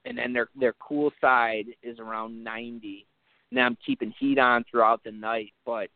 and 0.06 0.18
then 0.18 0.34
their 0.34 0.48
their 0.56 0.74
cool 0.80 1.12
side 1.22 1.66
is 1.82 2.00
around 2.00 2.44
90. 2.44 3.06
Now 3.52 3.66
I'm 3.66 3.78
keeping 3.86 4.14
heat 4.20 4.40
on 4.40 4.64
throughout 4.70 5.04
the 5.04 5.12
night, 5.12 5.54
but 5.66 5.90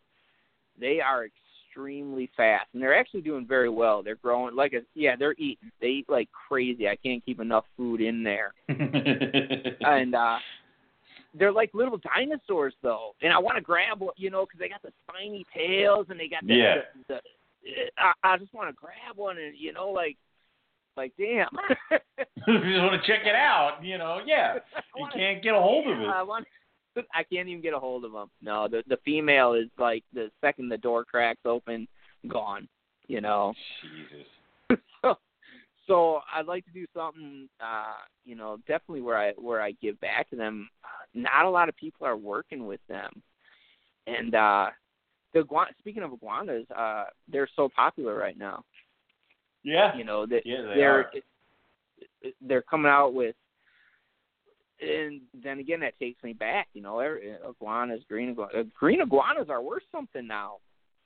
they 0.80 1.00
are 1.00 1.26
extremely 1.26 2.30
fast, 2.36 2.68
and 2.74 2.82
they're 2.82 2.98
actually 2.98 3.22
doing 3.22 3.46
very 3.48 3.70
well. 3.70 4.04
They're 4.04 4.16
growing 4.16 4.56
like 4.56 4.74
a 4.74 4.82
yeah, 4.96 5.16
they're 5.18 5.36
eating. 5.38 5.72
They 5.82 5.88
eat 5.88 6.10
like 6.10 6.30
crazy. 6.48 6.88
I 6.88 6.96
can't 6.96 7.24
keep 7.26 7.40
enough 7.40 7.66
food 7.76 8.02
in 8.02 8.24
there, 8.24 8.54
and 8.68 10.16
uh 10.16 10.38
they're 11.34 11.52
like 11.52 11.72
little 11.74 11.98
dinosaurs 11.98 12.74
though. 12.82 13.16
And 13.22 13.32
I 13.34 13.38
want 13.38 13.58
to 13.58 13.62
grab 13.62 14.00
one, 14.00 14.14
you 14.18 14.30
know, 14.30 14.46
because 14.46 14.60
they 14.60 14.70
got 14.70 14.82
the 14.82 14.92
spiny 15.08 15.46
tails 15.56 16.08
and 16.10 16.20
they 16.20 16.28
got 16.28 16.46
the. 16.46 16.54
Yeah. 16.54 16.76
the, 17.08 17.16
the 17.16 17.72
I, 17.98 18.14
I 18.24 18.38
just 18.38 18.54
want 18.54 18.70
to 18.70 18.74
grab 18.74 19.18
one 19.18 19.38
and 19.38 19.56
you 19.58 19.74
know 19.74 19.90
like 19.90 20.18
like 20.96 21.14
damn. 21.18 21.50
if 21.92 22.02
you 22.48 22.74
just 22.74 22.82
want 22.82 23.02
to 23.02 23.08
check 23.08 23.26
it 23.26 23.36
out, 23.36 23.80
you 23.84 23.98
know, 23.98 24.20
yeah, 24.26 24.56
you 24.98 25.08
can't 25.14 25.44
get 25.44 25.54
a 25.54 25.60
hold 25.60 25.88
of 25.88 26.00
it. 26.00 26.08
I 26.08 26.24
want. 26.24 26.48
I 27.14 27.24
can't 27.24 27.48
even 27.48 27.62
get 27.62 27.74
a 27.74 27.80
hold 27.80 28.06
of 28.06 28.12
them. 28.12 28.30
No, 28.42 28.68
the 28.68 28.84
the 28.88 28.98
female 29.06 29.54
is 29.54 29.68
like 29.78 30.04
the 30.14 30.30
second 30.42 30.70
the 30.70 30.78
door 30.78 31.06
cracks 31.06 31.42
open, 31.46 31.88
gone. 32.28 32.68
You 33.08 33.22
know. 33.22 33.54
Jesus. 33.82 34.80
so, 35.02 35.18
so 35.88 36.20
I'd 36.34 36.46
like 36.46 36.66
to 36.66 36.72
do 36.72 36.86
something, 36.94 37.48
uh, 37.62 37.96
you 38.26 38.36
know, 38.36 38.58
definitely 38.68 39.02
where 39.02 39.18
I 39.18 39.32
where 39.34 39.62
I 39.62 39.72
give 39.82 40.00
back 40.02 40.30
to 40.30 40.36
them. 40.36 40.70
Not 41.14 41.46
a 41.46 41.50
lot 41.50 41.70
of 41.70 41.78
people 41.78 42.06
are 42.06 42.18
working 42.18 42.68
with 42.68 42.82
them, 42.90 43.22
and 44.06 44.36
uh, 44.36 44.68
the. 45.34 45.44
Speaking 45.80 46.04
of 46.04 46.14
iguanas, 46.14 46.66
uh, 46.76 47.06
they're 47.32 47.50
so 47.56 47.70
popular 47.74 48.16
right 48.16 48.38
now. 48.38 48.64
Yeah. 49.64 49.96
You 49.98 50.04
know, 50.04 50.26
that 50.26 50.44
Yeah, 50.46 50.62
they 50.62 50.76
they're 50.76 51.00
are. 51.00 51.12
they're 52.42 52.62
coming 52.62 52.92
out 52.92 53.14
with. 53.14 53.36
And 54.80 55.22
then 55.44 55.60
again, 55.60 55.80
that 55.80 55.98
takes 56.00 56.22
me 56.24 56.34
back. 56.34 56.68
You 56.74 56.82
know, 56.82 57.00
iguanas, 57.50 58.02
green 58.08 58.30
iguanas, 58.30 58.68
green 58.80 59.02
iguanas 59.02 59.50
are 59.50 59.62
worth 59.62 59.84
something 59.92 60.26
now. 60.28 60.58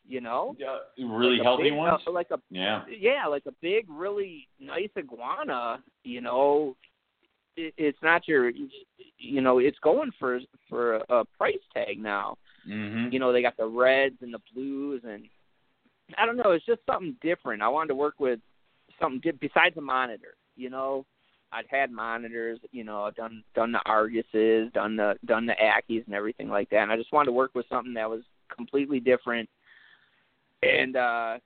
You 0.08 0.20
know, 0.20 0.56
Yeah, 0.60 0.80
really 0.98 1.38
Like 1.38 1.44
healthy 1.44 1.64
big- 1.70 1.74
ones. 1.74 2.02
uh, 2.08 2.12
like 2.12 2.32
a 2.32 2.40
Yeah. 2.50 2.84
yeah, 2.90 3.28
like 3.28 3.46
a 3.46 3.52
big, 3.62 3.86
really 3.90 4.48
nice 4.60 4.90
iguana. 4.98 5.82
You 6.04 6.22
know, 6.22 6.76
it, 7.56 7.74
it's 7.78 8.02
not 8.02 8.28
your, 8.28 8.50
you 9.20 9.42
know, 9.42 9.60
it's 9.60 9.78
going 9.80 10.12
for 10.20 10.40
for 10.68 10.96
a, 10.96 11.04
a 11.20 11.26
price 11.38 11.62
tag 11.74 12.00
now. 12.00 12.38
Mhm. 12.68 13.14
You 13.14 13.20
know, 13.20 13.32
they 13.32 13.42
got 13.42 13.58
the 13.58 13.68
reds 13.68 14.22
and 14.22 14.34
the 14.34 14.42
blues, 14.54 15.04
and 15.06 15.28
I 16.18 16.26
don't 16.26 16.36
know. 16.38 16.52
It's 16.52 16.66
just 16.66 16.82
something 16.86 17.16
different. 17.22 17.62
I 17.62 17.68
wanted 17.70 17.90
to 17.90 17.96
work 17.96 18.20
with 18.20 18.40
something 19.00 19.20
di- 19.22 19.38
besides 19.38 19.78
a 19.78 19.82
monitor. 19.82 20.36
You 20.56 20.72
know, 20.72 21.06
I'd 21.52 21.66
had 21.70 21.92
monitors. 21.92 22.60
You 22.72 22.84
know, 22.84 23.04
I've 23.04 23.16
done 23.16 23.44
done 23.56 23.72
the 23.72 23.82
Arguses, 23.86 24.72
done 24.74 24.96
the 24.96 25.16
done 25.26 25.46
the 25.46 25.54
Ackies 25.54 26.06
and 26.06 26.16
everything 26.16 26.50
like 26.50 26.70
that. 26.70 26.84
And 26.84 26.92
I 26.92 26.98
just 26.98 27.12
wanted 27.12 27.28
to 27.28 27.34
work 27.34 27.52
with 27.54 27.66
something 27.70 27.94
that 27.96 28.10
was 28.10 28.22
completely 28.56 29.00
different. 29.00 29.50
And 30.64 30.96
uh 30.96 31.38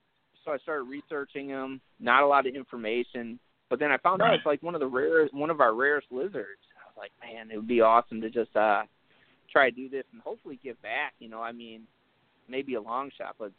so 0.44 0.52
I 0.52 0.58
started 0.58 0.84
researching 0.84 1.48
them. 1.48 1.80
Not 1.98 2.22
a 2.22 2.26
lot 2.26 2.46
of 2.46 2.54
information, 2.54 3.40
but 3.68 3.80
then 3.80 3.90
I 3.90 3.96
found 3.98 4.22
out 4.22 4.34
it's 4.34 4.46
like 4.46 4.62
one 4.62 4.74
of 4.74 4.80
the 4.80 4.86
rarest, 4.86 5.34
one 5.34 5.50
of 5.50 5.60
our 5.60 5.74
rarest 5.74 6.06
lizards. 6.12 6.60
I 6.76 6.86
was 6.86 6.96
like, 6.96 7.10
man, 7.20 7.50
it 7.50 7.56
would 7.56 7.66
be 7.66 7.80
awesome 7.80 8.20
to 8.20 8.30
just 8.30 8.54
uh 8.54 8.82
try 9.50 9.70
to 9.70 9.76
do 9.76 9.88
this 9.88 10.04
and 10.12 10.22
hopefully 10.22 10.58
give 10.62 10.80
back. 10.82 11.14
You 11.18 11.28
know, 11.28 11.42
I 11.42 11.52
mean, 11.52 11.82
maybe 12.48 12.74
a 12.74 12.80
long 12.80 13.10
shot, 13.16 13.34
but 13.38 13.52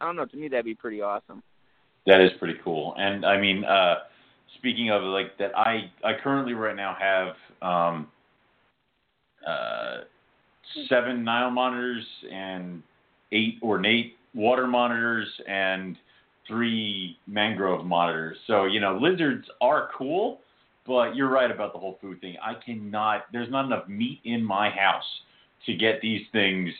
I 0.00 0.04
don't 0.04 0.16
know. 0.16 0.26
To 0.26 0.36
me, 0.36 0.48
that'd 0.48 0.64
be 0.64 0.74
pretty 0.74 1.00
awesome. 1.00 1.42
That 2.06 2.20
is 2.20 2.30
pretty 2.38 2.58
cool. 2.62 2.94
And 2.96 3.24
I 3.24 3.40
mean, 3.40 3.64
uh, 3.64 3.96
speaking 4.56 4.90
of 4.90 5.02
like 5.02 5.36
that, 5.38 5.56
I 5.56 5.90
I 6.04 6.12
currently 6.22 6.54
right 6.54 6.76
now 6.76 6.96
have 6.98 7.34
um, 7.62 8.08
uh, 9.46 9.98
seven 10.88 11.24
Nile 11.24 11.50
monitors 11.50 12.04
and 12.30 12.82
eight 13.32 13.58
ornate 13.62 14.16
water 14.34 14.66
monitors 14.66 15.28
and 15.46 15.96
three 16.46 17.16
mangrove 17.26 17.84
monitors. 17.84 18.36
So 18.46 18.64
you 18.64 18.80
know, 18.80 18.98
lizards 19.00 19.46
are 19.60 19.90
cool, 19.96 20.40
but 20.86 21.14
you're 21.14 21.30
right 21.30 21.50
about 21.50 21.72
the 21.72 21.78
whole 21.78 21.98
food 22.00 22.20
thing. 22.20 22.36
I 22.42 22.54
cannot. 22.54 23.24
There's 23.32 23.50
not 23.50 23.66
enough 23.66 23.88
meat 23.88 24.20
in 24.24 24.42
my 24.42 24.70
house 24.70 25.04
to 25.66 25.74
get 25.74 26.00
these 26.00 26.22
things 26.32 26.70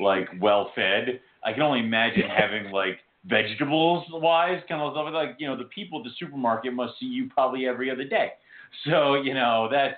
like 0.00 0.28
well 0.40 0.70
fed. 0.74 1.20
I 1.44 1.52
can 1.52 1.62
only 1.62 1.80
imagine 1.80 2.22
having 2.36 2.70
like 2.70 2.98
vegetables 3.26 4.04
wise, 4.10 4.62
kind 4.68 4.80
of 4.80 4.92
stuff 4.92 5.06
like 5.12 5.36
you 5.38 5.46
know 5.46 5.56
the 5.56 5.64
people 5.64 5.98
at 6.00 6.04
the 6.04 6.10
supermarket 6.18 6.72
must 6.72 6.98
see 6.98 7.06
you 7.06 7.28
probably 7.28 7.66
every 7.66 7.90
other 7.90 8.04
day. 8.04 8.32
So 8.84 9.14
you 9.14 9.32
know 9.32 9.66
that's 9.72 9.96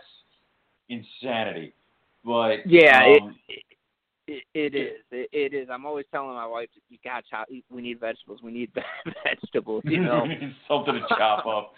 insanity. 0.89 1.75
But 2.25 2.59
Yeah, 2.67 3.17
um, 3.21 3.35
It, 4.29 4.45
it 4.55 4.75
is. 4.77 4.93
It, 5.11 5.29
it 5.33 5.55
is. 5.55 5.69
I'm 5.73 5.85
always 5.85 6.07
telling 6.13 6.35
my 6.37 6.47
wife, 6.47 6.69
"You 6.89 6.99
got 7.03 7.25
chop. 7.29 7.49
We 7.69 7.83
need 7.83 7.99
vegetables. 7.99 8.41
We 8.43 8.53
need 8.53 8.71
vegetables." 9.25 9.83
You 9.87 10.03
know. 10.05 10.25
something 10.69 10.95
to 10.95 11.01
chop 11.09 11.47
up. 11.47 11.73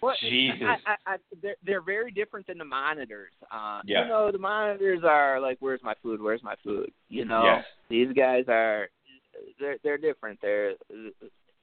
What- 0.00 0.18
Jesus. 0.20 0.60
I, 0.62 0.76
I, 0.86 1.14
I, 1.14 1.16
they're 1.42 1.56
they're 1.64 1.80
very 1.80 2.10
different 2.10 2.46
than 2.46 2.58
the 2.58 2.64
monitors. 2.64 3.32
Uh, 3.50 3.80
Yeah. 3.84 4.02
You 4.02 4.08
know, 4.08 4.30
the 4.30 4.38
monitors 4.38 5.00
are 5.02 5.40
like, 5.40 5.56
"Where's 5.60 5.82
my 5.82 5.94
food? 6.02 6.20
Where's 6.20 6.42
my 6.42 6.56
food?" 6.62 6.92
You 7.08 7.24
know. 7.24 7.42
Yes. 7.44 7.64
These 7.88 8.12
guys 8.12 8.44
are, 8.48 8.88
they're 9.58 9.76
they're 9.82 9.98
different. 9.98 10.38
They're, 10.42 10.72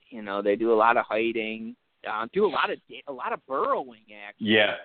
you 0.10 0.22
know, 0.22 0.42
they 0.42 0.56
do 0.56 0.74
a 0.74 0.76
lot 0.76 0.98
of 0.98 1.06
hiding, 1.08 1.76
uh, 2.10 2.28
do 2.34 2.46
a 2.46 2.48
lot 2.48 2.72
of 2.72 2.78
a 3.08 3.14
lot 3.14 3.34
of 3.34 3.46
burrowing 3.48 4.06
actually 4.28 4.52
yeah. 4.54 4.76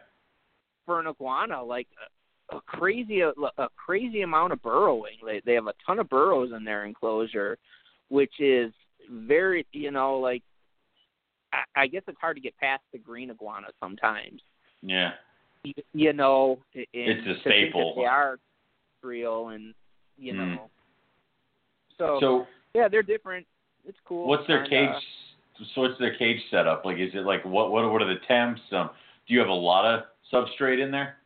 for 0.86 1.00
an 1.00 1.06
iguana. 1.06 1.62
Like 1.62 1.88
a, 2.52 2.56
a 2.56 2.60
crazy 2.62 3.20
a, 3.20 3.32
a 3.58 3.68
crazy 3.76 4.22
amount 4.22 4.52
of 4.52 4.62
burrowing. 4.62 5.16
They 5.24 5.40
they 5.44 5.54
have 5.54 5.66
a 5.66 5.74
ton 5.86 5.98
of 5.98 6.08
burrows 6.08 6.52
in 6.56 6.64
their 6.64 6.84
enclosure, 6.84 7.58
which 8.08 8.40
is 8.40 8.72
very 9.10 9.66
you 9.72 9.90
know 9.90 10.18
like 10.18 10.42
I, 11.52 11.82
I 11.82 11.86
guess 11.86 12.02
it's 12.06 12.20
hard 12.20 12.36
to 12.36 12.42
get 12.42 12.56
past 12.58 12.82
the 12.92 12.98
green 12.98 13.30
iguana 13.30 13.68
sometimes. 13.80 14.40
Yeah. 14.82 15.12
You, 15.62 15.74
you 15.92 16.12
know, 16.12 16.58
and 16.74 16.86
It's 16.94 17.20
a 17.20 17.24
to 17.24 17.34
think 17.34 17.44
that 17.44 17.50
staple. 17.50 17.94
They 17.96 18.06
are 18.06 18.38
real, 19.02 19.48
and 19.48 19.74
you 20.16 20.32
Mm. 20.32 20.54
know. 20.56 20.70
So, 21.98 22.18
So 22.20 22.46
yeah, 22.74 22.88
they're 22.88 23.02
different. 23.02 23.47
It's 23.86 23.98
cool. 24.05 24.26
what's 24.28 24.47
their 24.47 24.62
And, 24.62 24.70
cage? 24.70 24.88
uh, 24.90 25.64
So 25.74 25.82
what's 25.82 25.98
their 25.98 26.16
cage 26.16 26.40
setup? 26.51 26.84
Like, 26.84 26.98
is 26.98 27.10
it 27.14 27.24
like 27.24 27.44
what? 27.44 27.70
What? 27.70 27.90
What 27.90 28.02
are 28.02 28.09
the 28.09 28.20
temps? 28.26 28.60
Um, 28.72 28.90
do 29.26 29.34
you 29.34 29.40
have 29.40 29.48
a 29.48 29.52
lot 29.52 29.84
of 29.84 30.05
substrate 30.32 30.82
in 30.82 30.90
there? 30.90 31.16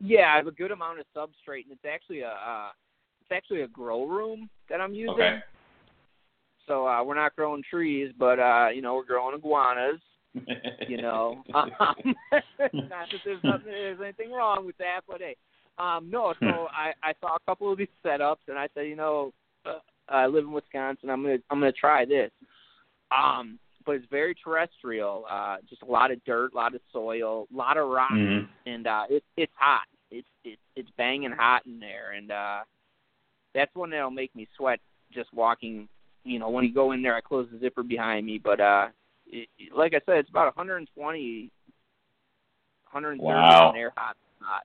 yeah, 0.00 0.32
I 0.32 0.36
have 0.36 0.46
a 0.46 0.52
good 0.52 0.70
amount 0.70 1.00
of 1.00 1.06
substrate, 1.16 1.64
and 1.64 1.72
it's 1.72 1.84
actually 1.88 2.20
a 2.20 2.28
uh, 2.28 2.68
it's 3.22 3.32
actually 3.32 3.62
a 3.62 3.68
grow 3.68 4.04
room 4.06 4.48
that 4.68 4.80
I'm 4.80 4.94
using. 4.94 5.14
Okay. 5.14 5.38
So 6.66 6.86
uh, 6.86 7.02
we're 7.04 7.14
not 7.14 7.36
growing 7.36 7.62
trees, 7.68 8.12
but 8.18 8.38
uh, 8.38 8.68
you 8.74 8.82
know 8.82 8.94
we're 8.94 9.04
growing 9.04 9.36
iguanas. 9.36 10.00
You 10.88 11.00
know, 11.00 11.42
um, 11.54 11.70
not 11.80 12.04
that 12.60 13.20
there's 13.24 13.42
nothing, 13.42 13.66
there's 13.66 14.00
anything 14.02 14.32
wrong 14.32 14.66
with 14.66 14.76
that, 14.78 15.00
but 15.08 15.20
hey, 15.20 15.36
um, 15.78 16.10
no. 16.10 16.34
So 16.40 16.68
I 16.70 16.92
I 17.02 17.14
saw 17.20 17.36
a 17.36 17.40
couple 17.46 17.70
of 17.72 17.78
these 17.78 17.88
setups, 18.04 18.44
and 18.48 18.58
I 18.58 18.68
said, 18.74 18.82
you 18.82 18.96
know, 18.96 19.32
uh, 19.64 19.78
I 20.08 20.26
live 20.26 20.44
in 20.44 20.52
Wisconsin. 20.52 21.10
I'm 21.10 21.22
gonna 21.22 21.38
I'm 21.50 21.58
gonna 21.60 21.72
try 21.72 22.04
this. 22.04 22.30
Um, 23.16 23.58
but 23.84 23.92
it's 23.96 24.06
very 24.10 24.34
terrestrial. 24.34 25.24
Uh, 25.30 25.58
just 25.68 25.82
a 25.82 25.86
lot 25.86 26.10
of 26.10 26.22
dirt, 26.24 26.52
a 26.52 26.56
lot 26.56 26.74
of 26.74 26.80
soil, 26.92 27.46
a 27.52 27.56
lot 27.56 27.76
of 27.76 27.88
rock, 27.88 28.10
Mhm. 28.12 28.48
and 28.66 28.86
uh, 28.86 29.04
it's 29.08 29.26
it's 29.36 29.52
hot. 29.56 29.86
It's 30.10 30.28
it's 30.44 30.60
it's 30.74 30.90
banging 30.96 31.32
hot 31.32 31.66
in 31.66 31.78
there, 31.78 32.12
and 32.12 32.30
uh, 32.30 32.64
that's 33.54 33.74
one 33.74 33.90
that'll 33.90 34.10
make 34.10 34.34
me 34.34 34.48
sweat 34.56 34.80
just 35.12 35.32
walking. 35.32 35.88
You 36.24 36.38
know, 36.40 36.50
when 36.50 36.64
you 36.64 36.72
go 36.74 36.92
in 36.92 37.02
there, 37.02 37.14
I 37.14 37.20
close 37.20 37.48
the 37.52 37.58
zipper 37.58 37.84
behind 37.84 38.26
me, 38.26 38.38
but 38.38 38.60
uh, 38.60 38.88
it, 39.28 39.48
like 39.72 39.94
I 39.94 40.00
said, 40.04 40.18
it's 40.18 40.30
about 40.30 40.46
120, 40.56 41.50
130 42.90 43.22
Wow. 43.24 43.68
on 43.68 43.74
there, 43.74 43.92
hot, 43.96 44.16
hot. 44.40 44.64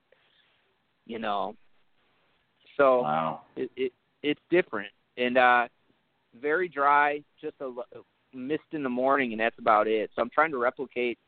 You 1.06 1.18
know, 1.20 1.54
So 2.76 3.02
Wow. 3.02 3.42
it, 3.56 3.70
it 3.76 3.92
it's 4.22 4.40
different 4.50 4.90
and 5.16 5.36
uh 5.38 5.68
very 6.40 6.68
dry, 6.68 7.22
just 7.40 7.54
a 7.60 7.70
mist 8.34 8.62
in 8.72 8.82
the 8.82 8.88
morning, 8.88 9.32
and 9.32 9.40
that's 9.40 9.58
about 9.58 9.86
it. 9.86 10.10
So 10.14 10.22
I'm 10.22 10.30
trying 10.30 10.50
to 10.52 10.58
replicate 10.58 11.18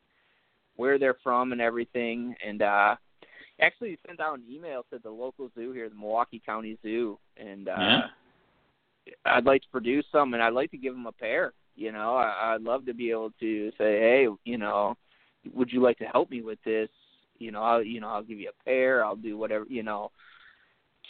where 0.75 0.97
they're 0.97 1.17
from 1.23 1.51
and 1.51 1.61
everything, 1.61 2.35
and 2.45 2.61
uh 2.61 2.95
actually 3.61 3.97
sent 4.05 4.19
out 4.19 4.37
an 4.37 4.43
email 4.51 4.85
to 4.91 4.99
the 4.99 5.09
local 5.09 5.49
zoo 5.55 5.71
here, 5.71 5.87
the 5.87 5.95
Milwaukee 5.95 6.41
County 6.45 6.77
Zoo, 6.81 7.17
and 7.37 7.69
uh 7.69 7.75
Yeah. 7.77 8.01
I'd 9.25 9.45
like 9.45 9.61
to 9.61 9.67
produce 9.71 10.05
some, 10.11 10.33
and 10.33 10.41
I'd 10.41 10.53
like 10.53 10.71
to 10.71 10.77
give 10.77 10.95
them 10.95 11.05
a 11.05 11.11
pair. 11.11 11.53
You 11.75 11.91
know, 11.91 12.15
I, 12.15 12.55
I'd 12.55 12.61
love 12.61 12.85
to 12.87 12.93
be 12.93 13.11
able 13.11 13.31
to 13.39 13.69
say, 13.77 13.99
hey, 13.99 14.27
you 14.45 14.57
know, 14.57 14.95
would 15.53 15.71
you 15.71 15.79
like 15.81 15.99
to 15.99 16.05
help 16.05 16.31
me 16.31 16.41
with 16.41 16.57
this? 16.65 16.89
You 17.37 17.51
know, 17.51 17.61
I'll 17.61 17.83
you 17.83 17.99
know 17.99 18.07
I'll 18.07 18.23
give 18.23 18.39
you 18.39 18.49
a 18.49 18.63
pair. 18.63 19.05
I'll 19.05 19.15
do 19.15 19.37
whatever 19.37 19.65
you 19.69 19.83
know 19.83 20.11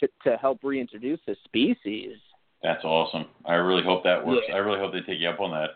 to 0.00 0.08
to 0.24 0.36
help 0.36 0.58
reintroduce 0.62 1.20
the 1.26 1.36
species. 1.44 2.16
That's 2.62 2.84
awesome. 2.84 3.26
I 3.44 3.54
really 3.54 3.84
hope 3.84 4.04
that 4.04 4.26
works. 4.26 4.46
Yeah. 4.48 4.56
I 4.56 4.58
really 4.58 4.78
hope 4.78 4.92
they 4.92 5.00
take 5.00 5.20
you 5.20 5.28
up 5.28 5.40
on 5.40 5.50
that. 5.52 5.70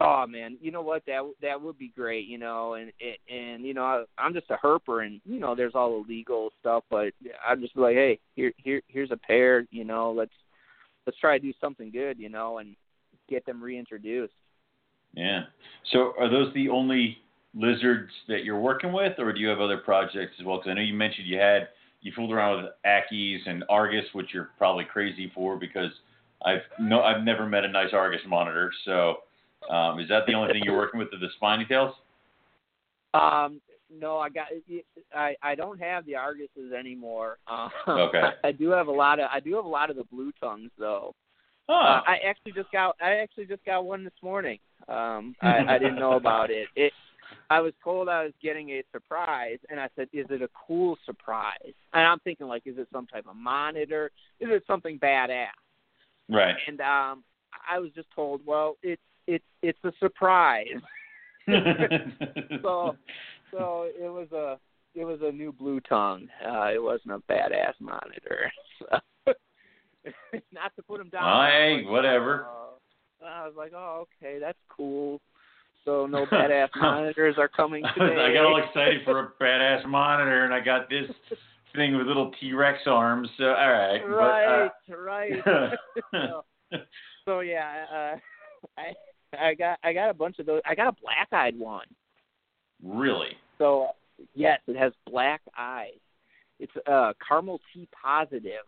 Oh 0.00 0.26
man, 0.28 0.58
you 0.60 0.70
know 0.70 0.82
what? 0.82 1.02
That 1.06 1.28
that 1.42 1.60
would 1.60 1.76
be 1.76 1.92
great. 1.96 2.26
You 2.26 2.38
know, 2.38 2.74
and 2.74 2.92
and, 3.00 3.36
and 3.36 3.64
you 3.64 3.74
know, 3.74 3.84
I, 3.84 4.04
I'm 4.16 4.32
just 4.32 4.50
a 4.50 4.56
herper, 4.64 5.04
and 5.04 5.20
you 5.24 5.40
know, 5.40 5.56
there's 5.56 5.74
all 5.74 6.02
the 6.02 6.08
legal 6.08 6.50
stuff, 6.60 6.84
but 6.88 7.12
I'm 7.46 7.60
just 7.60 7.76
like, 7.76 7.94
hey, 7.94 8.20
here 8.36 8.52
here 8.58 8.80
here's 8.86 9.10
a 9.10 9.16
pair. 9.16 9.66
You 9.70 9.84
know, 9.84 10.12
let's 10.12 10.32
let's 11.04 11.18
try 11.18 11.36
to 11.36 11.42
do 11.44 11.52
something 11.60 11.90
good. 11.90 12.18
You 12.18 12.28
know, 12.28 12.58
and 12.58 12.76
get 13.28 13.44
them 13.44 13.62
reintroduced. 13.62 14.34
Yeah. 15.14 15.42
So 15.90 16.12
are 16.18 16.30
those 16.30 16.54
the 16.54 16.68
only 16.68 17.18
lizards 17.54 18.10
that 18.28 18.44
you're 18.44 18.60
working 18.60 18.92
with, 18.92 19.18
or 19.18 19.32
do 19.32 19.40
you 19.40 19.48
have 19.48 19.60
other 19.60 19.78
projects 19.78 20.34
as 20.38 20.46
well? 20.46 20.58
Because 20.58 20.70
I 20.70 20.74
know 20.74 20.82
you 20.82 20.94
mentioned 20.94 21.26
you 21.26 21.38
had 21.38 21.68
you 22.00 22.12
fooled 22.14 22.32
around 22.32 22.62
with 22.62 22.72
Ackies 22.86 23.38
and 23.46 23.64
Argus, 23.68 24.04
which 24.12 24.28
you're 24.32 24.50
probably 24.58 24.84
crazy 24.84 25.30
for 25.34 25.56
because 25.56 25.90
I've 26.44 26.60
no 26.80 27.02
I've 27.02 27.24
never 27.24 27.46
met 27.46 27.64
a 27.64 27.68
nice 27.68 27.92
Argus 27.92 28.20
monitor. 28.26 28.70
So 28.84 29.18
um, 29.70 29.98
is 29.98 30.08
that 30.08 30.24
the 30.26 30.34
only 30.34 30.52
thing 30.52 30.62
you're 30.64 30.76
working 30.76 30.98
with, 30.98 31.08
are 31.12 31.18
the 31.18 31.28
spiny 31.36 31.64
tails? 31.64 31.94
Um, 33.14 33.60
no, 33.90 34.18
I 34.18 34.28
got 34.28 34.48
I 35.14 35.34
I 35.42 35.54
don't 35.54 35.80
have 35.80 36.04
the 36.06 36.12
Arguses 36.12 36.72
anymore. 36.78 37.38
Um, 37.48 37.70
Okay. 37.88 38.22
I 38.44 38.52
do 38.52 38.70
have 38.70 38.86
a 38.88 38.92
lot 38.92 39.18
of 39.18 39.28
I 39.32 39.40
do 39.40 39.54
have 39.56 39.64
a 39.64 39.68
lot 39.68 39.90
of 39.90 39.96
the 39.96 40.04
blue 40.04 40.32
tongues 40.40 40.70
though. 40.78 41.14
Oh, 41.68 41.74
Uh, 41.74 42.02
I 42.06 42.18
actually 42.26 42.52
just 42.52 42.70
got 42.70 42.96
I 43.00 43.16
actually 43.16 43.46
just 43.46 43.64
got 43.64 43.84
one 43.84 44.04
this 44.04 44.12
morning. 44.22 44.58
Um, 44.88 45.34
I, 45.42 45.58
I 45.68 45.78
didn't 45.78 45.98
know 45.98 46.12
about 46.12 46.50
it. 46.50 46.68
It 46.76 46.92
I 47.50 47.60
was 47.60 47.72
told 47.82 48.08
I 48.08 48.24
was 48.24 48.32
getting 48.42 48.70
a 48.70 48.82
surprise, 48.92 49.58
and 49.70 49.80
I 49.80 49.88
said, 49.96 50.08
"Is 50.12 50.26
it 50.30 50.42
a 50.42 50.48
cool 50.66 50.98
surprise?" 51.04 51.72
And 51.92 52.06
I'm 52.06 52.18
thinking, 52.20 52.46
like, 52.46 52.62
is 52.66 52.78
it 52.78 52.88
some 52.92 53.06
type 53.06 53.26
of 53.28 53.36
monitor? 53.36 54.10
Is 54.40 54.48
it 54.50 54.64
something 54.66 54.98
badass? 54.98 55.48
right. 56.28 56.56
And 56.66 56.80
um, 56.80 57.24
I 57.70 57.78
was 57.78 57.90
just 57.94 58.08
told, 58.14 58.44
well, 58.46 58.76
it's 58.82 59.02
it's 59.26 59.44
it's 59.62 59.78
a 59.84 59.92
surprise. 59.98 60.66
so 61.46 62.96
so 63.50 63.88
it 63.98 64.12
was 64.12 64.30
a 64.32 64.58
it 64.94 65.04
was 65.04 65.20
a 65.22 65.32
new 65.32 65.52
blue 65.52 65.80
tongue. 65.80 66.28
Uh, 66.44 66.70
it 66.74 66.82
wasn't 66.82 67.12
a 67.12 67.32
badass 67.32 67.74
monitor. 67.80 68.52
So, 68.78 68.98
not 70.52 70.74
to 70.76 70.82
put 70.82 71.00
him 71.00 71.08
down. 71.08 71.24
Well, 71.24 71.46
hey, 71.46 71.84
whatever. 71.84 72.46
Uh, 72.46 73.24
I 73.24 73.46
was 73.46 73.54
like, 73.56 73.72
oh, 73.74 74.06
okay, 74.22 74.38
that's 74.38 74.58
cool. 74.68 75.20
So 75.88 76.04
no 76.04 76.26
badass 76.32 76.68
monitors 76.76 77.36
are 77.38 77.48
coming 77.48 77.82
today. 77.96 78.20
I 78.20 78.34
got 78.34 78.44
all 78.44 78.62
excited 78.62 79.00
for 79.06 79.20
a 79.20 79.42
badass 79.42 79.86
monitor, 79.88 80.44
and 80.44 80.52
I 80.52 80.60
got 80.60 80.90
this 80.90 81.10
thing 81.74 81.96
with 81.96 82.06
little 82.06 82.30
T 82.38 82.52
Rex 82.52 82.80
arms. 82.86 83.26
So 83.38 83.44
all 83.44 83.70
right. 83.70 84.02
right, 84.06 84.70
But, 84.86 84.94
right. 84.94 85.46
uh, 85.46 85.70
so, 86.12 86.44
so 87.24 87.40
yeah, 87.40 87.86
uh, 87.90 88.16
I 88.76 88.92
I 89.38 89.54
got 89.54 89.78
I 89.82 89.94
got 89.94 90.10
a 90.10 90.14
bunch 90.14 90.38
of 90.38 90.44
those. 90.44 90.60
I 90.66 90.74
got 90.74 90.88
a 90.88 90.96
black 91.00 91.28
eyed 91.32 91.58
one. 91.58 91.86
really? 92.84 93.30
So 93.56 93.88
yes, 94.34 94.60
it 94.66 94.76
has 94.76 94.92
black 95.10 95.40
eyes. 95.58 95.98
It's 96.60 96.72
uh 96.86 97.14
caramel 97.26 97.60
T 97.72 97.88
positive. 98.02 98.66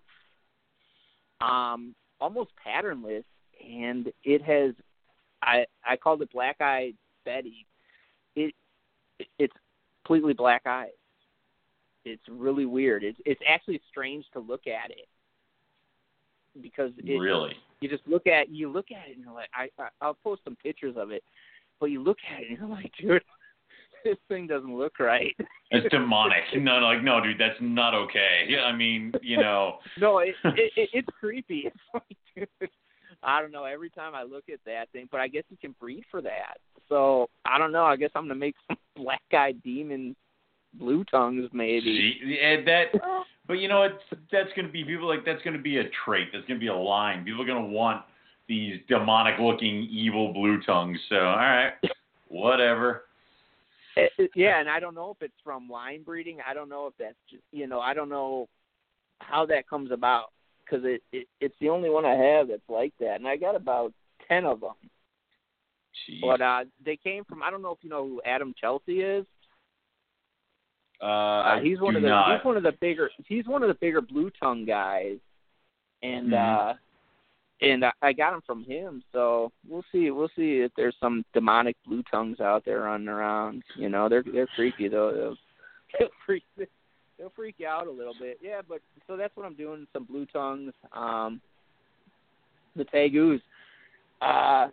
Um 1.42 1.94
almost 2.18 2.50
patternless 2.64 3.24
and 3.62 4.10
it 4.24 4.40
has 4.40 4.72
I 5.42 5.66
I 5.84 5.96
called 5.96 6.22
it 6.22 6.32
black 6.32 6.56
eyed 6.62 6.94
Betty. 7.24 7.66
It 8.36 8.54
it's 9.38 9.52
completely 10.04 10.32
black 10.34 10.62
eyes. 10.66 10.88
It's 12.04 12.22
really 12.28 12.66
weird. 12.66 13.04
It's 13.04 13.18
it's 13.24 13.40
actually 13.48 13.80
strange 13.90 14.24
to 14.32 14.40
look 14.40 14.66
at 14.66 14.90
it. 14.90 15.08
Because 16.60 16.90
it, 16.98 17.18
really? 17.18 17.54
you 17.80 17.88
just 17.88 18.06
look 18.06 18.26
at 18.26 18.48
you 18.50 18.70
look 18.70 18.86
at 18.90 19.08
it 19.08 19.16
and 19.16 19.24
you're 19.24 19.34
like 19.34 19.50
I, 19.54 19.68
I 19.80 19.88
I'll 20.00 20.14
post 20.14 20.42
some 20.44 20.56
pictures 20.56 20.94
of 20.96 21.10
it, 21.10 21.22
but 21.78 21.86
you 21.86 22.02
look 22.02 22.18
at 22.32 22.42
it 22.42 22.48
and 22.50 22.58
you're 22.58 22.68
like, 22.68 22.92
dude, 23.00 23.22
this 24.04 24.16
thing 24.28 24.46
doesn't 24.46 24.76
look 24.76 24.98
right. 24.98 25.36
It's 25.70 25.88
demonic. 25.90 26.44
No, 26.54 26.58
no, 26.80 26.86
like 26.86 27.02
no, 27.02 27.20
dude, 27.20 27.38
that's 27.38 27.58
not 27.60 27.94
okay. 27.94 28.44
Yeah, 28.48 28.62
I 28.62 28.74
mean, 28.74 29.12
you 29.22 29.36
know, 29.36 29.78
no, 30.00 30.18
it, 30.18 30.34
it, 30.44 30.72
it 30.76 30.90
it's 30.92 31.08
creepy. 31.18 31.64
It's 31.66 31.76
like, 31.94 32.48
dude, 32.60 32.70
I 33.22 33.40
don't 33.40 33.52
know. 33.52 33.64
Every 33.64 33.90
time 33.90 34.14
I 34.14 34.22
look 34.22 34.44
at 34.52 34.60
that 34.66 34.90
thing, 34.92 35.08
but 35.10 35.20
I 35.20 35.28
guess 35.28 35.44
you 35.50 35.56
can 35.60 35.74
breed 35.80 36.04
for 36.10 36.22
that. 36.22 36.58
So 36.88 37.28
I 37.44 37.58
don't 37.58 37.72
know. 37.72 37.84
I 37.84 37.96
guess 37.96 38.10
I'm 38.14 38.24
gonna 38.24 38.34
make 38.34 38.54
some 38.68 38.78
black-eyed 38.96 39.62
demon 39.62 40.16
blue 40.74 41.04
tongues, 41.04 41.48
maybe. 41.52 42.14
see, 42.22 42.38
and 42.42 42.66
that. 42.66 42.86
But 43.46 43.54
you 43.54 43.68
know 43.68 43.80
what? 43.80 44.00
That's 44.30 44.50
gonna 44.56 44.68
be 44.68 44.84
people 44.84 45.08
like 45.08 45.24
that's 45.24 45.42
gonna 45.42 45.58
be 45.58 45.78
a 45.78 45.84
trait. 46.04 46.28
That's 46.32 46.46
gonna 46.46 46.60
be 46.60 46.68
a 46.68 46.74
line. 46.76 47.24
People 47.24 47.42
are 47.42 47.46
gonna 47.46 47.66
want 47.66 48.04
these 48.48 48.80
demonic-looking 48.88 49.88
evil 49.90 50.32
blue 50.32 50.60
tongues. 50.62 50.98
So 51.08 51.16
all 51.16 51.36
right, 51.36 51.72
whatever. 52.28 53.04
It- 53.96 54.12
it- 54.18 54.30
yeah, 54.36 54.60
and 54.60 54.68
I 54.68 54.78
don't 54.80 54.94
know 54.94 55.10
if 55.10 55.22
it's 55.22 55.34
from 55.42 55.68
line 55.68 56.02
breeding. 56.04 56.38
I 56.48 56.54
don't 56.54 56.68
know 56.68 56.86
if 56.86 56.94
that's 56.98 57.16
just 57.28 57.42
you 57.52 57.66
know 57.66 57.80
I 57.80 57.92
don't 57.92 58.08
know 58.08 58.48
how 59.18 59.44
that 59.46 59.68
comes 59.68 59.90
about 59.90 60.30
because 60.70 60.84
it, 60.84 61.02
it 61.12 61.26
it's 61.40 61.54
the 61.60 61.68
only 61.68 61.90
one 61.90 62.04
I 62.04 62.14
have 62.14 62.48
that's 62.48 62.68
like 62.68 62.92
that, 63.00 63.16
and 63.16 63.26
I 63.26 63.36
got 63.36 63.56
about 63.56 63.92
ten 64.28 64.44
of 64.44 64.60
them. 64.60 64.74
Jeez. 66.08 66.20
But 66.20 66.40
uh, 66.40 66.64
they 66.84 66.96
came 66.96 67.24
from 67.24 67.42
I 67.42 67.50
don't 67.50 67.62
know 67.62 67.72
if 67.72 67.78
you 67.82 67.90
know 67.90 68.06
who 68.06 68.22
Adam 68.24 68.54
Chelsea 68.60 69.00
is. 69.00 69.26
uh, 71.02 71.04
Uh, 71.04 71.60
he's 71.60 71.80
one 71.80 71.96
of 71.96 72.02
the 72.02 72.08
not. 72.08 72.36
he's 72.36 72.44
one 72.44 72.56
of 72.56 72.62
the 72.62 72.72
bigger 72.80 73.10
he's 73.26 73.46
one 73.46 73.62
of 73.62 73.68
the 73.68 73.74
bigger 73.74 74.00
blue 74.00 74.30
tongue 74.38 74.64
guys, 74.64 75.18
and 76.02 76.32
Mhm. 76.32 76.70
uh, 76.70 76.74
and 77.62 77.84
I- 77.84 77.92
I 78.00 78.12
got 78.14 78.32
him 78.32 78.40
from 78.42 78.64
him. 78.64 79.02
So 79.12 79.52
we'll 79.68 79.84
see 79.92 80.10
we'll 80.10 80.30
see 80.36 80.60
if 80.60 80.72
there's 80.76 80.96
some 81.00 81.24
demonic 81.34 81.76
blue 81.84 82.02
tongues 82.04 82.40
out 82.40 82.64
there 82.64 82.82
running 82.82 83.08
around. 83.08 83.62
You 83.76 83.88
know 83.88 84.08
they're 84.08 84.22
they're 84.22 84.46
creepy 84.46 84.88
though. 84.88 85.12
They'll, 85.12 85.36
they'll 86.56 86.66
they'll 87.20 87.32
freak 87.36 87.56
you 87.58 87.66
out 87.66 87.86
a 87.86 87.90
little 87.90 88.14
bit. 88.18 88.38
Yeah, 88.42 88.62
but 88.66 88.80
so 89.06 89.16
that's 89.16 89.36
what 89.36 89.46
I'm 89.46 89.54
doing. 89.54 89.86
Some 89.92 90.04
blue 90.04 90.26
tongues. 90.26 90.72
Um, 90.92 91.40
the 92.74 92.84
tegus. 92.84 93.40
Uh, 94.22 94.68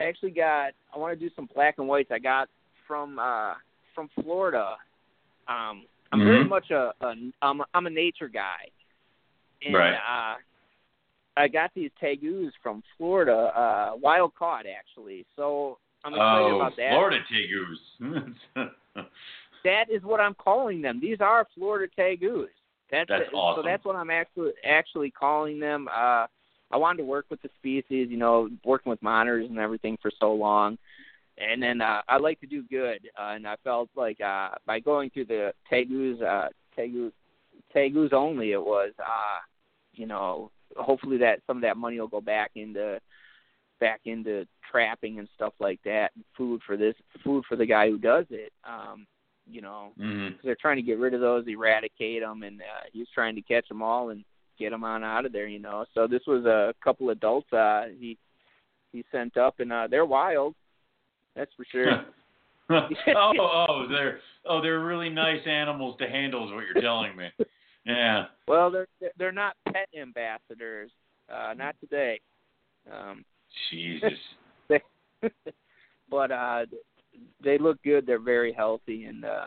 I 0.00 0.04
actually 0.04 0.30
got. 0.30 0.72
I 0.94 0.98
want 0.98 1.18
to 1.18 1.28
do 1.28 1.32
some 1.36 1.48
black 1.54 1.76
and 1.78 1.86
whites. 1.86 2.10
I 2.12 2.18
got 2.18 2.48
from 2.88 3.18
uh 3.18 3.54
from 3.94 4.08
Florida. 4.22 4.76
Um, 5.46 5.84
I'm 6.12 6.20
very 6.20 6.44
Mhm. 6.44 6.48
much 6.48 6.70
a, 6.70 6.92
a 7.00 7.14
I'm 7.42 7.60
a, 7.60 7.66
I'm 7.74 7.86
a 7.86 7.90
nature 7.90 8.28
guy, 8.28 8.70
and 9.64 9.74
Right. 9.74 9.94
uh, 9.94 10.36
I 11.36 11.48
got 11.48 11.72
these 11.74 11.90
tegus 12.00 12.52
from 12.62 12.82
Florida, 12.96 13.52
uh, 13.56 13.96
wild 13.96 14.34
caught 14.36 14.66
actually. 14.66 15.26
So 15.36 15.78
I'm 16.04 16.14
excited 16.14 16.52
oh, 16.52 16.56
about 16.56 16.76
that. 16.76 16.92
Oh, 16.92 16.96
Florida 16.96 17.24
tegus. 17.30 18.70
That 19.64 19.90
is 19.90 20.02
what 20.02 20.20
I'm 20.20 20.34
calling 20.34 20.82
them. 20.82 21.00
These 21.00 21.18
are 21.20 21.46
Florida 21.54 21.90
tegus. 21.98 22.46
That's, 22.90 23.08
That's 23.08 23.30
so 23.32 23.36
awesome. 23.38 23.64
that's 23.64 23.84
what 23.84 23.96
I'm 23.96 24.10
actually 24.10 24.52
actually 24.64 25.10
calling 25.10 25.58
them. 25.58 25.88
Uh, 25.88 26.26
I 26.70 26.76
wanted 26.76 26.98
to 26.98 27.04
work 27.04 27.26
with 27.30 27.40
the 27.42 27.48
species, 27.58 28.08
you 28.10 28.18
know, 28.18 28.48
working 28.64 28.90
with 28.90 29.02
monitors 29.02 29.46
and 29.48 29.58
everything 29.58 29.96
for 30.02 30.10
so 30.20 30.32
long, 30.32 30.76
and 31.38 31.62
then 31.62 31.80
uh, 31.80 32.02
I 32.08 32.18
like 32.18 32.40
to 32.40 32.46
do 32.46 32.62
good, 32.70 33.08
uh, 33.18 33.32
and 33.32 33.46
I 33.46 33.56
felt 33.64 33.88
like 33.96 34.20
uh, 34.20 34.50
by 34.66 34.80
going 34.80 35.10
through 35.10 35.26
the 35.26 35.52
tegus, 35.70 36.22
uh, 36.22 36.48
tegus, 36.78 37.12
tegus 37.74 38.12
only, 38.12 38.52
it 38.52 38.60
was, 38.60 38.92
uh, 38.98 39.38
you 39.94 40.06
know, 40.06 40.50
hopefully 40.76 41.18
that 41.18 41.40
some 41.46 41.56
of 41.56 41.62
that 41.62 41.76
money 41.76 41.98
will 41.98 42.08
go 42.08 42.20
back 42.20 42.52
into 42.54 43.00
back 43.80 44.00
into 44.04 44.46
trapping 44.70 45.18
and 45.18 45.28
stuff 45.34 45.52
like 45.58 45.80
that, 45.84 46.10
and 46.14 46.24
food 46.36 46.60
for 46.66 46.76
this, 46.76 46.94
food 47.22 47.44
for 47.48 47.56
the 47.56 47.66
guy 47.66 47.88
who 47.88 47.98
does 47.98 48.26
it. 48.30 48.52
Um, 48.64 49.06
you 49.50 49.60
know, 49.60 49.92
hmm 49.96 50.28
because 50.28 50.44
they're 50.44 50.56
trying 50.60 50.76
to 50.76 50.82
get 50.82 50.98
rid 50.98 51.14
of 51.14 51.20
those, 51.20 51.44
eradicate 51.46 52.22
them, 52.22 52.42
and 52.42 52.60
uh, 52.60 52.86
he's 52.92 53.06
trying 53.14 53.34
to 53.34 53.42
catch 53.42 53.68
them 53.68 53.82
all 53.82 54.10
and 54.10 54.24
get 54.58 54.70
them 54.70 54.84
on 54.84 55.04
out 55.04 55.26
of 55.26 55.32
there. 55.32 55.46
You 55.46 55.58
know, 55.58 55.84
so 55.94 56.06
this 56.06 56.22
was 56.26 56.44
a 56.44 56.74
couple 56.82 57.10
adults 57.10 57.52
uh, 57.52 57.86
he 57.98 58.18
he 58.92 59.04
sent 59.12 59.36
up, 59.36 59.60
and 59.60 59.72
uh, 59.72 59.86
they're 59.90 60.06
wild. 60.06 60.54
That's 61.36 61.52
for 61.56 61.64
sure. 61.70 62.04
oh, 62.70 63.32
oh, 63.38 63.86
they're 63.90 64.20
oh, 64.46 64.62
they're 64.62 64.80
really 64.80 65.10
nice 65.10 65.46
animals 65.46 65.96
to 65.98 66.08
handle, 66.08 66.46
is 66.46 66.54
what 66.54 66.64
you're 66.64 66.82
telling 66.82 67.14
me. 67.14 67.28
Yeah. 67.84 68.26
Well, 68.48 68.70
they're 68.70 68.88
they're 69.18 69.32
not 69.32 69.56
pet 69.70 69.88
ambassadors. 69.98 70.90
Uh, 71.30 71.54
not 71.54 71.74
today. 71.80 72.20
Um, 72.90 73.24
Jesus. 73.70 74.18
but 76.10 76.30
uh, 76.30 76.64
they 77.44 77.58
look 77.58 77.82
good. 77.82 78.06
They're 78.06 78.18
very 78.18 78.52
healthy, 78.52 79.04
and 79.04 79.24
uh, 79.24 79.46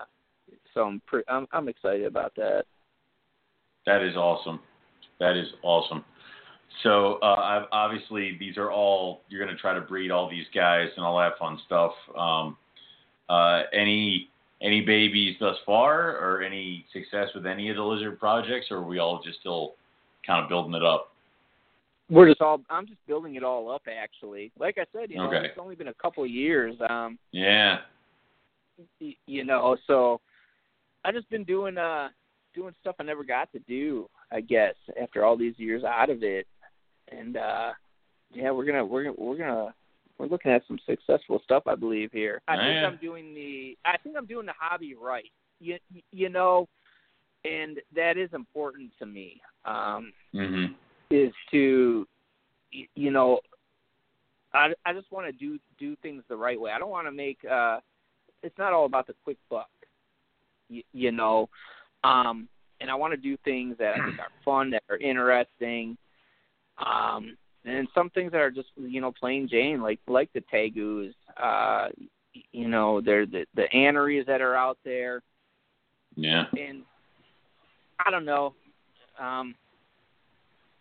so 0.74 0.84
I'm 0.84 1.02
pre- 1.06 1.24
I'm 1.28 1.48
I'm 1.52 1.68
excited 1.68 2.06
about 2.06 2.34
that. 2.36 2.66
That 3.86 4.02
is 4.04 4.16
awesome. 4.16 4.60
That 5.20 5.36
is 5.36 5.48
awesome. 5.64 6.04
So 6.84 7.16
uh, 7.24 7.36
I've, 7.36 7.68
obviously 7.72 8.38
these 8.40 8.58
are 8.58 8.72
all 8.72 9.22
you're 9.30 9.44
going 9.44 9.56
to 9.56 9.60
try 9.60 9.74
to 9.74 9.82
breed 9.82 10.12
all 10.12 10.30
these 10.30 10.46
guys 10.54 10.90
and 10.96 11.06
all 11.06 11.18
that 11.18 11.38
fun 11.40 11.60
stuff. 11.66 11.92
Um, 12.18 12.58
uh, 13.30 13.64
any 13.74 14.30
any 14.62 14.82
babies 14.82 15.36
thus 15.40 15.56
far, 15.66 16.18
or 16.18 16.42
any 16.42 16.86
success 16.92 17.30
with 17.36 17.46
any 17.46 17.70
of 17.70 17.76
the 17.76 17.84
lizard 17.84 18.20
projects, 18.20 18.68
or 18.72 18.78
are 18.78 18.84
we 18.84 19.00
all 19.00 19.22
just 19.24 19.40
still 19.40 19.76
kind 20.26 20.44
of 20.44 20.50
building 20.50 20.74
it 20.74 20.84
up? 20.84 21.14
We're 22.10 22.28
just 22.30 22.42
all. 22.42 22.62
I'm 22.70 22.88
just 22.88 23.06
building 23.06 23.36
it 23.36 23.44
all 23.44 23.70
up. 23.70 23.84
Actually, 23.88 24.52
like 24.58 24.78
I 24.78 24.86
said, 24.94 25.12
you 25.12 25.18
know, 25.18 25.28
Okay. 25.28 25.46
it's 25.48 25.60
only 25.60 25.76
been 25.76 25.90
a 25.90 25.94
couple 25.96 26.24
of 26.24 26.30
years. 26.30 26.76
Um, 26.90 27.20
Yeah. 27.32 27.82
you 29.26 29.44
know, 29.44 29.76
so 29.88 30.22
I 31.04 31.12
just 31.12 31.30
been 31.30 31.44
doing 31.44 31.78
uh 31.78 32.10
doing 32.54 32.74
stuff 32.80 32.96
I 33.00 33.04
never 33.04 33.24
got 33.24 33.52
to 33.54 33.60
do. 33.60 34.10
I 34.32 34.42
guess 34.42 34.76
after 35.02 35.26
all 35.26 35.36
these 35.38 35.58
years 35.58 35.84
out 35.84 36.10
of 36.10 36.24
it, 36.24 36.48
and 37.12 37.38
uh 37.38 37.74
yeah, 38.34 38.52
we're 38.52 38.66
gonna 38.66 38.86
we're 38.86 39.04
gonna 39.04 39.16
we're 39.18 39.38
gonna 39.38 39.74
we're 40.18 40.28
looking 40.28 40.52
at 40.52 40.66
some 40.68 40.80
successful 40.86 41.42
stuff. 41.44 41.64
I 41.68 41.76
believe 41.76 42.12
here. 42.12 42.42
I 42.48 42.56
Oh, 42.56 42.60
think 42.60 42.76
yeah. 42.76 42.88
I'm 42.88 42.98
doing 42.98 43.34
the 43.34 43.78
I 43.86 43.98
think 43.98 44.16
I'm 44.18 44.26
doing 44.26 44.46
the 44.46 44.54
hobby 44.58 44.96
right. 44.96 45.32
You 45.60 45.78
you 46.12 46.30
know, 46.30 46.70
and 47.44 47.80
that 47.96 48.18
is 48.18 48.30
important 48.34 48.92
to 49.00 49.06
me. 49.06 49.42
Um, 49.66 50.14
Mhm. 50.34 50.76
Is 51.10 51.34
to 51.52 52.08
you 52.96 53.12
know 53.12 53.40
I 54.54 54.74
I 54.86 54.94
just 54.94 55.12
want 55.12 55.28
to 55.28 55.32
do 55.32 55.60
do 55.80 55.96
things 55.98 56.24
the 56.30 56.36
right 56.36 56.60
way. 56.60 56.72
I 56.72 56.80
don't 56.80 56.90
want 56.90 57.08
to 57.08 57.12
make 57.12 57.40
uh 57.50 57.80
it's 58.44 58.58
not 58.58 58.74
all 58.74 58.86
about 58.86 59.08
the 59.08 59.16
quick 59.24 59.38
buck. 59.50 59.70
You, 60.70 60.84
you 60.94 61.12
know, 61.12 61.50
um 62.04 62.48
and 62.80 62.92
I 62.92 62.96
want 62.96 63.14
to 63.14 63.18
do 63.18 63.38
things 63.44 63.76
that 63.80 63.94
I 63.96 64.06
think 64.06 64.20
are 64.20 64.28
fun, 64.46 64.70
that 64.72 64.84
are 64.90 64.98
interesting. 64.98 65.98
Um 66.78 67.38
and 67.66 67.88
some 67.94 68.10
things 68.12 68.32
that 68.32 68.42
are 68.42 68.52
just 68.52 68.70
you 68.76 69.02
know 69.02 69.12
plain 69.12 69.48
Jane 69.50 69.82
like 69.82 70.00
like 70.08 70.32
the 70.34 70.44
tegus, 70.54 71.14
uh 71.42 71.90
you 72.52 72.68
know, 72.68 73.02
they're 73.02 73.26
the 73.26 73.46
the 73.56 73.72
aneries 73.74 74.26
that 74.28 74.42
are 74.42 74.56
out 74.56 74.78
there 74.84 75.22
Yeah. 76.16 76.46
and 76.58 76.84
I 78.06 78.12
don't 78.12 78.26
know. 78.26 78.54
Um 79.20 79.56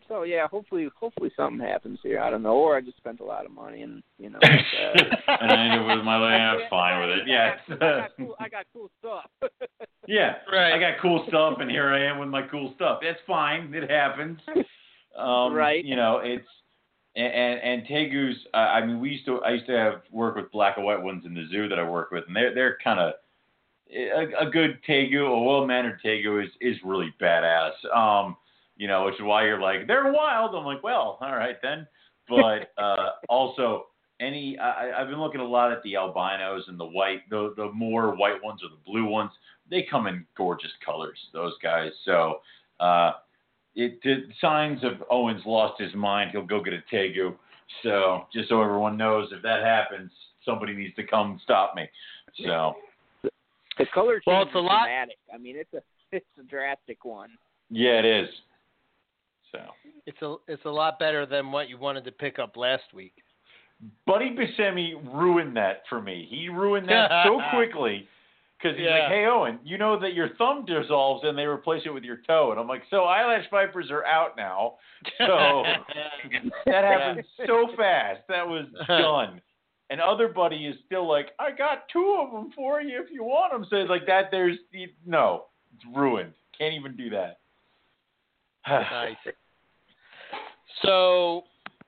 so 0.08 0.22
yeah, 0.22 0.46
hopefully 0.48 0.88
hopefully 0.98 1.30
something 1.36 1.64
happens 1.64 1.98
here. 2.02 2.20
I 2.20 2.30
don't 2.30 2.42
know, 2.42 2.56
or 2.56 2.76
I 2.76 2.80
just 2.80 2.96
spent 2.96 3.20
a 3.20 3.24
lot 3.24 3.44
of 3.44 3.52
money 3.52 3.82
and 3.82 4.02
you 4.18 4.30
know. 4.30 4.38
like, 4.42 4.50
uh, 4.50 5.02
and 5.40 5.50
I 5.50 5.64
ended 5.64 5.86
with 5.86 6.04
my 6.04 6.16
life. 6.18 6.62
I'm 6.62 6.70
fine 6.70 7.00
with 7.00 7.18
it. 7.18 7.22
Yeah. 7.26 7.56
I 7.68 7.76
got 7.76 8.10
cool, 8.16 8.34
I 8.38 8.48
got 8.48 8.66
cool 8.72 8.90
stuff. 8.98 9.30
yeah. 10.06 10.34
Right. 10.52 10.72
I 10.72 10.78
got 10.78 11.00
cool 11.00 11.24
stuff, 11.28 11.58
and 11.60 11.70
here 11.70 11.88
I 11.88 12.04
am 12.04 12.18
with 12.18 12.28
my 12.28 12.46
cool 12.48 12.72
stuff. 12.76 13.00
That's 13.02 13.18
fine. 13.26 13.72
It 13.74 13.90
happens. 13.90 14.38
Um, 15.16 15.52
Right. 15.52 15.84
You 15.84 15.96
know, 15.96 16.20
it's 16.22 16.46
and 17.16 17.32
and, 17.32 17.60
and 17.60 17.86
tegus. 17.86 18.34
Uh, 18.54 18.56
I 18.56 18.84
mean, 18.84 19.00
we 19.00 19.10
used 19.10 19.24
to. 19.26 19.40
I 19.42 19.52
used 19.52 19.66
to 19.66 19.76
have 19.76 20.02
work 20.10 20.36
with 20.36 20.50
black 20.52 20.76
and 20.76 20.84
white 20.84 21.02
ones 21.02 21.24
in 21.26 21.34
the 21.34 21.46
zoo 21.50 21.68
that 21.68 21.78
I 21.78 21.88
work 21.88 22.10
with, 22.10 22.24
and 22.26 22.36
they're 22.36 22.54
they're 22.54 22.78
kind 22.82 23.00
of 23.00 23.14
a, 23.90 24.46
a 24.46 24.50
good 24.50 24.78
tegu, 24.88 25.26
a 25.26 25.42
well 25.42 25.66
mannered 25.66 26.00
tegu 26.04 26.44
is 26.44 26.50
is 26.60 26.76
really 26.84 27.14
badass. 27.20 27.72
Um, 27.94 28.36
you 28.76 28.88
know, 28.88 29.04
which 29.06 29.14
is 29.14 29.22
why 29.22 29.44
you're 29.44 29.60
like 29.60 29.86
they're 29.86 30.12
wild. 30.12 30.54
I'm 30.54 30.64
like, 30.64 30.82
well, 30.82 31.18
all 31.20 31.36
right 31.36 31.56
then. 31.62 31.86
But 32.28 32.72
uh, 32.82 33.10
also 33.28 33.86
any 34.20 34.58
I, 34.58 35.00
I've 35.00 35.08
been 35.08 35.20
looking 35.20 35.40
a 35.40 35.44
lot 35.44 35.72
at 35.72 35.82
the 35.82 35.96
albinos 35.96 36.64
and 36.68 36.78
the 36.78 36.86
white, 36.86 37.28
the 37.30 37.54
the 37.56 37.70
more 37.72 38.14
white 38.16 38.42
ones 38.42 38.60
or 38.62 38.68
the 38.70 38.82
blue 38.90 39.04
ones. 39.06 39.30
They 39.70 39.86
come 39.90 40.06
in 40.06 40.24
gorgeous 40.36 40.70
colors, 40.84 41.18
those 41.32 41.54
guys. 41.62 41.90
So 42.04 42.40
uh, 42.80 43.12
it 43.74 44.00
the 44.02 44.24
signs 44.40 44.82
of 44.84 45.02
Owens 45.10 45.42
lost 45.44 45.80
his 45.80 45.94
mind. 45.94 46.30
He'll 46.32 46.46
go 46.46 46.62
get 46.62 46.72
a 46.74 46.82
tegu. 46.92 47.34
So 47.82 48.26
just 48.32 48.48
so 48.48 48.62
everyone 48.62 48.96
knows, 48.96 49.28
if 49.32 49.42
that 49.42 49.62
happens, 49.64 50.10
somebody 50.44 50.72
needs 50.74 50.94
to 50.96 51.04
come 51.04 51.40
stop 51.42 51.74
me. 51.74 51.88
So 52.44 52.74
the 53.22 53.86
color 53.92 54.14
change 54.14 54.22
Well, 54.26 54.42
it's 54.42 54.54
a 54.54 54.58
is 54.58 54.64
lot- 54.64 54.84
dramatic. 54.84 55.16
I 55.34 55.38
mean, 55.38 55.56
it's 55.56 55.74
a 55.74 55.82
it's 56.16 56.24
a 56.38 56.44
drastic 56.44 57.04
one. 57.04 57.30
yeah, 57.70 57.98
it 57.98 58.04
is. 58.04 58.28
So. 59.56 59.90
It's 60.06 60.22
a 60.22 60.36
it's 60.46 60.64
a 60.64 60.70
lot 60.70 60.98
better 60.98 61.26
than 61.26 61.50
what 61.50 61.68
you 61.68 61.78
wanted 61.78 62.04
to 62.04 62.12
pick 62.12 62.38
up 62.38 62.56
last 62.56 62.84
week. 62.94 63.14
Buddy 64.06 64.34
Buscemi 64.34 64.94
ruined 65.12 65.56
that 65.56 65.82
for 65.88 66.00
me. 66.00 66.26
He 66.30 66.48
ruined 66.48 66.88
that 66.88 67.24
so 67.24 67.40
quickly 67.54 68.08
because 68.56 68.76
he's 68.76 68.86
Yeah. 68.86 69.00
like, 69.00 69.08
"Hey 69.08 69.26
Owen, 69.26 69.58
you 69.64 69.78
know 69.78 69.98
that 69.98 70.14
your 70.14 70.30
thumb 70.36 70.64
dissolves 70.64 71.24
and 71.24 71.36
they 71.36 71.44
replace 71.44 71.82
it 71.84 71.90
with 71.90 72.04
your 72.04 72.18
toe," 72.26 72.52
and 72.52 72.60
I'm 72.60 72.68
like, 72.68 72.84
"So 72.88 73.04
eyelash 73.04 73.44
vipers 73.50 73.90
are 73.90 74.04
out 74.04 74.36
now." 74.36 74.74
So 75.18 75.64
that 76.66 76.84
happened 76.84 77.24
so 77.46 77.68
fast. 77.76 78.20
That 78.28 78.46
was 78.46 78.66
done. 78.86 79.40
And 79.88 80.00
other 80.00 80.28
buddy 80.28 80.66
is 80.66 80.76
still 80.86 81.06
like, 81.06 81.28
"I 81.38 81.50
got 81.50 81.88
two 81.92 82.18
of 82.20 82.32
them 82.32 82.52
for 82.52 82.80
you 82.80 83.00
if 83.02 83.10
you 83.10 83.24
want 83.24 83.52
them." 83.52 83.66
So 83.68 83.76
it's 83.76 83.90
like 83.90 84.06
that. 84.06 84.30
There's 84.30 84.56
no, 85.04 85.46
it's 85.74 85.84
ruined. 85.96 86.32
Can't 86.56 86.74
even 86.74 86.96
do 86.96 87.10
that. 87.10 87.38
nice. 88.68 89.16
So, 90.84 91.44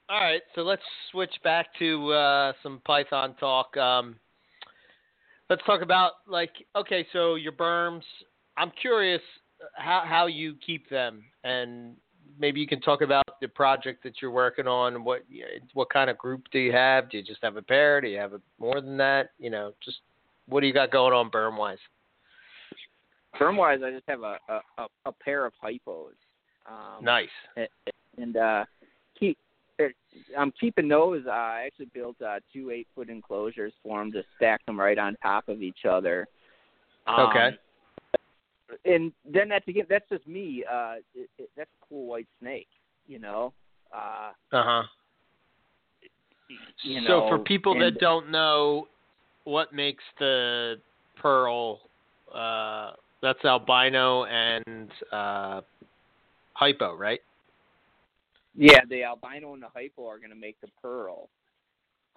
all 0.09 0.21
right. 0.21 0.43
So 0.55 0.63
let's 0.63 0.83
switch 1.11 1.35
back 1.45 1.67
to 1.79 2.13
uh, 2.13 2.53
some 2.63 2.81
Python 2.87 3.35
talk. 3.39 3.77
Um, 3.77 4.17
let's 5.51 5.63
talk 5.67 5.83
about 5.83 6.13
like 6.27 6.53
okay. 6.77 7.07
So 7.13 7.35
your 7.35 7.53
burms. 7.53 8.03
I'm 8.57 8.73
curious 8.81 9.23
how 9.75 10.03
how 10.07 10.27
you 10.27 10.55
keep 10.65 10.89
them, 10.89 11.25
and 11.45 11.95
maybe 12.39 12.61
you 12.61 12.67
can 12.67 12.81
talk 12.81 13.03
about 13.03 13.25
the 13.41 13.49
project 13.49 14.03
that 14.05 14.21
you're 14.21 14.31
working 14.31 14.67
on. 14.67 15.05
What 15.05 15.25
what 15.75 15.91
kind 15.91 16.11
of 16.11 16.19
group 16.19 16.45
do 16.53 16.59
you 16.59 16.73
have? 16.73 17.11
Do 17.11 17.19
you 17.19 17.23
just 17.23 17.41
have 17.43 17.57
a 17.57 17.63
pair? 17.63 18.01
Do 18.01 18.09
you 18.09 18.19
have 18.19 18.33
a, 18.33 18.41
more 18.59 18.81
than 18.81 18.97
that? 18.97 19.31
You 19.39 19.51
know, 19.51 19.73
just 19.85 19.99
what 20.47 20.61
do 20.61 20.67
you 20.67 20.73
got 20.73 20.91
going 20.91 21.13
on 21.13 21.31
burm 21.31 21.57
wise? 21.57 21.79
Burm 23.39 23.57
wise, 23.57 23.81
I 23.85 23.91
just 23.91 24.09
have 24.09 24.23
a 24.23 24.39
a, 24.49 24.61
a, 24.79 24.87
a 25.07 25.13
pair 25.13 25.45
of 25.45 25.53
hypos. 25.63 26.13
Um, 26.67 27.05
Nice. 27.05 27.29
and 28.19 28.37
uh 28.37 28.65
keep 29.19 29.39
er, 29.81 29.93
I'm 30.37 30.53
keeping 30.61 30.89
those. 30.89 31.25
Uh, 31.27 31.31
I 31.31 31.63
actually 31.67 31.91
built 31.95 32.21
uh, 32.23 32.41
two 32.53 32.71
eight 32.71 32.87
foot 32.95 33.09
enclosures 33.09 33.73
for 33.83 33.99
them 33.99 34.13
to 34.13 34.23
stack 34.37 34.65
them 34.67 34.79
right 34.79 34.99
on 34.99 35.17
top 35.23 35.49
of 35.49 35.63
each 35.63 35.85
other. 35.89 36.27
Um, 37.07 37.21
Okay. 37.21 37.51
And 38.85 39.13
then 39.25 39.49
that's 39.49 39.67
again 39.67 39.87
that's 39.89 40.09
just 40.11 40.27
me. 40.27 40.63
Uh, 40.71 40.97
it, 41.15 41.31
it, 41.39 41.51
that's 41.57 41.71
a 41.83 41.87
cool 41.89 42.07
white 42.07 42.29
snake, 42.41 42.69
you 43.07 43.19
know. 43.19 43.53
Uh, 43.95 44.33
Uh 44.53 44.63
huh. 44.65 44.83
you 46.83 47.01
so 47.07 47.09
know, 47.09 47.29
for 47.29 47.39
people 47.39 47.73
and- 47.73 47.83
that 47.83 47.99
don't 48.01 48.31
know 48.31 48.89
what 49.45 49.73
makes 49.73 50.05
the 50.19 50.77
pearl 51.17 51.81
uh 52.35 52.93
that's 53.23 53.43
albino 53.45 54.25
and 54.27 54.91
uh 55.11 55.61
hypo 56.53 56.95
right 56.95 57.21
yeah, 58.59 58.81
the 58.89 59.05
albino 59.05 59.55
and 59.55 59.63
the 59.63 59.69
hypo 59.75 60.07
are 60.09 60.19
going 60.19 60.31
to 60.31 60.37
make 60.37 60.61
the 60.61 60.69
pearl. 60.83 61.29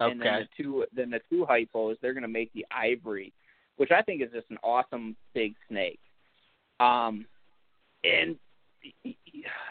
okay 0.00 0.10
And 0.10 0.20
then 0.20 0.40
the 0.40 0.62
two 0.62 0.84
then 0.94 1.10
the 1.10 1.20
two 1.30 1.46
hypos 1.48 1.96
they're 2.00 2.14
going 2.14 2.22
to 2.22 2.28
make 2.28 2.52
the 2.52 2.66
ivory, 2.70 3.32
which 3.76 3.90
I 3.92 4.02
think 4.02 4.22
is 4.22 4.30
just 4.32 4.50
an 4.50 4.58
awesome 4.62 5.16
big 5.34 5.54
snake. 5.68 6.00
Um, 6.80 7.26
and 8.04 8.36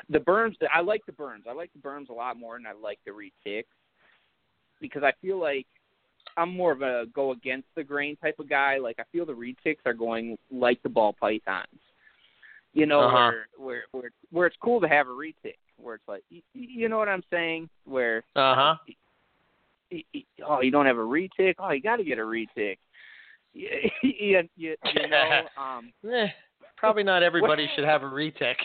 the 0.09 0.19
burms 0.19 0.55
I 0.73 0.81
like 0.81 1.05
the 1.05 1.11
burms. 1.11 1.47
I 1.49 1.53
like 1.53 1.71
the 1.73 1.79
burms 1.79 2.09
a 2.09 2.13
lot 2.13 2.37
more 2.37 2.57
than 2.57 2.65
I 2.65 2.71
like 2.73 2.99
the 3.05 3.11
retics 3.11 3.65
because 4.79 5.03
I 5.03 5.11
feel 5.21 5.39
like 5.39 5.67
I'm 6.37 6.55
more 6.55 6.71
of 6.71 6.81
a 6.81 7.05
go 7.13 7.31
against 7.31 7.67
the 7.75 7.83
grain 7.83 8.15
type 8.15 8.39
of 8.39 8.49
guy. 8.49 8.77
Like 8.77 8.97
I 8.99 9.03
feel 9.11 9.25
the 9.25 9.33
retics 9.33 9.85
are 9.85 9.93
going 9.93 10.37
like 10.49 10.81
the 10.83 10.89
ball 10.89 11.13
pythons. 11.19 11.67
You 12.73 12.85
know 12.85 13.01
Uh-huh. 13.01 13.31
where 13.31 13.47
where 13.57 13.83
where 13.91 14.11
where 14.31 14.47
it's 14.47 14.55
cool 14.63 14.79
to 14.79 14.87
have 14.87 15.07
a 15.07 15.11
retic, 15.11 15.57
where 15.81 15.95
it's 15.95 16.07
like 16.07 16.23
you 16.53 16.89
know 16.89 16.97
what 16.97 17.09
I'm 17.09 17.23
saying, 17.31 17.69
where 17.85 18.23
uh-huh 18.35 18.75
y- 19.91 20.03
y- 20.13 20.23
oh, 20.47 20.61
you 20.61 20.71
don't 20.71 20.85
have 20.85 20.97
a 20.97 21.01
retic? 21.01 21.55
Oh, 21.59 21.71
you 21.71 21.81
got 21.81 21.97
to 21.97 22.03
get 22.03 22.17
a 22.17 22.21
retic. 22.21 22.77
you, 23.53 23.67
you, 24.03 24.41
you, 24.55 24.75
you 24.93 25.07
know, 25.09 25.47
um, 25.57 25.91
Eh, 26.09 26.27
probably 26.77 27.03
not 27.03 27.23
everybody 27.23 27.67
should 27.75 27.83
have 27.83 28.03
a 28.03 28.05
retic 28.05 28.55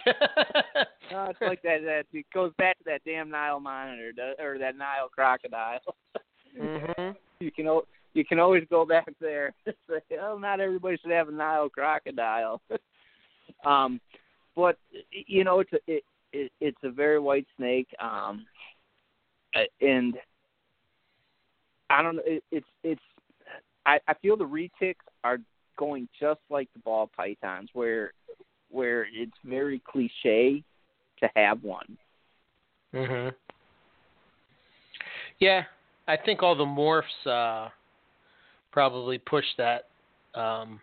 no, 1.12 1.24
it's 1.26 1.40
like 1.40 1.62
that. 1.62 1.82
That 1.84 2.04
it 2.12 2.26
goes 2.34 2.52
back 2.58 2.78
to 2.78 2.84
that 2.86 3.02
damn 3.04 3.30
Nile 3.30 3.60
monitor 3.60 4.12
or 4.40 4.58
that 4.58 4.76
Nile 4.76 5.08
crocodile. 5.12 5.80
mhm 6.58 7.14
you 7.40 7.52
can 7.52 7.80
you 8.14 8.24
can 8.24 8.38
always 8.38 8.64
go 8.70 8.84
back 8.86 9.06
there. 9.20 9.52
and 9.66 9.74
say, 9.88 10.16
oh, 10.20 10.38
not 10.38 10.58
everybody 10.60 10.96
should 10.96 11.10
have 11.10 11.28
a 11.28 11.32
Nile 11.32 11.68
crocodile. 11.68 12.60
um, 13.64 14.00
but 14.54 14.78
you 15.10 15.44
know, 15.44 15.60
it's 15.60 15.72
a 15.72 15.78
it, 15.86 16.02
it 16.36 16.52
it's 16.60 16.78
a 16.82 16.90
very 16.90 17.18
white 17.18 17.46
snake, 17.56 17.88
um, 18.00 18.46
and 19.80 20.16
I 21.90 22.02
don't 22.02 22.16
know. 22.16 22.22
It, 22.24 22.44
it's 22.50 22.66
it's 22.82 23.00
I, 23.86 23.98
I 24.08 24.14
feel 24.14 24.36
the 24.36 24.44
retics 24.44 24.94
are 25.24 25.38
going 25.78 26.08
just 26.18 26.40
like 26.50 26.68
the 26.72 26.80
ball 26.80 27.10
pythons, 27.16 27.70
where 27.72 28.12
where 28.70 29.06
it's 29.12 29.36
very 29.44 29.80
cliche 29.86 30.62
to 31.20 31.30
have 31.36 31.62
one. 31.62 31.96
Mhm. 32.92 33.34
Yeah, 35.38 35.64
I 36.08 36.16
think 36.16 36.42
all 36.42 36.56
the 36.56 36.64
morphs 36.64 37.26
uh, 37.26 37.70
probably 38.72 39.18
push 39.18 39.44
that. 39.58 39.88
Um, 40.34 40.80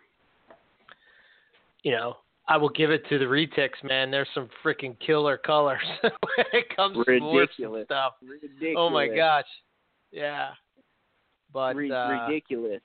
you 1.82 1.92
know, 1.92 2.16
I 2.46 2.56
will 2.58 2.68
give 2.68 2.90
it 2.90 3.08
to 3.08 3.18
the 3.18 3.24
retics, 3.24 3.82
man. 3.82 4.10
There's 4.10 4.28
some 4.34 4.48
freaking 4.62 4.96
killer 5.00 5.36
colors 5.38 5.80
when 6.02 6.46
it 6.52 6.74
comes 6.76 6.94
to 7.06 7.10
morphs 7.12 7.18
and 7.18 7.34
Ridiculous. 7.36 7.84
stuff. 7.86 8.12
Ridiculous. 8.22 8.74
Oh 8.78 8.90
my 8.90 9.08
gosh, 9.08 9.44
yeah. 10.12 10.50
But 11.52 11.74
Ri- 11.76 11.90
uh, 11.90 12.26
ridiculous. 12.26 12.80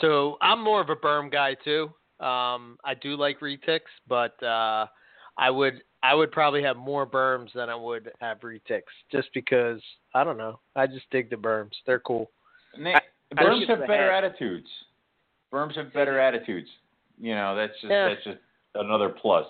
So 0.00 0.38
I'm 0.40 0.62
more 0.62 0.80
of 0.80 0.88
a 0.90 0.96
burm 0.96 1.30
guy 1.30 1.54
too. 1.64 1.90
Um, 2.24 2.78
I 2.84 2.94
do 3.00 3.16
like 3.16 3.40
retics, 3.40 3.80
but 4.08 4.40
uh, 4.42 4.86
I 5.38 5.50
would 5.50 5.82
I 6.02 6.14
would 6.14 6.32
probably 6.32 6.62
have 6.62 6.76
more 6.76 7.06
burms 7.06 7.52
than 7.54 7.68
I 7.68 7.74
would 7.74 8.10
have 8.20 8.40
retics, 8.40 8.82
just 9.12 9.28
because 9.34 9.80
I 10.14 10.24
don't 10.24 10.38
know. 10.38 10.60
I 10.74 10.86
just 10.86 11.08
dig 11.10 11.30
the 11.30 11.36
burms. 11.36 11.72
They're 11.86 12.00
cool. 12.00 12.30
And 12.74 12.84
they, 12.86 12.94
I- 12.94 13.00
I 13.36 13.42
burms 13.44 13.58
think 13.60 13.70
have 13.70 13.78
it's 13.80 13.86
better 13.88 14.06
the 14.06 14.12
hat. 14.12 14.24
attitudes. 14.24 14.66
Burms 15.52 15.76
have 15.76 15.92
better 15.92 16.18
attitudes. 16.18 16.68
You 17.20 17.34
know, 17.34 17.54
that's 17.54 17.74
just 17.80 17.90
Yeah. 17.90 18.08
that's 18.08 18.24
just 18.24 18.38
another 18.74 19.10
plus. 19.10 19.46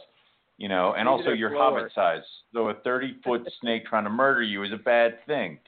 You 0.58 0.68
know, 0.68 0.92
and 0.92 1.08
Maybe 1.08 1.22
also 1.22 1.30
your 1.30 1.50
slower. 1.50 1.78
hobbit 1.78 1.92
size. 1.94 2.22
So 2.52 2.68
a 2.68 2.74
thirty 2.74 3.16
foot 3.24 3.48
snake 3.60 3.86
trying 3.86 4.04
to 4.04 4.10
murder 4.10 4.42
you 4.42 4.62
is 4.64 4.72
a 4.72 4.76
bad 4.76 5.24
thing. 5.26 5.58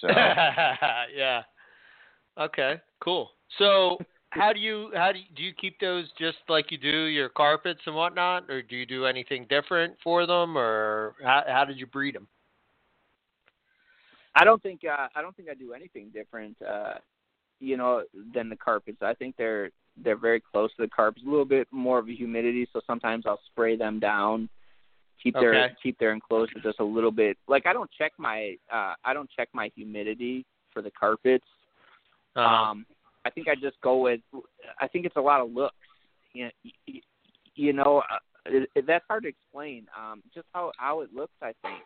So 0.00 0.08
yeah. 0.08 1.42
Okay. 2.38 2.80
Cool. 3.00 3.30
So 3.58 3.98
how 4.30 4.52
do 4.52 4.60
you 4.60 4.90
how 4.94 5.12
do 5.12 5.18
you, 5.18 5.24
do 5.34 5.42
you 5.42 5.52
keep 5.54 5.78
those 5.80 6.04
just 6.18 6.38
like 6.48 6.70
you 6.70 6.78
do 6.78 7.04
your 7.04 7.28
carpets 7.30 7.80
and 7.86 7.94
whatnot, 7.94 8.50
or 8.50 8.60
do 8.60 8.76
you 8.76 8.84
do 8.84 9.06
anything 9.06 9.46
different 9.48 9.94
for 10.02 10.26
them, 10.26 10.58
or 10.58 11.14
how 11.22 11.44
how 11.46 11.64
did 11.64 11.78
you 11.78 11.86
breed 11.86 12.14
them? 12.14 12.28
I 14.34 14.44
don't 14.44 14.62
think 14.62 14.82
uh, 14.84 15.08
I 15.14 15.22
don't 15.22 15.34
think 15.34 15.48
I 15.48 15.54
do 15.54 15.72
anything 15.72 16.10
different, 16.12 16.56
uh, 16.60 16.94
you 17.58 17.78
know, 17.78 18.02
than 18.34 18.50
the 18.50 18.56
carpets. 18.56 18.98
I 19.00 19.14
think 19.14 19.36
they're 19.36 19.70
they're 20.02 20.16
very 20.16 20.40
close 20.40 20.70
to 20.76 20.82
the 20.82 20.88
carpets. 20.88 21.24
A 21.26 21.30
little 21.30 21.44
bit 21.44 21.68
more 21.70 21.98
of 21.98 22.08
a 22.08 22.14
humidity, 22.14 22.68
so 22.72 22.80
sometimes 22.86 23.24
I'll 23.26 23.40
spray 23.50 23.76
them 23.76 23.98
down, 23.98 24.48
keep 25.22 25.34
their 25.34 25.54
Okay. 25.54 25.74
keep 25.82 25.98
their 25.98 26.12
enclosure 26.12 26.60
just 26.62 26.80
a 26.80 26.84
little 26.84 27.10
bit. 27.10 27.36
Like 27.48 27.66
I 27.66 27.72
don't 27.72 27.90
check 27.98 28.12
my 28.18 28.56
uh, 28.72 28.94
I 29.04 29.14
don't 29.14 29.30
check 29.36 29.48
my 29.52 29.70
humidity 29.74 30.44
for 30.72 30.82
the 30.82 30.90
carpets. 30.90 31.46
Uh, 32.34 32.40
Um, 32.40 32.86
I 33.24 33.30
think 33.30 33.48
I 33.48 33.54
just 33.54 33.80
go 33.80 33.98
with. 33.98 34.20
I 34.80 34.86
think 34.86 35.06
it's 35.06 35.16
a 35.16 35.20
lot 35.20 35.40
of 35.40 35.50
looks. 35.50 35.74
You 36.32 36.50
you, 36.86 37.00
you 37.54 37.72
know, 37.72 38.02
uh, 38.10 38.18
it, 38.44 38.68
it, 38.74 38.86
that's 38.86 39.04
hard 39.08 39.24
to 39.24 39.28
explain. 39.28 39.86
Um, 39.98 40.22
just 40.34 40.46
how 40.52 40.72
how 40.76 41.00
it 41.00 41.10
looks. 41.14 41.34
I 41.42 41.52
think. 41.62 41.82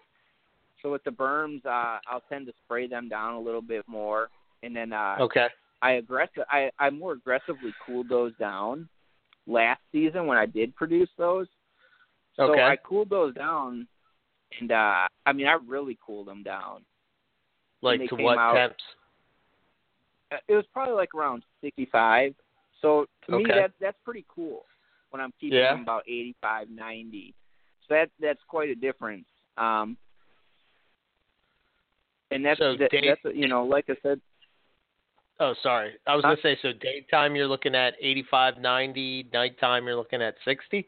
So 0.83 0.91
with 0.91 1.05
the 1.05 1.11
burms, 1.11 1.65
uh, 1.67 1.99
I'll 2.09 2.23
tend 2.29 2.47
to 2.47 2.53
spray 2.65 2.87
them 2.87 3.09
down 3.09 3.35
a 3.35 3.41
little 3.41 3.63
bit 3.63 3.87
more, 3.87 4.31
and 4.63 4.75
then 4.75 4.93
uh, 4.93 5.17
okay. 5.21 5.49
I 5.83 5.93
aggressive. 5.93 6.45
I 6.51 6.71
I 6.79 6.91
more 6.91 7.13
aggressively 7.13 7.73
cooled 7.87 8.09
those 8.09 8.35
down 8.37 8.89
last 9.47 9.81
season 9.93 10.27
when 10.27 10.37
I 10.39 10.47
did 10.47 10.75
produce 10.77 11.09
those. 11.17 11.47
So 12.37 12.53
Okay. 12.53 12.63
I 12.63 12.77
cooled 12.77 13.11
those 13.11 13.35
down, 13.35 13.87
and 14.61 14.71
uh, 14.73 15.09
I 15.27 15.33
mean 15.33 15.47
I 15.47 15.57
really 15.67 15.99
cooled 16.05 16.27
them 16.29 16.43
down. 16.43 16.85
Like 17.83 18.01
to 18.11 18.15
what 18.17 18.39
out- 18.39 18.55
temps? 18.55 18.83
Uh, 20.33 20.37
It 20.49 20.55
was 20.55 20.67
probably 20.73 20.95
like 20.95 21.15
around 21.15 21.43
65. 21.63 22.35
So 22.83 23.07
to 23.27 23.39
me, 23.39 23.45
that 23.49 23.73
that's 23.81 23.99
pretty 24.05 24.25
cool. 24.29 24.65
When 25.11 25.21
I'm 25.21 25.33
keeping 25.41 25.59
Yeah. 25.59 25.73
them 25.73 25.83
about 25.83 26.05
85, 26.07 26.71
90. 26.71 27.35
So 27.89 27.95
that 27.95 28.11
that's 28.21 28.39
quite 28.49 28.69
a 28.69 28.75
difference. 28.75 29.27
Um, 29.57 29.97
and 32.31 32.45
that's 32.45 32.59
So 32.59 32.77
that, 32.77 32.91
Dave- 32.91 33.17
that's 33.25 33.35
you 33.37 33.49
know, 33.49 33.65
like 33.65 33.87
I 33.91 33.97
said, 34.03 34.21
Oh, 35.41 35.55
sorry. 35.63 35.93
I 36.07 36.15
was 36.15 36.23
gonna 36.23 36.37
say 36.43 36.59
so 36.61 36.73
daytime 36.73 37.35
you're 37.35 37.49
looking 37.49 37.75
at 37.75 37.95
85, 38.01 38.59
90. 38.59 39.29
Nighttime 39.33 39.87
you're 39.87 39.97
looking 39.97 40.21
at 40.21 40.35
60. 40.45 40.87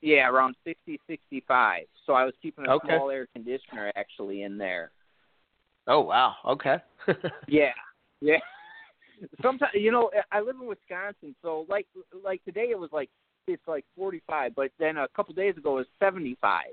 yeah, 0.00 0.28
around 0.28 0.56
60, 0.64 0.98
65. 1.06 1.84
So 2.06 2.14
I 2.14 2.24
was 2.24 2.32
keeping 2.40 2.64
a 2.66 2.72
Okay. 2.72 2.86
small 2.86 3.10
air 3.10 3.26
conditioner 3.34 3.92
actually 3.96 4.42
in 4.42 4.56
there. 4.56 4.92
Oh 5.86 6.00
wow. 6.00 6.36
Okay. 6.46 6.76
Yeah, 7.48 7.72
yeah. 8.20 8.38
Sometimes 9.42 9.72
you 9.74 9.90
know 9.90 10.10
I 10.32 10.40
live 10.40 10.56
in 10.60 10.66
Wisconsin, 10.66 11.34
so 11.42 11.66
like 11.68 11.86
like 12.24 12.44
today 12.44 12.68
it 12.70 12.78
was 12.78 12.90
like 12.92 13.10
it's 13.46 13.66
like 13.66 13.84
45, 13.96 14.54
but 14.54 14.70
then 14.78 14.98
a 14.98 15.08
couple 15.08 15.34
days 15.34 15.56
ago 15.56 15.72
it 15.72 15.80
was 15.80 15.86
75. 15.98 16.64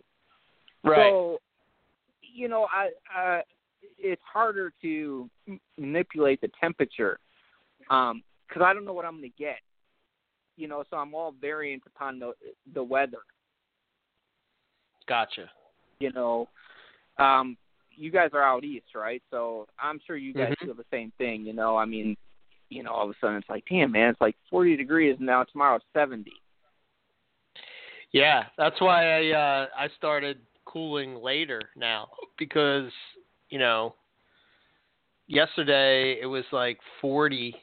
right. 0.83 1.11
So, 1.11 1.37
you 2.21 2.47
know, 2.49 2.67
I 2.71 2.89
uh, 3.17 3.41
it's 4.05 4.21
harder 4.31 4.71
to 4.83 5.29
manipulate 5.77 6.39
the 6.41 6.49
temperature 6.61 7.19
because 7.79 8.61
I 8.61 8.73
don't 8.73 8.85
know 8.85 8.93
what 8.93 9.05
I'm 9.05 9.19
going 9.19 9.31
to 9.31 9.43
get. 9.43 9.57
You 10.57 10.67
know, 10.67 10.83
so 10.89 10.97
I'm 10.97 11.13
all 11.13 11.33
variant 11.41 11.83
upon 11.85 12.19
the 12.19 12.31
the 12.73 12.83
weather. 12.83 13.17
gotcha. 15.07 15.49
You 15.99 16.11
know, 16.13 16.47
um, 17.17 17.57
you 17.91 18.11
guys 18.11 18.29
are 18.33 18.43
out 18.43 18.63
east, 18.63 18.95
right? 18.95 19.21
So 19.31 19.67
I'm 19.79 19.99
sure 20.05 20.15
you 20.17 20.33
guys 20.33 20.53
Mhm. 20.53 20.65
feel 20.65 20.73
the 20.75 20.85
same 20.91 21.11
thing. 21.17 21.45
You 21.45 21.53
know, 21.53 21.77
I 21.77 21.85
mean, 21.85 22.15
you 22.69 22.83
know, 22.83 22.91
all 22.91 23.05
of 23.09 23.15
a 23.15 23.19
sudden 23.19 23.37
it's 23.37 23.49
like, 23.49 23.65
damn, 23.69 23.91
man, 23.91 24.09
it's 24.09 24.21
like 24.21 24.35
40 24.49 24.75
degrees, 24.75 25.17
now 25.19 25.43
tomorrow 25.43 25.75
it's 25.75 25.85
70. 25.93 26.31
Yeah, 28.11 28.45
that's 28.57 28.79
why 28.79 29.19
I 29.19 29.31
uh 29.31 29.67
I 29.77 29.87
started 29.97 30.39
cooling 30.65 31.15
later 31.15 31.61
now 31.75 32.09
because 32.37 32.91
you 33.55 33.59
know 33.59 33.95
yesterday 35.27 36.19
it 36.21 36.25
was 36.25 36.43
like 36.51 36.77
40 36.99 37.55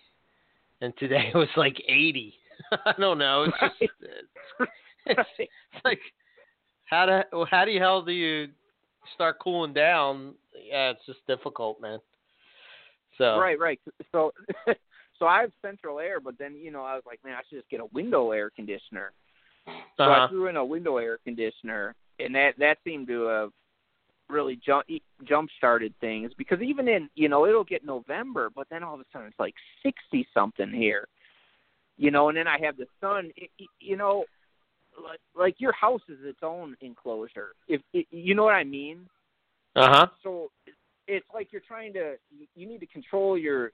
and 0.81 0.97
today 0.97 1.31
it 1.35 1.37
was 1.37 1.51
like 1.55 1.77
80. 1.87 2.33
I 2.87 2.95
don't 2.99 3.19
know. 3.19 3.43
It's 3.43 3.57
just 3.61 3.93
it's, 4.61 4.71
it's, 5.07 5.29
it's 5.39 5.85
like 5.85 6.01
how 6.87 7.05
do 7.05 7.45
how 7.51 7.67
do 7.67 7.73
you 7.73 7.79
hell 7.79 8.01
do 8.01 8.13
you 8.13 8.49
start 9.15 9.39
cooling 9.39 9.75
down? 9.75 10.33
Yeah, 10.67 10.93
it's 10.93 11.05
just 11.05 11.19
difficult, 11.27 11.79
man. 11.79 11.99
So 13.19 13.37
Right, 13.39 13.59
right. 13.59 13.79
So, 14.13 14.33
so 15.19 15.27
I 15.27 15.43
have 15.43 15.53
central 15.61 15.99
air, 15.99 16.21
but 16.21 16.39
then 16.39 16.55
you 16.55 16.71
know 16.71 16.85
I 16.85 16.95
was 16.95 17.03
like, 17.05 17.21
man, 17.23 17.35
I 17.35 17.43
should 17.51 17.59
just 17.59 17.69
get 17.69 17.81
a 17.81 17.87
window 17.93 18.31
air 18.31 18.49
conditioner. 18.49 19.13
So 19.67 20.05
uh-huh. 20.05 20.25
I 20.25 20.29
threw 20.31 20.47
in 20.47 20.57
a 20.57 20.65
window 20.65 20.97
air 20.97 21.19
conditioner, 21.23 21.95
and 22.19 22.35
that 22.35 22.55
that 22.57 22.79
seemed 22.83 23.09
to 23.09 23.25
have 23.25 23.51
really 24.33 24.57
jump 24.65 24.87
jump 25.25 25.51
started 25.57 25.95
things 26.01 26.33
because 26.37 26.61
even 26.61 26.89
in 26.89 27.09
you 27.15 27.29
know 27.29 27.47
it'll 27.47 27.65
get 27.65 27.85
November, 27.85 28.51
but 28.55 28.67
then 28.71 28.83
all 28.83 28.95
of 28.95 29.01
a 29.01 29.05
sudden 29.13 29.29
it's 29.29 29.39
like 29.39 29.55
sixty 29.83 30.27
something 30.35 30.73
here, 30.73 31.07
you 31.97 32.11
know, 32.11 32.29
and 32.29 32.37
then 32.37 32.49
I 32.49 32.59
have 32.65 32.77
the 32.77 32.87
sun. 33.01 33.31
It, 33.37 33.51
you 33.79 33.97
know, 33.97 34.25
like 35.03 35.21
like 35.37 35.57
your 35.59 35.73
house 35.73 36.03
is 36.09 36.19
its 36.23 36.41
own 36.43 36.77
enclosure. 36.81 37.51
If 37.69 37.83
it, 37.93 38.07
you 38.11 38.35
know 38.35 38.45
what 38.45 38.55
I 38.55 38.65
mean. 38.65 39.07
uh-huh. 39.77 40.07
So 40.23 40.51
it's 41.07 41.27
like 41.33 41.53
you're 41.53 41.63
trying 41.67 41.93
to 41.95 42.15
you 42.55 42.67
need 42.67 42.81
to 42.81 42.87
control 42.87 43.37
your 43.37 43.73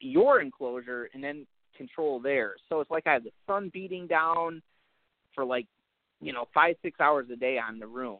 your 0.00 0.40
enclosure 0.40 1.08
and 1.14 1.22
then 1.24 1.46
control 1.76 2.20
theirs. 2.20 2.60
So 2.68 2.80
it's 2.80 2.90
like 2.90 3.06
I 3.06 3.14
have 3.14 3.24
the 3.24 3.32
sun 3.46 3.70
beating 3.72 4.06
down 4.06 4.62
for 5.34 5.44
like 5.44 5.66
you 6.20 6.32
know 6.32 6.46
five 6.54 6.76
six 6.82 7.00
hours 7.00 7.26
a 7.32 7.36
day 7.36 7.58
on 7.58 7.78
the 7.78 7.86
room. 7.86 8.18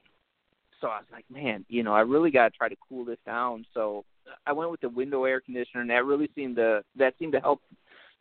So 0.80 0.88
I 0.88 0.98
was 0.98 1.06
like, 1.10 1.24
man, 1.30 1.64
you 1.68 1.82
know, 1.82 1.94
I 1.94 2.00
really 2.00 2.30
got 2.30 2.52
to 2.52 2.56
try 2.56 2.68
to 2.68 2.76
cool 2.88 3.04
this 3.04 3.18
down. 3.24 3.64
So 3.72 4.04
I 4.46 4.52
went 4.52 4.70
with 4.70 4.80
the 4.80 4.88
window 4.88 5.24
air 5.24 5.40
conditioner, 5.40 5.80
and 5.80 5.90
that 5.90 6.04
really 6.04 6.28
seemed 6.34 6.56
to 6.56 6.82
that 6.96 7.14
seemed 7.18 7.32
to 7.32 7.40
help 7.40 7.60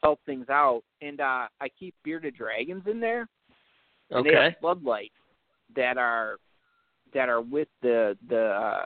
help 0.04 0.20
things 0.26 0.48
out. 0.50 0.84
And 1.02 1.20
uh 1.20 1.48
I 1.60 1.70
keep 1.80 1.96
bearded 2.04 2.36
dragons 2.36 2.84
in 2.90 3.00
there, 3.00 3.28
and 4.12 4.26
they 4.26 4.30
have 4.32 4.38
Okay. 4.46 4.56
floodlights 4.60 5.14
that 5.76 5.98
are 5.98 6.38
that 7.14 7.30
are 7.30 7.42
with 7.42 7.68
the 7.82 8.18
the 8.30 8.46
uh, 8.46 8.86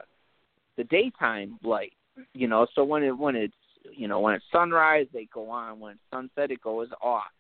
the 0.78 0.84
daytime 0.86 1.60
light. 1.64 1.94
You 2.34 2.48
know, 2.48 2.68
so 2.74 2.84
when 2.84 3.04
it 3.04 3.18
when 3.18 3.36
it's 3.36 3.54
you 3.96 4.08
know 4.08 4.20
when 4.20 4.34
it's 4.36 4.46
sunrise 4.52 5.08
they 5.14 5.28
go 5.34 5.50
on, 5.50 5.80
when 5.80 5.94
it's 5.94 6.02
sunset 6.12 6.52
it 6.52 6.62
goes 6.62 6.90
off. 7.02 7.32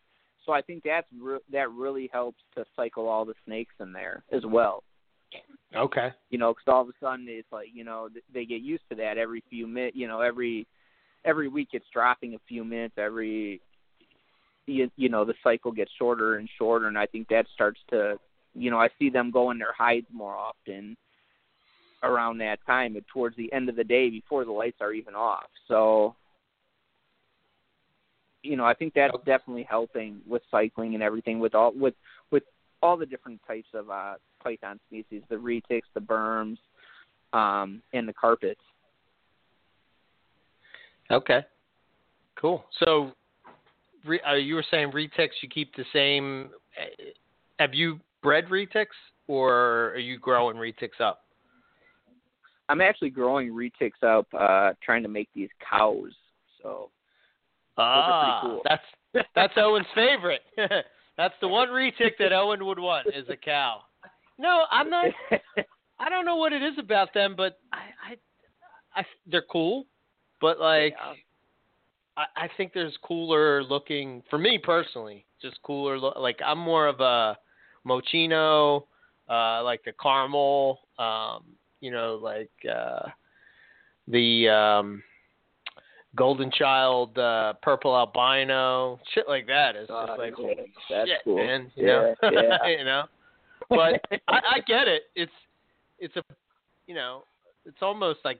So 0.45 0.53
I 0.53 0.61
think 0.61 0.83
that's 0.83 1.07
re- 1.19 1.39
that 1.51 1.69
really 1.71 2.09
helps 2.11 2.39
to 2.55 2.65
cycle 2.75 3.07
all 3.07 3.25
the 3.25 3.33
snakes 3.45 3.75
in 3.79 3.91
there 3.93 4.23
as 4.31 4.45
well. 4.45 4.83
Okay. 5.75 6.09
You 6.29 6.37
know, 6.37 6.53
because 6.53 6.65
all 6.67 6.81
of 6.81 6.89
a 6.89 6.91
sudden 6.99 7.25
it's 7.29 7.51
like 7.51 7.69
you 7.73 7.83
know 7.83 8.09
they 8.33 8.45
get 8.45 8.61
used 8.61 8.83
to 8.89 8.95
that 8.95 9.17
every 9.17 9.43
few 9.49 9.67
minutes. 9.67 9.95
You 9.95 10.07
know, 10.07 10.21
every 10.21 10.67
every 11.25 11.47
week 11.47 11.69
it's 11.73 11.85
dropping 11.93 12.35
a 12.35 12.39
few 12.47 12.63
minutes. 12.63 12.95
Every 12.97 13.61
you, 14.65 14.89
you 14.95 15.09
know 15.09 15.25
the 15.25 15.33
cycle 15.43 15.71
gets 15.71 15.91
shorter 15.97 16.35
and 16.35 16.49
shorter, 16.57 16.87
and 16.87 16.97
I 16.97 17.05
think 17.05 17.27
that 17.29 17.45
starts 17.53 17.79
to 17.89 18.19
you 18.53 18.71
know 18.71 18.79
I 18.79 18.89
see 18.97 19.09
them 19.09 19.31
go 19.31 19.51
in 19.51 19.59
their 19.59 19.73
hides 19.77 20.07
more 20.11 20.35
often 20.35 20.97
around 22.01 22.37
that 22.37 22.59
time 22.65 22.95
and 22.95 23.05
towards 23.13 23.35
the 23.35 23.51
end 23.51 23.67
of 23.67 23.75
the 23.75 23.83
day 23.83 24.09
before 24.09 24.45
the 24.45 24.51
lights 24.51 24.77
are 24.81 24.93
even 24.93 25.15
off. 25.15 25.49
So 25.67 26.15
you 28.43 28.55
know 28.55 28.65
I 28.65 28.73
think 28.73 28.93
that's 28.93 29.17
definitely 29.25 29.67
helping 29.69 30.21
with 30.27 30.41
cycling 30.49 30.93
and 30.93 31.03
everything 31.03 31.39
with 31.39 31.55
all 31.55 31.73
with 31.75 31.95
with 32.31 32.43
all 32.81 32.97
the 32.97 33.05
different 33.05 33.41
types 33.47 33.67
of 33.73 33.89
uh 33.89 34.15
python 34.43 34.79
species, 34.87 35.21
the 35.29 35.35
retics, 35.35 35.81
the 35.93 35.99
berms, 36.01 36.57
um, 37.33 37.81
and 37.93 38.07
the 38.07 38.13
carpets. 38.13 38.61
Okay. 41.11 41.45
Cool. 42.35 42.63
So, 42.83 43.11
re, 44.05 44.21
uh, 44.21 44.35
you 44.35 44.55
were 44.55 44.65
saying 44.71 44.91
retics, 44.91 45.41
you 45.41 45.49
keep 45.49 45.75
the 45.75 45.85
same. 45.91 46.51
uh, 46.79 47.03
Have 47.59 47.73
you 47.73 47.99
bred 48.23 48.45
retics, 48.45 48.85
or 49.27 49.89
are 49.89 49.97
you 49.97 50.17
growing 50.17 50.55
retics 50.55 51.01
up? 51.01 51.25
I'm 52.69 52.81
actually 52.81 53.09
growing 53.09 53.49
retics 53.49 54.03
up, 54.03 54.27
uh, 54.37 54.73
trying 54.83 55.01
to 55.03 55.09
make 55.09 55.27
these 55.35 55.49
cows. 55.67 56.11
So 56.61 56.91
Ah, 57.77 58.39
cool. 58.41 58.61
that's 58.63 59.25
that's 59.35 59.53
Owen's 59.57 59.87
favorite. 59.95 60.41
that's 61.19 61.33
the 61.41 61.49
one 61.49 61.67
retic 61.67 62.11
that 62.17 62.31
Owen 62.31 62.65
would 62.65 62.79
want 62.79 63.07
is 63.07 63.27
a 63.27 63.35
cow. 63.35 63.81
No, 64.37 64.63
I'm 64.71 64.89
not. 64.89 65.07
I 65.99 66.07
don't 66.07 66.23
know 66.23 66.37
what 66.37 66.53
it 66.53 66.63
is 66.63 66.75
about 66.79 67.13
them, 67.13 67.33
but 67.35 67.59
I, 67.73 68.13
I, 68.95 69.01
I 69.01 69.05
they're 69.27 69.43
cool, 69.51 69.85
but 70.39 70.59
like. 70.59 70.93
Yeah. 70.97 71.13
I, 72.15 72.45
I 72.45 72.49
think 72.55 72.71
there's 72.73 72.97
cooler 73.03 73.63
looking 73.63 74.23
for 74.29 74.37
me 74.37 74.57
personally. 74.61 75.25
Just 75.41 75.61
cooler 75.61 75.99
look. 75.99 76.15
Like 76.17 76.39
I'm 76.45 76.57
more 76.57 76.87
of 76.87 77.01
a 77.01 77.37
mochino, 77.85 78.83
uh, 79.29 79.61
like 79.63 79.83
the 79.83 79.91
caramel. 80.01 80.79
Um, 80.97 81.43
you 81.81 81.91
know, 81.91 82.17
like 82.21 82.51
uh, 82.69 83.09
the 84.07 84.47
um, 84.49 85.03
golden 86.19 86.51
child, 86.51 87.17
uh, 87.17 87.53
purple 87.63 87.95
albino, 87.95 88.99
shit 89.13 89.27
like 89.27 89.47
that. 89.47 89.75
It's 89.75 89.87
just 89.87 90.19
like 90.19 90.31
yeah, 90.31 90.35
holy 90.35 90.73
that's 90.89 91.09
shit, 91.09 91.17
cool. 91.23 91.37
man. 91.37 91.71
You 91.75 91.87
Yeah, 91.87 92.13
know, 92.21 92.29
yeah. 92.31 92.67
you 92.77 92.83
know. 92.83 93.03
But 93.69 94.01
I, 94.27 94.39
I 94.55 94.59
get 94.67 94.87
it. 94.87 95.03
It's 95.15 95.31
it's 95.97 96.15
a 96.17 96.23
you 96.87 96.93
know 96.95 97.23
it's 97.65 97.77
almost 97.81 98.19
like 98.23 98.39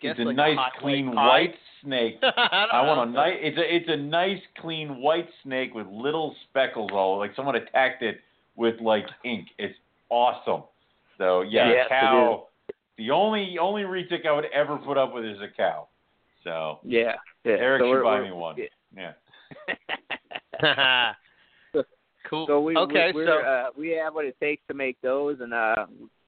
guess 0.00 0.12
It's 0.12 0.20
a 0.20 0.24
like 0.24 0.36
nice, 0.36 0.56
hot 0.56 0.72
clean 0.80 1.06
white 1.08 1.14
pie. 1.16 1.28
white 1.28 1.54
snake. 1.82 2.18
I, 2.22 2.68
I 2.72 2.86
want 2.86 3.10
a 3.10 3.12
nice. 3.12 3.36
It's 3.40 3.58
a 3.58 3.74
it's 3.76 3.88
a 3.88 3.96
nice, 3.96 4.40
clean 4.60 5.00
white 5.00 5.28
snake 5.42 5.74
with 5.74 5.86
little 5.88 6.34
speckles 6.48 6.90
all 6.92 7.18
like 7.18 7.32
someone 7.36 7.56
attacked 7.56 8.02
it 8.02 8.20
with 8.56 8.80
like 8.80 9.06
ink. 9.24 9.48
It's 9.58 9.74
awesome. 10.08 10.64
So 11.18 11.42
yeah, 11.42 11.70
Yes, 11.72 11.86
cow. 11.88 12.48
The 12.98 13.10
only 13.10 13.56
only 13.58 13.82
retic 13.82 14.26
I 14.26 14.32
would 14.32 14.46
ever 14.52 14.76
put 14.76 14.98
up 14.98 15.14
with 15.14 15.24
is 15.24 15.38
a 15.40 15.48
cow. 15.56 15.88
So 16.44 16.80
yeah, 16.84 17.14
yeah. 17.44 17.52
Eric 17.52 17.82
so 17.82 17.92
should 17.92 18.04
buy 18.04 18.22
me 18.22 18.32
one. 18.32 18.56
yeah. 18.96 19.12
Yeah. 20.62 21.12
cool. 22.30 22.46
So 22.46 22.60
we 22.60 22.76
okay, 22.76 23.12
we, 23.14 23.24
so 23.24 23.38
uh, 23.40 23.66
we 23.76 23.90
have 23.90 24.14
what 24.14 24.24
it 24.24 24.36
takes 24.40 24.62
to 24.68 24.74
make 24.74 25.00
those, 25.00 25.38
and 25.40 25.52
uh, 25.54 25.86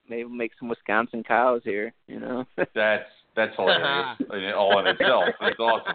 maybe 0.09 0.29
make 0.29 0.53
some 0.59 0.69
Wisconsin 0.69 1.23
cows 1.23 1.63
here. 1.65 1.93
You 2.07 2.21
know. 2.21 2.45
That's 2.75 3.05
that's 3.37 3.55
hilarious. 3.57 4.55
All 4.57 4.79
in 4.79 4.87
itself. 4.87 5.25
That's 5.41 5.59
awesome. 5.59 5.95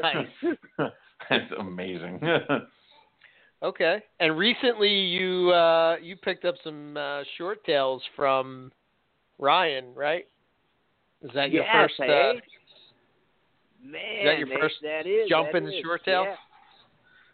nice. 0.00 0.28
That's 1.28 1.52
amazing. 1.58 2.20
Okay, 3.60 4.00
and 4.20 4.38
recently 4.38 4.88
you 4.88 5.50
uh, 5.50 5.96
you 6.00 6.14
picked 6.14 6.44
up 6.44 6.54
some 6.62 6.96
uh, 6.96 7.22
short 7.36 7.64
tails 7.64 8.00
from 8.14 8.70
Ryan, 9.40 9.92
right? 9.96 10.28
Is 11.22 11.30
that 11.34 11.50
your 11.50 11.64
Yes, 11.64 11.74
first 11.74 12.00
uh, 12.00 12.04
eh? 12.04 12.32
Man, 13.84 14.24
that 14.24 14.38
your 14.38 14.58
first 14.58 14.76
that 14.82 15.06
is, 15.06 15.28
jump 15.28 15.52
that 15.52 15.58
in 15.58 15.64
the 15.66 15.82
short 15.82 16.04
tail? 16.04 16.24
yeah. 16.24 16.36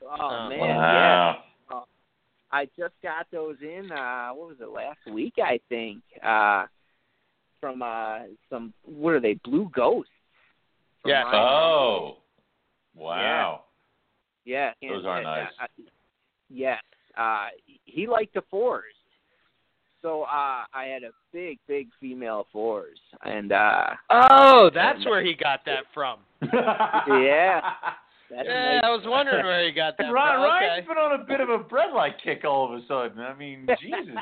Oh, 0.03 0.17
Oh, 0.21 0.49
man, 0.49 0.59
wow. 0.61 1.39
yeah. 1.71 1.81
I 2.53 2.67
just 2.79 2.95
got 3.03 3.27
those 3.33 3.57
in. 3.63 3.91
Uh, 3.91 4.29
what 4.31 4.49
was 4.49 4.57
it 4.61 4.69
last 4.69 5.01
week? 5.13 5.35
I 5.43 5.59
think. 5.69 6.03
Uh, 6.23 6.67
from 7.61 7.83
uh, 7.83 8.19
some 8.51 8.73
what 8.85 9.15
are 9.15 9.21
they? 9.21 9.35
Blue 9.43 9.71
ghosts. 9.75 10.13
from 11.03 11.11
Yes. 11.11 11.25
Ryan. 11.25 11.43
Oh. 11.43 12.17
Wow. 12.95 13.65
Yeah, 14.45 14.73
and, 14.83 14.91
Those 14.93 15.05
are 15.07 15.23
nice. 15.23 15.49
Uh, 15.61 15.65
uh, 15.65 15.83
yes, 16.51 16.83
uh, 17.17 17.47
he 17.85 18.07
liked 18.07 18.35
the 18.35 18.43
fours. 18.51 18.85
So 20.05 20.25
uh, 20.25 20.65
I 20.75 20.85
had 20.85 21.03
a 21.03 21.13
big, 21.33 21.59
big 21.67 21.89
female 21.99 22.47
fours, 22.53 22.99
and 23.25 23.53
uh, 23.53 23.87
Oh, 24.11 24.69
that's 24.75 25.03
where 25.07 25.25
he 25.25 25.33
got 25.35 25.61
that 25.65 25.85
from. 25.95 26.19
Yeah. 26.43 27.63
that's 28.31 28.47
Yeah, 28.47 28.81
I 28.85 28.91
was 28.91 29.01
wondering 29.07 29.47
where 29.47 29.65
he 29.65 29.73
got 29.73 29.97
that 29.97 30.13
Ryan, 30.13 30.35
from. 30.35 30.43
Ryan's 30.43 30.79
Okay. 30.81 30.89
been 30.89 30.99
on 30.99 31.19
a 31.19 31.25
bit 31.25 31.41
of 31.41 31.49
a 31.49 31.59
bredli 31.59 32.11
kick 32.23 32.45
all 32.45 32.67
of 32.67 32.83
a 32.83 32.87
sudden. 32.87 33.19
I 33.19 33.33
mean, 33.35 33.67
Jesus. 33.81 34.21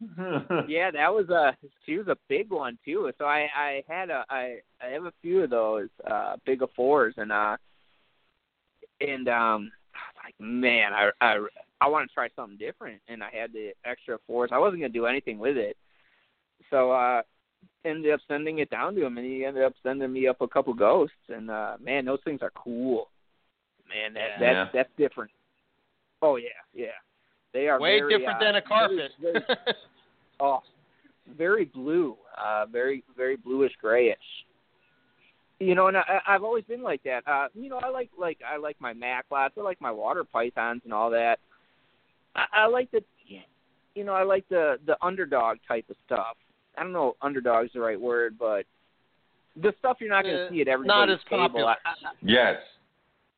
yeah, 0.68 0.92
that 0.92 1.12
was 1.12 1.28
a 1.28 1.56
she 1.84 1.98
was 1.98 2.06
a 2.06 2.16
big 2.28 2.52
one 2.52 2.78
too. 2.84 3.10
So 3.18 3.24
I 3.24 3.48
I 3.54 3.82
had 3.88 4.10
a 4.10 4.24
I 4.30 4.58
I 4.80 4.86
have 4.92 5.06
a 5.06 5.12
few 5.22 5.42
of 5.42 5.50
those 5.50 5.88
uh 6.08 6.36
big 6.46 6.62
of 6.62 6.70
fours 6.76 7.14
and 7.16 7.32
uh 7.32 7.56
and 9.00 9.28
um 9.28 9.72
like 10.24 10.34
man 10.38 10.92
I 10.92 11.10
I 11.20 11.44
I 11.80 11.88
want 11.88 12.08
to 12.08 12.14
try 12.14 12.28
something 12.36 12.58
different 12.58 13.00
and 13.08 13.22
I 13.22 13.30
had 13.32 13.52
the 13.52 13.72
extra 13.84 14.18
force. 14.26 14.50
I 14.52 14.58
wasn't 14.58 14.80
gonna 14.82 14.92
do 14.92 15.06
anything 15.06 15.38
with 15.38 15.56
it, 15.56 15.76
so 16.70 16.90
uh 16.92 17.22
ended 17.84 18.12
up 18.12 18.20
sending 18.28 18.58
it 18.58 18.68
down 18.70 18.94
to 18.94 19.04
him 19.04 19.16
and 19.18 19.26
he 19.26 19.44
ended 19.44 19.62
up 19.64 19.72
sending 19.82 20.12
me 20.12 20.26
up 20.28 20.40
a 20.42 20.48
couple 20.48 20.74
ghosts 20.74 21.16
and 21.28 21.50
uh 21.50 21.76
man 21.82 22.04
those 22.04 22.20
things 22.24 22.40
are 22.42 22.52
cool. 22.54 23.08
Man, 23.88 24.12
that 24.14 24.30
Yeah. 24.40 24.54
that's 24.54 24.72
that's 24.74 24.90
different. 24.96 25.30
Oh 26.22 26.36
yeah, 26.36 26.48
yeah. 26.74 26.86
They 27.52 27.66
are 27.68 27.80
Way 27.80 27.98
very, 27.98 28.18
different 28.18 28.40
uh, 28.40 28.44
than 28.44 28.54
a 28.56 28.62
carpet. 28.62 29.10
very- 29.20 29.32
very 29.32 29.44
Oh, 30.40 30.60
very 31.36 31.64
blue, 31.66 32.16
uh, 32.38 32.66
very 32.66 33.02
very 33.16 33.36
bluish 33.36 33.72
grayish. 33.80 34.18
You 35.58 35.74
know, 35.74 35.88
and 35.88 35.96
I, 35.98 36.20
I've 36.26 36.42
always 36.44 36.64
been 36.64 36.82
like 36.82 37.02
that. 37.02 37.22
Uh, 37.26 37.48
you 37.54 37.68
know, 37.68 37.78
I 37.82 37.88
like 37.90 38.10
like 38.18 38.38
I 38.46 38.56
like 38.56 38.76
my 38.80 38.94
Macklots, 38.94 39.50
I 39.58 39.60
like 39.62 39.80
my 39.80 39.90
water 39.90 40.24
pythons 40.24 40.82
and 40.84 40.92
all 40.94 41.10
that. 41.10 41.38
I, 42.34 42.44
I 42.52 42.66
like 42.66 42.90
the, 42.90 43.02
you 43.94 44.04
know, 44.04 44.12
I 44.14 44.22
like 44.22 44.48
the 44.48 44.78
the 44.86 44.96
underdog 45.02 45.58
type 45.66 45.86
of 45.90 45.96
stuff. 46.06 46.36
I 46.78 46.82
don't 46.82 46.92
know, 46.92 47.08
if 47.08 47.14
underdog's 47.22 47.72
the 47.72 47.80
right 47.80 48.00
word, 48.00 48.36
but 48.38 48.64
the 49.60 49.74
stuff 49.80 49.96
you're 50.00 50.08
not 50.08 50.22
going 50.22 50.36
to 50.36 50.46
Uh, 50.46 50.50
see 50.50 50.60
at 50.60 50.66
not 50.68 50.72
everybody's 50.74 51.14
as 51.16 51.20
table. 51.28 51.48
popular. 51.48 51.70
I, 51.70 51.74
I, 51.90 52.12
yes. 52.22 52.56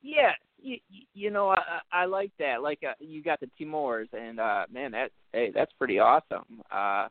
yeah, 0.03 0.31
you, 0.61 0.77
you 1.13 1.31
know, 1.31 1.49
I, 1.49 1.55
I 1.91 2.03
I 2.03 2.05
like 2.05 2.31
that. 2.39 2.61
Like 2.61 2.83
uh, 2.87 2.93
you 2.99 3.23
got 3.23 3.39
the 3.39 3.49
Timors, 3.59 4.07
and 4.13 4.39
uh 4.39 4.65
man, 4.71 4.91
that 4.91 5.11
hey, 5.33 5.51
that's 5.53 5.71
pretty 5.79 5.99
awesome. 5.99 6.61
Uh, 6.71 7.07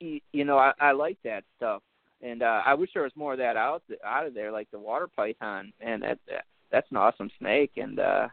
you, 0.00 0.20
you 0.32 0.44
know, 0.44 0.58
I, 0.58 0.72
I 0.80 0.92
like 0.92 1.16
that 1.24 1.44
stuff, 1.56 1.82
and 2.22 2.42
uh, 2.42 2.62
I 2.66 2.74
wish 2.74 2.90
there 2.92 3.04
was 3.04 3.12
more 3.16 3.32
of 3.32 3.38
that 3.38 3.56
out 3.56 3.82
out 4.04 4.26
of 4.26 4.34
there, 4.34 4.52
like 4.52 4.70
the 4.70 4.78
water 4.78 5.08
python. 5.08 5.72
And 5.80 6.02
that, 6.02 6.18
that 6.28 6.44
that's 6.70 6.90
an 6.90 6.96
awesome 6.98 7.30
snake, 7.38 7.72
and 7.76 7.98
uh, 7.98 8.28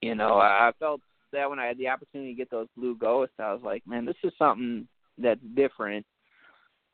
you, 0.00 0.10
you 0.10 0.14
know, 0.14 0.34
I 0.34 0.68
I 0.68 0.72
felt 0.78 1.00
that 1.32 1.48
when 1.48 1.58
I 1.58 1.66
had 1.66 1.78
the 1.78 1.88
opportunity 1.88 2.32
to 2.32 2.36
get 2.36 2.50
those 2.50 2.68
blue 2.76 2.96
ghosts, 2.96 3.34
I 3.38 3.52
was 3.52 3.62
like, 3.64 3.82
man, 3.86 4.04
this 4.04 4.16
is 4.24 4.32
something 4.38 4.86
that's 5.18 5.40
different 5.54 6.06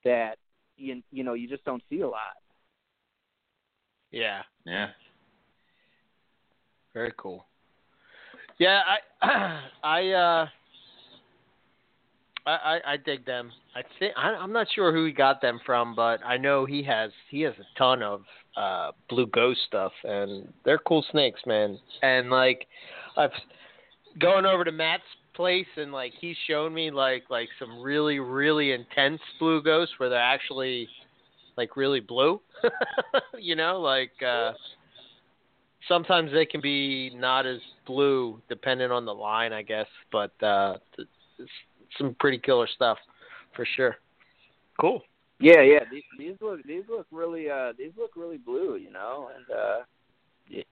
that 0.05 0.37
you 0.77 1.03
you 1.11 1.24
know 1.24 1.35
you 1.35 1.49
just 1.49 1.65
don't 1.65 1.83
see 1.89 2.01
a 2.01 2.09
lot. 2.09 2.37
yeah, 4.11 4.43
Yeah. 4.65 4.89
very 6.95 7.12
cool. 7.16 7.47
Yeah, 8.59 8.81
I 9.23 9.61
I 9.83 10.09
uh 10.11 10.47
I, 12.47 12.51
I 12.51 12.93
I 12.93 12.97
dig 12.97 13.24
them. 13.24 13.52
I 13.74 13.82
think 13.98 14.14
I, 14.16 14.31
I'm 14.31 14.52
not 14.52 14.66
sure 14.74 14.93
who 14.93 15.06
he 15.06 15.12
got 15.12 15.40
them 15.40 15.60
from, 15.64 15.94
but 15.94 16.20
I 16.24 16.36
know 16.36 16.66
he 16.66 16.82
has 16.85 17.10
he 17.31 17.43
has 17.43 17.55
a 17.59 17.78
ton 17.78 18.02
of 18.02 18.23
uh 18.56 18.93
blue 19.09 19.27
ghost 19.27 19.60
stuff, 19.66 19.93
and 20.05 20.52
they're 20.64 20.78
cool 20.78 21.05
snakes, 21.10 21.40
man. 21.47 21.78
And 22.02 22.31
like 22.31 22.66
I've 23.16 23.31
going 24.20 24.47
over 24.47 24.64
to 24.64 24.73
Matt's 24.73 25.02
place, 25.35 25.66
and 25.77 25.93
like 25.93 26.12
he's 26.20 26.36
shown 26.48 26.74
me 26.74 26.90
like 26.90 27.24
like 27.31 27.48
some 27.59 27.81
really 27.81 28.19
really 28.19 28.73
intense 28.73 29.20
blue 29.39 29.62
ghosts 29.62 29.94
where 29.98 30.09
they're 30.09 30.19
actually 30.19 30.89
like 31.56 31.77
really 31.77 32.01
blue. 32.01 32.40
you 33.39 33.55
know, 33.55 33.81
like 33.81 34.12
uh 34.27 34.52
sometimes 35.89 36.32
they 36.32 36.47
can 36.47 36.60
be 36.60 37.10
not 37.14 37.47
as 37.47 37.59
blue 37.86 38.40
depending 38.48 38.90
on 38.90 39.05
the 39.05 39.14
line, 39.14 39.52
I 39.52 39.62
guess. 39.62 39.86
But 40.10 40.32
uh, 40.43 40.78
some 41.98 42.16
pretty 42.19 42.39
killer 42.39 42.69
stuff 42.74 42.98
for 43.55 43.66
sure. 43.77 43.97
Cool. 44.81 45.02
Yeah, 45.40 45.62
yeah. 45.62 45.81
These 45.90 46.02
these 46.19 46.36
look 46.40 46.62
these 46.64 46.85
look 46.89 47.06
really 47.10 47.51
uh 47.51 47.73
these 47.77 47.93
look 47.98 48.12
really 48.16 48.39
blue, 48.39 48.77
you 48.77 48.90
know, 48.90 49.31
and 49.35 49.56
uh 49.56 49.81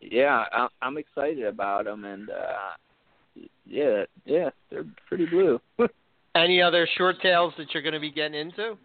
yeah, 0.01 0.45
I, 0.53 0.69
I'm 0.83 0.99
excited 0.99 1.45
about 1.45 1.85
them, 1.87 2.05
and 2.05 2.31
uh 2.31 3.47
yeah, 3.67 4.05
yeah, 4.25 4.51
they're 4.71 4.85
pretty 5.09 5.27
blue. 5.27 5.61
Any 6.35 6.63
other 6.63 6.89
short 6.97 7.21
tails 7.21 7.53
that 7.59 7.73
you're 7.73 7.83
going 7.83 7.95
to 7.95 8.01
be 8.01 8.11
getting 8.11 8.39
into? 8.39 8.77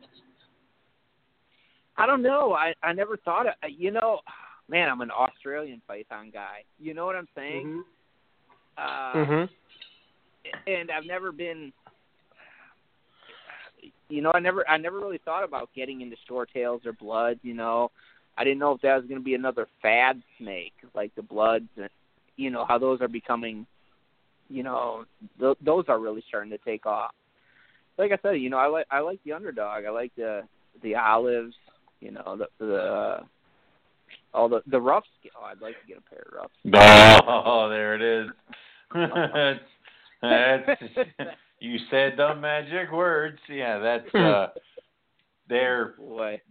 I 1.98 2.06
don't 2.06 2.22
know. 2.22 2.54
I 2.54 2.74
I 2.84 2.94
never 2.94 3.18
thought 3.18 3.48
of 3.48 3.54
you 3.70 3.92
know, 3.92 4.20
man. 4.68 4.90
I'm 4.90 5.02
an 5.02 5.12
Australian 5.12 5.82
python 5.88 6.32
guy. 6.34 6.64
You 6.80 6.94
know 6.94 7.06
what 7.06 7.16
I'm 7.16 7.28
saying? 7.36 7.84
Uh, 8.78 9.14
Mm-hmm. 9.16 9.54
and 10.68 10.92
I've 10.92 11.06
never 11.06 11.32
been. 11.32 11.72
You 14.10 14.22
know, 14.22 14.32
I 14.34 14.40
never 14.40 14.68
I 14.70 14.78
never 14.78 15.00
really 15.00 15.20
thought 15.24 15.44
about 15.44 15.70
getting 15.76 16.02
into 16.02 16.16
short 16.28 16.50
tails 16.54 16.82
or 16.86 16.94
bloods. 16.94 17.40
You 17.44 17.54
know, 17.54 17.92
I 18.38 18.44
didn't 18.44 18.60
know 18.60 18.74
if 18.74 18.82
that 18.82 18.96
was 18.96 19.06
going 19.06 19.20
to 19.20 19.26
be 19.26 19.34
another 19.34 19.68
fad 19.82 20.22
snake 20.38 20.74
like 20.94 21.14
the 21.16 21.24
bloods, 21.24 21.70
and 21.78 21.90
you 22.36 22.50
know 22.50 22.66
how 22.66 22.78
those 22.78 23.02
are 23.02 23.08
becoming. 23.08 23.66
You 24.48 24.62
know, 24.62 25.06
th- 25.40 25.58
those 25.66 25.86
are 25.88 26.00
really 26.00 26.24
starting 26.28 26.52
to 26.52 26.60
take 26.60 26.86
off. 26.86 27.12
Like 27.98 28.12
I 28.12 28.20
said, 28.22 28.34
you 28.34 28.50
know, 28.50 28.58
I 28.58 28.68
like 28.68 28.86
I 28.92 29.00
like 29.00 29.20
the 29.26 29.34
underdog. 29.34 29.86
I 29.86 29.90
like 29.90 30.12
the 30.16 30.44
the 30.84 30.96
olives. 30.96 31.56
You 32.00 32.12
know, 32.12 32.38
the 32.38 32.48
the 32.64 32.76
uh, 32.76 33.24
all 34.34 34.50
the 34.50 34.62
the 34.68 34.80
rough. 34.80 35.06
Oh, 35.40 35.46
I'd 35.46 35.62
like 35.62 35.80
to 35.82 35.88
get 35.88 35.98
a 35.98 36.02
pair 36.02 36.26
of 36.28 36.34
roughs. 36.34 37.24
Oh, 37.28 37.70
there 37.70 37.96
it 37.96 38.02
is. 38.02 38.30
that's, 40.22 40.80
that's 41.18 41.38
you 41.60 41.78
said 41.90 42.14
the 42.18 42.36
magic 42.36 42.92
words. 42.92 43.40
Yeah, 43.50 43.80
that's 43.80 44.14
uh 44.16 44.48
they're 45.48 45.94
Boy. 45.98 46.42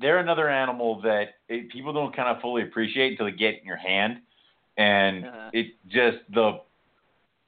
they're 0.00 0.18
another 0.18 0.48
animal 0.48 1.00
that 1.02 1.34
it, 1.48 1.70
people 1.70 1.92
don't 1.92 2.14
kind 2.14 2.28
of 2.28 2.40
fully 2.40 2.62
appreciate 2.62 3.12
until 3.12 3.26
they 3.26 3.32
get 3.32 3.58
in 3.60 3.66
your 3.66 3.76
hand, 3.76 4.18
and 4.76 5.24
Uh-huh. 5.26 5.50
it 5.52 5.66
just 5.88 6.18
the. 6.32 6.60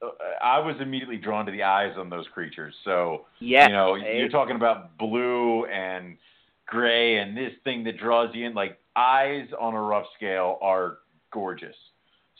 uh, 0.03 0.09
I 0.43 0.59
was 0.59 0.77
immediately 0.81 1.17
drawn 1.17 1.47
to 1.47 1.53
the 1.53 1.63
eyes 1.63 1.97
on 1.97 2.11
those 2.11 2.27
creatures. 2.29 2.75
So 2.85 3.27
Yeah. 3.39 3.67
you 3.69 3.73
know, 3.73 3.95
hey. 3.95 4.19
you're 4.19 4.29
talking 4.29 4.57
about 4.57 4.99
blue 4.99 5.65
and 5.67 6.19
gray 6.67 7.19
and 7.19 7.37
this 7.37 7.53
thing 7.65 7.85
that 7.85 7.99
draws 7.99 8.35
you 8.35 8.47
in. 8.47 8.55
Like 8.55 8.79
eyes 8.97 9.49
on 9.59 9.75
a 9.75 9.81
rough 9.81 10.07
scale 10.17 10.59
are 10.61 10.99
gorgeous. 11.31 11.77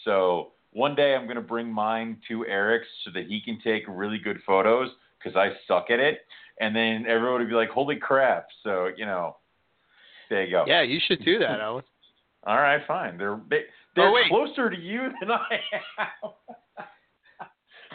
So 0.05 0.53
one 0.77 0.95
day 0.95 1.15
I'm 1.15 1.25
going 1.25 1.37
to 1.37 1.41
bring 1.43 1.73
mine 1.73 2.19
to 2.29 2.45
Eric 2.45 2.83
so 3.03 3.11
that 3.15 3.25
he 3.29 3.41
can 3.41 3.59
take 3.65 3.85
really 3.89 4.19
good 4.19 4.37
photos 4.47 4.91
because 5.19 5.35
I 5.35 5.49
suck 5.67 5.87
at 5.91 5.99
it. 5.99 6.19
And 6.61 6.77
then 6.77 7.07
everyone 7.09 7.41
would 7.41 7.49
be 7.49 7.55
like, 7.55 7.71
holy 7.71 7.97
crap. 7.97 8.47
So, 8.63 8.91
you 8.95 9.07
know, 9.07 9.37
there 10.29 10.45
you 10.45 10.51
go. 10.51 10.65
Yeah, 10.67 10.83
you 10.83 11.01
should 11.07 11.25
do 11.25 11.39
that, 11.39 11.61
Owen. 11.63 11.83
All 12.47 12.57
right, 12.59 12.83
fine. 12.87 13.17
They're, 13.17 13.41
they, 13.49 13.61
they're 13.95 14.11
Oh, 14.11 14.23
closer 14.29 14.69
to 14.69 14.79
you 14.79 15.09
than 15.21 15.31
I 15.31 15.61
am. 15.99 16.31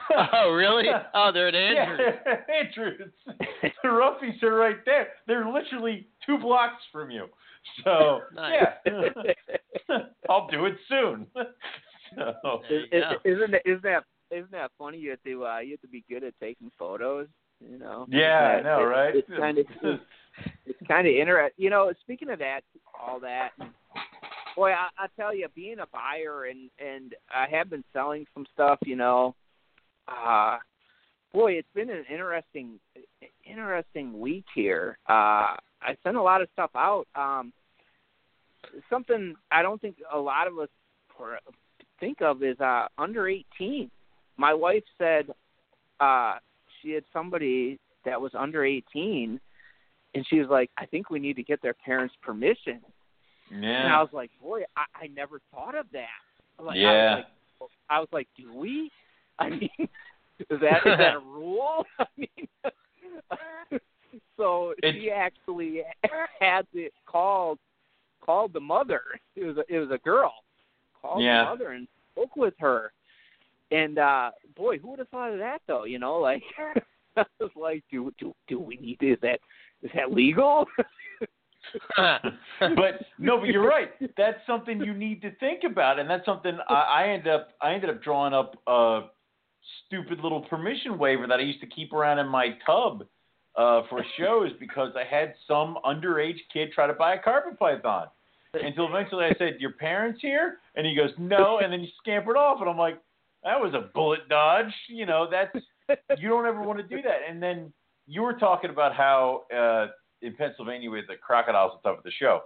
oh, 0.34 0.52
really? 0.52 0.86
Oh, 1.14 1.30
they're 1.32 1.50
at 1.50 1.56
Andrews. 1.56 2.14
Yeah, 2.26 2.56
Andrews. 2.66 3.12
the 3.84 3.90
roughies 3.90 4.42
are 4.42 4.56
right 4.56 4.84
there. 4.86 5.10
They're 5.28 5.48
literally 5.48 6.08
two 6.26 6.40
blocks 6.40 6.82
from 6.92 7.12
you. 7.12 7.28
So 7.84 8.22
Nice. 8.34 8.64
yeah, 8.88 9.98
I'll 10.30 10.48
do 10.48 10.66
it 10.66 10.74
soon. 10.90 11.28
so, 12.42 12.62
Is- 12.70 12.90
go. 12.92 13.14
isn't 13.26 13.52
that 13.52 13.62
isn't 13.66 13.84
that 13.84 14.04
isn't 14.32 14.52
that 14.52 14.72
funny? 14.78 14.98
You 14.98 15.12
have 15.12 15.24
to 15.24 15.46
uh, 15.46 15.60
you 15.60 15.72
have 15.72 15.82
to 15.82 15.88
be 15.88 16.04
good 16.10 16.24
at 16.24 16.34
taking 16.40 16.72
photos. 16.78 17.28
You 17.60 17.78
know. 17.78 18.08
yeah, 18.10 18.58
I 18.60 18.62
know, 18.62 18.80
it- 18.82 18.86
right? 18.86 19.16
It's 19.16 19.30
kind 19.38 19.58
of 19.58 19.66
it's 20.66 20.88
kind 20.88 21.08
of 21.08 21.14
interesting. 21.14 21.64
You 21.64 21.70
know, 21.70 21.92
speaking 22.02 22.30
of 22.30 22.40
that, 22.40 22.62
all 23.00 23.20
that. 23.20 23.52
Boy, 24.56 24.72
I, 24.72 24.90
I 24.98 25.08
tell 25.16 25.34
you, 25.34 25.48
being 25.56 25.80
a 25.80 25.86
buyer 25.94 26.46
and 26.46 26.70
and 26.80 27.16
I 27.34 27.48
have 27.50 27.70
been 27.70 27.84
selling 27.94 28.26
some 28.34 28.46
stuff. 28.54 28.80
You 28.86 28.96
know, 28.96 29.36
uh, 30.08 30.58
boy, 31.34 31.54
it's 31.54 31.68
been 31.74 31.90
an 31.90 32.06
interesting 32.12 32.80
interesting 33.46 34.20
week 34.20 34.46
here. 34.54 34.98
Uh, 35.08 35.56
I 35.84 35.96
sent 36.04 36.18
a 36.18 36.22
lot 36.22 36.42
of 36.42 36.50
stuff 36.54 36.72
out. 36.76 37.08
Um, 37.16 37.54
something 38.90 39.36
I 39.52 39.62
don't 39.62 39.82
think 39.82 39.98
a 40.14 40.18
lot 40.18 40.48
of 40.48 40.58
us 40.60 40.70
think 42.02 42.22
of 42.22 42.44
is 42.44 42.60
uh, 42.60 42.88
under 42.98 43.30
18. 43.30 43.90
My 44.36 44.54
wife 44.54 44.84
said 44.98 45.28
uh, 46.02 46.36
she 46.82 46.92
had 46.92 47.06
somebody 47.14 47.80
that 48.04 48.20
was 48.20 48.32
under 48.38 48.66
18, 48.66 49.40
and 50.16 50.28
she 50.28 50.40
was 50.40 50.50
like, 50.50 50.70
"I 50.78 50.86
think 50.88 51.10
we 51.10 51.20
need 51.20 51.36
to 51.38 51.44
get 51.44 51.62
their 51.62 51.76
parents' 51.76 52.16
permission." 52.22 52.82
Yeah. 53.50 53.86
And 53.86 53.94
I 53.94 54.02
was 54.02 54.10
like, 54.12 54.32
"Boy, 54.42 54.64
I, 54.76 55.04
I 55.04 55.08
never 55.16 55.40
thought 55.54 55.76
of 55.78 55.86
that." 55.94 56.08
Like, 56.62 56.78
I 56.78 56.82
Yeah. 56.82 57.16
was 57.16 57.24
like, 57.62 57.70
I 57.90 58.00
was 58.00 58.10
like, 58.12 58.28
"Do 58.38 58.54
we?" 58.54 58.92
I 59.40 59.50
mean, 59.52 59.70
is 59.80 60.60
that 60.60 60.78
is 60.86 60.98
that 60.98 61.16
a 61.16 61.20
rule? 61.26 61.86
I 62.00 62.06
mean, 62.18 62.48
so 64.38 64.74
It's- 64.80 64.94
she 64.94 65.12
actually 65.12 65.84
had 66.40 66.66
it 66.74 66.94
called 67.06 67.60
called 68.26 68.54
the 68.54 68.60
mother. 68.60 69.02
It 69.36 69.44
was 69.46 69.58
a, 69.58 69.64
it 69.74 69.80
was 69.80 69.90
a 69.92 69.98
girl. 70.00 70.34
Called 71.02 71.24
Yeah. 71.24 71.44
the 71.44 71.50
mother 71.50 71.72
and 71.72 71.88
spoke 72.14 72.36
with 72.36 72.54
her. 72.60 72.92
And 73.72 73.98
uh 73.98 74.32
boy, 74.56 74.80
who 74.80 74.90
would 74.90 75.00
have 75.00 75.10
thought 75.10 75.32
of 75.32 75.40
that 75.40 75.62
though? 75.68 75.86
You 75.86 76.00
know, 76.00 76.18
like 76.18 76.44
I 77.18 77.26
was 77.40 77.52
like, 77.56 77.84
do 77.92 78.14
do 78.20 78.34
do 78.48 78.60
we 78.60 78.78
need 78.78 78.98
is 79.02 79.18
that 79.22 79.40
is 79.82 79.92
that 79.96 80.12
legal? 80.12 80.66
but 81.98 83.06
no, 83.18 83.38
but 83.40 83.48
you're 83.48 83.68
right. 83.68 83.90
That's 84.18 84.40
something 84.46 84.82
you 84.82 84.94
need 84.94 85.22
to 85.22 85.32
think 85.36 85.64
about, 85.64 86.00
and 86.00 86.10
that's 86.10 86.26
something 86.26 86.58
I, 86.68 86.74
I 86.74 87.08
end 87.10 87.28
up 87.28 87.50
I 87.62 87.74
ended 87.74 87.90
up 87.90 88.02
drawing 88.04 88.34
up 88.34 88.56
a 88.68 89.02
stupid 89.86 90.20
little 90.20 90.42
permission 90.42 90.98
waiver 90.98 91.28
that 91.28 91.40
I 91.40 91.44
used 91.44 91.62
to 91.62 91.68
keep 91.68 91.94
around 91.94 92.20
in 92.20 92.28
my 92.28 92.58
tub 92.66 93.06
uh, 93.56 93.84
for 93.90 94.04
shows 94.18 94.52
because 94.60 94.94
I 94.96 95.04
had 95.04 95.34
some 95.48 95.78
underage 95.86 96.40
kid 96.52 96.72
try 96.74 96.88
to 96.88 96.94
buy 96.94 97.16
a 97.16 97.20
carpet 97.22 97.60
python. 97.60 98.08
Until 98.54 98.88
eventually 98.88 99.26
I 99.26 99.34
said, 99.38 99.62
"Your 99.62 99.72
parents 99.72 100.20
here?" 100.22 100.60
And 100.76 100.86
he 100.86 100.94
goes, 100.94 101.12
"No," 101.18 101.60
and 101.60 101.72
then 101.72 101.80
he 101.80 101.94
scampered 101.98 102.36
off, 102.36 102.60
and 102.60 102.70
I'm 102.70 102.78
like, 102.78 103.00
"That 103.44 103.60
was 103.60 103.74
a 103.74 103.90
bullet 103.94 104.28
dodge." 104.28 104.74
You 104.90 105.06
know, 105.06 105.28
that's 105.30 105.56
you 106.20 106.28
don't 106.28 106.46
ever 106.46 106.62
want 106.62 106.78
to 106.80 106.84
do 106.84 107.02
that. 107.02 107.20
And 107.30 107.42
then 107.42 107.72
you 108.08 108.22
were 108.22 108.34
talking 108.34 108.70
about 108.70 108.94
how 108.94 109.44
uh, 109.56 109.88
in 110.22 110.36
Pennsylvania 110.36 110.92
with 110.92 111.08
the 111.08 111.16
crocodiles 111.16 111.72
and 111.74 111.80
stuff 111.80 111.98
at 112.00 112.04
the 112.04 112.12
show. 112.12 112.42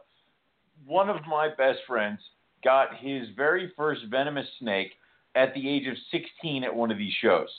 One 0.85 1.09
of 1.09 1.17
my 1.27 1.49
best 1.57 1.79
friends 1.87 2.19
got 2.63 2.89
his 2.99 3.27
very 3.35 3.71
first 3.75 4.01
venomous 4.09 4.47
snake 4.59 4.91
at 5.35 5.53
the 5.55 5.67
age 5.67 5.87
of 5.87 5.95
16 6.11 6.63
at 6.63 6.73
one 6.73 6.91
of 6.91 6.97
these 6.97 7.13
shows. 7.21 7.49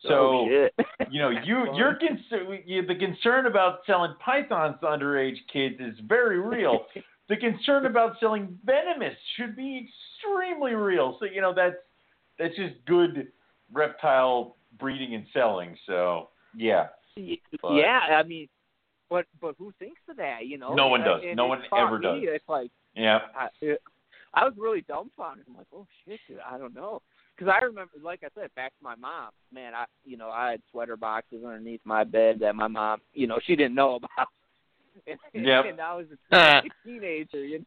So 0.00 0.48
oh, 0.48 0.68
you 1.10 1.20
know, 1.20 1.30
you 1.30 1.74
you're 1.74 1.94
concern 1.94 2.58
you, 2.64 2.86
the 2.86 2.94
concern 2.94 3.46
about 3.46 3.80
selling 3.86 4.14
pythons 4.24 4.76
to 4.80 4.86
underage 4.86 5.36
kids 5.52 5.76
is 5.78 5.94
very 6.06 6.40
real. 6.40 6.86
The 7.28 7.36
concern 7.36 7.86
about 7.86 8.16
selling 8.20 8.58
venomous 8.64 9.14
should 9.36 9.56
be 9.56 9.88
extremely 9.88 10.74
real. 10.74 11.16
So 11.20 11.26
you 11.26 11.40
know 11.40 11.52
that's 11.54 11.76
that's 12.38 12.54
just 12.56 12.74
good 12.86 13.28
reptile 13.72 14.56
breeding 14.78 15.14
and 15.14 15.26
selling. 15.32 15.76
So 15.86 16.28
yeah, 16.54 16.88
But- 17.62 17.74
yeah, 17.74 18.00
I 18.10 18.22
mean, 18.22 18.48
but 19.10 19.26
but 19.40 19.54
who 19.58 19.72
thinks 19.78 20.00
of 20.08 20.16
that? 20.16 20.46
You 20.46 20.58
know, 20.58 20.74
No 20.74 20.88
one 20.88 21.00
does. 21.02 21.22
And 21.26 21.36
No 21.36 21.46
one 21.46 21.62
ever 21.76 21.98
me. 21.98 22.02
does. 22.04 22.18
It's 22.22 22.48
like 22.48 22.70
yeah, 22.94 23.18
I, 23.36 23.48
it, 23.60 23.80
I 24.34 24.44
was 24.44 24.54
really 24.56 24.82
dumbfounded. 24.82 25.44
I'm 25.48 25.56
like, 25.56 25.66
oh 25.74 25.86
shit, 26.04 26.20
dude, 26.28 26.38
I 26.48 26.58
don't 26.58 26.74
know. 26.74 27.02
Because 27.36 27.52
I 27.54 27.62
remember, 27.64 27.92
like 28.02 28.20
I 28.24 28.28
said, 28.34 28.54
back 28.54 28.70
to 28.78 28.84
my 28.84 28.94
mom. 28.94 29.30
Man, 29.52 29.74
I 29.74 29.84
you 30.04 30.16
know 30.16 30.30
I 30.30 30.52
had 30.52 30.62
sweater 30.70 30.96
boxes 30.96 31.44
underneath 31.44 31.80
my 31.84 32.04
bed 32.04 32.38
that 32.40 32.54
my 32.54 32.68
mom, 32.68 33.00
you 33.12 33.26
know, 33.26 33.38
she 33.46 33.56
didn't 33.56 33.74
know 33.74 33.96
about. 33.96 34.28
And, 35.06 35.18
Yep. 35.46 35.64
and 35.66 35.80
I 35.80 35.94
was 35.94 36.06
a 36.32 36.62
teenager, 36.84 37.44
you, 37.44 37.64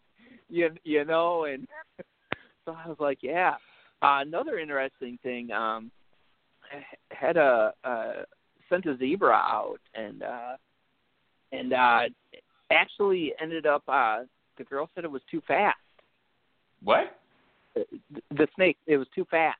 you 0.49 0.69
you 0.83 1.05
know, 1.05 1.45
and 1.45 1.67
so 2.65 2.73
I 2.73 2.87
was 2.87 2.97
like, 2.99 3.19
yeah. 3.21 3.55
Uh, 4.01 4.19
another 4.21 4.57
interesting 4.59 5.19
thing, 5.23 5.51
um, 5.51 5.91
I 6.71 6.83
had 7.13 7.35
a 7.37 7.73
uh, 7.83 8.13
sent 8.69 8.85
a 8.85 8.97
zebra 8.97 9.33
out, 9.33 9.79
and 9.93 10.23
uh, 10.23 10.55
and 11.51 11.73
uh, 11.73 12.01
actually 12.71 13.33
ended 13.41 13.65
up. 13.65 13.83
Uh, 13.87 14.19
the 14.57 14.63
girl 14.63 14.89
said 14.95 15.03
it 15.03 15.11
was 15.11 15.21
too 15.29 15.41
fast. 15.47 15.77
what? 16.83 17.17
The, 17.75 17.85
the 18.31 18.47
snake, 18.55 18.77
it 18.87 18.97
was 18.97 19.07
too 19.15 19.25
fast. 19.31 19.57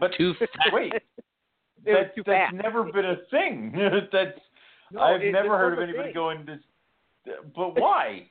But 0.00 0.12
Too 0.16 0.34
fast. 0.34 0.50
wait, 0.72 0.92
that, 1.84 2.12
that's 2.16 2.26
fast. 2.26 2.54
never 2.54 2.84
been 2.84 3.04
a 3.04 3.16
thing. 3.30 3.72
that's 4.12 4.38
No, 4.92 5.00
I've 5.00 5.22
it- 5.22 5.32
never 5.32 5.56
heard 5.58 5.72
of 5.74 5.78
anybody 5.80 6.08
thing. 6.08 6.14
going 6.14 6.44
this. 6.46 6.60
But 7.54 7.74
why? 7.80 8.26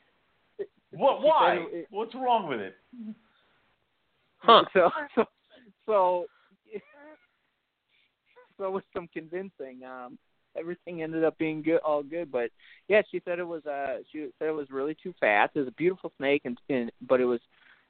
What? 0.92 1.22
Why? 1.22 1.66
it- 1.72 1.88
What's 1.90 2.16
wrong 2.16 2.48
with 2.48 2.60
it? 2.60 2.76
Huh. 4.40 4.64
So 4.74 4.90
so 5.16 5.26
so 5.86 6.26
so 8.58 8.72
with 8.72 8.84
some 8.94 9.08
convincing, 9.14 9.84
um, 9.86 10.18
everything 10.58 11.02
ended 11.02 11.24
up 11.24 11.38
being 11.38 11.62
good, 11.62 11.78
all 11.78 12.04
good. 12.04 12.32
But 12.32 12.50
yeah, 12.88 13.02
she 13.10 13.22
said 13.26 13.40
it 13.40 13.48
was 13.48 13.66
uh 13.66 13.98
she 14.12 14.28
said 14.38 14.50
it 14.50 14.56
was 14.56 14.70
really 14.70 14.96
too 15.02 15.14
fast. 15.20 15.54
It 15.56 15.60
was 15.60 15.68
a 15.68 15.72
beautiful 15.74 16.12
snake, 16.18 16.42
and, 16.46 16.58
and 16.70 16.92
but 17.08 17.22
it 17.22 17.26
was 17.26 17.40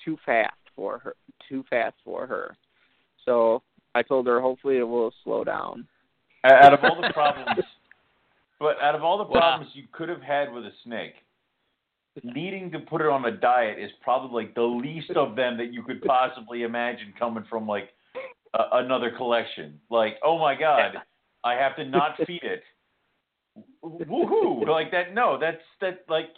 too 0.03 0.17
fast 0.25 0.53
for 0.75 0.99
her, 0.99 1.15
too 1.49 1.63
fast 1.69 1.95
for 2.05 2.25
her. 2.27 2.55
So 3.25 3.61
I 3.95 4.01
told 4.03 4.27
her 4.27 4.39
hopefully 4.39 4.77
it 4.77 4.83
will 4.87 5.11
slow 5.23 5.43
down. 5.43 5.87
Out 6.45 6.73
of 6.73 6.79
all 6.83 7.01
the 7.01 7.11
problems, 7.13 7.59
but 8.60 8.80
out 8.81 8.95
of 8.95 9.03
all 9.03 9.18
the 9.18 9.23
Wow. 9.26 9.40
problems 9.40 9.72
you 9.73 9.84
could 9.91 10.10
have 10.10 10.22
had 10.22 10.52
with 10.52 10.65
a 10.65 10.72
snake, 10.84 11.15
needing 12.23 12.72
to 12.72 12.80
put 12.80 13.02
it 13.02 13.07
on 13.07 13.23
a 13.26 13.31
diet 13.31 13.80
is 13.80 13.91
probably 14.02 14.44
like 14.44 14.56
the 14.56 14.61
least 14.61 15.11
of 15.11 15.36
them 15.36 15.57
that 15.57 15.72
you 15.73 15.84
could 15.84 16.02
possibly 16.03 16.64
imagine 16.64 17.14
coming 17.18 17.45
from 17.49 17.68
like 17.68 17.90
a, 18.53 18.64
another 18.73 19.11
collection. 19.11 19.80
Like, 19.90 20.18
oh 20.23 20.38
my 20.38 20.56
god, 20.56 20.95
I 21.44 21.53
have 21.53 21.76
to 21.77 21.86
not 21.86 22.18
feed 22.27 22.44
it. 22.44 22.64
Woohoo! 23.84 24.68
Like 24.68 24.91
that? 24.91 25.14
No, 25.14 25.38
that's 25.40 25.61
that. 25.81 26.06
Like, 26.07 26.30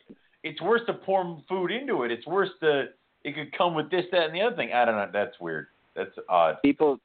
it's 0.43 0.61
worse 0.61 0.81
to 0.87 0.93
pour 0.93 1.41
food 1.47 1.71
into 1.71 2.03
it. 2.03 2.11
It's 2.11 2.25
worse 2.25 2.49
to 2.61 2.89
it 3.23 3.35
could 3.35 3.55
come 3.55 3.75
with 3.75 3.89
this, 3.91 4.05
that, 4.11 4.23
and 4.23 4.35
the 4.35 4.41
other 4.41 4.55
thing. 4.55 4.71
I 4.73 4.85
don't 4.85 4.95
know. 4.95 5.09
That's 5.11 5.39
weird. 5.39 5.67
That's 5.95 6.11
odd. 6.29 6.55
People, 6.63 6.99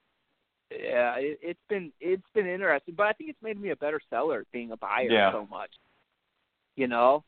yeah, 0.71 1.15
it, 1.17 1.39
it's 1.43 1.61
been 1.69 1.93
it's 2.01 2.23
been 2.35 2.47
interesting, 2.47 2.95
but 2.97 3.07
I 3.07 3.13
think 3.13 3.31
it's 3.31 3.43
made 3.43 3.61
me 3.61 3.71
a 3.71 3.77
better 3.77 4.01
seller 4.11 4.45
being 4.53 4.73
a 4.73 4.77
buyer 4.77 5.11
Yeah. 5.11 5.33
so 5.33 5.47
much. 5.51 5.71
You 6.77 6.89
know, 6.89 7.25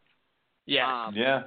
Yeah. 0.66 1.06
Um, 1.06 1.14
Yeah. 1.14 1.44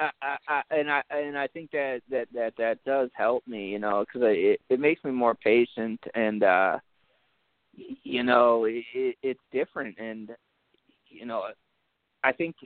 I, 0.00 0.10
I, 0.22 0.36
I, 0.48 0.62
and 0.70 0.90
I 0.90 1.02
and 1.10 1.38
I 1.38 1.46
think 1.46 1.70
that 1.72 2.00
that 2.10 2.28
that 2.32 2.54
that 2.56 2.82
does 2.84 3.10
help 3.14 3.46
me, 3.46 3.68
you 3.68 3.78
know, 3.78 4.04
because 4.04 4.22
it 4.34 4.60
it 4.68 4.80
makes 4.80 5.04
me 5.04 5.10
more 5.10 5.34
patient 5.34 6.00
and 6.14 6.42
uh 6.42 6.78
you 7.76 8.22
know 8.22 8.64
it, 8.64 8.84
it, 8.94 9.16
it's 9.22 9.40
different 9.52 9.96
and 9.98 10.30
you 11.08 11.26
know 11.26 11.44
I 12.24 12.32
think 12.32 12.56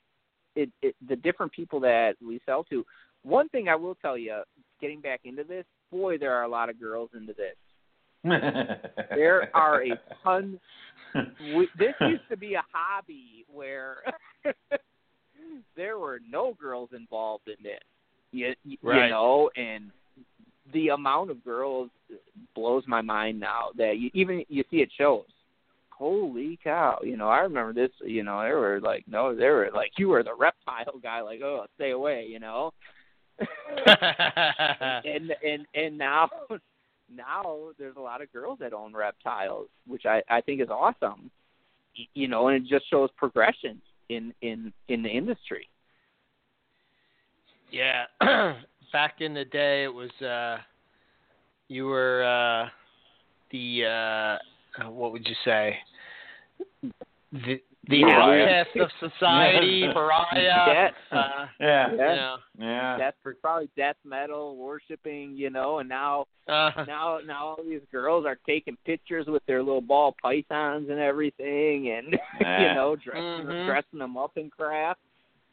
it, 0.56 0.70
it 0.82 0.94
the 1.08 1.16
different 1.16 1.52
people 1.52 1.80
that 1.80 2.14
we 2.24 2.40
sell 2.46 2.64
to. 2.64 2.84
One 3.22 3.48
thing 3.48 3.68
I 3.68 3.74
will 3.74 3.94
tell 3.96 4.18
you, 4.18 4.42
getting 4.80 5.00
back 5.00 5.20
into 5.24 5.44
this, 5.44 5.64
boy, 5.90 6.18
there 6.18 6.34
are 6.34 6.42
a 6.42 6.48
lot 6.48 6.68
of 6.68 6.78
girls 6.78 7.10
into 7.14 7.32
this. 7.32 7.56
There 8.24 9.50
are 9.54 9.84
a 9.84 10.00
ton. 10.22 10.58
we, 11.54 11.68
this 11.78 11.94
used 12.00 12.28
to 12.30 12.36
be 12.36 12.54
a 12.54 12.64
hobby 12.72 13.44
where 13.52 13.98
there 15.76 15.98
were 15.98 16.20
no 16.28 16.54
girls 16.60 16.90
involved 16.96 17.48
in 17.48 17.64
it. 17.66 17.82
You, 18.32 18.54
you 18.64 18.78
Right. 18.82 19.08
know, 19.10 19.50
and 19.56 19.90
the 20.72 20.88
amount 20.88 21.30
of 21.30 21.44
girls 21.44 21.90
blows 22.54 22.84
my 22.86 23.00
mind 23.02 23.38
now 23.38 23.68
that 23.76 23.98
you 23.98 24.10
even 24.14 24.44
you 24.48 24.64
see 24.70 24.78
it 24.78 24.90
shows. 24.96 25.24
Holy 25.90 26.58
cow! 26.64 26.98
You 27.04 27.16
know, 27.16 27.28
I 27.28 27.38
remember 27.40 27.72
this. 27.72 27.92
You 28.04 28.24
know, 28.24 28.40
there 28.40 28.58
were 28.58 28.80
like 28.80 29.04
no, 29.06 29.34
there 29.34 29.54
were 29.54 29.70
like 29.72 29.92
you 29.96 30.08
were 30.08 30.24
the 30.24 30.34
reptile 30.34 30.98
guy. 31.00 31.20
Like, 31.20 31.40
oh, 31.42 31.66
stay 31.76 31.90
away. 31.92 32.26
You 32.28 32.40
know. 32.40 32.72
and 33.86 35.32
and 35.44 35.66
and 35.74 35.98
now 35.98 36.28
now 37.16 37.70
there's 37.78 37.96
a 37.96 38.00
lot 38.00 38.22
of 38.22 38.32
girls 38.32 38.58
that 38.60 38.72
own 38.72 38.92
reptiles, 38.94 39.68
which 39.86 40.06
I 40.06 40.22
I 40.28 40.40
think 40.40 40.60
is 40.60 40.68
awesome. 40.68 41.30
You 42.14 42.28
know, 42.28 42.48
and 42.48 42.64
it 42.64 42.68
just 42.68 42.90
shows 42.90 43.10
progression 43.16 43.80
in 44.08 44.32
in 44.42 44.72
in 44.88 45.02
the 45.02 45.08
industry. 45.08 45.68
yeah. 47.70 48.04
Back 48.92 49.20
in 49.20 49.34
the 49.34 49.44
day, 49.44 49.82
it 49.82 49.92
was 49.92 50.10
uh, 50.22 50.58
you 51.68 51.86
were 51.86 52.22
uh, 52.22 52.68
the 53.50 54.38
uh, 54.80 54.90
what 54.90 55.12
would 55.12 55.26
you 55.26 55.34
say? 55.44 55.76
The 57.32 57.60
the 57.88 58.04
outcast 58.04 58.76
of 58.76 58.90
society, 59.10 59.86
pariah. 59.92 60.90
Uh, 61.10 61.46
yeah. 61.60 61.90
you 61.90 61.96
know. 61.96 62.36
Yeah. 62.58 62.96
That's 62.98 63.16
for 63.22 63.34
probably 63.34 63.68
death 63.76 63.96
metal 64.04 64.56
worshiping, 64.56 65.36
you 65.36 65.50
know, 65.50 65.78
and 65.78 65.88
now 65.88 66.26
Uh, 66.46 66.70
now 66.86 67.18
now 67.26 67.46
all 67.46 67.58
these 67.66 67.80
girls 67.90 68.26
are 68.26 68.36
taking 68.46 68.76
pictures 68.84 69.26
with 69.26 69.42
their 69.46 69.62
little 69.62 69.80
ball 69.80 70.14
pythons 70.22 70.90
and 70.90 70.98
everything, 70.98 71.88
and 71.90 72.12
you 72.40 72.74
know 72.74 72.96
dressing 72.96 73.46
Mhm. 73.46 73.64
dressing 73.64 73.98
them 73.98 74.16
up 74.16 74.36
in 74.36 74.50
crap. 74.50 74.98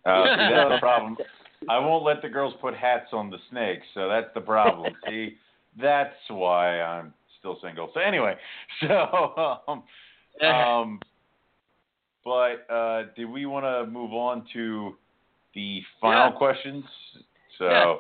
Oh, 0.06 0.26
see, 0.36 0.54
that's 0.54 0.70
the 0.70 0.80
problem. 0.80 1.18
I 1.70 1.78
won't 1.80 2.04
let 2.04 2.22
the 2.22 2.28
girls 2.30 2.54
put 2.60 2.74
hats 2.76 3.14
on 3.14 3.30
the 3.30 3.38
snakes, 3.50 3.86
so 3.94 4.10
that's 4.10 4.34
the 4.34 4.42
problem. 4.42 4.96
see, 5.08 5.38
that's 5.80 6.16
why 6.28 6.82
I'm 6.82 7.14
still 7.40 7.58
single. 7.62 7.90
So 7.94 8.00
anyway, 8.02 8.36
so 8.82 9.54
um, 9.68 9.84
um 10.46 11.00
but 12.24 12.70
uh 12.70 13.04
did 13.16 13.26
we 13.26 13.46
want 13.46 13.66
to 13.66 13.92
move 13.92 14.14
on 14.14 14.46
to 14.54 14.96
the 15.56 15.82
final 16.00 16.32
Yeah. 16.32 16.38
questions? 16.38 16.86
So 17.58 17.66
Yeah. 17.66 17.96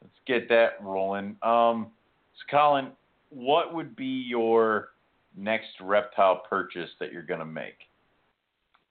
let's 0.00 0.14
get 0.26 0.48
that 0.48 0.82
rolling. 0.82 1.36
Um 1.42 1.92
so 2.36 2.56
Colin, 2.56 2.92
what 3.30 3.74
would 3.74 3.94
be 3.96 4.24
your 4.28 4.90
next 5.36 5.80
reptile 5.80 6.42
purchase 6.48 6.90
that 7.00 7.12
you're 7.12 7.22
gonna 7.22 7.44
make? 7.44 7.76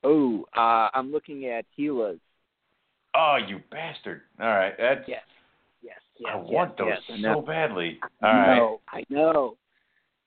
Oh, 0.03 0.45
uh, 0.57 0.89
I'm 0.93 1.11
looking 1.11 1.45
at 1.45 1.65
Gila's. 1.77 2.19
Oh, 3.15 3.37
you 3.47 3.61
bastard! 3.71 4.21
All 4.39 4.47
right, 4.47 4.73
that's 4.77 5.07
Yes, 5.07 5.21
yes, 5.81 5.99
yes. 6.17 6.31
I 6.33 6.37
yes, 6.37 6.45
want 6.51 6.77
those 6.77 6.87
yes, 7.07 7.17
so 7.21 7.21
know. 7.21 7.41
badly. 7.41 7.99
I 8.21 8.27
All 8.27 8.37
right. 8.39 8.57
know, 8.57 8.81
I 8.91 9.03
know, 9.09 9.57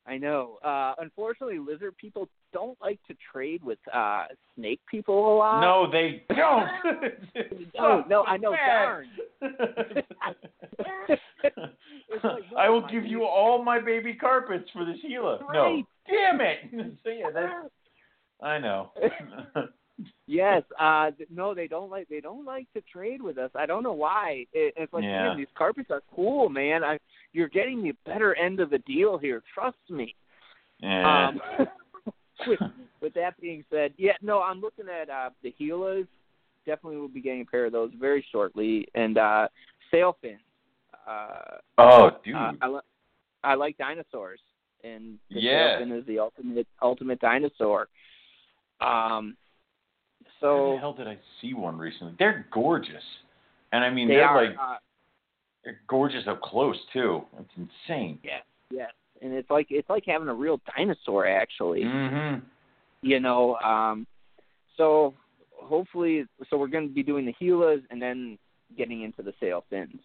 I 0.07 0.17
know. 0.19 0.59
Uh, 0.65 0.95
unfortunately, 0.99 1.59
lizard 1.59 1.97
people 1.99 2.29
don't 2.53 2.79
like 2.81 2.99
to 3.09 3.15
trade 3.33 3.63
with 3.65 3.79
uh, 3.93 4.27
snake 4.55 4.81
people 4.91 5.15
a 5.15 5.35
lot. 5.37 5.61
No, 5.61 5.91
they 5.91 6.23
don't. 6.35 6.69
no, 7.75 8.05
no, 8.09 8.25
I 8.25 8.37
know. 8.37 8.55
Darn. 8.55 9.07
Like, 12.23 12.43
I 12.57 12.69
will 12.71 12.83
give 12.83 13.03
dude. 13.03 13.11
you 13.11 13.25
all 13.25 13.63
my 13.63 13.81
baby 13.81 14.15
carpets 14.15 14.69
for 14.73 14.85
this 14.85 14.97
Gila. 15.03 15.41
No, 15.53 15.83
damn 16.09 16.41
it. 16.41 16.97
so 17.05 17.11
yeah, 17.11 17.31
that's, 17.35 17.53
I 18.43 18.59
know. 18.59 18.93
Yes, 20.27 20.63
uh 20.81 21.11
no, 21.35 21.55
they 21.55 21.67
don't 21.67 21.91
like 21.91 22.09
they 22.09 22.21
don't 22.21 22.45
like 22.45 22.67
to 22.75 22.81
trade 22.83 23.23
with 23.23 23.39
us. 23.39 23.51
I 23.55 23.67
don't 23.67 23.83
know 23.83 23.93
why. 23.93 24.47
It, 24.53 24.75
it's 24.77 24.93
like 24.93 25.05
Yeah. 25.05 25.29
man, 25.29 25.37
these 25.37 25.47
carpets 25.57 25.91
are 25.91 26.03
cool, 26.15 26.49
man. 26.49 26.85
I 26.85 26.99
you're 27.33 27.49
getting 27.49 27.83
the 27.83 27.93
better 28.05 28.35
end 28.35 28.61
of 28.61 28.71
the 28.71 28.79
deal 28.79 29.19
here. 29.19 29.43
Trust 29.55 29.77
me. 29.91 30.15
yeah. 30.81 31.29
Um, 31.29 31.41
with, 32.47 32.61
with 33.01 33.15
that 33.15 33.41
being 33.41 33.65
said, 33.71 33.93
yeah, 33.97 34.13
no, 34.23 34.41
I'm 34.43 34.61
looking 34.61 34.87
at 34.89 35.09
uh, 35.11 35.31
the 35.43 35.55
Gilas. 35.61 36.07
Definitely 36.67 36.99
will 36.99 37.09
be 37.09 37.21
getting 37.21 37.43
a 37.43 37.45
pair 37.45 37.67
of 37.67 37.73
those 37.73 37.93
very 37.99 38.25
shortly, 38.33 38.89
and 38.95 39.19
uh, 39.19 39.47
sail 39.91 40.17
fins. 40.21 40.41
Uh, 41.09 41.59
oh, 41.79 42.11
dude. 42.25 42.35
uh, 42.35 42.53
I, 42.61 42.67
li- 42.69 42.81
I 43.45 43.55
like 43.55 43.79
dinosaurs, 43.79 44.41
and 44.83 45.19
the 45.31 45.41
Yeah. 45.41 45.79
sail 45.79 45.87
fin 45.87 45.93
is 45.97 46.07
the 46.07 46.19
ultimate 46.19 46.67
ultimate 46.83 47.21
dinosaur. 47.21 47.87
Um, 48.81 49.37
Where 50.19 50.33
so 50.41 50.73
the 50.75 50.79
hell 50.81 50.93
did 50.93 51.07
I 51.07 51.19
see 51.41 51.55
one 51.55 51.79
recently? 51.79 52.15
They're 52.19 52.47
gorgeous. 52.51 53.05
And 53.73 53.85
I 53.85 53.91
mean, 53.91 54.09
they 54.09 54.15
they're 54.17 54.25
are. 54.29 54.45
like 54.47 54.57
uh, 54.61 54.77
they're 55.65 55.81
gorgeous 55.89 56.25
up 56.27 56.41
close 56.43 56.77
too. 56.93 57.23
It's 57.39 57.51
insane. 57.89 58.19
Yeah, 58.25 58.39
yes, 58.71 58.91
and 59.23 59.33
it's 59.33 59.51
like 59.51 59.67
it's 59.71 59.89
like 59.89 60.05
having 60.07 60.29
a 60.29 60.35
real 60.35 60.61
dinosaur 60.77 61.27
actually. 61.27 61.85
Mhm. 61.85 62.43
you 63.03 63.21
know 63.21 63.57
um 63.57 64.07
so 64.77 65.15
hopefully 65.53 66.25
so 66.49 66.57
we're 66.57 66.67
going 66.67 66.89
to 66.89 66.95
be 66.95 67.03
doing 67.03 67.27
the 67.27 67.35
Gilas 67.41 67.83
and 67.91 68.01
then 68.01 68.39
getting 68.77 69.03
into 69.03 69.23
the 69.23 69.33
sail 69.41 69.65
fins 69.71 70.01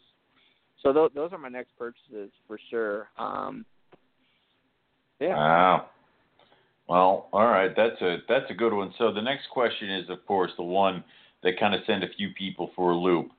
so 0.82 0.92
th- 0.94 1.12
those 1.14 1.32
are 1.32 1.38
my 1.38 1.50
next 1.50 1.72
purchases 1.78 2.32
for 2.48 2.60
sure 2.70 3.10
um 3.18 3.66
yeah 5.20 5.36
Wow. 5.36 5.86
Well, 6.88 7.30
all 7.32 7.46
right, 7.46 7.72
that's 7.74 8.02
a 8.02 8.18
that's 8.28 8.50
a 8.52 8.54
good 8.54 8.74
one. 8.74 8.94
So 8.98 9.14
the 9.14 9.22
next 9.22 9.50
question 9.50 9.90
is, 9.90 10.10
of 10.10 10.26
course, 10.26 10.52
the 10.58 10.64
one 10.64 11.04
that 11.42 11.58
kind 11.58 11.74
of 11.74 11.82
sent 11.88 12.04
a 12.04 12.08
few 12.18 12.32
people 12.38 12.72
for 12.76 12.92
a 12.92 12.98
loop, 12.98 13.30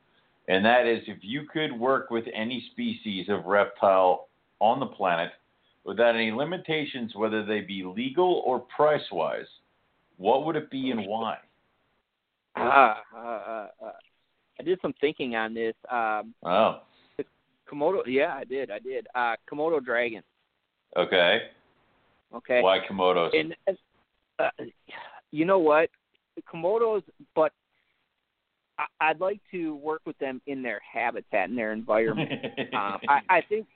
and 0.49 0.65
that 0.65 0.87
is, 0.87 1.03
if 1.07 1.19
you 1.21 1.43
could 1.53 1.73
work 1.79 2.11
with 2.11 2.25
any 2.35 2.65
species 2.73 3.29
of 3.29 3.45
reptile 3.45 4.29
on 4.59 4.81
the 4.81 4.87
planet 4.87 5.33
without 5.85 6.15
any 6.15 6.31
limitations, 6.31 7.15
whether 7.15 7.45
they 7.45 7.61
be 7.61 7.83
legal 7.85 8.43
or 8.47 8.61
price 8.61 9.03
wise, 9.11 9.47
what 10.17 10.45
would 10.47 10.57
it 10.57 10.71
be 10.71 10.91
and 10.91 11.07
why? 11.07 11.39
uh, 12.57 12.61
uh, 12.61 13.19
uh, 13.19 13.67
uh, 13.83 13.93
i 14.61 14.63
did 14.63 14.79
some 14.83 14.93
thinking 15.01 15.35
on 15.35 15.55
this 15.55 15.75
um 15.91 16.35
Oh, 16.45 16.81
komodo 17.71 18.03
yeah 18.07 18.35
i 18.35 18.45
did 18.45 18.71
i 18.71 18.79
did 18.79 19.07
uh 19.15 19.37
komodo 19.51 19.83
dragon 19.83 20.23
okay. 20.97 21.39
okay 22.35 22.61
Why 22.61 22.79
Komodos? 22.89 23.31
and 23.35 23.55
uh, 24.39 24.51
you 25.31 25.47
know 25.47 25.59
what 25.59 25.89
komodos 26.53 27.03
but 27.35 27.53
I, 28.79 28.85
i'd 29.09 29.21
like 29.21 29.41
to 29.53 29.77
work 29.77 30.03
with 30.05 30.19
them 30.19 30.43
in 30.47 30.63
their 30.63 30.81
habitat 30.81 31.49
in 31.49 31.57
their 31.57 31.73
environment 31.73 32.31
um, 32.75 32.99
I, 33.09 33.21
I 33.31 33.41
think 33.49 33.67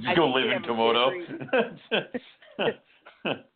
Just 0.00 0.08
I 0.08 0.14
go 0.14 0.28
live 0.28 0.50
in 0.50 0.62
Komodo. 0.62 1.10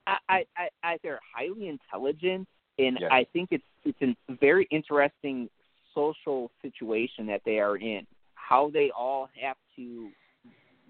I, 0.06 0.16
I, 0.28 0.44
I, 0.56 0.68
I, 0.82 0.98
they're 1.02 1.20
highly 1.34 1.68
intelligent, 1.68 2.46
and 2.78 2.98
Yes. 3.00 3.10
I 3.10 3.26
think 3.32 3.48
it's 3.50 3.64
it's 3.84 4.00
a 4.02 4.34
very 4.34 4.66
interesting 4.70 5.48
social 5.94 6.50
situation 6.60 7.26
that 7.26 7.40
they 7.46 7.58
are 7.58 7.76
in. 7.76 8.06
How 8.34 8.70
they 8.70 8.90
all 8.96 9.28
have 9.40 9.56
to 9.76 10.10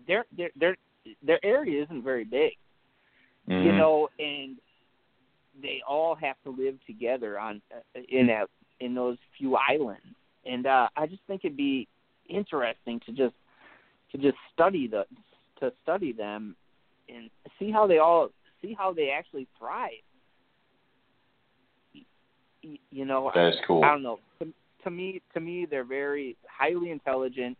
their 0.09 0.24
their 0.36 0.51
their 0.56 0.76
their 1.22 1.44
area 1.44 1.85
isn't 1.85 2.02
very 2.02 2.24
big, 2.24 2.55
you 3.47 3.72
Mhm. 3.72 3.76
know, 3.76 4.09
and 4.18 4.59
they 5.60 5.82
all 5.86 6.14
have 6.16 6.36
to 6.43 6.51
live 6.51 6.85
together 6.86 7.39
on 7.39 7.62
uh, 7.72 8.01
in 8.09 8.31
a 8.31 8.47
in 8.81 8.94
those 8.94 9.18
few 9.39 9.56
islands, 9.56 10.16
and 10.44 10.66
uh, 10.66 10.89
I 10.97 11.06
just 11.06 11.22
think 11.26 11.44
it'd 11.44 11.56
be 11.56 11.86
interesting 12.28 12.98
to 13.01 13.12
just 13.12 13.35
to 14.10 14.18
just 14.18 14.36
study 14.52 14.86
the 14.86 15.06
to 15.60 15.72
study 15.82 16.12
them 16.12 16.56
and 17.09 17.31
see 17.59 17.70
how 17.70 17.86
they 17.86 17.98
all 17.98 18.28
see 18.62 18.74
how 18.76 18.93
they 18.93 19.10
actually 19.10 19.47
thrive. 19.59 19.90
You 22.90 23.05
know, 23.05 23.31
That 23.35 23.48
is 23.48 23.56
cool. 23.66 23.85
I 23.85 23.89
don't 23.89 24.02
know. 24.02 24.20
To, 24.39 24.48
to 24.85 24.90
me, 24.90 25.20
to 25.35 25.40
me, 25.40 25.66
they're 25.70 25.85
very 25.85 26.35
highly 26.48 26.90
intelligent. 26.90 27.59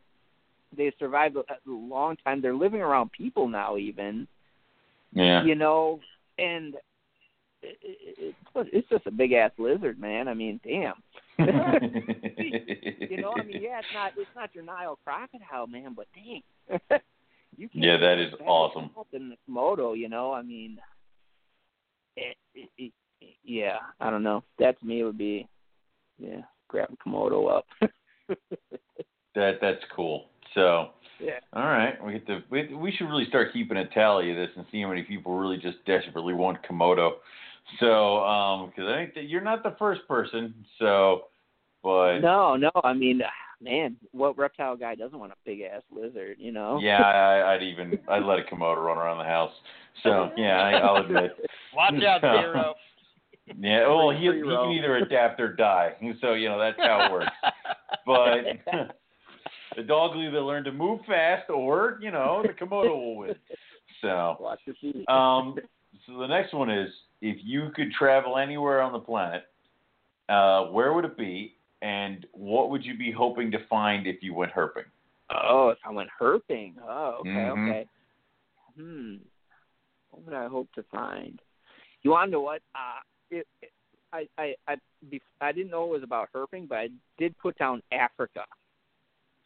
They 0.75 0.93
survived 0.99 1.37
a, 1.37 1.41
a 1.41 1.57
long 1.67 2.17
time. 2.25 2.41
They're 2.41 2.55
living 2.55 2.81
around 2.81 3.13
people 3.13 3.47
now, 3.47 3.77
even 3.77 4.27
Yeah. 5.13 5.45
you 5.45 5.55
know, 5.57 6.01
and 6.39 6.75
it, 7.63 7.79
it, 7.83 8.35
it, 8.55 8.69
it's 8.73 8.89
just 8.89 9.07
a 9.07 9.11
big 9.11 9.33
ass 9.33 9.51
lizard, 9.59 9.99
man. 9.99 10.27
I 10.27 10.35
mean, 10.35 10.59
damn. 10.65 10.95
you 11.39 13.21
know, 13.21 13.35
I 13.39 13.43
mean, 13.43 13.61
yeah, 13.61 13.81
it's 13.81 13.89
not 13.93 14.13
it's 14.17 14.31
not 14.35 14.55
your 14.55 14.65
Nile 14.65 14.99
crocodile, 15.05 15.67
man, 15.67 15.95
but 15.95 16.07
dang, 16.15 16.43
you 17.57 17.69
can't 17.69 17.85
Yeah, 17.85 17.97
that 17.99 18.19
is 18.19 18.33
awesome. 18.47 18.91
Than 19.13 19.31
the 19.31 19.37
Komodo, 19.49 19.97
you 19.97 20.09
know, 20.09 20.33
I 20.33 20.43
mean, 20.43 20.79
it, 22.17 22.37
it, 22.55 22.69
it, 22.79 22.93
yeah, 23.45 23.79
I 24.01 24.11
don't 24.11 24.23
know. 24.23 24.43
That 24.59 24.79
to 24.81 24.87
me 24.87 25.03
would 25.03 25.19
be, 25.19 25.49
yeah, 26.19 26.43
grab 26.69 26.95
Komodo 27.05 27.59
up. 27.59 27.67
That 29.35 29.59
that's 29.61 29.83
cool. 29.95 30.27
So, 30.55 30.91
yeah. 31.21 31.41
all 31.53 31.65
right, 31.65 32.03
we 32.05 32.13
get 32.13 32.27
to 32.29 32.43
we, 32.51 32.73
we 32.75 32.93
should 32.93 33.09
really 33.09 33.27
start 33.29 33.53
keeping 33.53 33.77
a 33.77 33.89
tally 33.89 34.31
of 34.31 34.37
this 34.37 34.51
and 34.57 34.65
see 34.71 34.83
how 34.83 34.89
many 34.89 35.03
people 35.03 35.37
really 35.37 35.57
just 35.57 35.85
desperately 35.87 36.35
want 36.35 36.59
Komodo. 36.63 37.15
So, 37.81 38.19
um, 38.19 38.69
because 38.69 38.89
I 38.89 38.97
think 38.97 39.15
that 39.15 39.25
you're 39.25 39.41
not 39.41 39.63
the 39.63 39.75
first 39.79 40.07
person. 40.07 40.55
So, 40.79 41.25
but 41.83 42.21
No, 42.21 42.57
no, 42.57 42.71
I 42.85 42.93
mean, 42.93 43.23
man, 43.65 43.97
what 44.13 44.37
reptile 44.39 44.77
guy 44.77 44.95
doesn't 44.95 45.19
want 45.19 45.33
a 45.33 45.37
big 45.45 45.63
ass 45.63 45.83
lizard, 45.91 46.37
you 46.39 46.53
know? 46.53 46.79
yeah, 46.81 47.03
I, 47.03 47.55
I'd 47.55 47.63
even 47.63 47.99
I'd 48.09 48.23
let 48.23 48.39
a 48.39 48.43
Komodo 48.43 48.85
run 48.85 48.99
around 48.99 49.19
the 49.19 49.25
house. 49.25 49.53
So 50.03 50.31
yeah, 50.37 50.61
I, 50.61 50.73
I'll 50.73 51.05
admit. 51.05 51.33
Watch 51.75 51.95
out, 52.03 52.21
Zero. 52.21 52.75
Yeah, 53.61 53.87
well, 53.89 54.11
he 54.11 54.21
he 54.21 54.41
can 54.41 54.73
either 54.73 54.97
adapt 54.97 55.39
or 55.39 55.53
die. 55.53 55.93
So 56.23 56.33
you 56.33 56.49
know 56.49 56.59
that's 56.59 56.79
how 56.79 57.05
it 57.05 57.13
works. 57.13 57.27
But 58.07 58.97
the 59.77 59.83
dog 59.83 60.17
will 60.17 60.27
either 60.27 60.41
learn 60.41 60.65
to 60.65 60.73
move 60.73 61.01
fast 61.07 61.51
or 61.51 61.99
you 62.01 62.11
know 62.11 62.43
the 62.43 62.55
Komodo 62.55 62.97
will 62.97 63.17
win. 63.17 63.35
So. 64.01 64.39
Watch 64.41 64.61
your 64.65 64.75
feet. 64.81 65.07
Um, 65.11 65.57
so 66.07 66.19
the 66.19 66.27
next 66.27 66.55
one 66.55 66.71
is 66.71 66.89
if 67.21 67.37
you 67.43 67.69
could 67.77 67.93
travel 67.93 68.39
anywhere 68.39 68.81
on 68.81 68.93
the 68.93 68.99
planet, 68.99 69.45
uh, 70.29 70.65
where 70.67 70.93
would 70.95 71.05
it 71.05 71.17
be, 71.17 71.57
and 71.83 72.27
what 72.33 72.71
would 72.71 72.85
you 72.85 72.97
be 72.97 73.11
hoping 73.13 73.51
to 73.53 73.59
find 73.69 74.07
if 74.07 74.23
you 74.23 74.35
went 74.35 74.53
herping? 74.53 74.85
oh, 75.31 75.71
if 75.71 75.79
I 75.85 75.91
went 75.91 76.11
herping. 76.21 76.75
Oh, 76.83 77.17
okay, 77.21 77.29
Mhm. 77.31 77.69
okay. 77.71 77.87
Hmm. 78.79 79.17
What 80.11 80.25
would 80.27 80.35
I 80.35 80.47
hope 80.49 80.69
to 80.75 80.83
find? 80.85 81.41
You 82.03 82.11
want 82.13 82.29
to 82.29 82.33
know 82.33 82.41
what? 82.41 82.63
Uh, 82.75 83.01
it, 83.31 83.47
it, 83.63 83.73
I, 84.13 84.29
I, 84.39 84.55
I, 84.69 84.77
bef- 85.11 85.21
I 85.41 85.51
didn't 85.53 85.71
know 85.71 85.85
it 85.85 85.91
was 85.91 86.03
about 86.05 86.29
herping, 86.33 86.69
but 86.69 86.79
I 86.79 86.89
did 87.19 87.37
put 87.39 87.59
down 87.59 87.83
Africa. 87.91 88.45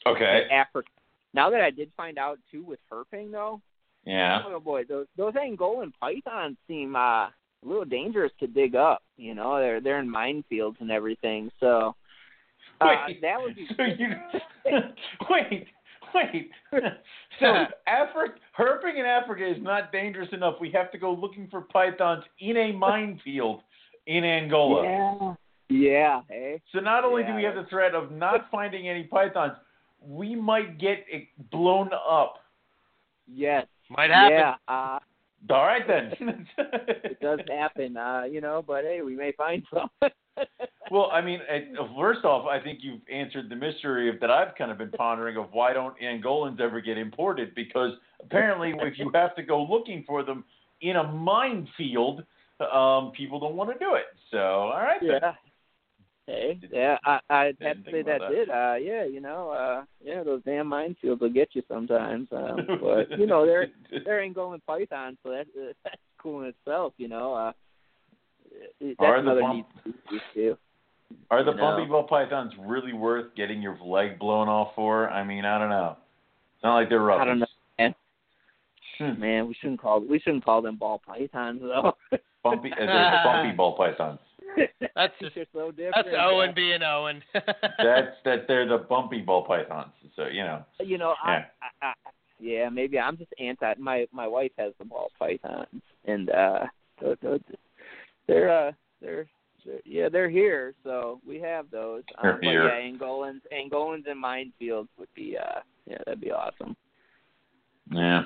Okay. 0.07 0.47
Africa. 0.51 0.89
Now 1.35 1.51
that 1.51 1.61
I 1.63 1.71
did 1.71 1.91
find 1.97 2.19
out 2.19 2.39
too 2.51 2.65
with 2.65 2.81
herping 2.93 3.31
though, 3.33 3.61
Yeah. 4.05 4.43
oh 4.47 4.61
boy, 4.61 4.85
those 4.85 5.07
those 5.17 5.35
Angolan 5.35 5.93
pythons 6.01 6.57
seem 6.67 6.97
uh, 6.97 7.27
a 7.29 7.33
little 7.65 7.85
dangerous 7.85 8.33
to 8.41 8.47
dig 8.47 8.75
up. 8.75 9.03
You 9.17 9.35
know, 9.35 9.59
they're 9.59 9.81
they're 9.81 10.01
in 10.01 10.09
minefields 10.09 10.81
and 10.81 10.91
everything. 10.91 11.51
So 11.61 11.95
Wait, 12.81 13.21
that 13.23 13.41
would 13.41 13.57
be 13.57 13.67
so 13.77 13.83
you, 13.83 14.09
wait, 15.31 15.67
wait. 16.15 16.51
So 17.41 17.47
Africa, 17.87 18.35
herping 18.59 18.99
in 18.99 19.07
Africa 19.07 19.49
is 19.49 19.57
not 19.61 19.93
dangerous 19.93 20.29
enough. 20.33 20.57
We 20.61 20.71
have 20.73 20.91
to 20.93 20.99
go 20.99 21.13
looking 21.13 21.49
for 21.51 21.63
pythons 21.63 22.25
in 22.41 22.57
a 22.57 22.73
minefield 22.73 23.63
in 24.07 24.25
Angola. 24.25 24.85
Yeah. 24.85 25.35
Yeah. 25.71 26.21
Hey. 26.29 26.63
So 26.73 26.81
not 26.81 27.05
only 27.05 27.25
do 27.25 27.35
we 27.35 27.43
have 27.45 27.55
the 27.55 27.67
threat 27.69 27.95
of 27.95 28.11
not 28.11 28.47
finding 28.51 28.89
any 28.89 29.05
pythons, 29.05 29.53
we 30.01 30.35
might 30.35 30.79
get 30.79 31.05
it 31.11 31.29
blown 31.51 31.91
up. 31.93 32.37
Yes. 33.27 33.67
Might 33.91 34.11
happen. 34.11 34.33
Yeah. 34.33 34.55
Uh, 34.67 34.99
All 35.51 35.67
right 35.67 35.87
then. 35.87 36.47
it 36.59 37.21
does 37.21 37.41
happen. 37.49 37.97
Uh, 37.97 38.23
you 38.31 38.41
know, 38.41 38.65
but 38.67 38.85
hey, 38.85 39.03
we 39.05 39.15
may 39.15 39.33
find 39.33 39.63
some. 39.73 39.91
Well, 40.91 41.11
I 41.13 41.21
mean, 41.21 41.41
uh, 41.51 41.85
first 41.97 42.25
off, 42.25 42.47
I 42.47 42.63
think 42.63 42.81
you've 42.83 43.01
answered 43.13 43.49
the 43.49 43.57
mystery 43.57 44.09
of 44.09 44.21
that 44.21 44.31
I've 44.31 44.55
kind 44.57 44.71
of 44.71 44.79
been 44.79 44.91
pondering 44.91 45.37
of 45.37 45.47
why 45.53 45.73
don't 45.73 45.95
Angolans 46.01 46.61
ever 46.61 46.81
get 46.81 46.99
imported? 46.99 47.55
Because 47.55 47.93
apparently, 48.23 48.73
if 48.77 48.99
you 48.99 49.11
have 49.15 49.35
to 49.37 49.43
go 49.43 49.63
looking 49.63 50.05
for 50.07 50.23
them 50.23 50.45
in 50.81 50.97
a 50.97 51.05
minefield, 51.05 52.23
um, 52.73 53.13
people 53.17 53.39
don't 53.41 53.55
want 53.55 53.71
to 53.73 53.79
do 53.79 53.95
it. 53.95 54.07
So, 54.31 54.39
all 54.39 54.81
right 54.81 55.01
then. 55.01 55.19
yeah. 55.23 55.33
Hey, 56.29 56.61
yeah, 56.71 56.99
I 57.07 57.21
I'd 57.31 57.57
have 57.63 57.83
to 57.85 57.91
say 57.91 58.03
that, 58.03 58.21
that. 58.21 58.31
did. 58.31 58.51
Uh, 58.51 58.75
yeah, 58.75 59.03
you 59.07 59.19
know, 59.19 59.49
uh, 59.49 59.85
yeah, 60.05 60.23
those 60.23 60.43
damn 60.45 60.69
minefields 60.69 61.23
will 61.23 61.31
get 61.31 61.49
you 61.55 61.63
sometimes. 61.67 62.29
Um, 62.31 62.67
but 62.83 63.19
you 63.19 63.27
know, 63.27 63.47
they're 63.47 63.69
they're 64.05 64.21
Angolan 64.21 64.61
pythons, 64.67 65.17
so 65.23 65.31
that's 65.31 65.49
uh, 65.59 65.73
that's 65.85 65.97
cool 66.19 66.43
in 66.43 66.49
itself. 66.49 66.93
You 66.99 67.09
know, 67.09 67.33
uh, 67.33 67.53
that's 68.81 68.95
Are 69.01 69.15
the 69.23 69.31
another 69.31 69.41
bump- 69.43 69.67
neat 69.87 70.21
too. 70.35 70.57
Are 71.31 71.43
the 71.45 71.53
you 71.53 71.57
know. 71.57 71.63
bumpy 71.63 71.89
ball 71.89 72.05
pythons 72.05 72.53
really 72.61 72.93
worth 72.93 73.35
getting 73.35 73.63
your 73.63 73.79
leg 73.85 74.19
blown 74.19 74.49
off 74.49 74.75
for? 74.75 75.09
I 75.11 75.25
mean, 75.25 75.45
I 75.45 75.59
don't 75.59 75.71
know. 75.71 75.97
It's 76.57 76.65
not 76.65 76.75
like 76.75 76.89
they're 76.89 77.01
rubbish. 77.01 77.23
I 77.23 77.25
don't 77.27 77.39
know, 77.41 77.47
man. 77.79 77.95
Hmm. 78.99 79.21
Man, 79.21 79.49
we 79.49 79.55
shouldn't 79.55 79.81
call 79.81 80.01
we 80.01 80.19
shouldn't 80.19 80.45
call 80.45 80.61
them 80.63 80.77
ball 80.77 81.01
pythons 81.07 81.61
though. 81.63 81.97
Bumpy, 82.45 82.71
uh, 82.73 82.77
they're 82.79 83.21
bumpy 83.25 83.57
ball 83.57 83.77
pythons. 83.77 84.19
That's 84.95 85.13
just- 85.21 85.35
so 85.53 85.71
different. 85.71 85.95
That's 85.95 86.09
Owen 86.19 86.53
being 86.55 86.83
Owen. 86.83 87.23
That's 87.35 88.17
that 88.25 88.47
they're 88.49 88.67
the 88.69 88.79
bumpy 88.79 89.21
ball 89.21 89.45
pythons. 89.45 89.93
So 90.17 90.27
you 90.27 90.43
know. 90.43 90.65
you 90.81 90.99
know, 90.99 91.15
Yeah. 91.27 91.45
I, 91.63 91.87
I, 91.87 91.89
I, 91.91 91.93
yeah, 92.41 92.69
maybe 92.69 92.99
I'm 92.99 93.17
just 93.17 93.33
anti. 93.39 93.75
My 93.79 94.07
my 94.13 94.27
wife 94.27 94.53
has 94.59 94.73
the 94.79 94.85
ball 94.85 95.11
pythons, 95.19 95.83
and 96.07 96.31
uh, 96.31 96.67
those- 97.01 97.17
those- 97.23 97.41
they're 98.29 98.69
uh, 98.69 98.73
they're, 99.01 99.27
they're 99.65 99.81
yeah, 99.85 100.09
they're 100.09 100.31
here, 100.31 100.75
so 100.85 101.21
we 101.27 101.41
have 101.41 101.71
those. 101.71 102.03
They're 102.23 102.35
Um, 102.35 102.41
here. 102.43 102.69
yeah, 102.69 102.91
Angolans, 102.91 103.41
Angolans 103.53 104.07
and 104.07 104.23
minefields 104.23 104.89
would 104.99 105.13
be 105.15 105.37
uh, 105.37 105.61
yeah, 105.87 105.99
that'd 106.07 106.21
be 106.21 106.31
awesome. 106.31 106.77
Yeah. 107.91 108.23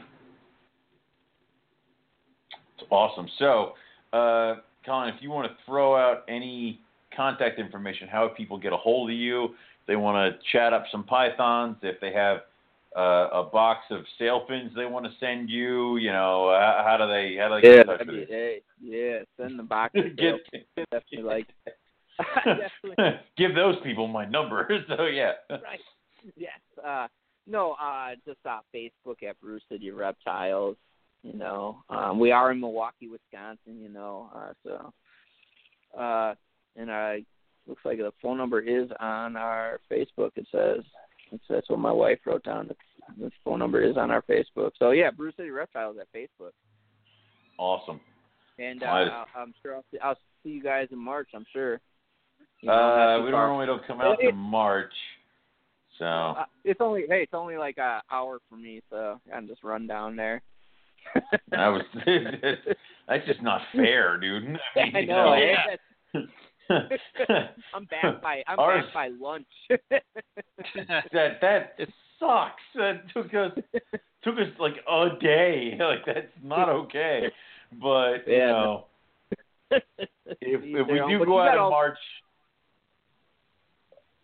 It's 2.77 2.87
awesome. 2.91 3.29
So, 3.39 3.75
uh, 4.13 4.57
Colin, 4.85 5.09
if 5.09 5.23
you 5.23 5.31
want 5.31 5.49
to 5.51 5.57
throw 5.65 5.97
out 5.97 6.25
any 6.29 6.81
contact 7.17 7.59
information, 7.61 8.09
how 8.09 8.29
people 8.29 8.59
get 8.59 8.73
a 8.73 8.77
hold 8.77 9.11
of 9.11 9.17
you? 9.17 9.45
If 9.45 9.87
they 9.87 9.97
want 9.97 10.35
to 10.35 10.39
chat 10.51 10.73
up 10.73 10.85
some 10.91 11.05
pythons, 11.05 11.77
if 11.83 12.01
they 12.01 12.13
have 12.13 12.39
uh, 12.97 13.29
a 13.33 13.45
box 13.45 13.85
of 13.91 14.05
sail 14.19 14.45
fins 14.49 14.73
they 14.77 14.85
want 14.85 15.05
to 15.07 15.13
send 15.19 15.49
you, 15.49 15.97
you 15.97 16.13
know, 16.13 16.51
how, 16.51 16.85
how 16.87 16.97
do 16.97 17.11
they 17.11 17.37
how 17.37 17.49
do 17.49 17.55
they 17.57 17.63
get 17.63 17.79
in 17.81 17.87
touch 17.87 17.99
with 18.01 18.29
be, 18.29 18.35
you? 18.35 18.61
yeah, 18.81 19.19
send 19.41 19.59
the 19.59 19.63
box. 19.63 19.95
Give, 20.17 20.37
definitely 20.77 21.23
like. 21.23 21.47
definitely 22.45 23.21
give 23.39 23.55
those 23.55 23.77
people 23.83 24.07
my 24.07 24.27
number. 24.27 24.69
So 24.89 25.07
yeah. 25.07 25.33
right. 25.51 25.81
Yes. 26.37 26.59
Uh, 26.85 27.09
no, 27.47 27.73
uh, 27.73 28.11
just 28.27 28.39
uh, 28.45 28.61
Facebook 28.75 29.23
at 29.29 29.41
Brew 29.41 29.59
City 29.71 29.91
Reptiles. 29.91 30.77
You 31.23 31.35
know, 31.35 31.83
um, 31.89 32.19
we 32.19 32.33
are 32.33 32.53
in 32.53 32.61
Milwaukee, 32.61 33.09
Wisconsin. 33.09 33.81
You 33.81 33.89
know, 33.89 34.31
uh, 34.35 34.53
so 34.65 34.93
uh, 35.99 36.35
and 36.77 36.91
uh, 36.91 37.13
looks 37.67 37.85
like 37.85 37.99
the 37.99 38.13
phone 38.21 38.39
number 38.39 38.61
is 38.61 38.89
on 39.01 39.37
our 39.37 39.81
Facebook. 39.91 40.31
It 40.37 40.47
says 40.53 40.85
it's, 41.33 41.45
that's 41.49 41.69
what 41.71 41.79
my 41.79 41.93
wife 41.93 42.19
wrote 42.27 42.45
down. 42.45 42.69
The, 42.69 42.77
the 43.25 43.31
phone 43.45 43.59
number 43.59 43.83
is 43.83 43.97
on 43.97 44.11
our 44.11 44.23
Facebook. 44.23 44.71
So 44.79 44.91
yeah, 44.93 45.11
Brew 45.11 45.33
City 45.37 45.51
Reptiles 45.51 45.97
at 46.01 46.07
Facebook. 46.17 46.53
Awesome. 47.59 48.01
And 48.59 48.83
uh, 48.83 48.87
I'll, 48.87 49.27
I'm 49.37 49.55
sure 49.63 49.77
I'll 49.77 49.85
see, 49.91 49.99
I'll 49.99 50.19
see 50.43 50.51
you 50.51 50.63
guys 50.63 50.89
in 50.93 50.99
March. 50.99 51.29
I'm 51.35 51.47
sure. 51.53 51.81
You 52.61 52.69
know, 52.69 52.75
Uh, 52.75 53.25
we 53.25 53.31
far. 53.31 53.47
normally 53.49 53.67
don't 53.67 53.87
come 53.87 54.01
out 54.01 54.23
in 54.23 54.37
March. 54.37 54.93
So 55.99 56.05
Uh, 56.07 56.45
it's 56.65 56.81
only 56.81 57.05
hey, 57.09 57.23
it's 57.23 57.35
only 57.35 57.57
like 57.57 57.79
a 57.79 58.03
hour 58.11 58.39
for 58.49 58.57
me, 58.57 58.83
so 58.91 59.21
I 59.33 59.37
can 59.39 59.49
just 59.49 59.63
run 59.65 59.87
down 59.87 60.17
there. 60.17 60.43
that 61.51 61.69
was 61.69 61.83
that's 62.05 62.79
That's 63.09 63.27
just 63.27 63.43
not 63.43 63.61
fair, 63.75 64.17
dude. 64.19 64.57
I 64.77 65.03
know. 65.03 65.33
eh? 65.35 65.55
Yeah. 66.15 66.21
I'm 67.75 67.85
back 67.87 68.23
by 68.23 68.43
I'm 68.47 68.59
Ours- 68.59 68.85
back 68.87 68.95
by 68.95 69.09
lunch. 69.09 69.47
that 71.13 71.41
that 71.41 71.77
sucks. 72.19 72.63
That 72.75 73.03
took 73.13 73.27
us 73.35 73.53
took 74.23 74.35
us 74.37 74.49
like 74.59 74.75
a 74.89 75.09
day. 75.21 75.77
Like 75.79 76.05
that's 76.07 76.27
not 76.43 76.69
okay. 76.69 77.25
But 77.81 78.27
you 78.27 78.37
Yeah. 78.37 78.47
know, 78.47 78.85
if 79.71 79.81
if 80.41 80.87
we 80.87 81.17
do 81.19 81.25
go 81.25 81.41
out 81.41 81.55
in 81.55 81.71
March, 81.71 81.99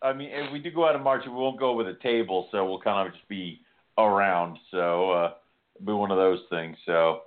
I 0.02 0.12
mean, 0.12 0.28
if 0.32 0.52
we 0.52 0.58
do 0.60 0.70
go 0.70 0.86
out 0.88 0.94
in 0.94 1.02
March, 1.02 1.22
we 1.26 1.32
won't 1.32 1.58
go 1.58 1.72
with 1.72 1.88
a 1.88 1.96
table, 2.02 2.48
so 2.52 2.64
we'll 2.64 2.80
kind 2.80 3.08
of 3.08 3.14
just 3.14 3.28
be 3.28 3.60
around. 3.96 4.58
So 4.70 5.10
uh, 5.10 5.32
be 5.84 5.92
one 5.92 6.10
of 6.10 6.18
those 6.18 6.40
things. 6.50 6.76
So 6.86 7.22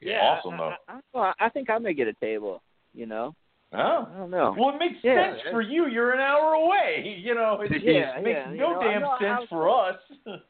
yeah, 0.00 0.18
awesome 0.20 0.54
I, 0.54 0.56
though. 0.56 0.74
I, 0.88 1.18
I, 1.18 1.46
I 1.46 1.48
think 1.48 1.70
I 1.70 1.78
may 1.78 1.94
get 1.94 2.08
a 2.08 2.14
table. 2.14 2.62
You 2.92 3.06
know, 3.06 3.34
Oh. 3.72 4.08
I 4.12 4.18
don't 4.18 4.30
know. 4.30 4.54
Well, 4.58 4.70
it 4.74 4.78
makes 4.78 4.96
Yeah. 5.02 5.30
sense 5.32 5.42
for 5.52 5.62
you. 5.62 5.86
You're 5.86 6.12
an 6.12 6.20
hour 6.20 6.54
away. 6.54 7.16
You 7.24 7.34
know, 7.34 7.60
it, 7.60 7.70
Yeah, 7.82 8.18
it 8.18 8.24
makes 8.24 8.36
yeah, 8.36 8.50
you 8.50 8.56
no 8.58 8.72
know, 8.74 8.80
damn 8.82 9.00
no, 9.02 9.10
I 9.10 9.18
sense 9.20 9.40
was- 9.42 9.48
for 9.48 9.68
us. 9.68 9.96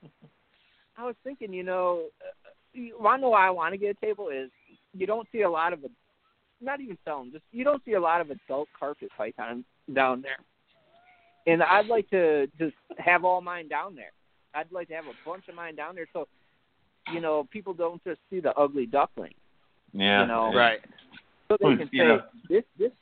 I 0.97 1.05
was 1.05 1.15
thinking, 1.25 1.53
you 1.53 1.63
know, 1.63 2.05
uh, 2.21 2.51
you- 2.73 2.99
I 3.07 3.17
know 3.17 3.31
why 3.31 3.47
I 3.47 3.51
want 3.51 3.73
to 3.75 3.79
get 3.79 3.97
a 3.97 4.07
table 4.07 4.29
is 4.29 4.51
you 4.95 5.07
don't 5.07 5.27
see 5.33 5.43
a 5.43 5.51
lot 5.51 5.73
of, 5.73 5.81
not 6.61 6.81
even 6.81 6.97
selling, 7.05 7.31
just 7.33 7.45
you 7.53 7.65
don't 7.65 7.83
see 7.85 7.93
a 7.95 8.01
lot 8.01 8.21
of 8.21 8.31
adult 8.31 8.69
carpet 8.79 9.11
pythons 9.17 9.65
down 9.95 10.23
there. 10.23 10.39
And 11.47 11.63
I'd 11.63 11.87
like 11.87 12.09
to 12.11 12.47
just 12.59 12.75
have 12.99 13.25
all 13.25 13.41
mine 13.41 13.69
down 13.69 13.95
there. 13.95 14.13
I'd 14.55 14.71
like 14.73 14.89
to 14.89 14.95
have 14.95 15.07
a 15.07 15.29
bunch 15.29 15.49
of 15.49 15.55
mine 15.55 15.75
down 15.75 15.95
there 15.95 16.07
so, 16.13 16.27
you 17.13 17.21
know, 17.21 17.47
people 17.51 17.73
don't 17.73 18.03
just 18.05 18.21
see 18.29 18.41
the 18.41 18.53
ugly 18.55 18.87
duckling. 18.87 19.35
yeah. 19.93 20.23
You 20.23 20.27
know, 20.29 20.53
Right. 20.55 20.81
So 21.49 21.57
they 21.61 21.77
can 21.77 21.87
say 21.87 21.89
you 21.93 22.05
know- 22.05 22.23
this 22.49 22.65
this 22.79 22.93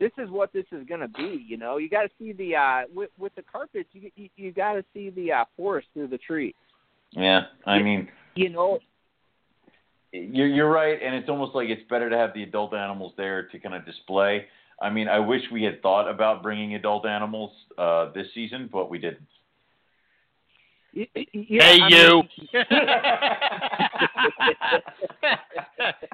this 0.00 0.12
is 0.18 0.30
what 0.30 0.52
this 0.52 0.66
is 0.72 0.86
going 0.86 1.00
to 1.00 1.08
be. 1.08 1.44
You 1.46 1.56
know, 1.56 1.76
you 1.76 1.88
got 1.88 2.02
to 2.02 2.10
see 2.18 2.32
the 2.32 2.56
uh 2.56 2.82
with 2.94 3.10
with 3.18 3.34
the 3.34 3.42
carpets. 3.42 3.88
You 3.92 4.10
you, 4.16 4.28
you 4.36 4.52
got 4.52 4.74
to 4.74 4.84
see 4.92 5.10
the 5.10 5.32
uh, 5.32 5.44
forest 5.56 5.88
through 5.94 6.08
the 6.08 6.18
trees. 6.18 6.54
Yeah. 7.12 7.42
I 7.66 7.80
mean, 7.80 8.08
You 8.34 8.50
know, 8.50 8.78
You're 10.12 10.48
you're 10.48 10.70
right, 10.70 10.98
and 11.00 11.14
it's 11.14 11.28
almost 11.28 11.54
like 11.54 11.68
it's 11.68 11.88
better 11.88 12.10
to 12.10 12.16
have 12.16 12.34
the 12.34 12.42
adult 12.42 12.74
animals 12.74 13.12
there 13.16 13.48
to 13.48 13.58
kind 13.58 13.74
of 13.74 13.84
display. 13.84 14.46
I 14.82 14.90
mean, 14.90 15.08
I 15.08 15.20
wish 15.20 15.42
we 15.52 15.62
had 15.62 15.80
thought 15.82 16.10
about 16.10 16.42
bringing 16.42 16.74
adult 16.74 17.06
animals 17.06 17.52
uh, 17.78 18.10
this 18.12 18.26
season, 18.34 18.68
but 18.72 18.90
we 18.90 18.98
didn't. 18.98 19.26
Y- 20.96 21.08
y- 21.14 21.26
yeah, 21.32 21.62
hey, 21.62 21.78
I 21.82 21.88
you. 21.88 22.22
mean, 22.22 22.28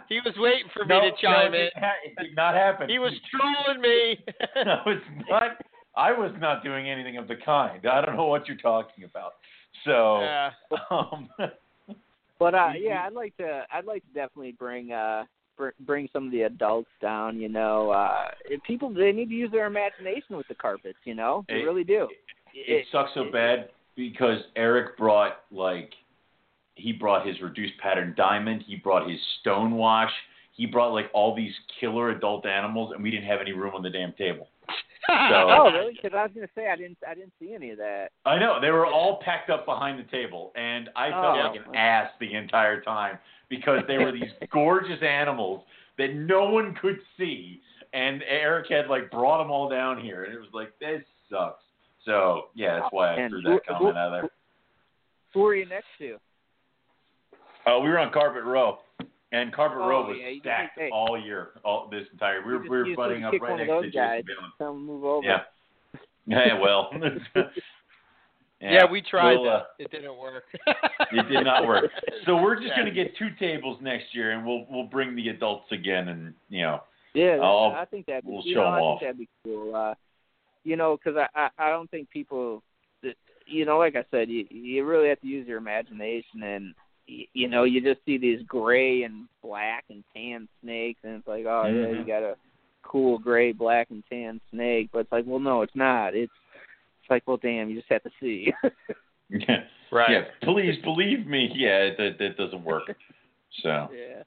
he 0.08 0.20
was 0.24 0.34
waiting 0.38 0.68
for 0.74 0.84
me 0.84 0.94
no, 0.94 1.00
to 1.00 1.10
chime 1.22 1.52
no, 1.52 1.58
in. 1.58 1.64
It, 1.64 1.72
did 1.74 1.84
it 2.04 2.22
did 2.28 2.36
not 2.36 2.54
happen. 2.54 2.88
He 2.88 2.98
was 2.98 3.12
trolling 3.30 3.80
me. 3.80 4.18
no, 4.64 4.76
it's 4.86 5.04
not. 5.28 5.56
I 5.96 6.12
was 6.12 6.32
not 6.40 6.62
doing 6.62 6.88
anything 6.88 7.16
of 7.16 7.28
the 7.28 7.36
kind. 7.44 7.84
I 7.86 8.00
don't 8.04 8.16
know 8.16 8.26
what 8.26 8.48
you're 8.48 8.56
talking 8.56 9.04
about. 9.04 9.32
So, 9.84 10.20
yeah. 10.20 10.50
um, 10.90 11.28
But 12.38 12.54
uh, 12.54 12.70
yeah, 12.78 13.04
I'd 13.06 13.12
like 13.12 13.36
to. 13.38 13.64
I'd 13.72 13.84
like 13.84 14.02
to 14.02 14.08
definitely 14.14 14.52
bring 14.52 14.92
uh 14.92 15.24
br- 15.56 15.70
bring 15.80 16.08
some 16.12 16.26
of 16.26 16.32
the 16.32 16.42
adults 16.42 16.88
down. 17.02 17.38
You 17.38 17.48
know, 17.48 17.90
uh, 17.90 18.28
if 18.46 18.62
people 18.62 18.92
they 18.92 19.12
need 19.12 19.28
to 19.28 19.34
use 19.34 19.50
their 19.52 19.66
imagination 19.66 20.36
with 20.36 20.48
the 20.48 20.54
carpets. 20.54 20.98
You 21.04 21.14
know, 21.14 21.44
they 21.48 21.60
It- 21.60 21.64
really 21.64 21.84
do. 21.84 22.08
it 22.54 22.86
sucks 22.90 23.12
so 23.14 23.30
bad 23.30 23.68
because 23.96 24.38
Eric 24.56 24.96
brought 24.96 25.40
like 25.50 25.92
he 26.74 26.92
brought 26.92 27.26
his 27.26 27.40
reduced 27.40 27.74
pattern 27.82 28.14
diamond, 28.16 28.64
he 28.66 28.76
brought 28.76 29.08
his 29.08 29.18
stonewash, 29.44 30.10
he 30.52 30.66
brought 30.66 30.92
like 30.92 31.10
all 31.12 31.34
these 31.34 31.52
killer 31.78 32.10
adult 32.10 32.46
animals, 32.46 32.92
and 32.94 33.02
we 33.02 33.10
didn't 33.10 33.26
have 33.26 33.40
any 33.40 33.52
room 33.52 33.74
on 33.74 33.82
the 33.82 33.90
damn 33.90 34.12
table. 34.12 34.48
Oh, 35.08 35.70
really? 35.72 35.98
Because 36.00 36.16
I 36.16 36.22
was 36.22 36.30
gonna 36.34 36.46
say 36.54 36.68
I 36.68 36.76
didn't. 36.76 36.98
I 37.08 37.14
didn't 37.14 37.32
see 37.40 37.54
any 37.54 37.70
of 37.70 37.78
that. 37.78 38.10
I 38.26 38.38
know 38.38 38.60
they 38.60 38.70
were 38.70 38.86
all 38.86 39.20
packed 39.24 39.50
up 39.50 39.64
behind 39.64 39.98
the 39.98 40.08
table, 40.08 40.52
and 40.54 40.88
I 40.94 41.08
oh, 41.08 41.10
felt 41.10 41.38
Oh. 41.38 41.48
like 41.48 41.66
an 41.66 41.74
ass 41.74 42.10
the 42.20 42.32
entire 42.34 42.80
time 42.82 43.18
because 43.48 43.80
they 43.88 43.98
were 43.98 44.12
these 44.12 44.30
gorgeous 44.52 45.02
animals 45.02 45.64
that 45.98 46.14
no 46.14 46.50
one 46.50 46.76
could 46.80 46.98
see, 47.18 47.60
and 47.92 48.22
Eric 48.28 48.66
had 48.70 48.86
like 48.88 49.10
brought 49.10 49.42
them 49.42 49.50
all 49.50 49.68
down 49.68 50.00
here, 50.00 50.24
and 50.24 50.34
it 50.34 50.38
was 50.38 50.50
like 50.52 50.78
this 50.78 51.02
sucks. 51.28 51.64
So 52.04 52.48
yeah, 52.54 52.80
that's 52.80 52.92
why 52.92 53.14
I 53.14 53.20
And 53.20 53.30
threw 53.30 53.42
who- 53.42 53.48
that 53.50 53.66
comment 53.66 53.96
out 53.98 54.10
there. 54.10 54.30
Who 55.34 55.46
are 55.46 55.54
you 55.54 55.66
next 55.66 55.86
to? 55.98 56.18
Uh, 57.66 57.78
we 57.80 57.88
were 57.88 57.98
on 57.98 58.10
Carpet 58.10 58.42
Row, 58.44 58.78
and 59.32 59.52
Carpet 59.52 59.78
Oh, 59.80 59.88
Row 59.88 60.06
was 60.08 60.16
yeah, 60.18 60.40
stacked 60.40 60.74
can- 60.76 60.84
hey. 60.86 60.90
all 60.90 61.18
year, 61.20 61.50
all 61.62 61.88
this 61.88 62.06
entire. 62.12 62.40
We 62.40 62.52
You 62.52 62.52
were, 62.52 62.58
just- 62.58 62.70
we 62.70 62.78
were 62.90 62.96
butting 62.96 63.24
up 63.24 63.32
right 63.34 63.56
next 63.56 63.60
to 63.60 63.66
those 63.66 63.84
Jason 63.84 64.00
guys. 64.00 64.24
Balin. 64.24 64.50
Tell 64.58 64.72
them 64.72 64.86
move 64.86 65.04
over. 65.04 65.26
Yeah. 65.26 65.42
Yeah, 66.26 66.60
well. 66.60 66.90
Yeah, 68.60 68.84
we 68.90 69.00
tried 69.02 69.38
we'll, 69.40 69.48
uh. 69.50 69.62
It 69.78 69.90
didn't 69.90 70.16
work. 70.18 70.44
it 71.12 71.28
did 71.28 71.44
not 71.44 71.66
work. 71.66 71.90
So 72.26 72.36
we're 72.36 72.56
just 72.56 72.68
Yeah. 72.68 72.76
gonna 72.78 72.90
get 72.90 73.16
two 73.16 73.30
tables 73.38 73.78
next 73.80 74.14
year, 74.14 74.32
and 74.32 74.46
we'll 74.46 74.66
we'll 74.70 74.84
bring 74.84 75.16
the 75.16 75.28
adults 75.30 75.72
again, 75.72 76.08
and 76.08 76.34
you 76.50 76.62
know, 76.62 76.82
Yeah, 77.14 77.38
I'll- 77.42 77.72
I 77.76 77.84
think 77.86 78.06
that'd 78.06 78.24
we'll 78.24 78.42
you 78.44 78.54
show 78.54 78.60
know, 78.62 78.66
'em 78.68 78.74
I 78.74 78.78
off. 78.80 79.00
think 79.00 79.08
that'd 79.08 79.18
be 79.18 79.28
cool. 79.44 79.74
Uh, 79.74 79.94
you 80.64 80.76
know, 80.76 80.96
because 80.96 81.18
I, 81.18 81.26
I 81.38 81.48
I 81.66 81.70
don't 81.70 81.90
think 81.90 82.10
people, 82.10 82.62
you 83.46 83.64
know, 83.64 83.78
like 83.78 83.96
I 83.96 84.04
said, 84.10 84.28
you 84.28 84.46
you 84.50 84.84
really 84.84 85.08
have 85.08 85.20
to 85.20 85.26
use 85.26 85.46
your 85.46 85.58
imagination, 85.58 86.42
and 86.42 86.74
y- 87.08 87.26
you 87.32 87.48
know, 87.48 87.64
you 87.64 87.80
just 87.80 88.04
see 88.04 88.18
these 88.18 88.40
gray 88.46 89.02
and 89.02 89.26
black 89.42 89.84
and 89.90 90.04
tan 90.14 90.48
snakes, 90.62 91.00
and 91.04 91.16
it's 91.16 91.26
like, 91.28 91.46
oh 91.46 91.66
yeah, 91.66 91.86
Mhm. 91.86 91.98
you 92.00 92.06
got 92.06 92.22
a 92.22 92.36
cool 92.82 93.18
gray, 93.18 93.52
black 93.52 93.90
and 93.90 94.02
tan 94.10 94.40
snake, 94.50 94.90
but 94.92 95.00
it's 95.00 95.12
like, 95.12 95.24
well, 95.26 95.38
no, 95.40 95.62
it's 95.62 95.76
not. 95.76 96.14
It's 96.14 96.32
it's 97.02 97.10
like, 97.10 97.22
well, 97.26 97.38
damn, 97.38 97.68
you 97.70 97.76
just 97.76 97.90
have 97.90 98.02
to 98.02 98.10
see. 98.20 98.52
yeah, 99.30 99.64
right. 99.90 100.10
yeah. 100.10 100.24
Please 100.42 100.76
believe 100.82 101.26
me. 101.26 101.50
Yeah, 101.54 101.90
that 101.96 102.18
that 102.18 102.36
doesn't 102.36 102.64
work. 102.64 102.96
So 103.62 103.88
yeah. 103.92 104.22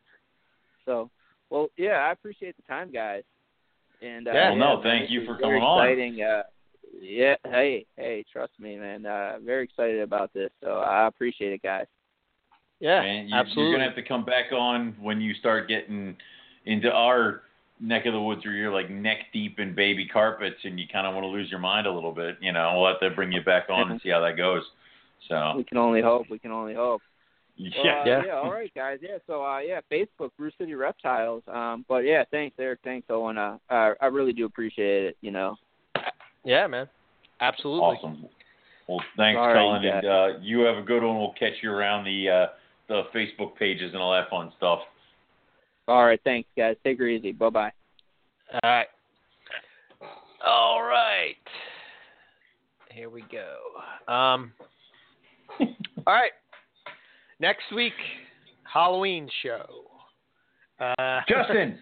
So, 0.86 1.10
well, 1.50 1.70
yeah, 1.78 2.06
I 2.08 2.12
appreciate 2.12 2.56
the 2.58 2.64
time, 2.64 2.92
guys. 2.92 3.24
And 4.04 4.28
uh, 4.28 4.32
Yeah. 4.32 4.50
Well, 4.50 4.58
no, 4.58 4.74
man, 4.76 4.84
thank 4.84 5.12
you 5.12 5.22
is 5.22 5.28
for 5.28 5.38
very 5.38 5.60
coming 5.60 5.64
on. 5.64 5.88
exciting. 5.88 6.22
Uh, 6.22 6.44
yeah, 7.02 7.36
hey, 7.46 7.86
hey, 7.98 8.24
trust 8.32 8.54
me, 8.60 8.78
man. 8.78 9.06
Uh, 9.06 9.38
very 9.44 9.64
excited 9.64 10.00
about 10.02 10.34
this. 10.34 10.50
So 10.62 10.70
I 10.70 11.08
appreciate 11.08 11.54
it, 11.54 11.62
guys. 11.62 11.86
Yeah, 12.80 13.02
and 13.02 13.30
you, 13.30 13.36
absolutely. 13.36 13.64
you're 13.64 13.74
gonna 13.74 13.86
have 13.86 13.96
to 13.96 14.04
come 14.04 14.26
back 14.26 14.52
on 14.52 14.96
when 15.02 15.22
you 15.22 15.34
start 15.36 15.68
getting 15.68 16.16
into 16.66 16.92
our 16.92 17.44
neck 17.80 18.06
of 18.06 18.14
the 18.14 18.22
woods 18.22 18.46
where 18.46 18.54
you're 18.54 18.74
like 18.74 18.90
neck 18.90 19.18
deep 19.32 19.60
in 19.60 19.74
baby 19.76 20.08
carpets 20.08 20.58
and 20.64 20.80
you 20.80 20.86
kind 20.92 21.08
of 21.08 21.14
want 21.14 21.24
to 21.24 21.30
lose 21.30 21.50
your 21.50 21.60
mind 21.60 21.88
a 21.88 21.92
little 21.92 22.12
bit. 22.12 22.38
You 22.42 22.52
know, 22.52 22.74
we'll 22.78 22.88
have 22.88 23.00
to 23.00 23.10
bring 23.10 23.32
you 23.32 23.42
back 23.42 23.70
on 23.70 23.92
and 23.92 24.02
see 24.04 24.10
how 24.10 24.20
that 24.22 24.38
goes. 24.38 24.64
So 25.30 25.54
We 25.58 25.64
can 25.64 25.78
only 25.78 26.02
hope. 26.02 26.30
We 26.30 26.40
can 26.40 26.52
only 26.52 26.74
hope. 26.74 27.02
Well, 27.60 27.86
yeah, 27.86 28.02
uh, 28.02 28.06
Yeah. 28.06 28.22
yeah. 28.26 28.34
All 28.34 28.52
right, 28.52 28.72
guys. 28.74 28.98
Yeah. 29.02 29.18
So, 29.28 29.46
uh, 29.46 29.60
yeah, 29.60 29.80
Facebook, 29.92 30.32
Brew 30.38 30.50
City 30.58 30.74
Reptiles. 30.74 31.44
Um, 31.48 31.86
but 31.88 32.00
yeah, 32.00 32.24
thanks, 32.32 32.56
Eric. 32.60 32.80
Thanks, 32.84 33.08
Owen. 33.10 33.38
Uh, 33.38 33.58
I, 33.70 33.94
I 34.02 34.08
really 34.08 34.34
do 34.34 34.46
appreciate 34.46 35.06
it. 35.06 35.18
You 35.22 35.32
know. 35.32 35.56
yeah, 36.44 36.66
man. 36.68 36.90
Absolutely. 37.42 37.82
awesome. 37.82 38.26
Well, 38.88 39.02
thanks, 39.18 39.38
All 39.38 39.48
right, 39.48 39.56
Colin, 39.56 39.84
yeah. 39.84 39.98
and 40.00 40.08
uh, 40.08 40.28
you 40.42 40.62
have 40.62 40.78
a 40.78 40.82
good 40.82 41.04
one. 41.04 41.18
We'll 41.18 41.34
catch 41.40 41.54
you 41.62 41.72
around 41.72 42.06
the 42.06 42.30
uh, 42.30 42.46
the 42.90 43.04
Facebook 43.16 43.56
pages 43.56 43.92
and 43.94 44.02
all 44.02 44.12
that 44.14 44.30
fun 44.30 44.52
stuff. 44.58 44.80
All 45.88 46.06
right. 46.06 46.20
Thanks, 46.24 46.50
guys. 46.58 46.76
Take 46.84 47.00
her 47.00 47.08
easy. 47.08 47.32
Bye 47.32 47.50
bye. 47.50 47.72
All 48.52 48.60
right. 48.64 48.88
All 50.46 50.82
right. 50.84 51.36
Here 52.92 53.10
we 53.10 53.24
go. 53.32 54.12
Um. 54.12 54.52
all 55.60 56.14
right. 56.14 56.32
Next 57.40 57.72
week, 57.76 57.94
Halloween 58.72 59.30
show. 59.42 59.66
Uh, 60.80 61.22
Justin. 61.30 61.78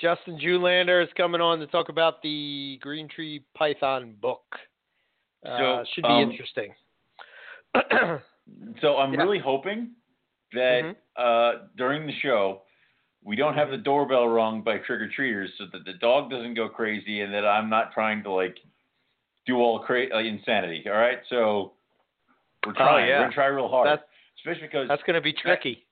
Justin 0.00 0.38
Julander 0.38 1.02
is 1.02 1.08
coming 1.16 1.40
on 1.40 1.58
to 1.60 1.66
talk 1.68 1.88
about 1.88 2.20
the 2.22 2.78
Green 2.82 3.08
Tree 3.08 3.44
Python 3.56 4.16
book. 4.20 4.42
Uh, 5.46 5.58
So, 5.58 5.84
should 5.94 6.02
be 6.02 6.08
um, 6.08 6.30
interesting. 6.30 6.74
So 8.82 8.98
I'm 8.98 9.14
Yeah. 9.14 9.22
really 9.22 9.38
hoping 9.38 9.92
that 10.52 10.82
Mhm. 10.84 10.96
uh, 11.16 11.66
during 11.76 12.06
the 12.06 12.12
show 12.20 12.60
we 13.22 13.36
don't 13.36 13.54
have 13.54 13.70
the 13.70 13.78
doorbell 13.78 14.28
rung 14.28 14.60
by 14.60 14.76
trick 14.76 15.00
or 15.00 15.08
treaters, 15.08 15.50
so 15.56 15.64
that 15.72 15.86
the 15.86 15.94
dog 15.94 16.28
doesn't 16.30 16.52
go 16.52 16.68
crazy, 16.68 17.22
and 17.22 17.32
that 17.32 17.46
I'm 17.46 17.70
not 17.70 17.92
trying 17.94 18.22
to 18.24 18.30
like 18.30 18.58
do 19.46 19.56
all 19.56 19.78
cra- 19.78 20.14
uh, 20.14 20.18
insanity. 20.18 20.84
All 20.86 20.92
right, 20.98 21.20
so 21.30 21.72
we're 22.66 22.74
trying. 22.74 23.04
Oh, 23.04 23.06
yeah. 23.06 23.16
We're 23.20 23.24
gonna 23.24 23.32
try 23.32 23.46
real 23.46 23.68
hard, 23.68 23.86
That's- 23.86 24.08
especially 24.38 24.66
because 24.68 24.88
That's 24.88 25.02
going 25.02 25.14
to 25.14 25.20
be 25.20 25.32
tricky. 25.32 25.84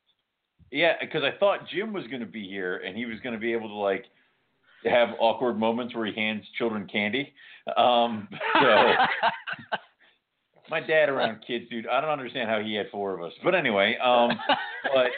yeah, 0.70 0.94
because 1.00 1.22
I 1.22 1.36
thought 1.38 1.68
Jim 1.68 1.92
was 1.92 2.06
gonna 2.10 2.26
be 2.26 2.46
here 2.48 2.78
and 2.78 2.96
he 2.96 3.04
was 3.06 3.18
gonna 3.22 3.38
be 3.38 3.52
able 3.52 3.68
to 3.68 3.74
like 3.74 4.04
have 4.84 5.10
awkward 5.20 5.58
moments 5.58 5.94
where 5.94 6.06
he 6.06 6.12
hands 6.14 6.44
children 6.58 6.86
candy. 6.90 7.32
Um, 7.76 8.28
so. 8.60 8.92
My 10.70 10.80
dad 10.80 11.08
around 11.10 11.44
kids, 11.46 11.66
dude. 11.68 11.86
I 11.86 12.00
don't 12.00 12.08
understand 12.10 12.48
how 12.48 12.60
he 12.60 12.74
had 12.74 12.86
four 12.90 13.14
of 13.14 13.22
us. 13.22 13.32
But 13.44 13.54
anyway, 13.54 13.96
um, 14.02 14.30
but 14.94 15.08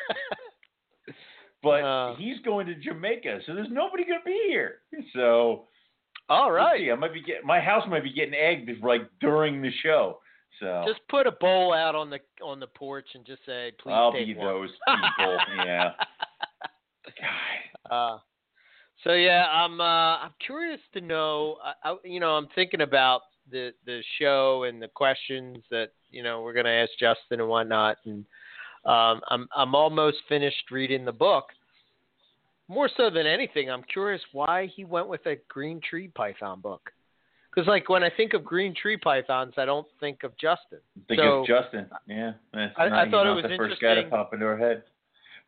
but 1.62 1.84
Uh. 1.84 2.14
he's 2.16 2.40
going 2.44 2.66
to 2.66 2.74
Jamaica, 2.74 3.40
so 3.46 3.54
there's 3.54 3.68
nobody 3.70 4.04
going 4.04 4.18
to 4.20 4.24
be 4.24 4.46
here. 4.48 4.78
So 5.14 5.66
all 6.28 6.50
right, 6.50 6.80
see. 6.80 6.90
I 6.90 6.94
might 6.94 7.12
be 7.14 7.22
get 7.22 7.44
my 7.44 7.60
house 7.60 7.84
might 7.88 8.02
be 8.02 8.12
getting 8.12 8.34
egged 8.34 8.70
like 8.82 9.02
during 9.20 9.62
the 9.62 9.70
show. 9.82 10.20
So 10.60 10.84
Just 10.86 11.00
put 11.08 11.26
a 11.26 11.32
bowl 11.32 11.72
out 11.72 11.94
on 11.94 12.10
the 12.10 12.20
on 12.42 12.60
the 12.60 12.66
porch 12.66 13.06
and 13.14 13.24
just 13.24 13.44
say, 13.46 13.72
"Please 13.82 13.92
I'll 13.92 14.12
be 14.12 14.34
one." 14.34 14.46
those 14.46 14.70
people. 15.18 15.38
yeah. 15.64 15.92
God. 17.20 18.14
Uh, 18.14 18.18
so 19.02 19.12
yeah, 19.12 19.46
I'm 19.50 19.80
uh, 19.80 20.18
I'm 20.18 20.32
curious 20.44 20.80
to 20.94 21.00
know. 21.00 21.58
I, 21.62 21.90
I, 21.90 21.96
you 22.04 22.20
know, 22.20 22.30
I'm 22.30 22.48
thinking 22.54 22.80
about 22.80 23.22
the 23.50 23.72
the 23.84 24.02
show 24.18 24.64
and 24.64 24.80
the 24.80 24.88
questions 24.88 25.58
that 25.70 25.90
you 26.10 26.22
know 26.22 26.42
we're 26.42 26.54
gonna 26.54 26.70
ask 26.70 26.90
Justin 26.98 27.40
and 27.40 27.48
whatnot, 27.48 27.98
and 28.04 28.24
um, 28.84 29.20
I'm 29.28 29.48
I'm 29.54 29.74
almost 29.74 30.18
finished 30.28 30.70
reading 30.70 31.04
the 31.04 31.12
book. 31.12 31.46
More 32.66 32.88
so 32.96 33.10
than 33.10 33.26
anything, 33.26 33.70
I'm 33.70 33.82
curious 33.82 34.22
why 34.32 34.70
he 34.74 34.86
went 34.86 35.08
with 35.08 35.26
a 35.26 35.36
green 35.48 35.80
tree 35.86 36.08
python 36.08 36.60
book. 36.60 36.90
Because 37.54 37.68
like 37.68 37.88
when 37.88 38.02
I 38.02 38.10
think 38.10 38.32
of 38.34 38.44
green 38.44 38.74
tree 38.74 38.96
pythons, 38.96 39.54
I 39.56 39.64
don't 39.64 39.86
think 40.00 40.24
of 40.24 40.32
Justin. 40.38 40.80
Think 41.08 41.20
So- 41.20 41.40
of 41.42 41.46
Justin. 41.46 41.88
Yeah, 42.06 42.32
that's 42.52 42.72
I- 42.76 42.84
I 42.84 42.88
not, 42.88 43.10
thought 43.10 43.26
he's 43.26 43.44
it 43.44 43.48
was 43.48 43.50
the 43.50 43.56
first 43.56 43.80
guy 43.80 43.94
to 43.94 44.04
pop 44.08 44.34
into 44.34 44.44
our 44.46 44.56
head. 44.56 44.82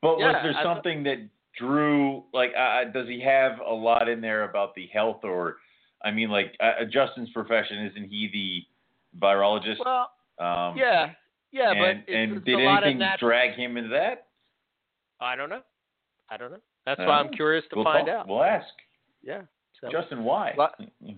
But 0.03 0.19
was 0.19 0.20
there 0.43 0.51
I 0.51 0.53
thought- 0.53 0.62
something 0.77 1.03
that 1.05 1.19
drew 1.59 2.23
like 2.33 2.53
uh, 2.57 2.85
does 2.93 3.09
he 3.09 3.19
have 3.23 3.61
a 3.61 3.73
lot 3.73 4.09
in 4.09 4.20
there 4.20 4.45
about 4.45 4.74
the 4.74 4.87
health 4.89 5.24
or 5.24 5.57
I 6.05 6.11
mean 6.11 6.28
like 6.28 6.55
uh, 6.61 6.85
Justin's 6.85 7.31
profession 7.31 7.87
isn't 7.87 8.05
he 8.09 8.28
the 8.33 9.19
virologist? 9.27 9.78
Well, 9.85 10.11
um, 10.39 10.77
yeah, 10.77 11.12
yeah, 11.51 11.70
and, 11.70 11.78
but 11.81 11.89
it's, 11.89 12.05
and 12.09 12.37
it's 12.37 12.45
did 12.45 12.61
anything 12.61 12.99
natural. 12.99 13.31
drag 13.31 13.55
him 13.57 13.77
into 13.78 13.89
that? 13.91 14.27
I 15.19 15.35
don't 15.35 15.49
know. 15.49 15.62
I 16.31 16.37
don't 16.37 16.51
know. 16.51 16.61
That's 16.85 17.01
Uh, 17.01 17.05
why 17.05 17.19
I'm 17.19 17.31
curious 17.31 17.65
to 17.70 17.77
we'll 17.77 17.85
find 17.85 18.07
talk- 18.07 18.15
out. 18.16 18.28
We'll 18.28 18.45
ask 18.45 18.69
Yeah. 19.23 19.43
So. 19.81 19.89
Justin 19.90 20.24
why. 20.24 20.55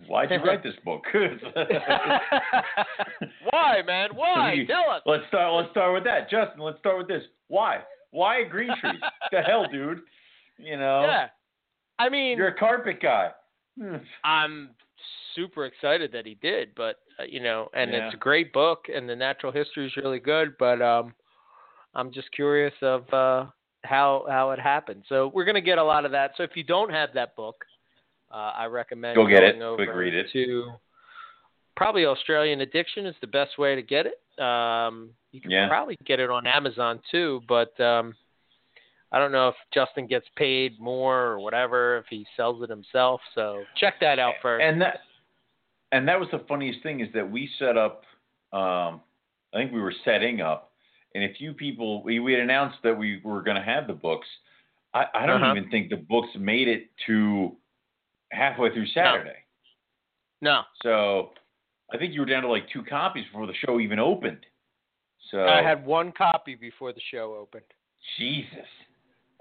Why'd 0.09 0.31
you 0.33 0.39
write 0.45 0.63
this 0.65 0.75
book? 0.85 1.05
Why, 3.51 3.83
man? 3.87 4.11
Why? 4.15 4.53
You- 4.57 4.67
Tell 4.67 4.91
us. 4.91 5.03
let's 5.07 5.23
start. 5.29 5.55
Let's 5.55 5.71
start 5.71 5.95
with 5.95 6.05
that, 6.05 6.31
Justin. 6.31 6.61
Let's 6.61 6.79
start 6.79 6.99
with 6.99 7.09
this. 7.09 7.23
Why? 7.49 7.81
Why 8.11 8.39
a 8.41 8.49
green 8.49 8.71
tree? 8.81 8.99
the 9.33 9.41
hell, 9.43 9.67
dude? 9.71 10.01
You 10.59 10.77
know, 10.77 11.03
Yeah. 11.03 11.29
I 12.01 12.09
mean, 12.09 12.37
you're 12.39 12.49
a 12.49 12.55
carpet 12.59 13.01
guy. 13.03 13.31
I'm 14.25 14.71
super 15.35 15.67
excited 15.67 16.11
that 16.13 16.27
he 16.27 16.35
did, 16.35 16.71
but 16.77 16.97
uh, 17.21 17.25
you 17.25 17.41
know, 17.41 17.69
and 17.75 17.93
Yeah. 17.93 18.07
it's 18.07 18.15
a 18.15 18.19
great 18.19 18.53
book, 18.53 18.87
and 18.93 19.09
the 19.09 19.15
natural 19.17 19.53
history 19.53 19.87
is 19.87 19.97
really 19.97 20.19
good. 20.21 20.57
But 20.59 20.81
um, 20.83 21.15
I'm 21.95 22.13
just 22.13 22.31
curious 22.33 22.75
of 22.83 23.03
uh, 23.13 23.47
how 23.85 24.25
how 24.29 24.51
it 24.51 24.59
happened. 24.61 25.05
So 25.09 25.31
we're 25.35 25.45
gonna 25.45 25.61
get 25.61 25.79
a 25.79 25.85
lot 25.85 26.05
of 26.05 26.11
that. 26.13 26.33
So 26.37 26.43
if 26.43 26.51
you 26.57 26.65
don't 26.65 26.91
have 26.91 27.11
that 27.15 27.37
book, 27.37 27.65
uh, 28.31 28.53
I 28.57 28.67
recommend 28.67 29.17
Go 29.17 29.27
get 29.27 29.43
it. 29.43 29.59
going 29.59 29.77
Quick 29.77 29.89
over 29.91 29.99
read 29.99 30.15
it. 30.15 30.27
to 30.33 30.73
probably 31.77 32.07
Australian 32.07 32.61
Addiction 32.61 33.07
is 33.07 33.15
the 33.21 33.27
best 33.27 33.57
way 33.59 33.75
to 33.75 33.83
get 33.83 34.07
it. 34.07 34.21
Um, 34.43 35.11
you 35.33 35.41
can 35.41 35.51
Yeah. 35.51 35.69
probably 35.69 35.97
get 36.05 36.21
it 36.21 36.31
on 36.31 36.47
Amazon 36.47 37.01
too, 37.11 37.41
but 37.49 37.79
um, 37.81 38.15
I 39.13 39.19
don't 39.19 39.33
know 39.33 39.49
if 39.49 39.55
Justin 39.73 40.07
gets 40.07 40.27
paid 40.37 40.79
more 40.81 41.19
or 41.23 41.41
whatever 41.41 41.99
if 41.99 42.07
he 42.11 42.27
sells 42.37 42.63
it 42.63 42.69
himself. 42.71 43.21
So 43.35 43.65
check 43.77 43.95
that 44.01 44.19
out 44.19 44.35
first. 44.43 44.63
And 44.65 44.81
that 44.83 45.01
and 45.93 46.07
that 46.07 46.21
was 46.21 46.29
the 46.33 46.41
funniest 46.41 46.83
thing 46.83 47.01
is 47.01 47.09
that 47.15 47.29
we 47.31 47.49
set 47.59 47.77
up. 47.79 48.03
Um, 48.53 49.01
I 49.55 49.57
think 49.59 49.73
we 49.73 49.81
were 49.81 49.95
setting 50.05 50.41
up, 50.43 50.73
and 51.15 51.25
a 51.25 51.33
few 51.35 51.55
people 51.55 52.03
we, 52.03 52.19
we 52.19 52.33
had 52.33 52.43
announced 52.43 52.79
that 52.83 52.97
we 52.97 53.21
were 53.25 53.41
going 53.43 53.57
to 53.57 53.63
have 53.63 53.87
the 53.87 53.95
books. 53.95 54.27
I, 54.93 55.07
I 55.15 55.27
don't 55.27 55.43
Uh-huh. 55.43 55.55
even 55.57 55.71
think 55.71 55.89
the 55.91 55.97
books 55.97 56.29
made 56.39 56.69
it 56.69 56.91
to 57.07 57.57
halfway 58.31 58.73
through 58.73 58.87
Saturday. 58.89 59.37
no, 60.41 60.63
So 60.83 61.31
I 61.93 61.97
think 61.99 62.13
you 62.15 62.21
were 62.21 62.27
down 62.27 62.43
to 62.43 62.49
like 62.49 62.69
two 62.73 62.83
copies 62.85 63.25
before 63.27 63.47
the 63.47 63.55
show 63.67 63.81
even 63.81 63.99
opened. 63.99 64.45
So 65.31 65.47
I 65.47 65.63
had 65.63 65.85
one 65.85 66.13
copy 66.13 66.55
before 66.55 66.93
the 66.93 67.01
show 67.11 67.35
opened, 67.39 67.65
Jesus. 68.19 68.67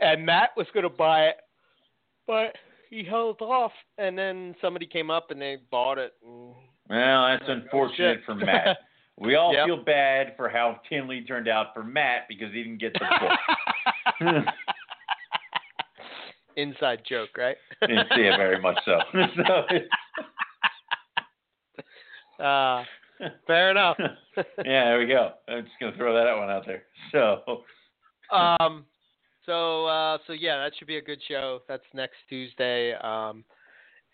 and 0.02 0.26
Matt 0.26 0.50
was 0.58 0.68
going 0.74 0.84
to 0.84 0.90
buy 0.90 1.26
it, 1.26 1.38
but 2.26 2.56
he 2.90 3.04
held 3.04 3.42
off. 3.42 3.72
And 3.98 4.18
then 4.18 4.56
somebody 4.62 4.86
came 4.86 5.10
up 5.12 5.32
and 5.32 5.42
they 5.42 5.58
bought 5.72 5.98
it. 5.98 6.14
Well, 6.24 6.58
that's 6.90 7.46
Oh, 7.48 7.52
unfortunate 7.54 8.22
for 8.26 8.36
Matt. 8.36 8.78
We 9.20 9.34
all 9.34 9.52
Yep. 9.52 9.66
feel 9.66 9.78
bad 9.84 10.34
for 10.38 10.48
how 10.48 10.80
Tinley 10.88 11.22
turned 11.22 11.48
out 11.48 11.74
for 11.74 11.84
Matt 11.84 12.28
because 12.30 12.54
he 12.54 12.62
didn't 12.62 12.78
get 12.78 12.94
the 12.94 13.08
book. 13.20 14.46
Inside 16.58 17.04
joke, 17.08 17.38
right? 17.38 17.56
yeah, 17.88 18.36
very 18.36 18.60
much 18.60 18.78
so. 18.84 19.00
so 19.48 19.64
Uh, 22.44 22.84
fair 23.48 23.72
enough. 23.72 23.98
yeah, 24.38 24.86
there 24.86 25.00
we 25.00 25.08
go. 25.08 25.32
I'm 25.48 25.64
just 25.64 25.76
gonna 25.80 25.96
throw 25.96 26.14
that 26.14 26.38
one 26.38 26.50
out 26.50 26.66
there. 26.66 26.84
So 27.12 27.64
um, 28.36 28.86
so 29.46 29.86
uh, 29.86 30.18
so 30.28 30.34
yeah, 30.34 30.58
that 30.58 30.74
should 30.78 30.88
be 30.88 30.98
a 30.98 31.02
good 31.02 31.20
show. 31.28 31.60
That's 31.68 31.84
next 31.94 32.18
Tuesday. 32.30 32.94
Um, 32.94 33.44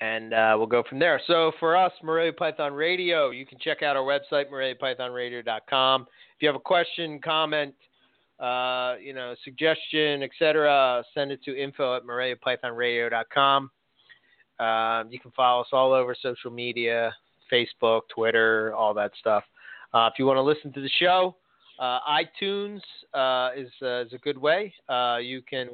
and 0.02 0.34
uh, 0.34 0.56
we'll 0.58 0.68
go 0.68 0.84
from 0.88 1.00
there. 1.00 1.22
So 1.28 1.52
for 1.60 1.78
us, 1.78 1.92
Morelia 2.04 2.34
Python 2.34 2.74
Radio, 2.74 3.30
you 3.30 3.46
can 3.46 3.58
check 3.60 3.84
out 3.84 3.96
our 3.96 4.04
website, 4.04 4.50
MoreliaPythonRadio.com. 4.52 6.02
If 6.02 6.42
you 6.42 6.48
have 6.48 6.56
a 6.56 6.60
question, 6.60 7.20
comment, 7.24 7.74
uh, 8.44 8.96
you 9.02 9.14
know, 9.14 9.34
suggestion, 9.44 10.22
etc., 10.22 11.02
send 11.14 11.32
it 11.32 11.42
to 11.46 11.58
info 11.58 11.96
at 11.96 12.04
MoreliaPythonRadio.com. 12.04 13.72
Um, 14.60 15.12
you 15.12 15.20
can 15.20 15.32
follow 15.32 15.62
us 15.62 15.68
all 15.72 15.94
over 15.94 16.14
social 16.22 16.52
media, 16.52 17.16
Facebook, 17.52 18.02
Twitter, 18.14 18.74
all 18.76 18.94
that 18.96 19.12
stuff. 19.18 19.44
Uh, 19.94 20.10
if 20.12 20.20
you 20.20 20.26
want 20.26 20.38
to 20.38 20.42
listen 20.42 20.74
to 20.74 20.82
the 20.82 20.90
show, 21.00 21.38
uh, 21.80 22.00
iTunes 22.10 22.82
uh, 23.14 23.52
is 23.56 23.70
uh, 23.82 24.02
is 24.02 24.14
a 24.14 24.18
good 24.22 24.38
way. 24.38 24.74
Uh, 24.90 25.18
you 25.22 25.42
can 25.42 25.70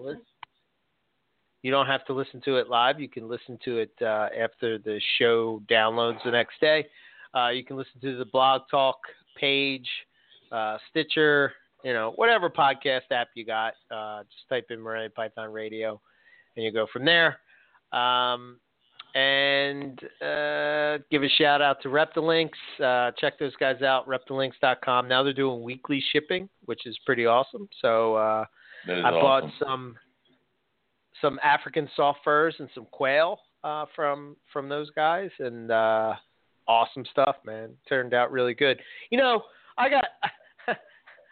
you 1.63 1.71
don't 1.71 1.87
have 1.87 2.05
to 2.05 2.13
listen 2.13 2.41
to 2.45 2.57
it 2.57 2.69
live. 2.69 2.99
You 2.99 3.09
can 3.09 3.27
listen 3.27 3.57
to 3.65 3.77
it 3.77 3.91
after 4.01 4.77
the 4.77 5.01
show 5.17 5.61
downloads 5.69 6.23
the 6.23 6.31
next 6.31 6.61
day. 6.61 6.85
You 7.51 7.65
can 7.65 7.77
listen 7.77 7.99
to 8.01 8.17
the 8.17 8.25
Blog 8.25 8.61
Talk 8.69 8.97
page, 9.37 9.87
Stitcher, 10.89 11.53
you 11.83 11.93
know, 11.93 12.13
whatever 12.15 12.49
podcast 12.49 13.11
app 13.11 13.29
you 13.35 13.45
got. 13.45 13.73
Uh, 13.91 14.23
just 14.23 14.47
type 14.49 14.67
in 14.69 14.79
Morelia 14.79 15.09
Python 15.09 15.51
Radio, 15.51 15.99
and 16.55 16.65
you 16.65 16.71
go 16.71 16.87
from 16.91 17.05
there. 17.05 17.39
Um, 17.91 18.59
and 19.15 19.99
uh, 20.21 20.99
give 21.09 21.23
a 21.23 21.29
shout 21.37 21.61
out 21.61 21.81
to 21.81 21.89
Reptilinks. 21.89 22.49
Uh, 22.83 23.11
check 23.19 23.39
those 23.39 23.55
guys 23.55 23.81
out, 23.81 24.07
reptilinks.com. 24.07 25.07
Now 25.07 25.23
they're 25.23 25.33
doing 25.33 25.63
weekly 25.63 26.03
shipping, 26.11 26.47
which 26.65 26.85
is 26.85 26.97
pretty 27.05 27.25
awesome. 27.25 27.67
So 27.81 28.15
uh, 28.15 28.45
I 28.87 29.11
bought 29.11 29.43
awesome. 29.43 29.51
some 29.59 29.95
some 31.21 31.39
African 31.43 31.89
soft 31.95 32.19
furs 32.23 32.55
and 32.59 32.69
some 32.73 32.85
quail 32.91 33.39
uh, 33.63 33.85
from 33.95 34.35
from 34.53 34.69
those 34.69 34.89
guys, 34.91 35.31
and 35.39 35.71
uh, 35.71 36.13
awesome 36.67 37.05
stuff, 37.11 37.37
man. 37.45 37.71
Turned 37.87 38.13
out 38.13 38.31
really 38.31 38.53
good. 38.53 38.79
You 39.09 39.17
know, 39.17 39.43
I 39.77 39.89
got 39.89 40.05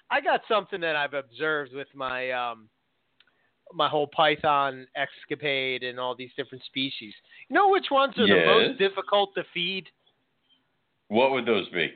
I 0.09 0.21
got 0.21 0.41
something 0.47 0.81
that 0.81 0.95
I've 0.95 1.13
observed 1.13 1.73
with 1.73 1.87
my 1.93 2.31
um, 2.31 2.69
my 3.73 3.89
whole 3.89 4.07
python 4.07 4.87
escapade 4.95 5.83
and 5.83 5.99
all 5.99 6.15
these 6.15 6.31
different 6.37 6.63
species. 6.65 7.13
You 7.49 7.55
know 7.55 7.69
which 7.69 7.87
ones 7.91 8.17
are 8.17 8.27
the 8.27 8.45
most 8.45 8.79
difficult 8.79 9.33
to 9.35 9.43
feed? 9.53 9.87
What 11.09 11.31
would 11.31 11.45
those 11.45 11.67
be? 11.69 11.91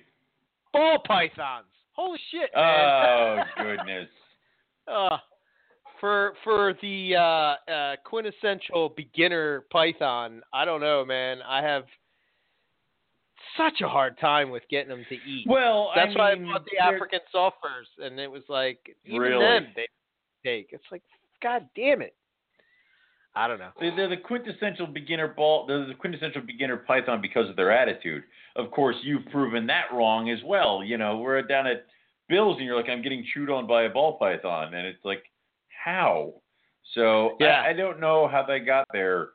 Ball 0.74 1.00
pythons. 1.06 1.66
Holy 1.94 2.20
shit, 2.32 2.50
man. 2.56 2.66
Oh 2.66 3.44
goodness. 3.58 4.10
Uh, 4.88 5.18
for 6.00 6.34
for 6.44 6.74
the 6.82 7.16
uh, 7.16 7.72
uh, 7.72 7.96
quintessential 8.04 8.90
beginner 8.96 9.66
python, 9.72 10.42
I 10.54 10.66
don't 10.66 10.82
know, 10.82 11.06
man. 11.06 11.40
I 11.48 11.62
have 11.62 11.84
such 13.58 13.82
a 13.82 13.88
hard 13.88 14.18
time 14.20 14.50
with 14.50 14.64
getting 14.70 14.90
them 14.90 15.06
to 15.10 15.16
eat. 15.16 15.46
Well, 15.48 15.92
That's 15.96 16.16
I 16.16 16.20
why 16.20 16.32
I 16.32 16.36
bought 16.36 16.66
the 16.72 16.84
African 16.84 17.20
soft 17.32 17.58
furs, 17.62 17.88
and 18.00 18.20
it 18.20 18.30
was 18.30 18.44
like 18.48 18.80
even 19.06 19.20
Really? 19.20 19.44
them 19.44 19.68
they 19.76 19.88
take. 20.44 20.70
It's 20.72 20.84
like, 20.92 21.04
god 21.42 21.68
damn 21.76 22.02
it. 22.02 22.16
I 23.34 23.48
don't 23.48 23.60
know. 23.60 23.70
They're, 23.80 23.96
they're 23.96 24.10
the 24.10 24.18
quintessential 24.18 24.88
beginner 24.88 25.30
ball. 25.30 25.66
They're 25.66 25.86
the 25.86 25.94
quintessential 25.94 26.42
beginner 26.42 26.78
python 26.78 27.22
because 27.22 27.50
of 27.50 27.56
their 27.56 27.72
attitude. 27.72 28.24
Of 28.58 28.72
course, 28.72 28.98
you've 29.04 29.26
proven 29.28 29.66
that 29.68 29.86
wrong 29.94 30.30
as 30.30 30.40
well. 30.46 30.84
You 30.84 30.98
know, 30.98 31.18
we're 31.18 31.42
down 31.42 31.66
at 31.68 31.86
Bill's, 32.28 32.58
and 32.58 32.66
you're 32.66 32.76
like, 32.76 32.90
I'm 32.90 33.02
getting 33.02 33.26
chewed 33.34 33.50
on 33.50 33.68
by 33.68 33.84
a 33.84 33.90
ball 33.90 34.18
python, 34.18 34.74
and 34.74 34.86
it's 34.86 35.04
like, 35.06 35.24
how? 35.84 36.34
So 36.94 37.38
Yeah. 37.40 37.62
I, 37.62 37.70
I 37.70 37.74
don't 37.74 38.00
know 38.02 38.28
how 38.28 38.44
they 38.44 38.60
got 38.60 38.86
their 38.92 39.30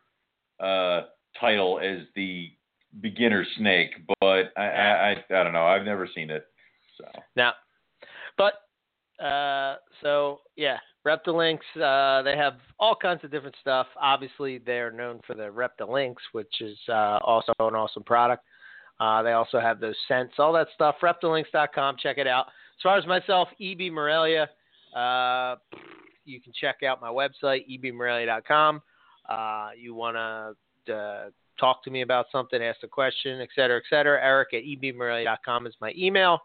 uh, 0.60 1.02
title 1.40 1.80
as 1.82 2.01
the 2.14 2.51
beginner 3.01 3.44
snake, 3.56 3.90
but 4.20 4.52
I, 4.56 4.62
I, 4.62 5.10
I 5.31 5.43
don't 5.43 5.52
know. 5.52 5.66
I've 5.66 5.85
never 5.85 6.09
seen 6.14 6.31
it. 6.31 6.47
So 6.98 7.05
Now, 7.36 7.52
but 8.36 8.55
Uh, 9.23 9.77
so 10.02 10.40
yeah, 10.56 10.78
Reptilinks. 11.06 11.59
Uh, 11.81 12.23
they 12.23 12.36
have 12.36 12.55
all 12.78 12.94
kinds 12.94 13.24
of 13.24 13.31
different 13.31 13.56
stuff. 13.60 13.86
Obviously, 14.01 14.59
they're 14.59 14.90
known 14.90 15.20
for 15.27 15.35
the 15.35 15.51
Reptilinks, 15.51 16.23
which 16.32 16.60
is 16.60 16.78
uh, 16.89 17.18
also 17.23 17.52
an 17.59 17.74
awesome 17.74 18.02
product. 18.02 18.43
Uh, 18.98 19.23
they 19.23 19.32
also 19.32 19.60
have 19.60 19.78
those 19.78 19.97
scents, 20.09 20.35
all 20.39 20.52
that 20.52 20.68
stuff. 20.74 20.97
Reptilinks.com. 21.02 21.97
Check 22.02 22.18
it 22.18 22.27
out. 22.27 22.47
As 22.47 22.82
far 22.82 22.98
as 22.98 23.06
myself, 23.06 23.48
EB 23.60 23.93
Morelia. 23.93 24.48
Uh, 24.94 25.56
you 26.24 26.40
can 26.40 26.52
check 26.59 26.82
out 26.82 27.01
my 27.01 27.09
website, 27.09 27.64
ebmorelia.com. 27.70 28.82
Uh, 29.28 29.68
you 29.78 29.94
want 29.94 30.16
to 30.86 30.94
uh, 30.94 31.31
talk 31.59 31.83
to 31.85 31.91
me 31.91 32.03
about 32.03 32.27
something, 32.31 32.62
ask 32.62 32.83
a 32.83 32.89
question, 32.89 33.41
et 33.41 33.49
cetera, 33.55 33.77
et 33.77 33.85
cetera. 33.89 34.23
Eric 34.23 34.55
at 34.55 34.62
ebmorelia.com 34.65 35.66
is 35.66 35.74
my 35.81 35.93
email. 35.97 36.41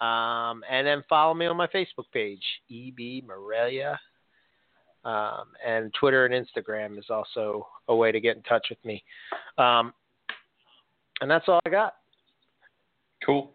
Um, 0.00 0.64
and 0.70 0.86
then 0.86 1.04
follow 1.08 1.34
me 1.34 1.46
on 1.46 1.56
my 1.56 1.68
Facebook 1.68 2.06
page, 2.12 2.42
EB 2.70 3.24
Morelia. 3.26 3.98
Um, 5.04 5.48
and 5.64 5.92
Twitter 5.98 6.26
and 6.26 6.34
Instagram 6.34 6.98
is 6.98 7.06
also 7.10 7.66
a 7.88 7.94
way 7.94 8.10
to 8.10 8.20
get 8.20 8.36
in 8.36 8.42
touch 8.42 8.66
with 8.70 8.82
me. 8.84 9.02
Um, 9.58 9.92
and 11.20 11.30
that's 11.30 11.44
all 11.48 11.60
I 11.66 11.70
got. 11.70 11.94
Cool. 13.24 13.52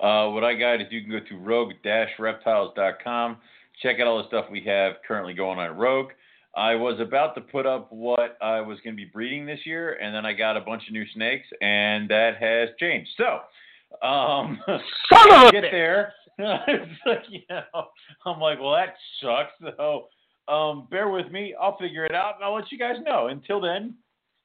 Uh, 0.00 0.28
what 0.28 0.44
I 0.44 0.54
got 0.54 0.80
is 0.80 0.88
you 0.90 1.02
can 1.02 1.10
go 1.10 1.20
to 1.20 1.36
rogue-reptiles.com. 1.38 3.36
Check 3.82 4.00
out 4.00 4.06
all 4.06 4.18
the 4.18 4.28
stuff 4.28 4.46
we 4.50 4.60
have 4.64 4.94
currently 5.06 5.34
going 5.34 5.58
on 5.58 5.64
at 5.64 5.76
Rogue. 5.76 6.10
I 6.56 6.74
was 6.74 6.98
about 7.00 7.34
to 7.34 7.40
put 7.40 7.66
up 7.66 7.92
what 7.92 8.36
I 8.40 8.60
was 8.60 8.78
going 8.82 8.96
to 8.96 9.02
be 9.02 9.10
breeding 9.10 9.46
this 9.46 9.60
year, 9.64 9.94
and 9.94 10.14
then 10.14 10.26
I 10.26 10.32
got 10.32 10.56
a 10.56 10.60
bunch 10.60 10.82
of 10.86 10.92
new 10.92 11.04
snakes, 11.14 11.46
and 11.60 12.08
that 12.10 12.36
has 12.40 12.70
changed. 12.80 13.10
So, 13.16 14.06
um, 14.06 14.60
Son 14.66 15.32
of 15.32 15.48
a 15.48 15.52
get 15.52 15.64
there. 15.70 16.12
it's 16.38 16.92
like, 17.06 17.22
you 17.28 17.40
know, 17.50 17.88
I'm 18.26 18.40
like, 18.40 18.60
well, 18.60 18.72
that 18.72 18.94
sucks. 19.20 19.52
So, 19.76 20.08
um, 20.52 20.88
bear 20.90 21.08
with 21.10 21.30
me. 21.30 21.54
I'll 21.60 21.76
figure 21.76 22.06
it 22.06 22.14
out, 22.14 22.36
and 22.36 22.44
I'll 22.44 22.54
let 22.54 22.72
you 22.72 22.78
guys 22.78 22.96
know. 23.04 23.28
Until 23.28 23.60
then, 23.60 23.94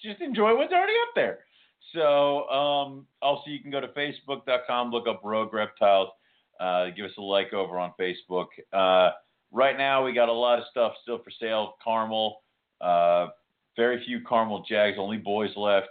just 0.01 0.21
enjoy 0.21 0.55
what's 0.55 0.73
already 0.73 0.93
up 1.07 1.15
there. 1.15 1.39
So, 1.93 2.49
um, 2.49 3.07
also, 3.21 3.43
you 3.47 3.59
can 3.59 3.71
go 3.71 3.79
to 3.79 3.87
facebook.com, 3.89 4.91
look 4.91 5.07
up 5.07 5.21
Rogue 5.23 5.53
Reptiles, 5.53 6.09
uh, 6.59 6.87
give 6.95 7.05
us 7.05 7.11
a 7.17 7.21
like 7.21 7.53
over 7.53 7.79
on 7.79 7.93
Facebook. 7.99 8.47
Uh, 8.71 9.11
right 9.53 9.77
now, 9.77 10.03
we 10.03 10.11
got 10.11 10.27
a 10.27 10.33
lot 10.33 10.59
of 10.59 10.65
stuff 10.69 10.93
still 11.03 11.19
for 11.19 11.31
sale. 11.39 11.75
Caramel, 11.83 12.41
uh, 12.81 13.27
very 13.77 14.03
few 14.03 14.21
caramel 14.27 14.65
jags, 14.67 14.97
only 14.99 15.17
boys 15.17 15.51
left. 15.55 15.87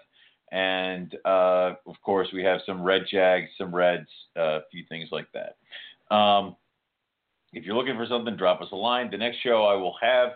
And 0.51 1.17
uh, 1.25 1.75
of 1.87 1.95
course, 2.05 2.29
we 2.35 2.43
have 2.43 2.61
some 2.67 2.83
red 2.83 3.03
jags, 3.11 3.49
some 3.57 3.75
reds, 3.75 4.09
uh, 4.37 4.59
a 4.59 4.61
few 4.71 4.85
things 4.89 5.09
like 5.11 5.29
that. 5.33 6.15
Um, 6.15 6.57
if 7.55 7.65
you're 7.65 7.77
looking 7.77 7.97
for 7.97 8.07
something, 8.07 8.37
drop 8.37 8.61
us 8.61 8.69
a 8.73 8.77
line. 8.77 9.11
The 9.11 9.17
next 9.17 9.39
show 9.43 9.65
I 9.65 9.75
will 9.75 9.97
have 10.03 10.33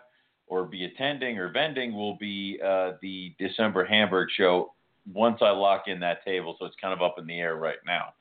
or 0.46 0.64
be 0.64 0.84
attending 0.84 1.38
or 1.38 1.50
vending 1.50 1.94
will 1.94 2.16
be 2.16 2.58
uh, 2.64 2.92
the 3.02 3.34
December 3.38 3.84
Hamburg 3.84 4.28
show 4.34 4.72
once 5.12 5.38
I 5.42 5.50
lock 5.50 5.84
in 5.86 6.00
that 6.00 6.24
table. 6.24 6.56
So 6.58 6.66
it's 6.66 6.76
kind 6.80 6.94
of 6.94 7.02
up 7.02 7.16
in 7.18 7.26
the 7.26 7.38
air 7.38 7.56
right 7.56 7.78
now. 7.84 8.12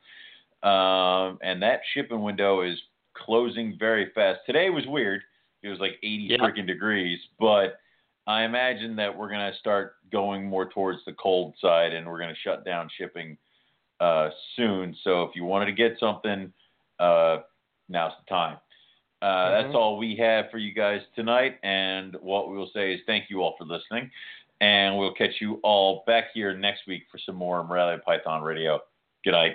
Um, 0.67 1.37
and 1.43 1.61
that 1.61 1.81
shipping 1.93 2.23
window 2.23 2.61
is 2.61 2.77
closing 3.15 3.77
very 3.79 4.11
fast. 4.13 4.41
Today 4.45 4.69
was 4.69 4.85
weird. 4.87 5.21
It 5.63 5.69
was 5.69 5.79
like 5.79 5.93
80 6.03 6.23
Yeah. 6.31 6.37
freaking 6.37 6.67
degrees, 6.67 7.19
but 7.39 7.79
I 8.27 8.43
imagine 8.43 8.95
that 8.97 9.15
we're 9.15 9.29
going 9.29 9.51
to 9.51 9.57
start 9.59 9.95
going 10.11 10.45
more 10.45 10.67
towards 10.69 11.03
the 11.05 11.13
cold 11.13 11.55
side 11.59 11.93
and 11.93 12.07
we're 12.07 12.19
going 12.19 12.33
to 12.33 12.39
shut 12.41 12.65
down 12.65 12.89
shipping 12.97 13.37
uh, 13.99 14.29
soon. 14.55 14.93
So 15.03 15.23
if 15.23 15.35
you 15.35 15.45
wanted 15.45 15.67
to 15.67 15.71
get 15.71 15.97
something, 15.99 16.51
uh, 16.99 17.37
now's 17.87 18.11
the 18.19 18.29
time. 18.29 18.57
Uh, 19.21 19.25
Mhm. 19.49 19.61
That's 19.63 19.75
all 19.75 19.97
we 19.97 20.15
have 20.17 20.51
for 20.51 20.57
you 20.57 20.73
guys 20.73 21.01
tonight. 21.15 21.59
And 21.63 22.15
what 22.21 22.49
we 22.49 22.57
will 22.57 22.69
say 22.73 22.93
is 22.93 23.01
thank 23.05 23.29
you 23.29 23.41
all 23.41 23.55
for 23.57 23.63
listening. 23.63 24.11
And 24.59 24.97
we'll 24.97 25.13
catch 25.13 25.39
you 25.39 25.59
all 25.63 26.03
back 26.07 26.25
here 26.33 26.55
next 26.57 26.87
week 26.87 27.03
for 27.11 27.17
some 27.19 27.35
more 27.35 27.63
Morelia 27.63 27.99
Python 27.99 28.41
Radio. 28.43 28.81
Good 29.23 29.31
night. 29.31 29.53